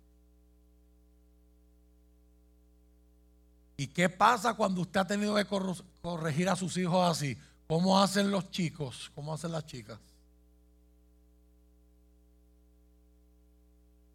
¿Y 3.77 3.89
qué 3.89 4.09
pasa 4.09 4.55
cuando 4.55 4.81
usted 4.81 5.01
ha 5.01 5.07
tenido 5.07 5.35
que 5.35 5.45
corregir 6.01 6.49
a 6.49 6.57
sus 6.57 6.75
hijos 6.79 7.07
así? 7.11 7.37
¿Cómo 7.67 8.01
hacen 8.01 8.31
los 8.31 8.51
chicos? 8.51 9.11
¿Cómo 9.15 9.35
hacen 9.35 9.53
las 9.53 9.67
chicas? 9.67 9.99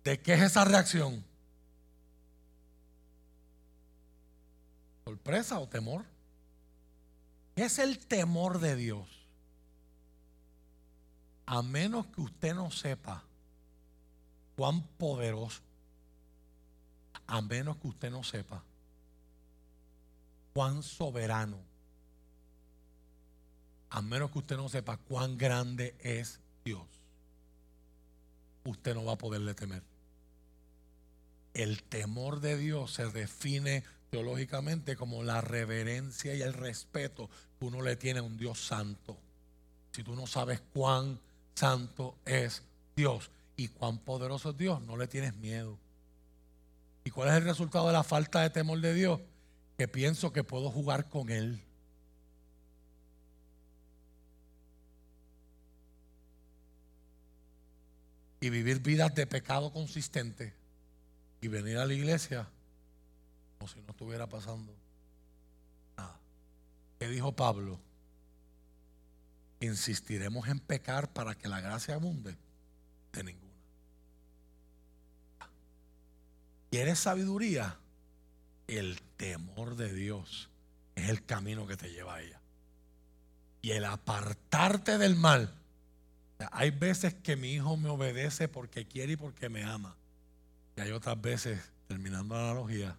¿De 0.09 0.19
qué 0.19 0.33
es 0.33 0.41
esa 0.41 0.65
reacción? 0.65 1.23
¿Sorpresa 5.05 5.59
o 5.59 5.69
temor? 5.69 6.03
¿Qué 7.53 7.65
es 7.65 7.77
el 7.77 7.99
temor 7.99 8.57
de 8.57 8.75
Dios? 8.75 9.07
A 11.45 11.61
menos 11.61 12.07
que 12.07 12.21
usted 12.21 12.55
no 12.55 12.71
sepa 12.71 13.23
cuán 14.55 14.81
poderoso, 14.97 15.61
a 17.27 17.39
menos 17.43 17.77
que 17.77 17.89
usted 17.89 18.09
no 18.09 18.23
sepa 18.23 18.63
cuán 20.55 20.81
soberano, 20.81 21.59
a 23.91 24.01
menos 24.01 24.31
que 24.31 24.39
usted 24.39 24.57
no 24.57 24.69
sepa 24.69 24.97
cuán 24.97 25.37
grande 25.37 25.95
es 25.99 26.39
Dios, 26.65 26.87
usted 28.63 28.95
no 28.95 29.05
va 29.05 29.13
a 29.13 29.17
poderle 29.19 29.53
temer. 29.53 29.88
El 31.53 31.83
temor 31.83 32.39
de 32.41 32.57
Dios 32.57 32.93
se 32.93 33.07
define 33.07 33.83
teológicamente 34.09 34.95
como 34.95 35.23
la 35.23 35.41
reverencia 35.41 36.35
y 36.35 36.41
el 36.41 36.53
respeto 36.53 37.29
que 37.57 37.65
uno 37.65 37.81
le 37.81 37.95
tiene 37.95 38.19
a 38.19 38.23
un 38.23 38.37
Dios 38.37 38.59
santo. 38.59 39.17
Si 39.91 40.03
tú 40.03 40.15
no 40.15 40.27
sabes 40.27 40.61
cuán 40.73 41.19
santo 41.55 42.17
es 42.25 42.63
Dios 42.95 43.29
y 43.57 43.67
cuán 43.67 43.99
poderoso 43.99 44.51
es 44.51 44.57
Dios, 44.57 44.81
no 44.81 44.97
le 44.97 45.07
tienes 45.07 45.35
miedo. 45.35 45.77
¿Y 47.03 47.11
cuál 47.11 47.29
es 47.29 47.35
el 47.35 47.43
resultado 47.43 47.87
de 47.87 47.93
la 47.93 48.03
falta 48.03 48.41
de 48.41 48.49
temor 48.49 48.79
de 48.79 48.93
Dios? 48.93 49.19
Que 49.77 49.87
pienso 49.87 50.31
que 50.31 50.43
puedo 50.43 50.69
jugar 50.69 51.09
con 51.09 51.29
Él. 51.29 51.63
Y 58.41 58.49
vivir 58.49 58.79
vidas 58.79 59.13
de 59.15 59.27
pecado 59.27 59.73
consistente 59.73 60.58
y 61.41 61.47
venir 61.47 61.77
a 61.77 61.85
la 61.85 61.93
iglesia 61.93 62.47
como 63.57 63.69
si 63.69 63.81
no 63.81 63.91
estuviera 63.91 64.27
pasando 64.27 64.73
nada. 65.97 66.17
¿Qué 66.97 67.09
dijo 67.09 67.35
Pablo? 67.35 67.79
Insistiremos 69.59 70.47
en 70.47 70.59
pecar 70.59 71.11
para 71.11 71.35
que 71.35 71.49
la 71.49 71.59
gracia 71.59 71.95
abunde. 71.95 72.37
De 73.11 73.23
ninguna. 73.23 73.49
¿Quieres 76.71 76.99
sabiduría? 76.99 77.77
El 78.67 79.01
temor 79.17 79.75
de 79.75 79.93
Dios 79.93 80.49
es 80.95 81.09
el 81.09 81.25
camino 81.25 81.67
que 81.67 81.75
te 81.75 81.91
lleva 81.91 82.15
a 82.15 82.21
ella. 82.21 82.39
Y 83.61 83.71
el 83.71 83.83
apartarte 83.83 84.97
del 84.97 85.15
mal. 85.15 85.53
Hay 86.51 86.69
veces 86.69 87.13
que 87.13 87.35
mi 87.35 87.53
hijo 87.53 87.75
me 87.75 87.89
obedece 87.89 88.47
porque 88.47 88.87
quiere 88.87 89.13
y 89.13 89.17
porque 89.17 89.49
me 89.49 89.65
ama. 89.65 89.97
Hay 90.79 90.91
otras 90.91 91.19
veces, 91.19 91.59
terminando 91.87 92.35
la 92.35 92.51
analogía, 92.51 92.97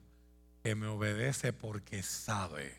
que 0.62 0.74
me 0.74 0.86
obedece 0.86 1.52
porque 1.52 2.02
sabe 2.02 2.76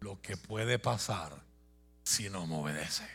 lo 0.00 0.20
que 0.20 0.36
puede 0.36 0.78
pasar 0.78 1.42
si 2.04 2.30
no 2.30 2.46
me 2.46 2.56
obedece. 2.56 3.06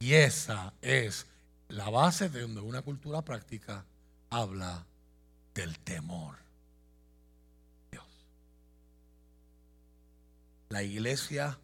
Y 0.00 0.14
esa 0.14 0.74
es 0.82 1.26
la 1.68 1.88
base 1.88 2.28
de 2.28 2.42
donde 2.42 2.60
una 2.60 2.82
cultura 2.82 3.22
práctica 3.22 3.84
habla 4.30 4.84
del 5.54 5.78
temor. 5.78 6.36
Dios. 7.92 8.04
La 10.68 10.82
iglesia, 10.82 11.58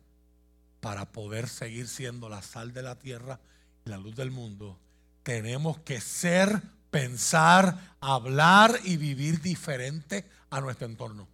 para 0.81 1.10
poder 1.10 1.48
seguir 1.48 1.89
siendo 1.89 2.28
la 2.28 2.43
sal 2.43 2.72
de 2.72 2.82
la 2.82 2.98
tierra 2.98 3.40
y 3.85 3.90
la 3.90 3.98
luz 3.98 4.14
del 4.14 4.31
mundo, 4.31 4.78
tenemos 5.24 5.81
que 5.81 6.01
ser 6.01 6.62
pensar, 6.91 7.97
hablar 8.01 8.79
y 8.85 8.97
vivir 8.97 9.41
diferente 9.41 10.29
a 10.51 10.61
nuestro 10.61 10.87
entorno. 10.87 11.29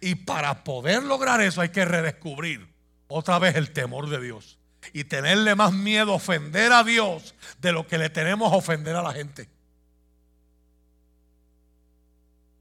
Y 0.00 0.14
para 0.14 0.64
poder 0.64 1.02
lograr 1.02 1.40
eso 1.40 1.60
hay 1.60 1.70
que 1.70 1.84
redescubrir 1.84 2.68
otra 3.08 3.38
vez 3.38 3.56
el 3.56 3.72
temor 3.72 4.08
de 4.08 4.20
Dios 4.20 4.58
y 4.92 5.04
tenerle 5.04 5.54
más 5.54 5.72
miedo 5.72 6.12
a 6.12 6.16
ofender 6.16 6.72
a 6.72 6.84
Dios 6.84 7.34
de 7.60 7.72
lo 7.72 7.86
que 7.86 7.98
le 7.98 8.10
tenemos 8.10 8.52
a 8.52 8.56
ofender 8.56 8.96
a 8.96 9.02
la 9.02 9.12
gente. 9.12 9.48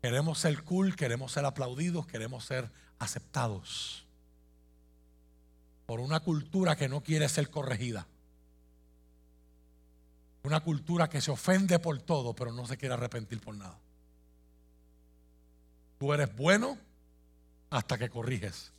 Queremos 0.01 0.39
ser 0.39 0.63
cool, 0.63 0.95
queremos 0.95 1.31
ser 1.31 1.45
aplaudidos, 1.45 2.07
queremos 2.07 2.45
ser 2.45 2.69
aceptados 2.99 4.05
por 5.85 5.99
una 5.99 6.21
cultura 6.21 6.75
que 6.75 6.87
no 6.87 7.01
quiere 7.01 7.27
ser 7.29 7.49
corregida. 7.49 8.07
Una 10.43 10.59
cultura 10.61 11.09
que 11.09 11.21
se 11.21 11.31
ofende 11.31 11.79
por 11.79 12.01
todo, 12.01 12.33
pero 12.33 12.51
no 12.51 12.65
se 12.65 12.77
quiere 12.77 12.95
arrepentir 12.95 13.39
por 13.39 13.55
nada. 13.55 13.77
Tú 15.97 16.13
eres 16.13 16.35
bueno 16.35 16.77
hasta 17.69 17.97
que 17.97 18.09
corriges. 18.09 18.71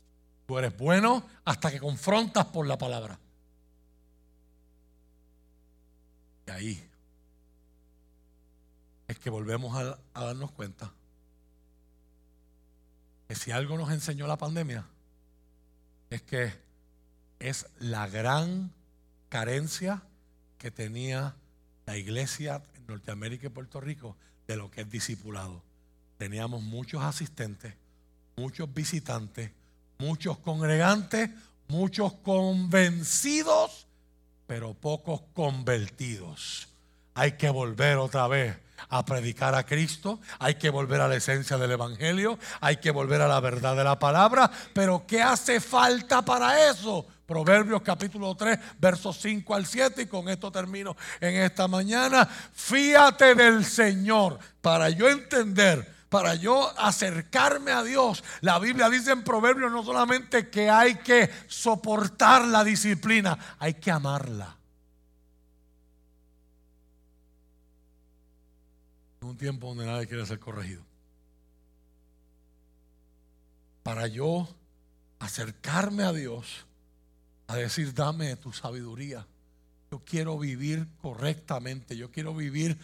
Tú 0.45 0.57
eres 0.57 0.75
bueno 0.77 1.25
hasta 1.45 1.71
que 1.71 1.79
confrontas 1.79 2.45
por 2.47 2.67
la 2.67 2.77
palabra. 2.77 3.17
Y 6.47 6.51
ahí 6.51 6.89
es 9.07 9.19
que 9.19 9.29
volvemos 9.29 9.75
a, 9.77 9.99
darnos 10.13 10.51
cuenta 10.51 10.91
que 13.27 13.35
si 13.35 13.51
algo 13.51 13.77
nos 13.77 13.91
enseñó 13.91 14.27
la 14.27 14.37
pandemia 14.37 14.85
es 16.09 16.21
que 16.23 16.51
es 17.39 17.67
la 17.79 18.07
gran 18.07 18.73
carencia 19.29 20.03
que 20.57 20.71
tenía 20.71 21.35
la 21.85 21.97
iglesia 21.97 22.61
en 22.75 22.87
Norteamérica 22.87 23.47
y 23.47 23.49
Puerto 23.49 23.81
Rico 23.81 24.15
de 24.47 24.57
lo 24.57 24.69
que 24.71 24.81
es 24.81 24.89
discipulado. 24.89 25.61
Teníamos 26.17 26.61
muchos 26.61 27.03
asistentes, 27.03 27.73
muchos 28.35 28.73
visitantes, 28.73 29.51
muchos 29.97 30.37
congregantes, 30.39 31.29
muchos 31.67 32.13
convencidos, 32.13 33.87
pero 34.47 34.73
pocos 34.73 35.21
convertidos. 35.33 36.67
Hay 37.15 37.33
que 37.33 37.49
volver 37.49 37.97
otra 37.97 38.27
vez 38.27 38.57
a 38.89 39.05
predicar 39.05 39.55
a 39.55 39.65
Cristo, 39.65 40.19
hay 40.39 40.55
que 40.55 40.69
volver 40.69 41.01
a 41.01 41.07
la 41.07 41.15
esencia 41.15 41.57
del 41.57 41.71
Evangelio, 41.71 42.37
hay 42.59 42.77
que 42.77 42.91
volver 42.91 43.21
a 43.21 43.27
la 43.27 43.39
verdad 43.39 43.75
de 43.75 43.83
la 43.83 43.97
palabra, 43.97 44.51
pero 44.73 45.05
¿qué 45.07 45.21
hace 45.21 45.59
falta 45.59 46.23
para 46.23 46.69
eso? 46.69 47.07
Proverbios 47.33 47.81
capítulo 47.81 48.35
3, 48.35 48.59
versos 48.77 49.17
5 49.19 49.55
al 49.55 49.65
7, 49.65 50.03
y 50.03 50.05
con 50.05 50.29
esto 50.29 50.51
termino 50.51 50.95
en 51.19 51.33
esta 51.37 51.67
mañana. 51.67 52.27
Fíate 52.27 53.33
del 53.33 53.65
Señor 53.65 54.37
para 54.61 54.91
yo 54.91 55.09
entender 55.09 55.91
para 56.09 56.35
yo 56.35 56.71
acercarme 56.77 57.71
a 57.71 57.81
Dios. 57.81 58.23
La 58.41 58.59
Biblia 58.59 58.87
dice 58.87 59.09
en 59.09 59.23
Proverbios 59.23 59.71
no 59.71 59.81
solamente 59.81 60.47
que 60.51 60.69
hay 60.69 60.97
que 60.99 61.27
soportar 61.47 62.45
la 62.45 62.63
disciplina, 62.63 63.35
hay 63.57 63.73
que 63.73 63.89
amarla. 63.89 64.55
En 69.21 69.27
un 69.29 69.37
tiempo 69.37 69.69
donde 69.69 69.87
nadie 69.87 70.05
quiere 70.05 70.23
ser 70.27 70.37
corregido. 70.37 70.83
Para 73.81 74.05
yo 74.05 74.47
acercarme 75.17 76.03
a 76.03 76.13
Dios, 76.13 76.67
a 77.53 77.57
decir, 77.57 77.93
dame 77.93 78.35
tu 78.35 78.51
sabiduría. 78.51 79.25
Yo 79.91 79.99
quiero 80.05 80.37
vivir 80.39 80.87
correctamente, 81.01 81.95
yo 81.95 82.11
quiero 82.11 82.33
vivir 82.35 82.77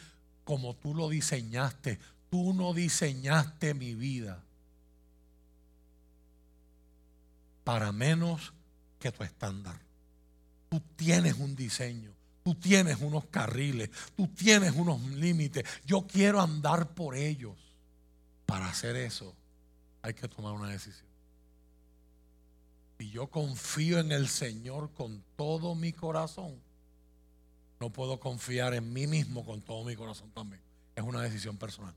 como 0.43 0.75
tú 0.75 0.93
lo 0.95 1.09
diseñaste 1.09 1.99
tú 2.29 2.53
no 2.53 2.73
diseñaste 2.73 3.73
mi 3.73 3.95
vida 3.95 4.43
para 7.63 7.91
menos 7.91 8.53
que 8.99 9.11
tu 9.11 9.23
estándar. 9.23 9.79
Tú 10.69 10.81
tienes 10.95 11.35
un 11.35 11.55
diseño, 11.55 12.11
tú 12.43 12.55
tienes 12.55 12.97
unos 12.99 13.25
carriles, 13.25 13.89
tú 14.15 14.27
tienes 14.27 14.73
unos 14.75 15.01
límites. 15.01 15.63
Yo 15.85 16.05
quiero 16.07 16.41
andar 16.41 16.93
por 16.93 17.15
ellos. 17.15 17.55
Para 18.45 18.67
hacer 18.67 18.95
eso 18.95 19.35
hay 20.01 20.13
que 20.13 20.27
tomar 20.27 20.53
una 20.53 20.69
decisión. 20.69 21.08
Y 22.99 23.09
yo 23.09 23.27
confío 23.27 23.99
en 23.99 24.11
el 24.11 24.27
Señor 24.27 24.91
con 24.93 25.23
todo 25.35 25.73
mi 25.73 25.93
corazón, 25.93 26.61
no 27.79 27.89
puedo 27.89 28.19
confiar 28.19 28.73
en 28.73 28.93
mí 28.93 29.07
mismo 29.07 29.43
con 29.43 29.61
todo 29.61 29.83
mi 29.85 29.95
corazón 29.95 30.29
también. 30.31 30.61
Es 30.95 31.03
una 31.03 31.21
decisión 31.21 31.57
personal 31.57 31.95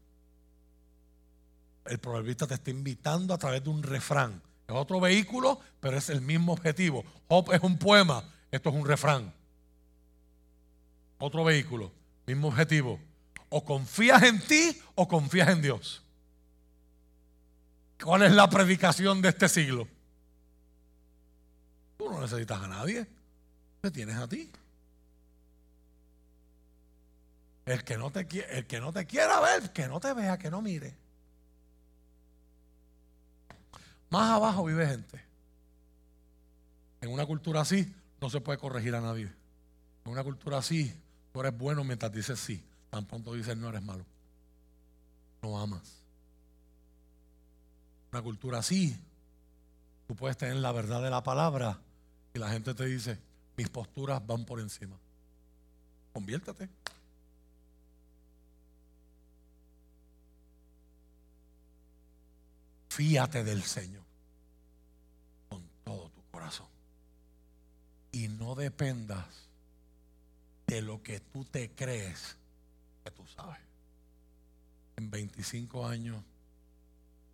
el 1.86 1.98
proverbista 1.98 2.46
te 2.46 2.54
está 2.54 2.70
invitando 2.70 3.34
a 3.34 3.38
través 3.38 3.62
de 3.62 3.70
un 3.70 3.82
refrán. 3.82 4.40
Es 4.68 4.74
otro 4.74 5.00
vehículo, 5.00 5.60
pero 5.80 5.96
es 5.96 6.08
el 6.10 6.20
mismo 6.20 6.52
objetivo. 6.52 7.04
Job 7.28 7.52
es 7.52 7.60
un 7.62 7.78
poema, 7.78 8.24
esto 8.50 8.70
es 8.70 8.74
un 8.74 8.86
refrán. 8.86 9.32
Otro 11.18 11.44
vehículo, 11.44 11.92
mismo 12.26 12.48
objetivo. 12.48 13.00
O 13.48 13.64
confías 13.64 14.22
en 14.22 14.40
ti 14.40 14.80
o 14.94 15.06
confías 15.08 15.48
en 15.48 15.62
Dios. 15.62 16.02
¿Cuál 18.02 18.22
es 18.22 18.32
la 18.32 18.48
predicación 18.48 19.20
de 19.22 19.28
este 19.28 19.48
siglo? 19.48 19.86
Tú 22.02 22.10
no 22.10 22.20
necesitas 22.20 22.60
a 22.60 22.66
nadie, 22.66 23.06
te 23.80 23.90
tienes 23.92 24.16
a 24.16 24.26
ti. 24.26 24.50
El 27.64 27.84
que 27.84 27.96
no 27.96 28.10
te, 28.10 28.26
el 28.58 28.66
que 28.66 28.80
no 28.80 28.92
te 28.92 29.06
quiera 29.06 29.38
ver, 29.38 29.72
que 29.72 29.86
no 29.86 30.00
te 30.00 30.12
vea, 30.12 30.36
que 30.36 30.50
no 30.50 30.60
mire. 30.60 30.96
Más 34.10 34.32
abajo 34.32 34.64
vive 34.64 34.84
gente. 34.84 35.24
En 37.02 37.10
una 37.12 37.24
cultura 37.24 37.60
así 37.60 37.94
no 38.20 38.28
se 38.28 38.40
puede 38.40 38.58
corregir 38.58 38.96
a 38.96 39.00
nadie. 39.00 39.32
En 40.04 40.10
una 40.10 40.24
cultura 40.24 40.58
así, 40.58 40.92
tú 41.32 41.38
eres 41.38 41.56
bueno 41.56 41.84
mientras 41.84 42.10
dices 42.10 42.40
sí. 42.40 42.64
Tan 42.90 43.06
pronto 43.06 43.32
dices 43.32 43.56
no 43.56 43.68
eres 43.68 43.82
malo. 43.82 44.04
No 45.40 45.56
amas. 45.56 46.02
Una 48.10 48.22
cultura 48.22 48.58
así, 48.58 48.98
tú 50.08 50.16
puedes 50.16 50.36
tener 50.36 50.56
la 50.56 50.72
verdad 50.72 51.00
de 51.00 51.08
la 51.08 51.22
palabra 51.22 51.78
y 52.34 52.38
la 52.38 52.50
gente 52.50 52.74
te 52.74 52.86
dice, 52.86 53.18
mis 53.56 53.68
posturas 53.68 54.24
van 54.26 54.44
por 54.44 54.60
encima. 54.60 54.96
Conviértete. 56.12 56.68
Fíate 62.88 63.42
del 63.42 63.62
Señor 63.62 64.02
con 65.48 65.62
todo 65.84 66.10
tu 66.10 66.22
corazón. 66.30 66.66
Y 68.12 68.28
no 68.28 68.54
dependas 68.54 69.26
de 70.66 70.82
lo 70.82 71.02
que 71.02 71.20
tú 71.20 71.44
te 71.44 71.70
crees 71.70 72.36
que 73.04 73.10
tú 73.10 73.26
sabes. 73.26 73.60
En 74.96 75.10
25 75.10 75.86
años 75.86 76.22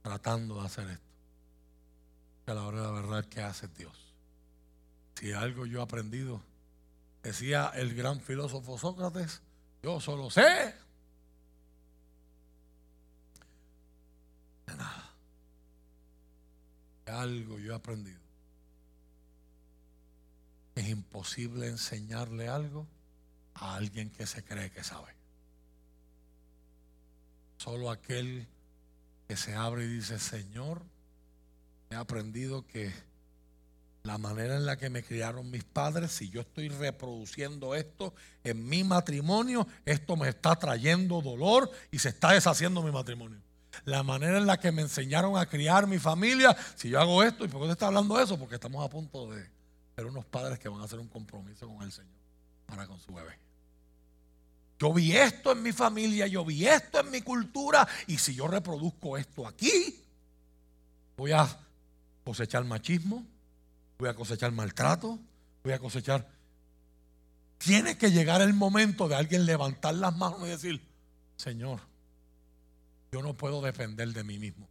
tratando 0.02 0.60
de 0.60 0.66
hacer 0.66 0.88
esto. 0.88 1.04
Que 2.44 2.52
a 2.52 2.54
la 2.54 2.62
hora 2.62 2.78
de 2.78 2.84
la 2.84 2.92
verdad 2.92 3.24
que 3.24 3.42
hace 3.42 3.68
Dios. 3.68 4.07
Si 5.18 5.32
algo 5.32 5.66
yo 5.66 5.80
he 5.80 5.82
aprendido, 5.82 6.40
decía 7.24 7.72
el 7.74 7.92
gran 7.96 8.20
filósofo 8.20 8.78
Sócrates, 8.78 9.42
yo 9.82 9.98
solo 10.00 10.30
sé 10.30 10.76
de 14.66 14.76
nada 14.76 15.12
algo 17.06 17.58
yo 17.58 17.72
he 17.72 17.74
aprendido. 17.74 18.20
Es 20.76 20.88
imposible 20.88 21.66
enseñarle 21.66 22.46
algo 22.46 22.86
a 23.54 23.74
alguien 23.74 24.10
que 24.10 24.24
se 24.24 24.44
cree 24.44 24.70
que 24.70 24.84
sabe. 24.84 25.16
Solo 27.56 27.90
aquel 27.90 28.46
que 29.26 29.36
se 29.36 29.56
abre 29.56 29.84
y 29.84 29.88
dice, 29.88 30.20
Señor, 30.20 30.80
he 31.90 31.96
aprendido 31.96 32.64
que 32.68 32.92
la 34.08 34.18
manera 34.18 34.56
en 34.56 34.66
la 34.66 34.76
que 34.76 34.90
me 34.90 35.04
criaron 35.04 35.50
mis 35.50 35.64
padres, 35.64 36.12
si 36.12 36.30
yo 36.30 36.40
estoy 36.40 36.68
reproduciendo 36.70 37.74
esto 37.74 38.14
en 38.42 38.66
mi 38.66 38.82
matrimonio, 38.82 39.68
esto 39.84 40.16
me 40.16 40.28
está 40.28 40.56
trayendo 40.56 41.20
dolor 41.20 41.70
y 41.90 41.98
se 41.98 42.08
está 42.08 42.32
deshaciendo 42.32 42.82
mi 42.82 42.90
matrimonio 42.90 43.40
la 43.84 44.02
manera 44.02 44.38
en 44.38 44.46
la 44.46 44.58
que 44.58 44.72
me 44.72 44.82
enseñaron 44.82 45.36
a 45.36 45.46
criar 45.46 45.86
mi 45.86 45.98
familia, 45.98 46.56
si 46.74 46.88
yo 46.88 47.00
hago 47.00 47.22
esto, 47.22 47.44
¿y 47.44 47.48
por 47.48 47.60
qué 47.60 47.66
te 47.68 47.72
está 47.72 47.86
hablando 47.86 48.16
de 48.16 48.24
eso? 48.24 48.38
Porque 48.38 48.56
estamos 48.56 48.84
a 48.84 48.88
punto 48.88 49.30
de 49.30 49.48
ser 49.94 50.06
unos 50.06 50.24
padres 50.24 50.58
que 50.58 50.68
van 50.68 50.80
a 50.80 50.84
hacer 50.84 50.98
un 50.98 51.08
compromiso 51.08 51.68
con 51.68 51.82
el 51.82 51.92
Señor 51.92 52.18
para 52.66 52.86
con 52.86 52.98
su 52.98 53.12
bebé. 53.14 53.38
Yo 54.78 54.92
vi 54.92 55.12
esto 55.12 55.52
en 55.52 55.62
mi 55.62 55.72
familia, 55.72 56.26
yo 56.26 56.44
vi 56.44 56.66
esto 56.66 57.00
en 57.00 57.10
mi 57.10 57.22
cultura, 57.22 57.86
y 58.06 58.18
si 58.18 58.34
yo 58.34 58.46
reproduzco 58.46 59.16
esto 59.16 59.46
aquí, 59.46 60.04
voy 61.16 61.32
a 61.32 61.48
cosechar 62.24 62.64
machismo, 62.64 63.26
voy 63.98 64.08
a 64.08 64.14
cosechar 64.14 64.52
maltrato, 64.52 65.18
voy 65.64 65.72
a 65.72 65.78
cosechar... 65.78 66.26
Tiene 67.58 67.98
que 67.98 68.12
llegar 68.12 68.40
el 68.40 68.54
momento 68.54 69.08
de 69.08 69.16
alguien 69.16 69.44
levantar 69.44 69.92
las 69.94 70.16
manos 70.16 70.40
y 70.44 70.50
decir, 70.50 70.80
Señor, 71.36 71.80
yo 73.10 73.20
no 73.20 73.34
puedo 73.34 73.60
depender 73.60 74.12
de 74.12 74.22
mí 74.22 74.38
mismo. 74.38 74.68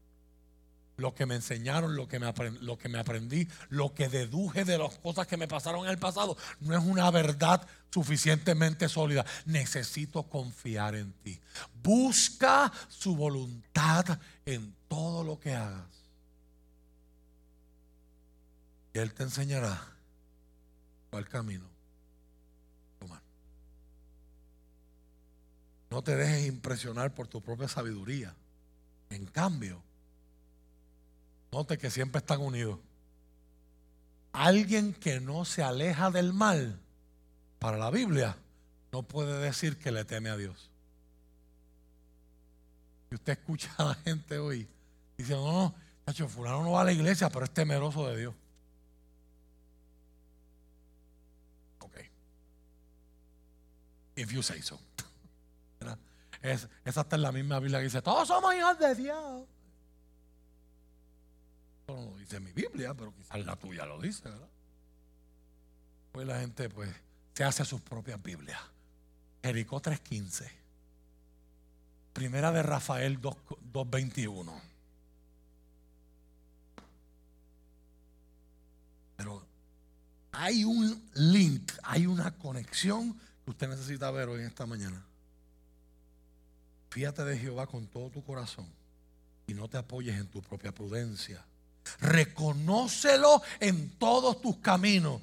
Lo 0.95 1.14
que 1.14 1.26
me 1.26 1.36
enseñaron, 1.36 1.98
lo 1.98 2.08
que 2.08 2.18
me, 2.18 2.32
lo 2.62 2.78
que 2.78 2.88
me 2.88 2.98
aprendí, 2.98 3.45
lo 3.68 3.94
que 3.94 4.08
deduje 4.08 4.64
de 4.64 4.78
las 4.78 4.98
cosas 4.99 5.28
que 5.28 5.36
me 5.36 5.49
pasaron 5.49 5.84
en 5.84 5.91
el 5.91 5.98
pasado, 5.98 6.38
no 6.62 6.78
es 6.78 6.84
una 6.84 7.12
verdad 7.12 7.68
suficientemente 7.91 8.88
sólida. 8.88 9.26
Necesito 9.45 10.24
confiar 10.24 10.95
en 10.95 11.12
ti. 11.12 11.38
Busca 11.84 12.72
su 12.88 13.18
voluntad 13.18 14.18
en 14.45 14.74
todo 14.88 15.26
lo 15.26 15.38
que 15.41 15.54
hagas. 15.54 15.97
Él 18.94 19.14
te 19.14 19.24
enseñará 19.24 19.80
cuál 21.10 21.28
camino 21.28 21.78
No 25.90 26.02
te 26.02 26.16
dejes 26.16 26.46
impresionar 26.48 27.14
por 27.14 27.28
tu 27.28 27.42
propia 27.42 27.68
sabiduría. 27.68 28.36
En 29.10 29.26
cambio, 29.26 29.82
note 31.52 31.78
que 31.78 31.90
siempre 31.90 32.20
están 32.20 32.42
unidos. 32.42 32.80
Alguien 34.34 34.94
que 34.94 35.20
no 35.20 35.46
se 35.46 35.64
aleja 35.64 36.12
del 36.12 36.34
mal, 36.34 36.80
para 37.60 37.78
la 37.78 37.90
Biblia, 37.90 38.38
no 38.92 39.04
puede 39.04 39.40
decir 39.40 39.78
que 39.78 39.92
le 39.92 40.06
teme 40.06 40.30
a 40.30 40.38
Dios. 40.38 40.70
Y 43.10 43.16
usted 43.16 43.34
escucha 43.34 43.74
a 43.78 43.86
la 43.86 43.96
gente 43.96 44.38
hoy 44.38 44.68
diciendo, 45.18 45.46
no, 45.46 45.76
no, 46.06 46.30
fulano 46.30 46.64
no 46.64 46.72
va 46.74 46.82
a 46.82 46.86
la 46.86 46.92
iglesia, 46.92 47.30
pero 47.30 47.46
es 47.46 47.52
temeroso 47.52 48.08
de 48.08 48.18
Dios. 48.18 48.36
Ok. 51.80 51.98
If 54.18 54.31
you 54.34 54.41
say 54.44 54.61
so. 54.61 54.80
Es, 56.41 56.68
está 56.84 57.15
en 57.15 57.22
la 57.23 57.31
misma 57.31 57.60
Biblia 57.60 57.80
que 57.80 57.85
dice, 57.85 58.02
todos 58.02 58.27
somos 58.27 58.53
hijos 58.53 58.77
de 58.77 58.95
Dios. 58.95 59.48
No 61.88 61.95
lo 61.95 62.18
dice 62.18 62.39
mi 62.39 62.52
Biblia, 62.52 62.94
pero 62.94 63.14
quizás 63.15 63.44
la 63.44 63.56
tuya 63.56 63.85
lo 63.85 63.99
dice, 63.99 64.30
¿verdad? 64.30 64.48
Pues 66.11 66.27
la 66.27 66.39
gente 66.39 66.69
pues 66.69 66.89
se 67.34 67.44
hace 67.44 67.65
sus 67.65 67.81
propias 67.81 68.22
Biblias. 68.22 68.60
Jericó 69.41 69.81
3.15. 69.81 70.49
Primera 72.14 72.52
de 72.52 72.61
Rafael 72.61 73.19
2.21. 73.19 74.61
Pero 79.15 79.44
hay 80.31 80.64
un 80.64 81.10
link, 81.15 81.72
hay 81.84 82.06
una 82.06 82.31
conexión 82.38 83.19
usted 83.48 83.69
necesita 83.69 84.11
ver 84.11 84.30
hoy 84.30 84.41
en 84.41 84.48
esta 84.48 84.65
mañana. 84.65 85.03
Fíjate 86.90 87.24
de 87.24 87.38
Jehová 87.38 87.68
con 87.68 87.88
todo 87.88 88.10
tu 88.10 88.24
corazón 88.24 88.68
y 89.48 89.53
no 89.53 89.68
te 89.69 89.78
apoyes 89.78 90.19
en 90.19 90.28
tu 90.28 90.41
propia 90.41 90.74
prudencia. 90.74 91.44
Reconócelo 91.99 93.41
en 93.60 93.90
todos 93.98 94.41
tus 94.41 94.57
caminos. 94.57 95.22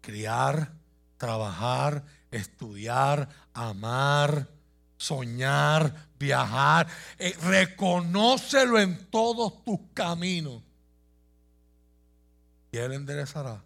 Criar, 0.00 0.72
trabajar, 1.18 2.04
estudiar, 2.30 3.28
amar, 3.52 4.48
soñar, 4.96 6.08
viajar. 6.18 6.88
Eh, 7.18 7.36
reconócelo 7.42 8.78
en 8.78 9.06
todos 9.10 9.62
tus 9.64 9.80
caminos. 9.92 10.62
Y 12.72 12.78
Él 12.78 12.92
enderezará 12.92 13.62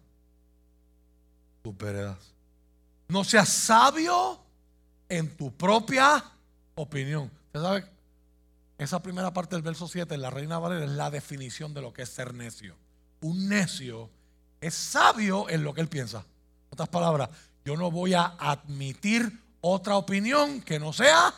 tus 1.61 1.77
veredas. 1.77 2.34
No 3.07 3.23
seas 3.23 3.49
sabio 3.49 4.39
en 5.09 5.35
tu 5.37 5.55
propia 5.55 6.23
opinión. 6.75 7.31
¿Usted 7.47 7.61
sabe? 7.61 7.85
Esa 8.77 9.01
primera 9.01 9.31
parte 9.33 9.55
del 9.55 9.61
verso 9.61 9.87
7 9.87 10.15
en 10.15 10.21
la 10.21 10.29
Reina 10.29 10.59
Valera 10.59 10.85
es 10.85 10.91
la 10.91 11.09
definición 11.09 11.73
de 11.73 11.81
lo 11.81 11.93
que 11.93 12.01
es 12.01 12.09
ser 12.09 12.33
necio. 12.33 12.75
Un 13.21 13.47
necio 13.47 14.09
es 14.59 14.73
sabio 14.73 15.49
en 15.49 15.63
lo 15.63 15.73
que 15.73 15.81
él 15.81 15.87
piensa. 15.87 16.19
En 16.19 16.69
otras 16.71 16.89
palabras, 16.89 17.29
yo 17.63 17.77
no 17.77 17.89
voy 17.89 18.13
a 18.13 18.35
admitir 18.37 19.41
otra 19.61 19.95
opinión 19.95 20.61
que 20.61 20.79
no 20.79 20.91
sea 20.91 21.33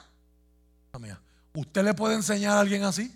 la 0.94 1.00
mía. 1.00 1.20
¿Usted 1.54 1.84
le 1.84 1.94
puede 1.94 2.16
enseñar 2.16 2.58
a 2.58 2.60
alguien 2.60 2.84
así? 2.84 3.16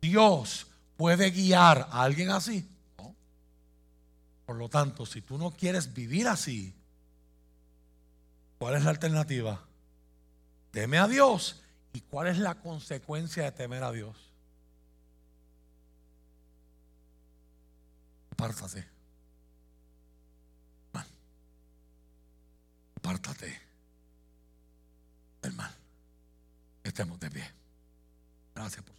Dios 0.00 0.66
puede 0.96 1.30
guiar 1.30 1.88
a 1.90 2.02
alguien 2.02 2.30
así. 2.30 2.68
Por 4.48 4.56
lo 4.56 4.70
tanto, 4.70 5.04
si 5.04 5.20
tú 5.20 5.36
no 5.36 5.50
quieres 5.50 5.92
vivir 5.92 6.26
así, 6.26 6.74
¿cuál 8.58 8.76
es 8.76 8.84
la 8.84 8.88
alternativa? 8.88 9.62
Teme 10.70 10.96
a 10.96 11.06
Dios. 11.06 11.60
¿Y 11.92 12.00
cuál 12.00 12.28
es 12.28 12.38
la 12.38 12.54
consecuencia 12.54 13.44
de 13.44 13.52
temer 13.52 13.84
a 13.84 13.92
Dios? 13.92 14.16
Apártate. 18.30 18.88
Apártate 22.96 23.60
del 25.42 25.52
mal. 25.52 25.76
Estemos 26.84 27.20
de 27.20 27.30
pie. 27.30 27.52
Gracias 28.54 28.82
por 28.82 28.97